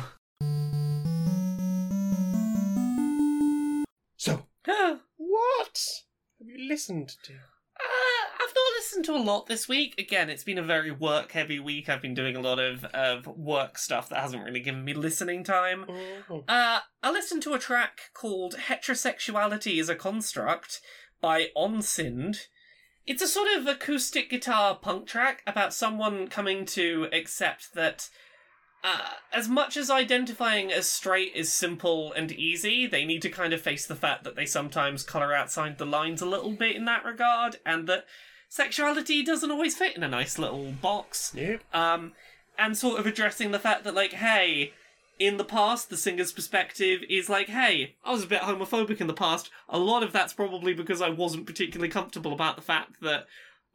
So, 4.18 4.48
what 5.18 6.02
have 6.40 6.48
you 6.48 6.68
listened 6.68 7.10
to? 7.24 7.34
I've 8.34 8.56
not 8.56 8.74
listened 8.78 9.06
to 9.06 9.16
a 9.16 9.24
lot 9.24 9.48
this 9.48 9.68
week. 9.68 9.96
Again, 9.98 10.30
it's 10.30 10.44
been 10.44 10.58
a 10.58 10.64
very 10.64 10.92
work 10.92 11.32
heavy 11.32 11.60
week. 11.60 11.90
I've 11.90 12.02
been 12.02 12.14
doing 12.14 12.36
a 12.36 12.42
lot 12.42 12.60
of, 12.60 12.84
of 12.86 13.28
work 13.28 13.78
stuff 13.78 14.10
that 14.10 14.20
hasn't 14.20 14.44
really 14.44 14.60
given 14.60 14.84
me 14.84 14.94
listening 14.94 15.44
time. 15.44 15.86
Uh, 16.48 16.80
I 17.02 17.12
listened 17.12 17.44
to 17.44 17.54
a 17.54 17.60
track 17.60 18.00
called 18.14 18.56
Heterosexuality 18.56 19.80
is 19.80 19.90
a 19.90 19.96
Construct 19.96 20.82
by 21.22 21.48
Onsind. 21.56 22.48
It's 23.06 23.22
a 23.22 23.28
sort 23.28 23.50
of 23.58 23.68
acoustic 23.68 24.30
guitar 24.30 24.76
punk 24.76 25.08
track 25.08 25.44
about 25.46 25.74
someone 25.74 26.28
coming 26.28 26.66
to 26.68 27.08
accept 27.12 27.74
that 27.76 28.10
uh, 28.84 29.12
as 29.32 29.48
much 29.48 29.78
as 29.78 29.90
identifying 29.90 30.72
as 30.72 30.88
straight 30.88 31.32
is 31.34 31.52
simple 31.52 32.12
and 32.14 32.32
easy, 32.32 32.86
they 32.86 33.06
need 33.06 33.22
to 33.22 33.30
kind 33.30 33.54
of 33.54 33.62
face 33.62 33.86
the 33.86 33.96
fact 33.96 34.24
that 34.24 34.36
they 34.36 34.46
sometimes 34.46 35.04
colour 35.04 35.34
outside 35.34 35.78
the 35.78 35.86
lines 35.86 36.22
a 36.22 36.26
little 36.26 36.52
bit 36.52 36.76
in 36.76 36.86
that 36.86 37.06
regard, 37.06 37.58
and 37.66 37.88
that 37.88 38.06
sexuality 38.50 39.24
doesn't 39.24 39.52
always 39.52 39.76
fit 39.78 39.96
in 39.96 40.04
a 40.04 40.08
nice 40.08 40.38
little 40.38 40.72
box 40.82 41.32
Yep. 41.36 41.62
um, 41.74 42.12
and 42.58 42.78
sort 42.78 43.00
of 43.00 43.06
addressing 43.08 43.52
the 43.52 43.60
fact 43.60 43.84
that 43.84 43.96
like, 43.96 44.14
hey, 44.14 44.74
in 45.18 45.38
the 45.38 45.46
past, 45.46 45.90
the 45.90 45.98
singer's 45.98 46.32
perspective 46.34 47.02
is 47.10 47.30
like, 47.30 47.48
hey, 47.48 47.96
I 48.04 48.12
was 48.12 48.24
a 48.24 48.28
bit 48.28 48.42
homophobic 48.42 49.00
in 49.00 49.08
the 49.08 49.14
past. 49.14 49.50
A 49.70 49.80
lot 49.80 50.04
of 50.04 50.12
that's 50.12 50.34
probably 50.34 50.74
because 50.74 51.02
I 51.02 51.10
wasn't 51.10 51.46
particularly 51.46 51.90
comfortable 51.90 52.34
about 52.34 52.56
the 52.56 52.62
fact 52.62 53.02
that 53.02 53.26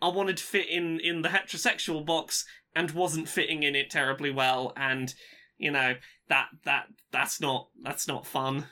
I 0.01 0.09
wanted 0.09 0.37
to 0.37 0.45
fit 0.45 0.69
in 0.69 1.01
in 1.01 1.23
the 1.23 1.31
heterosexual 1.31 2.05
box 2.05 2.45
and 2.75 2.91
wasn't 2.93 3.29
fitting 3.29 3.63
in 3.63 3.75
it 3.75 3.91
terribly 3.91 4.31
well, 4.31 4.73
and 4.77 5.15
you 5.57 5.71
know 5.71 5.95
that 6.29 6.49
that 6.65 6.87
that's 7.11 7.41
not 7.41 7.69
that's 7.83 8.07
not 8.09 8.27
fun. 8.27 8.67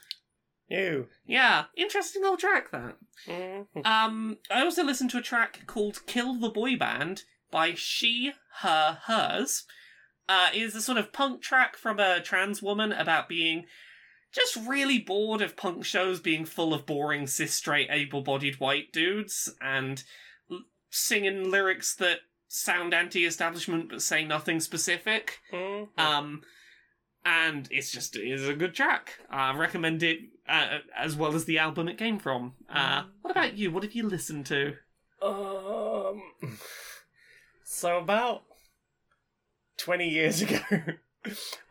Ew. 0.68 1.07
Yeah, 1.24 1.66
interesting 1.76 2.22
little 2.22 2.36
track 2.36 2.70
that. 2.72 2.97
Mhm. 3.26 3.86
Um, 3.86 4.38
I 4.51 4.62
also 4.62 4.82
listened 4.82 5.11
to 5.11 5.18
a 5.18 5.22
track 5.22 5.66
called 5.66 6.07
"Kill 6.07 6.34
the 6.34 6.51
Boy 6.51 6.76
Band" 6.76 7.22
by 7.51 7.74
She, 7.74 8.32
Her, 8.61 8.99
Hers. 9.05 9.64
Uh, 10.28 10.49
it 10.53 10.61
is 10.61 10.74
a 10.74 10.82
sort 10.82 10.99
of 10.99 11.12
punk 11.12 11.40
track 11.40 11.76
from 11.76 12.01
a 12.01 12.20
trans 12.20 12.61
woman 12.61 12.90
about 12.90 13.28
being 13.28 13.66
just 14.32 14.57
really 14.57 14.99
bored 14.99 15.40
of 15.40 15.57
punk 15.57 15.84
shows 15.84 16.18
being 16.20 16.44
full 16.44 16.74
of 16.74 16.84
boring 16.84 17.28
cis 17.28 17.55
straight 17.55 17.88
able-bodied 17.90 18.59
white 18.59 18.92
dudes 18.92 19.55
and 19.61 20.03
l- 20.51 20.64
singing 20.90 21.49
lyrics 21.49 21.94
that 21.94 22.18
sound 22.57 22.94
anti-establishment 22.94 23.90
but 23.90 24.00
say 24.02 24.24
nothing 24.24 24.61
specific. 24.61 25.40
Mhm. 25.52 25.88
Um, 25.98 26.42
and 27.24 27.68
it's 27.70 27.90
just 27.90 28.16
it 28.16 28.26
is 28.26 28.48
a 28.48 28.54
good 28.54 28.74
track. 28.74 29.18
I 29.28 29.54
recommend 29.57 30.02
it 30.02 30.20
uh, 30.48 30.78
as 30.96 31.16
well 31.16 31.34
as 31.34 31.44
the 31.44 31.59
album 31.59 31.88
it 31.88 31.98
came 31.98 32.18
from. 32.18 32.54
Uh, 32.68 33.04
what 33.20 33.32
about 33.32 33.57
you? 33.59 33.70
What 33.70 33.82
have 33.82 33.92
you 33.92 34.09
listened 34.09 34.46
to? 34.46 34.74
Um. 35.22 36.22
So 37.68 37.98
about 37.98 38.44
twenty 39.76 40.09
years 40.09 40.40
ago, 40.46 40.61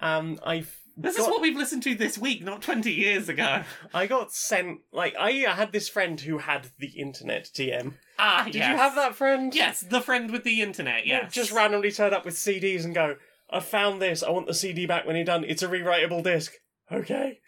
um, 0.01 0.37
I 0.45 0.65
This 0.97 1.17
got, 1.17 1.23
is 1.23 1.29
what 1.29 1.41
we've 1.41 1.57
listened 1.57 1.83
to 1.83 1.95
this 1.95 2.17
week, 2.17 2.43
not 2.43 2.61
twenty 2.61 2.93
years 2.93 3.27
ago. 3.29 3.63
I 3.93 4.07
got 4.07 4.31
sent. 4.31 4.79
Like 4.91 5.15
I 5.19 5.31
had 5.31 5.71
this 5.71 5.89
friend 5.89 6.19
who 6.19 6.37
had 6.39 6.67
the 6.79 6.87
internet. 6.87 7.45
TM. 7.53 7.93
Ah, 8.17 8.43
Did 8.45 8.55
yes. 8.55 8.69
you 8.69 8.77
have 8.77 8.95
that 8.95 9.15
friend? 9.15 9.53
Yes, 9.53 9.81
the 9.81 10.01
friend 10.01 10.31
with 10.31 10.43
the 10.43 10.61
internet. 10.61 11.05
Yes, 11.05 11.33
Just 11.33 11.51
randomly 11.51 11.91
turn 11.91 12.13
up 12.13 12.25
with 12.25 12.35
CDs 12.35 12.85
and 12.85 12.95
go. 12.95 13.17
I 13.49 13.59
found 13.59 14.01
this. 14.01 14.23
I 14.23 14.29
want 14.31 14.47
the 14.47 14.53
CD 14.53 14.85
back 14.85 15.05
when 15.05 15.15
you're 15.15 15.25
done. 15.25 15.43
It's 15.43 15.63
a 15.63 15.67
rewritable 15.67 16.23
disc. 16.23 16.53
Okay. 16.91 17.39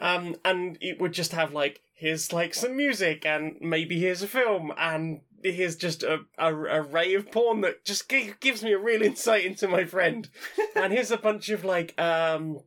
Um, 0.00 0.36
and 0.44 0.78
it 0.80 1.00
would 1.00 1.12
just 1.12 1.32
have 1.32 1.52
like 1.52 1.80
here's 1.94 2.32
like 2.32 2.54
some 2.54 2.76
music 2.76 3.26
and 3.26 3.56
maybe 3.60 4.00
here's 4.00 4.22
a 4.22 4.26
film 4.26 4.72
and 4.78 5.20
here's 5.44 5.76
just 5.76 6.02
a, 6.02 6.20
a 6.38 6.46
a 6.46 6.82
array 6.82 7.14
of 7.14 7.30
porn 7.30 7.60
that 7.60 7.84
just 7.84 8.08
gi- 8.08 8.34
gives 8.40 8.62
me 8.62 8.72
a 8.72 8.78
real 8.78 9.02
insight 9.02 9.44
into 9.44 9.68
my 9.68 9.84
friend. 9.84 10.28
and 10.74 10.92
here's 10.92 11.10
a 11.10 11.18
bunch 11.18 11.50
of 11.50 11.64
like 11.64 11.94
um 12.00 12.60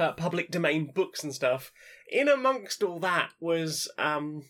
uh, 0.00 0.12
public 0.12 0.50
domain 0.50 0.90
books 0.94 1.22
and 1.22 1.34
stuff. 1.34 1.72
In 2.10 2.28
amongst 2.28 2.82
all 2.82 2.98
that 3.00 3.30
was 3.40 3.88
um 3.98 4.44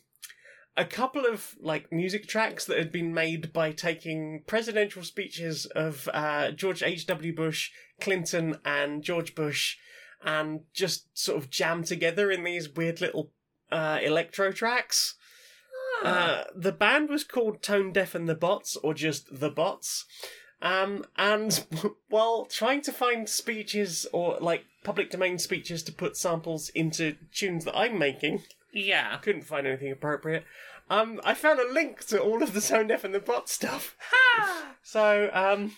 a 0.77 0.85
couple 0.85 1.27
of 1.27 1.57
like 1.61 1.93
music 1.93 2.27
tracks 2.27 2.65
that 2.65 2.79
had 2.79 2.93
been 2.93 3.13
made 3.13 3.53
by 3.53 3.73
taking 3.73 4.43
presidential 4.47 5.03
speeches 5.03 5.67
of 5.67 6.09
uh, 6.15 6.53
George 6.53 6.83
H.W. 6.83 7.35
Bush, 7.35 7.71
Clinton, 8.01 8.57
and 8.65 9.03
George 9.03 9.35
Bush, 9.35 9.77
and 10.25 10.61
just 10.73 11.07
sort 11.19 11.39
of 11.39 11.51
jammed 11.51 11.87
together 11.87 12.31
in 12.31 12.45
these 12.45 12.69
weird 12.69 13.01
little 13.01 13.33
uh, 13.71 13.99
electro 14.03 14.53
tracks. 14.53 15.17
Uh, 16.03 16.45
the 16.57 16.73
band 16.73 17.11
was 17.11 17.25
called 17.25 17.63
Tone 17.63 17.93
Deaf 17.93 18.15
and 18.15 18.29
the 18.29 18.35
Bots, 18.35 18.77
or 18.77 18.95
just 18.95 19.41
the 19.41 19.51
Bots. 19.51 20.07
Um, 20.63 21.05
and 21.17 21.67
while 22.09 22.47
trying 22.47 22.81
to 22.83 22.93
find 22.93 23.29
speeches 23.29 24.07
or 24.13 24.39
like 24.41 24.65
public 24.83 25.11
domain 25.11 25.39
speeches 25.39 25.83
to 25.85 25.93
put 25.93 26.17
samples 26.17 26.71
into 26.71 27.17
tunes 27.33 27.65
that 27.65 27.77
I'm 27.77 27.99
making, 27.99 28.45
yeah. 28.73 29.17
couldn't 29.19 29.43
find 29.43 29.67
anything 29.67 29.93
appropriate. 29.93 30.45
Um, 30.89 31.21
I 31.25 31.35
found 31.35 31.61
a 31.61 31.73
link 31.73 32.05
to 32.07 32.21
all 32.21 32.43
of 32.43 32.53
the 32.53 32.61
Tone 32.61 32.89
Deaf 32.89 33.05
and 33.05 33.15
the 33.15 33.21
Bot 33.21 33.49
stuff. 33.49 33.97
Ha! 34.11 34.67
So, 34.83 35.31
um, 35.35 35.77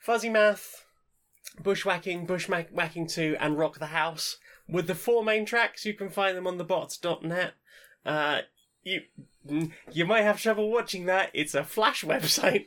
Fuzzy 0.00 0.28
Math, 0.28 0.84
Bushwhacking, 1.62 2.26
Bushwhacking 2.26 3.06
2, 3.06 3.36
and 3.38 3.56
Rock 3.56 3.78
the 3.78 3.86
House. 3.86 4.38
With 4.68 4.86
the 4.86 4.94
four 4.94 5.24
main 5.24 5.46
tracks, 5.46 5.86
you 5.86 5.94
can 5.94 6.10
find 6.10 6.36
them 6.36 6.46
on 6.46 6.58
thebots.net. 6.58 7.54
Uh, 8.04 8.40
you, 8.82 9.02
you 9.92 10.04
might 10.04 10.22
have 10.22 10.42
trouble 10.42 10.70
watching 10.70 11.06
that. 11.06 11.30
It's 11.32 11.54
a 11.54 11.64
Flash 11.64 12.04
website. 12.04 12.66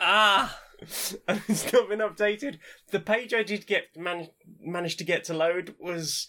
Ah, 0.00 0.58
and 1.28 1.40
it's 1.48 1.72
not 1.72 1.88
been 1.88 2.00
updated. 2.00 2.58
The 2.90 3.00
page 3.00 3.32
I 3.34 3.42
did 3.42 3.66
get 3.66 3.96
man- 3.96 4.30
managed 4.60 4.98
to 4.98 5.04
get 5.04 5.24
to 5.24 5.34
load 5.34 5.74
was 5.80 6.28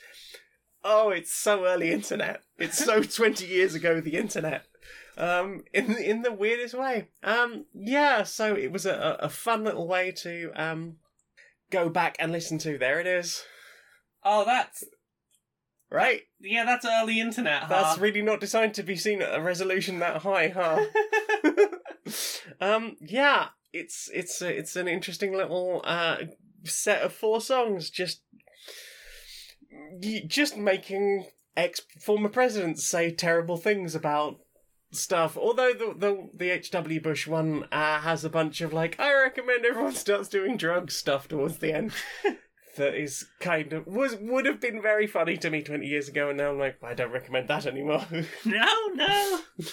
oh, 0.84 1.10
it's 1.10 1.32
so 1.34 1.66
early 1.66 1.92
internet. 1.92 2.42
It's 2.58 2.78
so 2.84 3.02
twenty 3.22 3.46
years 3.46 3.76
ago 3.76 4.02
the 4.02 4.16
internet. 4.18 4.66
Um, 5.18 5.64
in 5.74 5.96
in 5.98 6.22
the 6.24 6.32
weirdest 6.34 6.74
way. 6.74 7.08
Um, 7.24 7.66
yeah. 7.74 8.24
So 8.24 8.56
it 8.56 8.72
was 8.72 8.86
a, 8.86 9.18
a 9.20 9.30
fun 9.30 9.64
little 9.64 9.88
way 9.88 10.12
to 10.24 10.52
um 10.56 10.98
go 11.72 11.90
back 11.90 12.16
and 12.20 12.32
listen 12.32 12.58
to. 12.60 12.78
There 12.78 13.00
it 13.00 13.08
is. 13.08 13.44
oh, 14.24 14.44
that's 14.46 14.84
Right. 15.92 16.22
yeah, 16.40 16.66
that's 16.66 16.86
early 16.86 17.20
internet. 17.20 17.64
Huh? 17.64 17.68
That's 17.70 18.00
really 18.00 18.24
not 18.24 18.40
designed 18.40 18.74
to 18.76 18.84
be 18.84 18.96
seen 18.96 19.22
at 19.22 19.38
a 19.38 19.42
resolution 19.42 20.00
that 20.00 20.24
high, 20.24 20.48
huh? 20.48 20.84
um, 22.62 22.98
yeah, 23.00 23.50
it's 23.74 24.10
it's 24.14 24.42
a, 24.42 24.56
it's 24.56 24.76
an 24.76 24.88
interesting 24.88 25.34
little 25.34 25.82
uh, 25.84 26.18
set 26.64 27.02
of 27.02 27.12
four 27.12 27.42
songs, 27.42 27.90
just 27.90 28.22
just 30.28 30.56
making 30.56 31.26
ex 31.58 31.82
former 32.00 32.30
presidents 32.30 32.84
say 32.84 33.12
terrible 33.12 33.58
things 33.58 33.96
about 33.96 34.40
stuff. 34.92 35.36
Although 35.36 35.74
the 35.74 35.94
the, 35.98 36.30
the 36.34 36.50
H.W. 36.52 37.02
Bush 37.02 37.28
one 37.28 37.66
uh, 37.72 38.00
has 38.00 38.24
a 38.24 38.30
bunch 38.30 38.62
of 38.62 38.74
like, 38.74 39.00
I 39.00 39.14
recommend 39.14 39.66
everyone 39.66 39.96
starts 39.96 40.30
doing 40.30 40.56
drugs 40.56 40.96
stuff 40.96 41.28
towards 41.28 41.58
the 41.58 41.74
end. 41.74 41.92
That 42.76 42.96
is 42.96 43.28
kind 43.40 43.72
of 43.72 43.86
was 43.86 44.16
would 44.20 44.48
have 44.48 44.60
been 44.60 44.82
very 44.82 45.06
funny 45.06 45.38
to 45.38 45.52
me 45.52 45.62
twenty 45.62 45.86
years 45.86 46.08
ago, 46.08 46.30
and 46.30 46.40
now 46.40 46.50
I'm 46.50 46.58
like, 46.58 46.78
I 46.84 46.96
don't 46.96 47.12
recommend 47.12 47.48
that 47.48 47.68
anymore. 47.68 48.04
no, 48.46 48.68
no. 48.96 49.40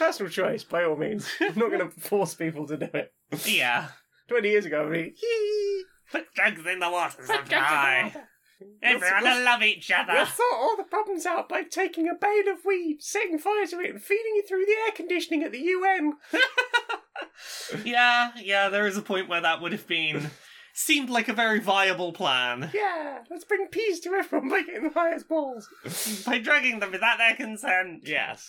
Personal 0.00 0.32
choice, 0.32 0.64
by 0.64 0.82
all 0.84 0.96
means. 0.96 1.28
I'm 1.40 1.58
not 1.58 1.70
going 1.70 1.80
to 1.80 1.90
force 2.00 2.34
people 2.34 2.66
to 2.68 2.78
do 2.78 2.88
it. 2.94 3.12
Yeah. 3.44 3.88
Twenty 4.28 4.48
years 4.48 4.64
ago, 4.64 4.86
I'd 4.86 4.92
be, 4.92 5.14
"Yee." 5.22 5.84
Put 6.10 6.32
drugs 6.34 6.66
in 6.66 6.78
the 6.78 6.88
water 6.90 7.18
Put 7.18 7.26
drugs 7.26 7.42
in 7.42 7.48
the 7.50 7.54
supply. 7.56 8.02
water. 8.14 8.26
Everyone 8.82 9.22
will 9.24 9.44
love 9.44 9.62
each 9.62 9.90
other. 9.90 10.12
Let's 10.14 10.34
sort 10.34 10.54
all 10.54 10.76
the 10.78 10.84
problems 10.84 11.26
out 11.26 11.48
by 11.50 11.64
taking 11.64 12.08
a 12.08 12.14
bale 12.14 12.52
of 12.52 12.64
weed, 12.64 12.98
setting 13.00 13.38
fire 13.38 13.66
to 13.66 13.80
it, 13.80 13.90
and 13.90 14.02
feeding 14.02 14.32
it 14.36 14.48
through 14.48 14.64
the 14.64 14.72
air 14.86 14.92
conditioning 14.94 15.42
at 15.42 15.52
the 15.52 15.58
UN. 15.60 16.14
yeah, 17.84 18.32
yeah, 18.42 18.68
there 18.70 18.86
is 18.86 18.96
a 18.96 19.02
point 19.02 19.28
where 19.28 19.40
that 19.42 19.60
would 19.60 19.72
have 19.72 19.86
been 19.86 20.30
seemed 20.80 21.10
like 21.10 21.28
a 21.28 21.32
very 21.34 21.60
viable 21.60 22.12
plan. 22.12 22.70
Yeah, 22.74 23.18
let's 23.30 23.44
bring 23.44 23.66
peace 23.68 24.00
to 24.00 24.14
everyone 24.14 24.48
by 24.48 24.62
getting 24.62 24.84
the 24.84 24.90
highest 24.90 25.28
balls. 25.28 25.68
By 26.26 26.38
drugging 26.38 26.80
them 26.80 26.90
without 26.92 27.18
their 27.18 27.34
consent. 27.34 28.02
Yes. 28.06 28.48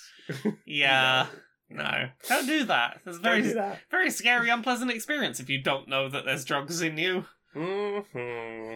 Yeah. 0.66 1.28
No. 1.74 2.10
Don't 2.28 2.48
do 2.48 2.66
that. 2.66 3.00
It's 3.06 3.18
very, 3.20 3.38
Don't 3.44 3.48
do 3.48 3.54
that. 3.54 3.80
very 3.90 4.12
scary, 4.12 4.50
unpleasant 4.50 4.92
experience 4.92 5.40
if 5.40 5.50
you 5.50 5.62
don't 5.64 5.88
know 5.88 6.10
that 6.10 6.26
there's 6.26 6.44
drugs 6.44 6.82
in 6.82 6.98
you. 6.98 7.24
hmm 7.54 8.76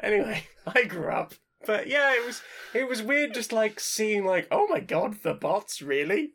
Anyway, 0.00 0.44
I 0.66 0.84
grew 0.84 1.08
up. 1.10 1.32
But 1.66 1.86
yeah, 1.88 2.12
it 2.14 2.26
was 2.26 2.42
it 2.74 2.86
was 2.86 3.00
weird 3.02 3.32
just 3.32 3.50
like 3.50 3.80
seeing 3.80 4.26
like, 4.26 4.46
oh 4.50 4.66
my 4.68 4.80
god, 4.80 5.22
the 5.22 5.32
bots, 5.32 5.80
really? 5.80 6.32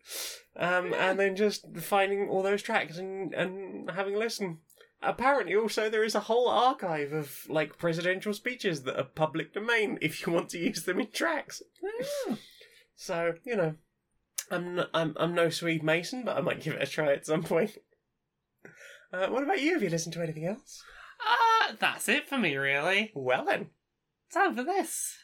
Um 0.56 0.96
and 0.96 1.20
then 1.20 1.36
just 1.36 1.66
finding 1.78 2.28
all 2.28 2.42
those 2.42 2.64
tracks 2.64 2.98
and, 2.98 3.32
and 3.36 3.90
having 3.92 4.16
a 4.16 4.20
listen. 4.20 4.58
Apparently 5.04 5.56
also 5.56 5.90
there 5.90 6.04
is 6.04 6.16
a 6.16 6.22
whole 6.22 6.48
archive 6.48 7.12
of 7.12 7.46
like 7.50 7.78
presidential 7.78 8.34
speeches 8.34 8.84
that 8.84 8.98
are 8.98 9.04
public 9.04 9.54
domain 9.54 9.98
if 10.02 10.26
you 10.26 10.32
want 10.34 10.50
to 10.50 10.60
use 10.60 10.84
them 10.84 11.00
in 11.00 11.12
tracks. 11.12 11.62
So, 12.96 13.34
you 13.44 13.56
know, 13.56 13.74
I'm 14.52 14.80
n- 14.80 14.86
I'm 14.94 15.16
I'm 15.18 15.34
no 15.34 15.50
Swede 15.50 15.84
Mason, 15.84 16.24
but 16.24 16.38
I 16.38 16.42
might 16.42 16.62
give 16.62 16.76
it 16.76 16.82
a 16.84 16.86
try 16.86 17.12
at 17.14 17.26
some 17.26 17.44
point. 17.44 17.72
Uh, 19.12 19.28
what 19.28 19.44
about 19.44 19.62
you? 19.62 19.74
Have 19.74 19.84
you 19.84 19.90
listened 19.92 20.14
to 20.14 20.24
anything 20.24 20.48
else? 20.48 20.82
Ah, 21.22 21.74
that's 21.80 22.10
it 22.10 22.28
for 22.28 22.36
me, 22.36 22.56
really. 22.56 23.12
Well 23.14 23.46
then. 23.46 23.70
Time 24.34 24.56
for 24.56 24.64
this. 24.64 25.16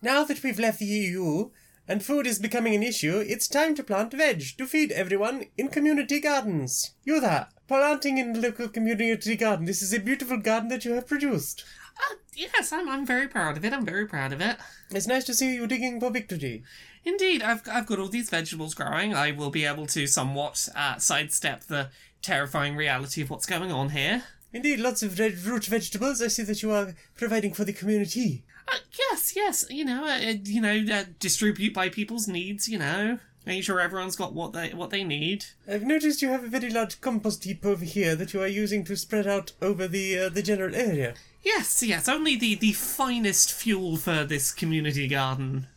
Now 0.00 0.24
that 0.24 0.42
we've 0.42 0.58
left 0.58 0.78
the 0.78 0.86
EU 0.86 1.50
and 1.88 2.04
food 2.04 2.26
is 2.26 2.38
becoming 2.38 2.74
an 2.74 2.82
issue, 2.82 3.18
it's 3.26 3.48
time 3.48 3.74
to 3.74 3.84
plant 3.84 4.12
veg 4.12 4.42
to 4.58 4.66
feed 4.66 4.92
everyone 4.92 5.46
in 5.56 5.68
community 5.68 6.20
gardens. 6.20 6.92
You 7.04 7.20
that. 7.20 7.52
Planting 7.68 8.18
in 8.18 8.32
the 8.32 8.40
local 8.40 8.68
community 8.68 9.36
garden. 9.36 9.66
This 9.66 9.82
is 9.82 9.92
a 9.92 9.98
beautiful 9.98 10.38
garden 10.38 10.68
that 10.68 10.84
you 10.84 10.92
have 10.92 11.08
produced. 11.08 11.64
Uh, 11.98 12.16
yes, 12.34 12.72
I'm, 12.72 12.88
I'm 12.88 13.06
very 13.06 13.26
proud 13.26 13.56
of 13.56 13.64
it. 13.64 13.72
I'm 13.72 13.84
very 13.84 14.06
proud 14.06 14.32
of 14.32 14.40
it. 14.40 14.56
It's 14.90 15.06
nice 15.06 15.24
to 15.24 15.34
see 15.34 15.54
you 15.54 15.66
digging 15.66 15.98
for 15.98 16.10
victory. 16.10 16.62
Indeed, 17.04 17.42
I've, 17.42 17.62
I've 17.70 17.86
got 17.86 17.98
all 17.98 18.08
these 18.08 18.30
vegetables 18.30 18.74
growing. 18.74 19.14
I 19.14 19.30
will 19.30 19.50
be 19.50 19.64
able 19.64 19.86
to 19.88 20.06
somewhat 20.06 20.68
uh, 20.74 20.98
sidestep 20.98 21.64
the 21.64 21.90
terrifying 22.22 22.76
reality 22.76 23.22
of 23.22 23.30
what's 23.30 23.46
going 23.46 23.72
on 23.72 23.90
here. 23.90 24.24
Indeed, 24.52 24.80
lots 24.80 25.02
of 25.02 25.18
red 25.18 25.38
root 25.40 25.66
vegetables. 25.66 26.22
I 26.22 26.28
see 26.28 26.42
that 26.44 26.62
you 26.62 26.72
are 26.72 26.94
providing 27.14 27.52
for 27.52 27.64
the 27.64 27.72
community. 27.72 28.44
Uh, 28.68 28.78
yes, 28.98 29.34
yes, 29.36 29.64
you 29.70 29.84
know, 29.84 30.04
uh, 30.04 30.18
uh, 30.18 30.34
you 30.44 30.60
know, 30.60 30.84
uh, 30.92 31.04
distribute 31.20 31.72
by 31.72 31.88
people's 31.88 32.26
needs. 32.26 32.68
You 32.68 32.78
know, 32.78 33.18
make 33.44 33.62
sure 33.62 33.80
everyone's 33.80 34.16
got 34.16 34.32
what 34.32 34.52
they 34.52 34.70
what 34.70 34.90
they 34.90 35.04
need. 35.04 35.46
I've 35.68 35.84
noticed 35.84 36.22
you 36.22 36.28
have 36.30 36.44
a 36.44 36.48
very 36.48 36.70
large 36.70 37.00
compost 37.00 37.44
heap 37.44 37.64
over 37.64 37.84
here 37.84 38.16
that 38.16 38.32
you 38.34 38.42
are 38.42 38.48
using 38.48 38.84
to 38.84 38.96
spread 38.96 39.26
out 39.26 39.52
over 39.62 39.86
the 39.86 40.18
uh, 40.18 40.28
the 40.28 40.42
general 40.42 40.74
area. 40.74 41.14
Yes, 41.42 41.82
yes, 41.82 42.08
only 42.08 42.36
the 42.36 42.56
the 42.56 42.72
finest 42.72 43.52
fuel 43.52 43.96
for 43.96 44.24
this 44.24 44.52
community 44.52 45.06
garden. 45.06 45.68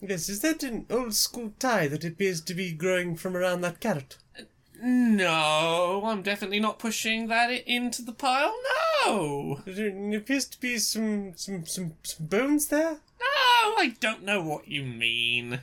Yes, 0.00 0.28
is 0.28 0.40
that 0.40 0.64
an 0.64 0.86
old 0.90 1.14
school 1.14 1.52
tie 1.60 1.86
that 1.86 2.04
appears 2.04 2.40
to 2.40 2.54
be 2.54 2.72
growing 2.72 3.14
from 3.14 3.36
around 3.36 3.60
that 3.60 3.78
carrot? 3.78 4.18
No, 4.84 6.02
I'm 6.04 6.22
definitely 6.22 6.58
not 6.58 6.80
pushing 6.80 7.28
that 7.28 7.50
into 7.50 8.02
the 8.02 8.12
pile. 8.12 8.52
No, 9.06 9.60
There 9.64 10.16
appears 10.16 10.46
to 10.46 10.60
be 10.60 10.78
some 10.78 11.34
some 11.36 11.64
some, 11.66 11.94
some 12.02 12.26
bones 12.26 12.66
there. 12.66 12.94
no, 13.20 13.74
I 13.78 13.94
don't 14.00 14.24
know 14.24 14.42
what 14.42 14.66
you 14.66 14.82
mean. 14.82 15.60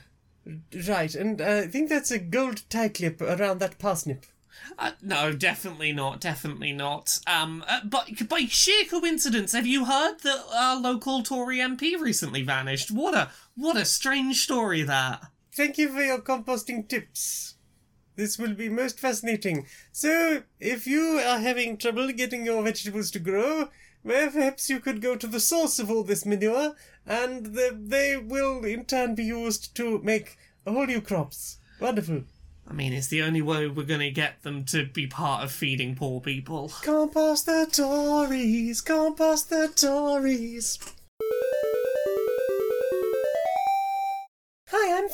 Right, 0.88 1.14
and 1.14 1.40
uh, 1.40 1.62
I 1.64 1.66
think 1.66 1.90
that's 1.90 2.10
a 2.10 2.18
gold 2.18 2.62
tie 2.70 2.88
clip 2.88 3.20
around 3.20 3.60
that 3.60 3.78
parsnip. 3.78 4.24
Uh, 4.78 4.92
no, 5.02 5.32
definitely 5.32 5.92
not. 5.92 6.20
Definitely 6.20 6.72
not. 6.72 7.18
Um, 7.26 7.62
uh, 7.68 7.80
but 7.84 8.26
by 8.28 8.46
sheer 8.48 8.84
coincidence, 8.86 9.52
have 9.52 9.66
you 9.66 9.84
heard 9.84 10.20
that 10.20 10.44
our 10.54 10.76
local 10.80 11.22
Tory 11.22 11.58
MP 11.58 11.98
recently 12.00 12.42
vanished? 12.42 12.90
What 12.90 13.14
a 13.14 13.30
what 13.54 13.76
a 13.76 13.84
strange 13.84 14.40
story 14.42 14.82
that. 14.82 15.26
Thank 15.52 15.76
you 15.76 15.90
for 15.90 16.02
your 16.02 16.20
composting 16.22 16.88
tips. 16.88 17.56
This 18.16 18.38
will 18.38 18.54
be 18.54 18.68
most 18.68 18.98
fascinating. 19.00 19.66
So, 19.92 20.42
if 20.58 20.86
you 20.86 21.20
are 21.24 21.38
having 21.38 21.76
trouble 21.76 22.12
getting 22.12 22.44
your 22.44 22.62
vegetables 22.62 23.10
to 23.12 23.18
grow, 23.18 23.68
well, 24.02 24.30
perhaps 24.30 24.70
you 24.70 24.80
could 24.80 25.02
go 25.02 25.16
to 25.16 25.26
the 25.26 25.40
source 25.40 25.78
of 25.78 25.90
all 25.90 26.02
this 26.02 26.24
manure, 26.24 26.74
and 27.06 27.46
the, 27.46 27.76
they 27.78 28.16
will 28.16 28.64
in 28.64 28.84
turn 28.84 29.14
be 29.14 29.24
used 29.24 29.74
to 29.76 30.00
make 30.02 30.36
whole 30.66 30.86
new 30.86 31.00
crops. 31.00 31.58
Wonderful. 31.80 32.22
I 32.68 32.72
mean, 32.72 32.92
it's 32.92 33.08
the 33.08 33.22
only 33.22 33.42
way 33.42 33.66
we're 33.66 33.84
gonna 33.84 34.10
get 34.10 34.42
them 34.42 34.64
to 34.66 34.86
be 34.86 35.06
part 35.06 35.42
of 35.42 35.50
feeding 35.50 35.96
poor 35.96 36.20
people. 36.20 36.68
Compost 36.82 37.46
the 37.46 37.66
Tories, 37.70 38.80
compost 38.80 39.50
the 39.50 39.68
Tories. 39.74 40.78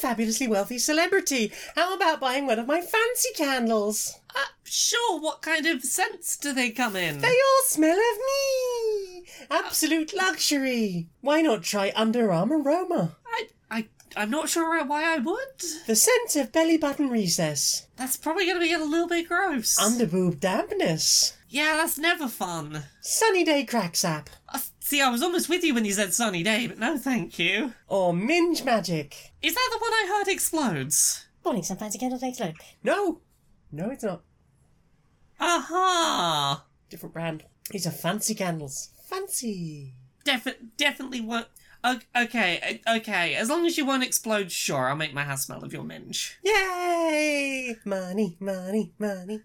Fabulously 0.01 0.47
wealthy 0.49 0.79
celebrity. 0.79 1.53
How 1.75 1.95
about 1.95 2.21
buying 2.21 2.47
one 2.47 2.59
of 2.59 2.67
my 2.67 2.81
fancy 2.81 3.31
candles? 3.35 4.19
Uh, 4.35 4.41
sure. 4.65 5.21
What 5.21 5.43
kind 5.43 5.67
of 5.67 5.83
scents 5.83 6.37
do 6.37 6.53
they 6.53 6.71
come 6.71 6.97
in? 6.97 7.19
They 7.19 7.29
all 7.29 7.63
smell 7.65 7.97
of 7.99 8.19
me. 8.19 9.25
Absolute 9.51 10.15
luxury. 10.15 11.09
Why 11.21 11.41
not 11.43 11.63
try 11.63 11.91
Underarm 11.93 12.51
Aroma? 12.51 13.17
I, 13.27 13.49
I, 13.71 13.87
I'm 14.17 14.31
not 14.31 14.49
sure 14.49 14.85
why 14.85 15.15
I 15.15 15.19
would. 15.19 15.61
The 15.87 15.97
scent 15.97 16.37
of 16.37 16.53
belly 16.53 16.77
button 16.77 17.09
recess. 17.09 17.87
That's 17.97 18.17
probably 18.17 18.47
gonna 18.47 18.61
be 18.61 18.73
a 18.73 18.79
little 18.79 19.09
bit 19.09 19.29
gross. 19.29 19.79
Underboob 19.79 20.41
dampness. 20.41 21.37
yeah, 21.49 21.77
that's 21.77 21.99
never 21.99 22.29
fun. 22.29 22.85
Sunny 23.01 23.45
day 23.45 23.65
crack 23.65 23.97
sap. 23.97 24.29
See, 24.87 25.01
I 25.03 25.09
was 25.11 25.23
almost 25.23 25.49
with 25.49 25.65
you 25.65 25.75
when 25.75 25.85
you 25.85 25.93
said 25.93 26.15
sunny 26.15 26.43
day, 26.43 26.67
but 26.67 26.79
no, 26.79 26.97
thank 26.97 27.39
you. 27.39 27.75
Or 27.89 28.13
minge 28.13 28.63
magic. 28.65 29.33
Is 29.43 29.55
that 29.55 29.69
the 29.73 29.79
one 29.79 29.93
I 29.93 30.07
heard 30.17 30.29
explodes? 30.33 31.27
Morning, 31.45 31.63
some 31.63 31.77
fancy 31.77 31.99
candles 31.99 32.23
explode. 32.23 32.55
No. 32.83 33.21
No, 33.73 33.91
it's 33.91 34.05
not. 34.05 34.23
Aha! 35.41 36.65
Different 36.89 37.13
brand. 37.13 37.45
These 37.71 37.87
are 37.87 37.91
fancy 37.91 38.35
candles. 38.35 38.91
Fancy. 39.09 39.95
Defi- 40.25 40.55
definitely 40.77 41.21
won't. 41.21 41.47
o- 41.85 41.99
Okay, 42.17 42.81
uh, 42.87 42.97
okay. 42.97 43.35
As 43.35 43.49
long 43.49 43.67
as 43.67 43.77
you 43.77 43.85
won't 43.85 44.03
explode, 44.05 44.51
sure, 44.51 44.89
I'll 44.89 44.97
make 44.97 45.13
my 45.15 45.25
house 45.25 45.47
smell 45.47 45.63
of 45.65 45.73
your 45.73 45.83
minge. 45.85 46.39
Yay! 46.45 47.77
Money, 47.85 48.37
money, 48.41 48.93
money. 48.99 49.43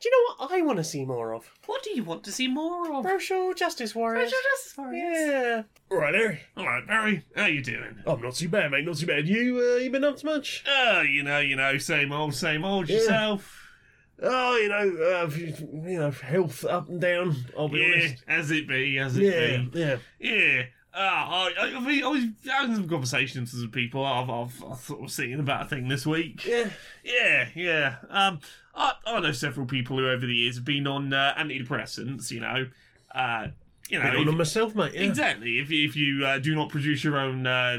Do 0.00 0.08
you 0.08 0.12
know 0.28 0.34
what 0.46 0.52
I 0.52 0.62
want 0.62 0.78
to 0.78 0.84
see 0.84 1.04
more 1.04 1.34
of? 1.34 1.50
What 1.66 1.82
do 1.82 1.90
you 1.94 2.02
want 2.02 2.24
to 2.24 2.32
see 2.32 2.48
more 2.48 2.90
of? 2.94 3.04
Social 3.04 3.52
justice 3.52 3.94
warriors. 3.94 4.30
Social 4.30 4.42
justice 4.52 4.78
warriors. 4.78 5.18
Yeah. 5.28 5.62
All 5.90 5.98
right, 5.98 6.14
Harry. 6.14 6.40
All 6.56 6.64
right, 6.66 6.86
Barry, 6.86 7.22
how 7.36 7.44
you 7.46 7.62
doing? 7.62 8.02
I'm 8.06 8.22
not 8.22 8.34
too 8.34 8.48
bad, 8.48 8.70
mate. 8.70 8.86
Not 8.86 8.96
too 8.96 9.06
bad. 9.06 9.28
You, 9.28 9.58
uh, 9.58 9.76
you 9.76 9.90
been 9.90 10.04
up 10.04 10.16
to 10.18 10.26
much? 10.26 10.64
Oh, 10.66 11.02
you 11.02 11.22
know, 11.22 11.40
you 11.40 11.54
know, 11.54 11.76
same 11.76 12.12
old, 12.12 12.34
same 12.34 12.64
old 12.64 12.88
Yeah. 12.88 12.96
yourself. 12.96 13.56
Oh, 14.22 14.56
you 14.56 14.68
know, 14.68 15.04
uh, 15.04 15.30
you 15.36 15.98
know, 15.98 16.10
health 16.10 16.64
up 16.64 16.88
and 16.88 17.00
down. 17.00 17.36
I'll 17.58 17.68
be 17.68 17.80
Yeah, 17.80 17.92
honest. 17.92 18.24
as 18.26 18.50
it 18.50 18.66
be, 18.68 18.98
as 18.98 19.16
it 19.18 19.24
Yeah, 19.24 19.56
be. 19.70 19.78
yeah. 19.78 19.96
Yeah. 20.18 20.62
Uh, 20.92 20.98
I, 20.98 21.52
I, 21.60 21.76
I, 21.76 21.80
mean, 21.80 22.02
I 22.02 22.08
was 22.08 22.24
having 22.46 22.74
some 22.74 22.88
conversations 22.88 23.52
with 23.52 23.62
some 23.62 23.70
people. 23.70 24.04
I've, 24.04 24.28
I've, 24.28 24.64
I've 24.64 24.78
sort 24.80 25.04
of 25.04 25.10
seen 25.12 25.38
about 25.38 25.66
a 25.66 25.68
thing 25.68 25.88
this 25.88 26.06
week. 26.06 26.44
Yeah. 26.46 26.68
Yeah, 27.04 27.48
yeah. 27.54 27.96
Um, 28.08 28.40
I, 28.74 28.92
I 29.06 29.20
know 29.20 29.32
several 29.32 29.66
people 29.66 29.98
who 29.98 30.08
over 30.08 30.26
the 30.26 30.34
years 30.34 30.56
have 30.56 30.64
been 30.64 30.86
on 30.86 31.12
uh, 31.12 31.34
antidepressants. 31.38 32.30
You 32.30 32.40
know, 32.40 32.66
uh, 33.14 33.48
you 33.88 33.98
know, 33.98 34.10
Been 34.12 34.28
on 34.28 34.36
myself, 34.38 34.74
mate. 34.74 34.94
Yeah. 34.94 35.00
exactly. 35.02 35.58
If 35.58 35.70
you- 35.70 35.88
if 35.88 35.96
you 35.96 36.24
uh, 36.26 36.38
do 36.38 36.54
not 36.54 36.68
produce 36.68 37.02
your 37.02 37.16
own 37.18 37.46
uh, 37.46 37.78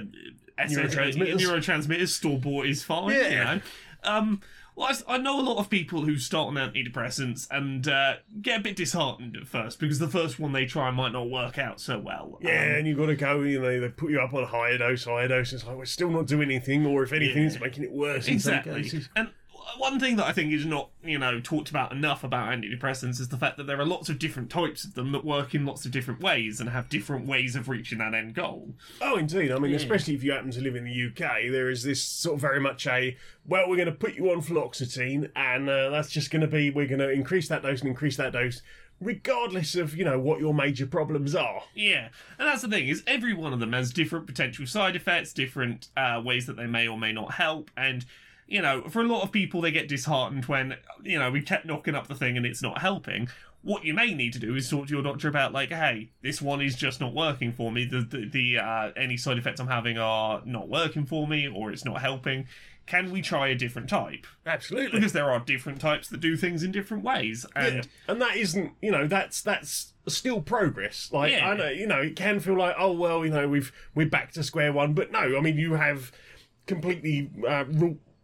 Neurotransmitters. 0.59 1.39
neurotransmitters, 1.39 2.09
store 2.09 2.37
bought 2.39 2.65
is 2.67 2.83
fine. 2.83 3.11
Yeah. 3.15 3.29
You 3.29 3.35
know. 3.55 3.61
Um, 4.03 4.41
well, 4.75 4.87
I 5.07 5.13
I, 5.16 5.17
know 5.17 5.39
a 5.39 5.41
lot 5.41 5.57
of 5.57 5.70
people 5.70 6.03
who 6.03 6.17
start 6.17 6.47
on 6.47 6.55
antidepressants 6.55 7.47
and 7.51 7.87
uh, 7.87 8.16
get 8.41 8.59
a 8.59 8.63
bit 8.63 8.75
disheartened 8.75 9.36
at 9.37 9.47
first 9.47 9.79
because 9.79 9.99
the 9.99 10.07
first 10.07 10.39
one 10.39 10.53
they 10.53 10.66
try 10.66 10.89
might 10.91 11.11
not 11.13 11.29
work 11.29 11.57
out 11.57 11.79
so 11.82 11.99
well. 11.99 12.39
Yeah, 12.41 12.51
Um, 12.51 12.75
and 12.75 12.87
you've 12.87 12.97
got 12.97 13.07
to 13.07 13.16
go. 13.16 13.41
You 13.41 13.61
know, 13.61 13.79
they 13.79 13.89
put 13.89 14.11
you 14.11 14.20
up 14.21 14.33
on 14.33 14.43
a 14.43 14.47
higher 14.47 14.78
dose, 14.78 15.05
higher 15.05 15.28
dose. 15.28 15.51
It's 15.53 15.66
like 15.66 15.75
we're 15.75 15.86
still 15.86 16.09
not 16.09 16.28
doing 16.28 16.43
anything, 16.49 16.86
or 16.86 17.03
if 17.03 17.11
anything, 17.11 17.43
Yeah. 17.43 17.49
it's 17.49 17.59
making 17.59 17.83
it 17.83 17.91
worse. 17.91 18.28
In 18.28 18.39
some 18.39 18.53
Exactly. 18.55 18.83
cases. 18.83 19.09
And 19.16 19.29
one 19.77 19.99
thing 19.99 20.15
that 20.17 20.25
I 20.25 20.31
think 20.31 20.51
is 20.53 20.65
not, 20.65 20.89
you 21.03 21.17
know, 21.19 21.39
talked 21.39 21.69
about 21.69 21.91
enough 21.91 22.23
about 22.23 22.49
antidepressants 22.49 23.19
is 23.19 23.29
the 23.29 23.37
fact 23.37 23.57
that 23.57 23.67
there 23.67 23.79
are 23.79 23.85
lots 23.85 24.09
of 24.09 24.19
different 24.19 24.49
types 24.49 24.83
of 24.83 24.93
them 24.93 25.11
that 25.11 25.23
work 25.25 25.53
in 25.55 25.65
lots 25.65 25.85
of 25.85 25.91
different 25.91 26.21
ways 26.21 26.59
and 26.59 26.69
have 26.69 26.89
different 26.89 27.27
ways 27.27 27.55
of 27.55 27.69
reaching 27.69 27.97
that 27.99 28.13
end 28.13 28.33
goal. 28.33 28.73
Oh, 29.01 29.17
indeed. 29.17 29.51
I 29.51 29.59
mean, 29.59 29.71
Yeah. 29.71 29.77
especially 29.77 30.15
if 30.15 30.23
you 30.23 30.31
happen 30.31 30.51
to 30.51 30.61
live 30.61 30.75
in 30.75 30.83
the 30.85 30.91
UK, 30.91 31.49
there 31.49 31.69
is 31.69 31.83
this 31.83 32.01
sort 32.03 32.35
of 32.35 32.41
very 32.41 32.59
much 32.59 32.85
a 32.87 33.17
well, 33.47 33.67
we're 33.67 33.75
going 33.75 33.87
to 33.87 33.91
put 33.91 34.15
you 34.15 34.29
on 34.31 34.41
fluoxetine, 34.41 35.31
and 35.35 35.67
uh, 35.69 35.89
that's 35.89 36.09
just 36.11 36.29
going 36.29 36.41
to 36.41 36.47
be 36.47 36.69
we're 36.69 36.85
going 36.87 36.99
to 36.99 37.09
increase 37.09 37.47
that 37.47 37.63
dose 37.63 37.79
and 37.81 37.89
increase 37.89 38.17
that 38.17 38.33
dose, 38.33 38.61
regardless 38.99 39.75
of 39.75 39.95
you 39.97 40.05
know 40.05 40.19
what 40.19 40.39
your 40.39 40.53
major 40.53 40.85
problems 40.85 41.33
are. 41.35 41.63
Yeah, 41.73 42.09
and 42.37 42.47
that's 42.47 42.61
the 42.61 42.67
thing 42.67 42.87
is 42.87 43.03
every 43.07 43.33
one 43.33 43.51
of 43.51 43.59
them 43.59 43.73
has 43.73 43.91
different 43.91 44.27
potential 44.27 44.65
side 44.67 44.95
effects, 44.95 45.33
different 45.33 45.89
uh, 45.97 46.21
ways 46.23 46.45
that 46.45 46.55
they 46.55 46.67
may 46.67 46.87
or 46.87 46.97
may 46.99 47.11
not 47.11 47.33
help, 47.33 47.71
and 47.75 48.05
you 48.51 48.61
know, 48.61 48.83
for 48.89 49.01
a 49.01 49.07
lot 49.07 49.23
of 49.23 49.32
people, 49.32 49.61
they 49.61 49.71
get 49.71 49.87
disheartened 49.87 50.45
when, 50.45 50.75
you 51.03 51.17
know, 51.17 51.32
we 51.32 51.41
kept 51.41 51.65
knocking 51.65 51.95
up 51.95 52.07
the 52.07 52.15
thing 52.15 52.36
and 52.37 52.45
it's 52.45 52.61
not 52.61 52.82
helping. 52.82 53.29
What 53.63 53.86
you 53.86 53.93
may 53.93 54.13
need 54.13 54.33
to 54.33 54.39
do 54.39 54.55
is 54.55 54.69
talk 54.69 54.87
to 54.87 54.93
your 54.93 55.03
doctor 55.03 55.28
about, 55.28 55.53
like, 55.53 55.69
hey, 55.69 56.09
this 56.23 56.41
one 56.41 56.61
is 56.61 56.75
just 56.75 56.99
not 56.99 57.13
working 57.13 57.51
for 57.53 57.71
me. 57.71 57.86
The, 57.86 58.01
the, 58.01 58.25
the 58.29 58.57
uh, 58.57 58.91
any 58.97 59.17
side 59.17 59.37
effects 59.37 59.59
I'm 59.59 59.67
having 59.67 59.97
are 59.97 60.41
not 60.45 60.67
working 60.67 61.05
for 61.05 61.28
me, 61.28 61.47
or 61.47 61.71
it's 61.71 61.86
not 61.86 62.01
helping. 62.01 62.47
Can 62.87 63.11
we 63.11 63.21
try 63.21 63.47
a 63.49 63.55
different 63.55 63.87
type? 63.87 64.25
Absolutely. 64.45 64.99
Because 64.99 65.13
there 65.13 65.29
are 65.32 65.39
different 65.39 65.79
types 65.79 66.09
that 66.09 66.19
do 66.19 66.36
things 66.36 66.63
in 66.63 66.71
different 66.71 67.03
ways, 67.03 67.45
and 67.55 67.75
Yeah. 67.75 67.82
and 68.07 68.21
that 68.21 68.36
isn't 68.36 68.71
you 68.82 68.91
know 68.91 69.05
that's 69.07 69.41
that's 69.43 69.93
still 70.07 70.41
progress 70.41 71.09
like 71.13 71.32
Yeah. 71.32 71.49
i 71.49 71.55
know 71.55 71.69
you 71.69 71.86
know 71.86 72.01
it 72.01 72.15
can 72.15 72.39
feel 72.39 72.57
like 72.57 72.75
oh 72.78 72.91
well 72.91 73.23
you 73.23 73.29
know 73.32 73.47
we've 73.47 73.71
we're 73.93 74.09
back 74.09 74.32
to 74.33 74.41
square 74.41 74.73
one 74.73 74.93
but 74.93 75.11
no 75.11 75.37
i 75.37 75.39
mean 75.39 75.57
you 75.57 75.73
have 75.75 76.11
completely 76.65 77.29
uh, 77.47 77.65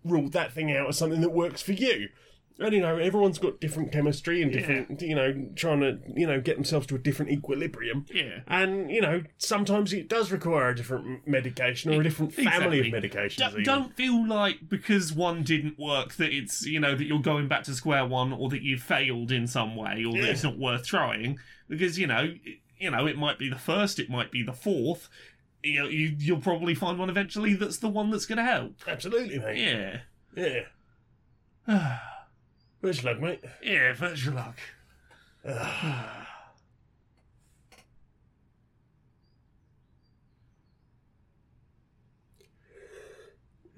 ruled 0.10 0.34
that 0.34 0.52
thing 0.54 0.76
out 0.76 0.88
as 0.90 0.98
something 0.98 1.22
that 1.22 1.32
works 1.32 1.62
for 1.62 1.74
you. 1.74 2.10
And 2.60 2.74
you 2.74 2.82
know 2.82 2.98
everyone's 2.98 3.38
got 3.38 3.62
different 3.62 3.92
chemistry 3.92 4.42
and 4.42 4.52
different 4.52 5.00
you 5.04 5.14
know 5.14 5.48
trying 5.56 5.80
to 5.82 6.00
you 6.16 6.26
know 6.26 6.42
get 6.42 6.56
themselves 6.56 6.88
to 6.88 6.96
a 6.96 6.98
different 6.98 7.30
equilibrium. 7.32 8.08
Yeah. 8.12 8.40
and 8.48 8.90
you 8.90 9.00
know 9.00 9.22
sometimes 9.38 9.94
it 9.94 10.10
does 10.10 10.32
require 10.32 10.70
a 10.70 10.76
different 10.76 11.28
medication 11.28 11.94
or 11.94 12.02
a 12.02 12.04
different 12.04 12.34
family 12.34 12.80
Exactly. 12.80 12.80
of 12.80 13.04
medications 13.04 13.56
D- 13.58 13.64
don't 13.64 13.96
feel 13.96 14.28
like 14.28 14.68
because 14.70 15.14
one 15.14 15.44
didn't 15.44 15.78
work 15.78 16.16
that 16.16 16.34
it's 16.36 16.66
you 16.66 16.80
know 16.80 16.96
that 16.96 17.04
you're 17.06 17.20
going 17.22 17.48
back 17.48 17.62
to 17.66 17.76
square 17.76 18.08
one 18.08 18.34
or 18.34 18.50
that 18.50 18.64
you've 18.64 18.82
failed 18.82 19.32
in 19.32 19.46
some 19.46 19.76
way 19.76 20.04
or 20.04 20.14
that 20.20 20.28
it's 20.32 20.44
not 20.44 20.58
worth 20.58 20.84
trying. 20.88 21.38
Because 21.70 22.00
you 22.00 22.08
know 22.08 22.34
it- 22.44 22.58
you 22.80 22.90
know 22.90 23.06
it 23.06 23.18
might 23.20 23.38
be 23.38 23.50
the 23.50 23.58
first 23.60 24.00
it 24.00 24.10
might 24.10 24.32
be 24.32 24.42
the 24.42 24.54
fourth 24.54 25.10
you 25.68 25.84
know 25.84 25.90
you, 25.90 26.16
you'll 26.18 26.40
probably 26.40 26.76
find 26.76 26.98
one 27.00 27.10
eventually 27.10 27.54
that's 27.54 27.78
the 27.78 27.88
one 27.88 28.10
that's 28.10 28.26
going 28.26 28.38
to 28.38 28.44
help. 28.44 28.74
Absolutely 28.88 29.40
mate. 29.40 29.58
Yeah. 30.36 30.64
Yeah. 31.68 32.00
Wish 32.82 33.04
luck 33.04 33.20
mate. 33.20 33.44
Yeah 33.62 33.94
virtual 33.94 34.36
luck. 34.36 34.58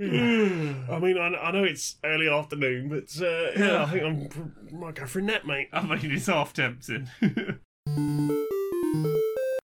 I 0.01 0.97
mean, 1.01 1.17
I, 1.17 1.27
I 1.27 1.51
know 1.51 1.65
it's 1.65 1.97
early 2.05 2.29
afternoon, 2.29 2.87
but 2.87 3.21
uh, 3.21 3.51
yeah, 3.57 3.83
I 3.83 3.85
think 3.87 4.03
I'm 4.03 4.29
pr- 4.29 4.75
might 4.75 4.95
go 4.95 5.05
for 5.05 5.19
a 5.19 5.21
nap, 5.21 5.45
mate. 5.45 5.67
I 5.73 5.81
mean 5.85 6.11
it's 6.11 6.27
half 6.27 6.53
tempting 6.53 7.09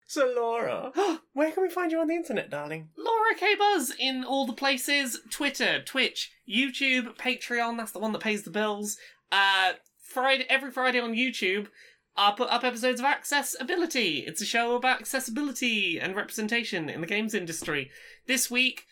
So, 0.09 0.33
Laura, 0.35 0.91
where 1.33 1.51
can 1.51 1.61
we 1.61 1.69
find 1.69 1.91
you 1.91 1.99
on 1.99 2.07
the 2.07 2.15
internet, 2.15 2.49
darling? 2.49 2.89
Laura 2.97 3.35
K 3.37 3.53
Buzz 3.53 3.93
in 3.99 4.23
all 4.23 4.47
the 4.47 4.53
places 4.53 5.19
Twitter, 5.29 5.83
Twitch, 5.83 6.31
YouTube, 6.49 7.15
Patreon, 7.15 7.77
that's 7.77 7.91
the 7.91 7.99
one 7.99 8.11
that 8.13 8.23
pays 8.23 8.41
the 8.41 8.49
bills. 8.49 8.97
Uh 9.31 9.73
Friday 10.01 10.47
every 10.49 10.71
Friday 10.71 10.99
on 10.99 11.13
YouTube, 11.13 11.67
I 12.17 12.33
put 12.35 12.49
up 12.49 12.63
episodes 12.63 12.99
of 12.99 13.05
Accessibility. 13.05 14.23
It's 14.25 14.41
a 14.41 14.47
show 14.47 14.75
about 14.75 14.99
accessibility 14.99 15.99
and 15.99 16.15
representation 16.15 16.89
in 16.89 17.01
the 17.01 17.07
games 17.07 17.35
industry. 17.35 17.91
This 18.25 18.49
week 18.49 18.87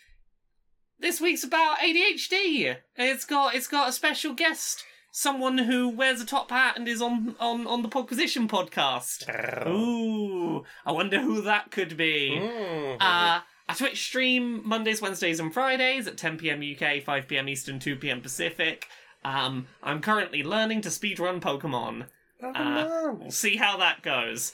this 1.00 1.20
week's 1.20 1.44
about 1.44 1.80
ADHD. 1.80 2.78
It's 2.96 3.26
got 3.26 3.56
it's 3.56 3.68
got 3.68 3.90
a 3.90 3.92
special 3.92 4.36
guest, 4.36 4.84
someone 5.18 5.58
who 5.58 5.90
wears 5.90 6.22
a 6.22 6.26
top 6.26 6.52
hat 6.52 6.78
and 6.78 6.88
is 6.88 7.02
on 7.02 7.36
on 7.40 7.66
on 7.66 7.82
the 7.82 7.90
Podquisition 7.90 8.48
podcast. 8.48 9.28
Ooh, 9.68 10.64
I 10.86 10.92
wonder 10.92 11.20
who 11.20 11.42
that 11.42 11.72
could 11.72 11.98
be. 11.98 12.38
Mm. 12.40 12.98
Uh, 13.00 13.40
I 13.70 13.74
Twitch 13.76 14.06
stream 14.06 14.62
Mondays, 14.64 15.02
Wednesdays, 15.02 15.40
and 15.40 15.52
Fridays 15.52 16.08
at 16.08 16.18
10 16.18 16.38
p.m. 16.38 16.62
UK, 16.62 17.04
5 17.04 17.28
p.m. 17.28 17.50
Eastern, 17.50 17.80
2 17.80 17.96
p.m. 17.96 18.22
Pacific. 18.22 18.86
Um, 19.26 19.68
I'm 19.82 20.02
currently 20.02 20.44
learning 20.44 20.82
to 20.82 20.90
speedrun 20.90 21.42
Pokemon. 21.42 22.06
Uh, 22.42 23.14
we'll 23.20 23.32
see 23.32 23.58
how 23.58 23.76
that 23.78 24.04
goes. 24.04 24.54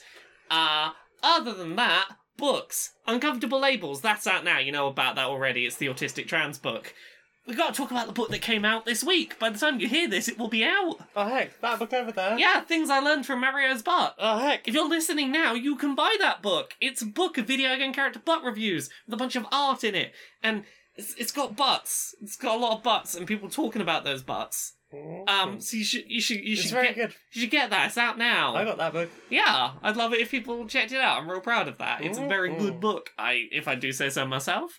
Uh, 0.50 0.92
other 1.22 1.52
than 1.52 1.76
that, 1.76 2.08
books. 2.38 2.94
Uncomfortable 3.06 3.60
Labels, 3.60 4.00
that's 4.00 4.26
out 4.26 4.44
now. 4.44 4.58
You 4.58 4.72
know 4.72 4.88
about 4.88 5.14
that 5.16 5.26
already. 5.26 5.66
It's 5.66 5.76
the 5.76 5.86
Autistic 5.86 6.26
Trans 6.26 6.58
book. 6.58 6.94
We've 7.46 7.56
got 7.58 7.74
to 7.74 7.76
talk 7.80 7.90
about 7.90 8.06
the 8.06 8.12
book 8.14 8.30
that 8.30 8.40
came 8.40 8.64
out 8.64 8.86
this 8.86 9.04
week. 9.04 9.38
By 9.38 9.50
the 9.50 9.58
time 9.58 9.78
you 9.78 9.86
hear 9.86 10.08
this, 10.08 10.28
it 10.28 10.38
will 10.38 10.48
be 10.48 10.64
out. 10.64 10.96
oh, 11.14 11.28
heck, 11.28 11.60
that 11.60 11.78
book 11.78 11.92
over 11.92 12.10
there. 12.10 12.38
Yeah, 12.38 12.62
things 12.62 12.88
I 12.88 13.00
learned 13.00 13.26
from 13.26 13.40
Mario's 13.40 13.82
butt. 13.82 14.14
Oh, 14.18 14.38
heck. 14.38 14.66
If 14.66 14.72
you're 14.74 14.88
listening 14.88 15.30
now, 15.30 15.52
you 15.52 15.76
can 15.76 15.94
buy 15.94 16.16
that 16.20 16.40
book. 16.40 16.74
It's 16.80 17.02
a 17.02 17.06
book 17.06 17.36
of 17.36 17.46
video 17.46 17.76
game 17.76 17.92
character 17.92 18.18
butt 18.24 18.42
reviews 18.42 18.88
with 19.06 19.14
a 19.14 19.18
bunch 19.18 19.36
of 19.36 19.46
art 19.52 19.84
in 19.84 19.94
it, 19.94 20.12
and 20.42 20.64
it's, 20.96 21.14
it's 21.14 21.32
got 21.32 21.54
butts. 21.56 22.14
It's 22.22 22.36
got 22.36 22.56
a 22.56 22.58
lot 22.58 22.78
of 22.78 22.82
butts 22.82 23.14
and 23.14 23.26
people 23.26 23.50
talking 23.50 23.82
about 23.82 24.04
those 24.04 24.22
butts. 24.22 24.74
Um, 25.26 25.60
so 25.60 25.76
you 25.76 25.82
should 25.84 26.04
you 26.06 26.20
should 26.20 26.38
you 26.38 26.54
should 26.54 26.70
very 26.70 26.86
get 26.88 26.94
good. 26.94 27.14
you 27.32 27.40
should 27.40 27.50
get 27.50 27.70
that. 27.70 27.88
It's 27.88 27.98
out 27.98 28.16
now. 28.16 28.54
I 28.54 28.64
got 28.64 28.78
that 28.78 28.92
book. 28.92 29.10
Yeah, 29.28 29.72
I'd 29.82 29.96
love 29.96 30.12
it 30.12 30.20
if 30.20 30.30
people 30.30 30.68
checked 30.68 30.92
it 30.92 31.00
out. 31.00 31.18
I'm 31.20 31.28
real 31.28 31.40
proud 31.40 31.66
of 31.66 31.78
that. 31.78 32.04
It's 32.04 32.16
a 32.18 32.28
very 32.28 32.54
good 32.54 32.78
book. 32.78 33.10
I 33.18 33.48
if 33.50 33.66
I 33.66 33.74
do 33.74 33.90
say 33.90 34.08
so 34.08 34.24
myself. 34.24 34.78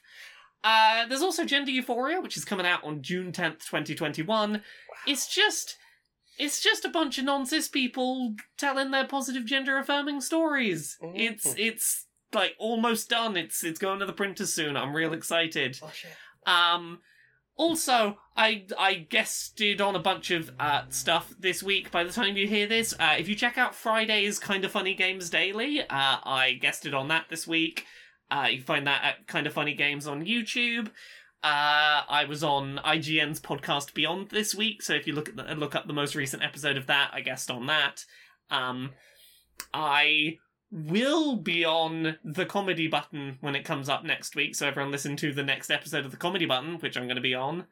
Uh, 0.66 1.06
there's 1.06 1.22
also 1.22 1.46
Gender 1.46 1.70
Euphoria, 1.70 2.20
which 2.20 2.36
is 2.36 2.44
coming 2.44 2.66
out 2.66 2.84
on 2.84 3.04
June 3.04 3.32
10th, 3.32 3.60
2021. 3.70 4.64
It's 5.06 5.34
just 5.34 5.78
it's 6.38 6.62
just 6.62 6.84
a 6.84 6.90
bunch 6.90 7.18
of 7.18 7.24
non-cis 7.26 7.70
people 7.70 8.34
telling 8.58 8.92
their 8.92 9.08
positive 9.08 9.46
gender 9.46 9.78
affirming 9.78 10.20
stories. 10.22 10.98
Mhm. 11.02 11.14
It's 11.16 11.56
it's 11.58 12.08
like 12.34 12.56
almost 12.58 13.10
done. 13.10 13.38
It's 13.38 13.64
it's 13.64 13.80
going 13.80 14.00
to 14.00 14.08
the 14.08 14.12
printers 14.14 14.54
soon. 14.54 14.76
I'm 14.76 14.96
real 14.96 15.14
excited. 15.14 15.80
Oh, 15.84 15.92
shit. 15.94 16.12
Um, 16.48 17.00
also, 17.56 18.18
I 18.36 18.66
I 18.78 18.96
guested 18.96 19.80
on 19.82 19.96
a 19.96 20.00
bunch 20.00 20.32
of 20.32 20.50
uh, 20.60 20.86
stuff 20.90 21.32
this 21.40 21.62
week. 21.62 21.92
By 21.92 22.04
the 22.04 22.12
time 22.12 22.36
you 22.38 22.48
hear 22.48 22.66
this, 22.66 22.94
uh, 23.00 23.16
if 23.20 23.30
you 23.30 23.36
check 23.36 23.58
out 23.60 23.76
Friday's 23.76 24.40
Kind 24.40 24.66
of 24.66 24.72
Funny 24.72 24.96
Games 24.96 25.30
Daily, 25.30 25.82
uh, 25.82 25.86
I 25.90 26.58
guested 26.60 26.96
on 26.96 27.08
that 27.10 27.28
this 27.30 27.46
week. 27.48 27.86
Uh, 28.30 28.48
you 28.52 28.62
find 28.62 28.88
that 28.88 29.04
at 29.04 29.28
Kind 29.28 29.48
of 29.48 29.54
Funny 29.54 29.74
Games 29.74 30.08
on 30.08 30.26
YouTube. 30.26 30.88
Uh, 31.44 32.02
I 32.10 32.26
was 32.28 32.44
on 32.44 32.80
IGN's 32.84 33.40
podcast 33.40 33.94
Beyond 33.94 34.30
this 34.30 34.56
week, 34.56 34.82
so 34.82 34.94
if 34.94 35.06
you 35.06 35.14
look 35.14 35.30
at 35.30 35.36
the, 35.36 35.44
look 35.56 35.76
up 35.76 35.86
the 35.86 35.94
most 35.94 36.16
recent 36.16 36.42
episode 36.42 36.76
of 36.76 36.88
that, 36.88 37.12
I 37.14 37.22
guessed 37.22 37.52
on 37.52 37.68
that. 37.68 38.04
Um, 38.50 38.92
I 39.74 40.38
will 40.72 41.36
be 41.36 41.64
on 41.64 42.18
the 42.24 42.46
comedy 42.46 42.88
button 42.88 43.38
when 43.42 43.56
it 43.56 43.64
comes 43.64 43.90
up 43.90 44.04
next 44.04 44.36
week, 44.36 44.56
so 44.56 44.68
everyone 44.68 44.92
listen 44.92 45.16
to 45.18 45.34
the 45.34 45.44
next 45.44 45.70
episode 45.70 46.04
of 46.04 46.12
the 46.12 46.18
comedy 46.18 46.46
button, 46.46 46.80
which 46.80 46.98
I'm 46.98 47.06
going 47.06 47.16
to 47.16 47.22
be 47.22 47.36
on. 47.36 47.66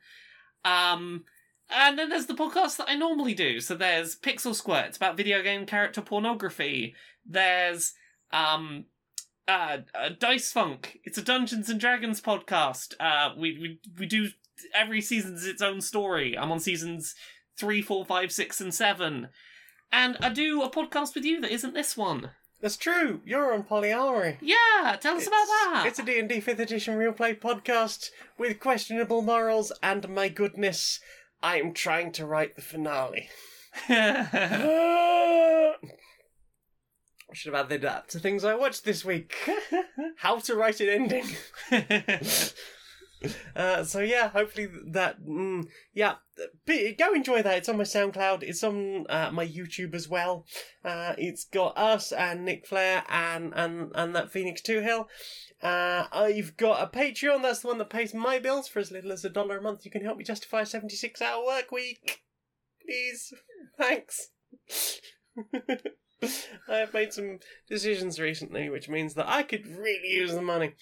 Um, 0.63 1.25
and 1.69 1.97
then 1.97 2.09
there's 2.09 2.27
the 2.27 2.35
podcast 2.35 2.77
that 2.77 2.89
I 2.89 2.95
normally 2.95 3.33
do. 3.33 3.59
So 3.59 3.75
there's 3.75 4.15
Pixel 4.15 4.53
Squirt, 4.53 4.85
it's 4.85 4.97
about 4.97 5.17
video 5.17 5.41
game 5.41 5.65
character 5.65 6.01
pornography. 6.01 6.93
There's 7.25 7.93
um, 8.31 8.85
uh, 9.47 9.77
uh, 9.93 10.09
Dice 10.17 10.51
Funk, 10.51 10.99
it's 11.03 11.17
a 11.17 11.21
Dungeons 11.21 11.69
and 11.69 11.79
Dragons 11.79 12.21
podcast. 12.21 12.93
Uh, 12.99 13.31
we 13.37 13.57
we 13.59 13.79
we 13.99 14.05
do 14.05 14.29
every 14.73 15.01
season's 15.01 15.45
its 15.45 15.61
own 15.61 15.81
story. 15.81 16.37
I'm 16.37 16.51
on 16.51 16.59
seasons 16.59 17.15
three, 17.57 17.81
four, 17.81 18.05
five, 18.05 18.31
six, 18.31 18.61
and 18.61 18.73
seven. 18.73 19.29
And 19.91 20.17
I 20.21 20.29
do 20.29 20.63
a 20.63 20.69
podcast 20.69 21.13
with 21.13 21.23
you 21.23 21.39
that 21.41 21.51
isn't 21.51 21.73
this 21.73 21.95
one. 21.95 22.31
That's 22.61 22.77
true. 22.77 23.21
You're 23.25 23.53
on 23.53 23.63
Polyamory. 23.63 24.37
Yeah, 24.41 24.97
tell 24.99 25.17
us 25.17 25.27
about 25.27 25.45
that. 25.45 25.83
It's 25.85 25.99
a 25.99 26.03
D&D 26.03 26.39
5th 26.39 26.59
edition 26.59 26.95
real 26.95 27.11
play 27.11 27.35
podcast 27.35 28.09
with 28.39 28.61
questionable 28.61 29.21
morals 29.21 29.73
and 29.83 30.07
my 30.07 30.29
goodness, 30.29 31.01
I'm 31.43 31.73
trying 31.73 32.13
to 32.13 32.25
write 32.25 32.55
the 32.55 32.61
finale. 32.61 33.29
I 37.33 37.35
should 37.35 37.51
have 37.55 37.65
added 37.65 37.81
that 37.81 38.09
to 38.09 38.19
things 38.19 38.43
I 38.43 38.53
watched 38.53 38.85
this 38.85 39.03
week. 39.03 39.33
How 40.17 40.37
to 40.37 40.55
write 40.55 40.79
an 40.81 40.89
ending. 40.89 41.25
Uh, 43.55 43.85
so 43.85 44.01
yeah, 44.01 44.27
hopefully 44.27 44.67
that 44.91 45.15
mm, 45.25 45.65
yeah, 45.93 46.15
b- 46.65 46.91
go 46.91 47.13
enjoy 47.13 47.41
that. 47.41 47.57
It's 47.57 47.69
on 47.69 47.77
my 47.77 47.85
SoundCloud. 47.85 48.43
It's 48.43 48.61
on 48.65 49.05
uh, 49.07 49.31
my 49.31 49.47
YouTube 49.47 49.95
as 49.95 50.09
well. 50.09 50.45
Uh, 50.83 51.13
it's 51.17 51.45
got 51.45 51.77
us 51.77 52.11
and 52.11 52.43
Nick 52.43 52.67
Flair 52.67 53.05
and 53.07 53.53
and 53.55 53.93
and 53.95 54.13
that 54.13 54.29
Phoenix 54.29 54.61
Two 54.61 54.81
Hill. 54.81 55.07
Uh, 55.61 56.07
I've 56.11 56.57
got 56.57 56.83
a 56.83 56.97
Patreon. 56.97 57.43
That's 57.43 57.61
the 57.61 57.69
one 57.69 57.77
that 57.77 57.89
pays 57.89 58.13
my 58.13 58.39
bills 58.39 58.67
for 58.67 58.79
as 58.79 58.91
little 58.91 59.13
as 59.13 59.23
a 59.23 59.29
dollar 59.29 59.59
a 59.59 59.61
month. 59.61 59.85
You 59.85 59.91
can 59.91 60.03
help 60.03 60.17
me 60.17 60.25
justify 60.25 60.63
a 60.63 60.65
seventy-six 60.65 61.21
hour 61.21 61.45
work 61.45 61.71
week, 61.71 62.23
please. 62.85 63.33
Thanks. 63.77 64.31
I 66.69 66.77
have 66.77 66.93
made 66.93 67.13
some 67.13 67.39
decisions 67.67 68.19
recently, 68.19 68.69
which 68.69 68.89
means 68.89 69.13
that 69.15 69.29
I 69.29 69.43
could 69.43 69.65
really 69.67 70.09
use 70.09 70.33
the 70.33 70.41
money. 70.41 70.73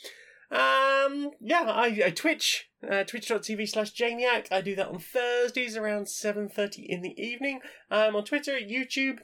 Um, 0.51 1.31
yeah, 1.39 1.63
I, 1.67 2.01
I 2.05 2.09
Twitch, 2.09 2.69
uh, 2.89 3.05
twitch.tv 3.05 3.69
slash 3.69 3.93
Janeiac. 3.93 4.51
I 4.51 4.59
do 4.59 4.75
that 4.75 4.89
on 4.89 4.99
Thursdays 4.99 5.77
around 5.77 6.07
7.30 6.07 6.85
in 6.87 7.01
the 7.01 7.15
evening. 7.21 7.61
I'm 7.89 8.17
on 8.17 8.25
Twitter, 8.25 8.59
YouTube, 8.59 9.19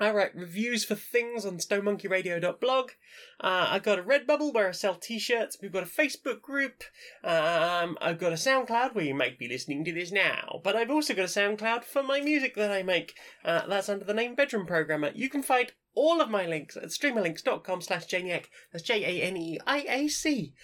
I 0.00 0.10
write 0.10 0.34
reviews 0.34 0.82
for 0.82 0.94
things 0.94 1.44
on 1.44 1.58
stonemonkeyradio.blog. 1.58 2.90
Uh, 3.38 3.66
I've 3.68 3.82
got 3.82 3.98
a 3.98 4.02
Redbubble 4.02 4.54
where 4.54 4.68
I 4.68 4.72
sell 4.72 4.94
t-shirts. 4.94 5.58
We've 5.60 5.70
got 5.70 5.82
a 5.82 5.86
Facebook 5.86 6.40
group. 6.40 6.84
Um, 7.22 7.98
I've 8.00 8.18
got 8.18 8.32
a 8.32 8.36
SoundCloud 8.36 8.94
where 8.94 9.04
you 9.04 9.14
might 9.14 9.38
be 9.38 9.46
listening 9.46 9.84
to 9.84 9.92
this 9.92 10.10
now. 10.10 10.62
But 10.64 10.74
I've 10.74 10.90
also 10.90 11.12
got 11.12 11.24
a 11.24 11.26
SoundCloud 11.26 11.84
for 11.84 12.02
my 12.02 12.22
music 12.22 12.54
that 12.56 12.72
I 12.72 12.82
make. 12.82 13.14
Uh, 13.44 13.66
that's 13.66 13.90
under 13.90 14.06
the 14.06 14.14
name 14.14 14.34
Bedroom 14.34 14.66
Programmer. 14.66 15.10
You 15.14 15.28
can 15.28 15.42
find 15.42 15.70
all 15.94 16.22
of 16.22 16.30
my 16.30 16.46
links 16.46 16.78
at 16.78 16.84
streamerlinks.com 16.84 17.82
slash 17.82 18.06
Janeiac. 18.06 18.46
That's 18.72 18.84
J-A-N-E-I-A-C. 18.84 20.54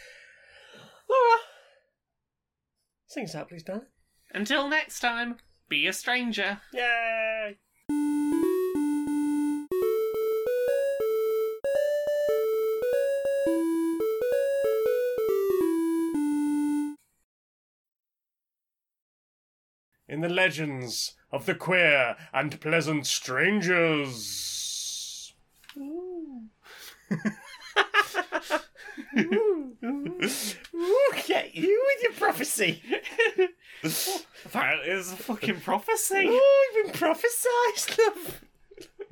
Laura, 1.10 1.38
sing 3.06 3.24
us 3.24 3.34
out, 3.34 3.50
please, 3.50 3.62
darling. 3.62 3.86
Until 4.32 4.68
next 4.68 5.00
time, 5.00 5.36
be 5.68 5.86
a 5.86 5.92
stranger. 5.92 6.62
Yay! 6.72 7.58
In 20.16 20.22
the 20.22 20.30
legends 20.30 21.12
of 21.30 21.44
the 21.44 21.55
queer 21.55 22.16
and 22.32 22.59
pleasant 22.59 23.06
strangers. 23.06 23.74
Ooh, 25.76 26.44
get 31.26 31.55
you 31.55 31.84
with 31.86 32.02
your 32.02 32.12
prophecy. 32.12 32.82
Apparently, 34.47 34.90
a 34.90 35.02
fucking 35.02 35.60
prophecy. 35.60 36.24
Oh, 36.30 36.70
you've 36.76 36.94
been 36.94 36.98
prophesized, 36.98 37.98
love. 37.98 38.40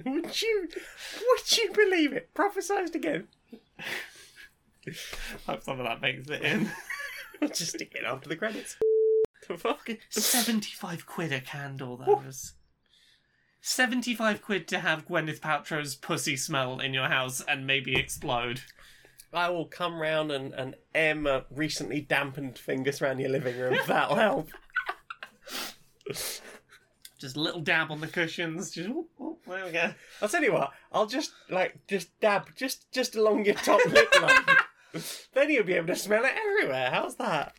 Would 0.06 0.40
you, 0.40 0.68
would 1.28 1.59
you 1.59 1.70
believe 1.74 2.14
it? 2.14 2.32
Prophesized 2.35 2.94
again. 2.94 3.28
Hope 5.47 5.62
some 5.64 5.81
of 5.81 5.85
that 5.85 6.01
makes 6.01 6.31
it 6.31 6.40
in. 6.40 6.70
Just 7.48 7.72
stick 7.74 7.93
it 7.94 8.05
after 8.06 8.31
the 8.31 8.36
credits. 8.36 8.78
Fucking 9.56 9.98
75 10.10 11.06
quid 11.06 11.32
a 11.32 11.40
candle, 11.40 11.96
those. 11.96 12.54
75 13.60 14.42
quid 14.42 14.68
to 14.68 14.80
have 14.80 15.06
Gwyneth 15.06 15.40
Paltrow's 15.40 15.94
pussy 15.94 16.36
smell 16.36 16.80
in 16.80 16.92
your 16.92 17.08
house 17.08 17.42
and 17.46 17.66
maybe 17.66 17.96
explode. 17.96 18.60
I 19.32 19.48
will 19.48 19.64
come 19.64 20.00
round 20.00 20.30
and, 20.30 20.52
and 20.52 20.76
aim 20.94 21.26
a 21.26 21.44
recently 21.50 22.00
dampened 22.00 22.58
fingers 22.58 23.00
around 23.00 23.20
your 23.20 23.30
living 23.30 23.58
room. 23.58 23.78
That'll 23.86 24.16
help. 24.16 24.50
Just 27.18 27.36
a 27.36 27.40
little 27.40 27.62
dab 27.62 27.90
on 27.90 28.02
the 28.02 28.06
cushions. 28.06 28.70
Just, 28.70 28.90
oh, 28.90 29.06
oh, 29.18 29.38
there 29.46 29.64
we 29.64 29.72
go. 29.72 29.94
I'll 30.20 30.28
tell 30.28 30.42
you 30.42 30.52
what. 30.52 30.72
I'll 30.92 31.06
just 31.06 31.32
like 31.48 31.78
just 31.86 32.20
dab 32.20 32.54
just 32.54 32.92
just 32.92 33.16
along 33.16 33.46
your 33.46 33.54
top 33.54 33.82
lip 33.86 34.08
line. 34.20 35.02
then 35.32 35.50
you'll 35.50 35.64
be 35.64 35.72
able 35.72 35.86
to 35.86 35.96
smell 35.96 36.22
it 36.24 36.32
everywhere. 36.36 36.90
How's 36.90 37.16
that? 37.16 37.54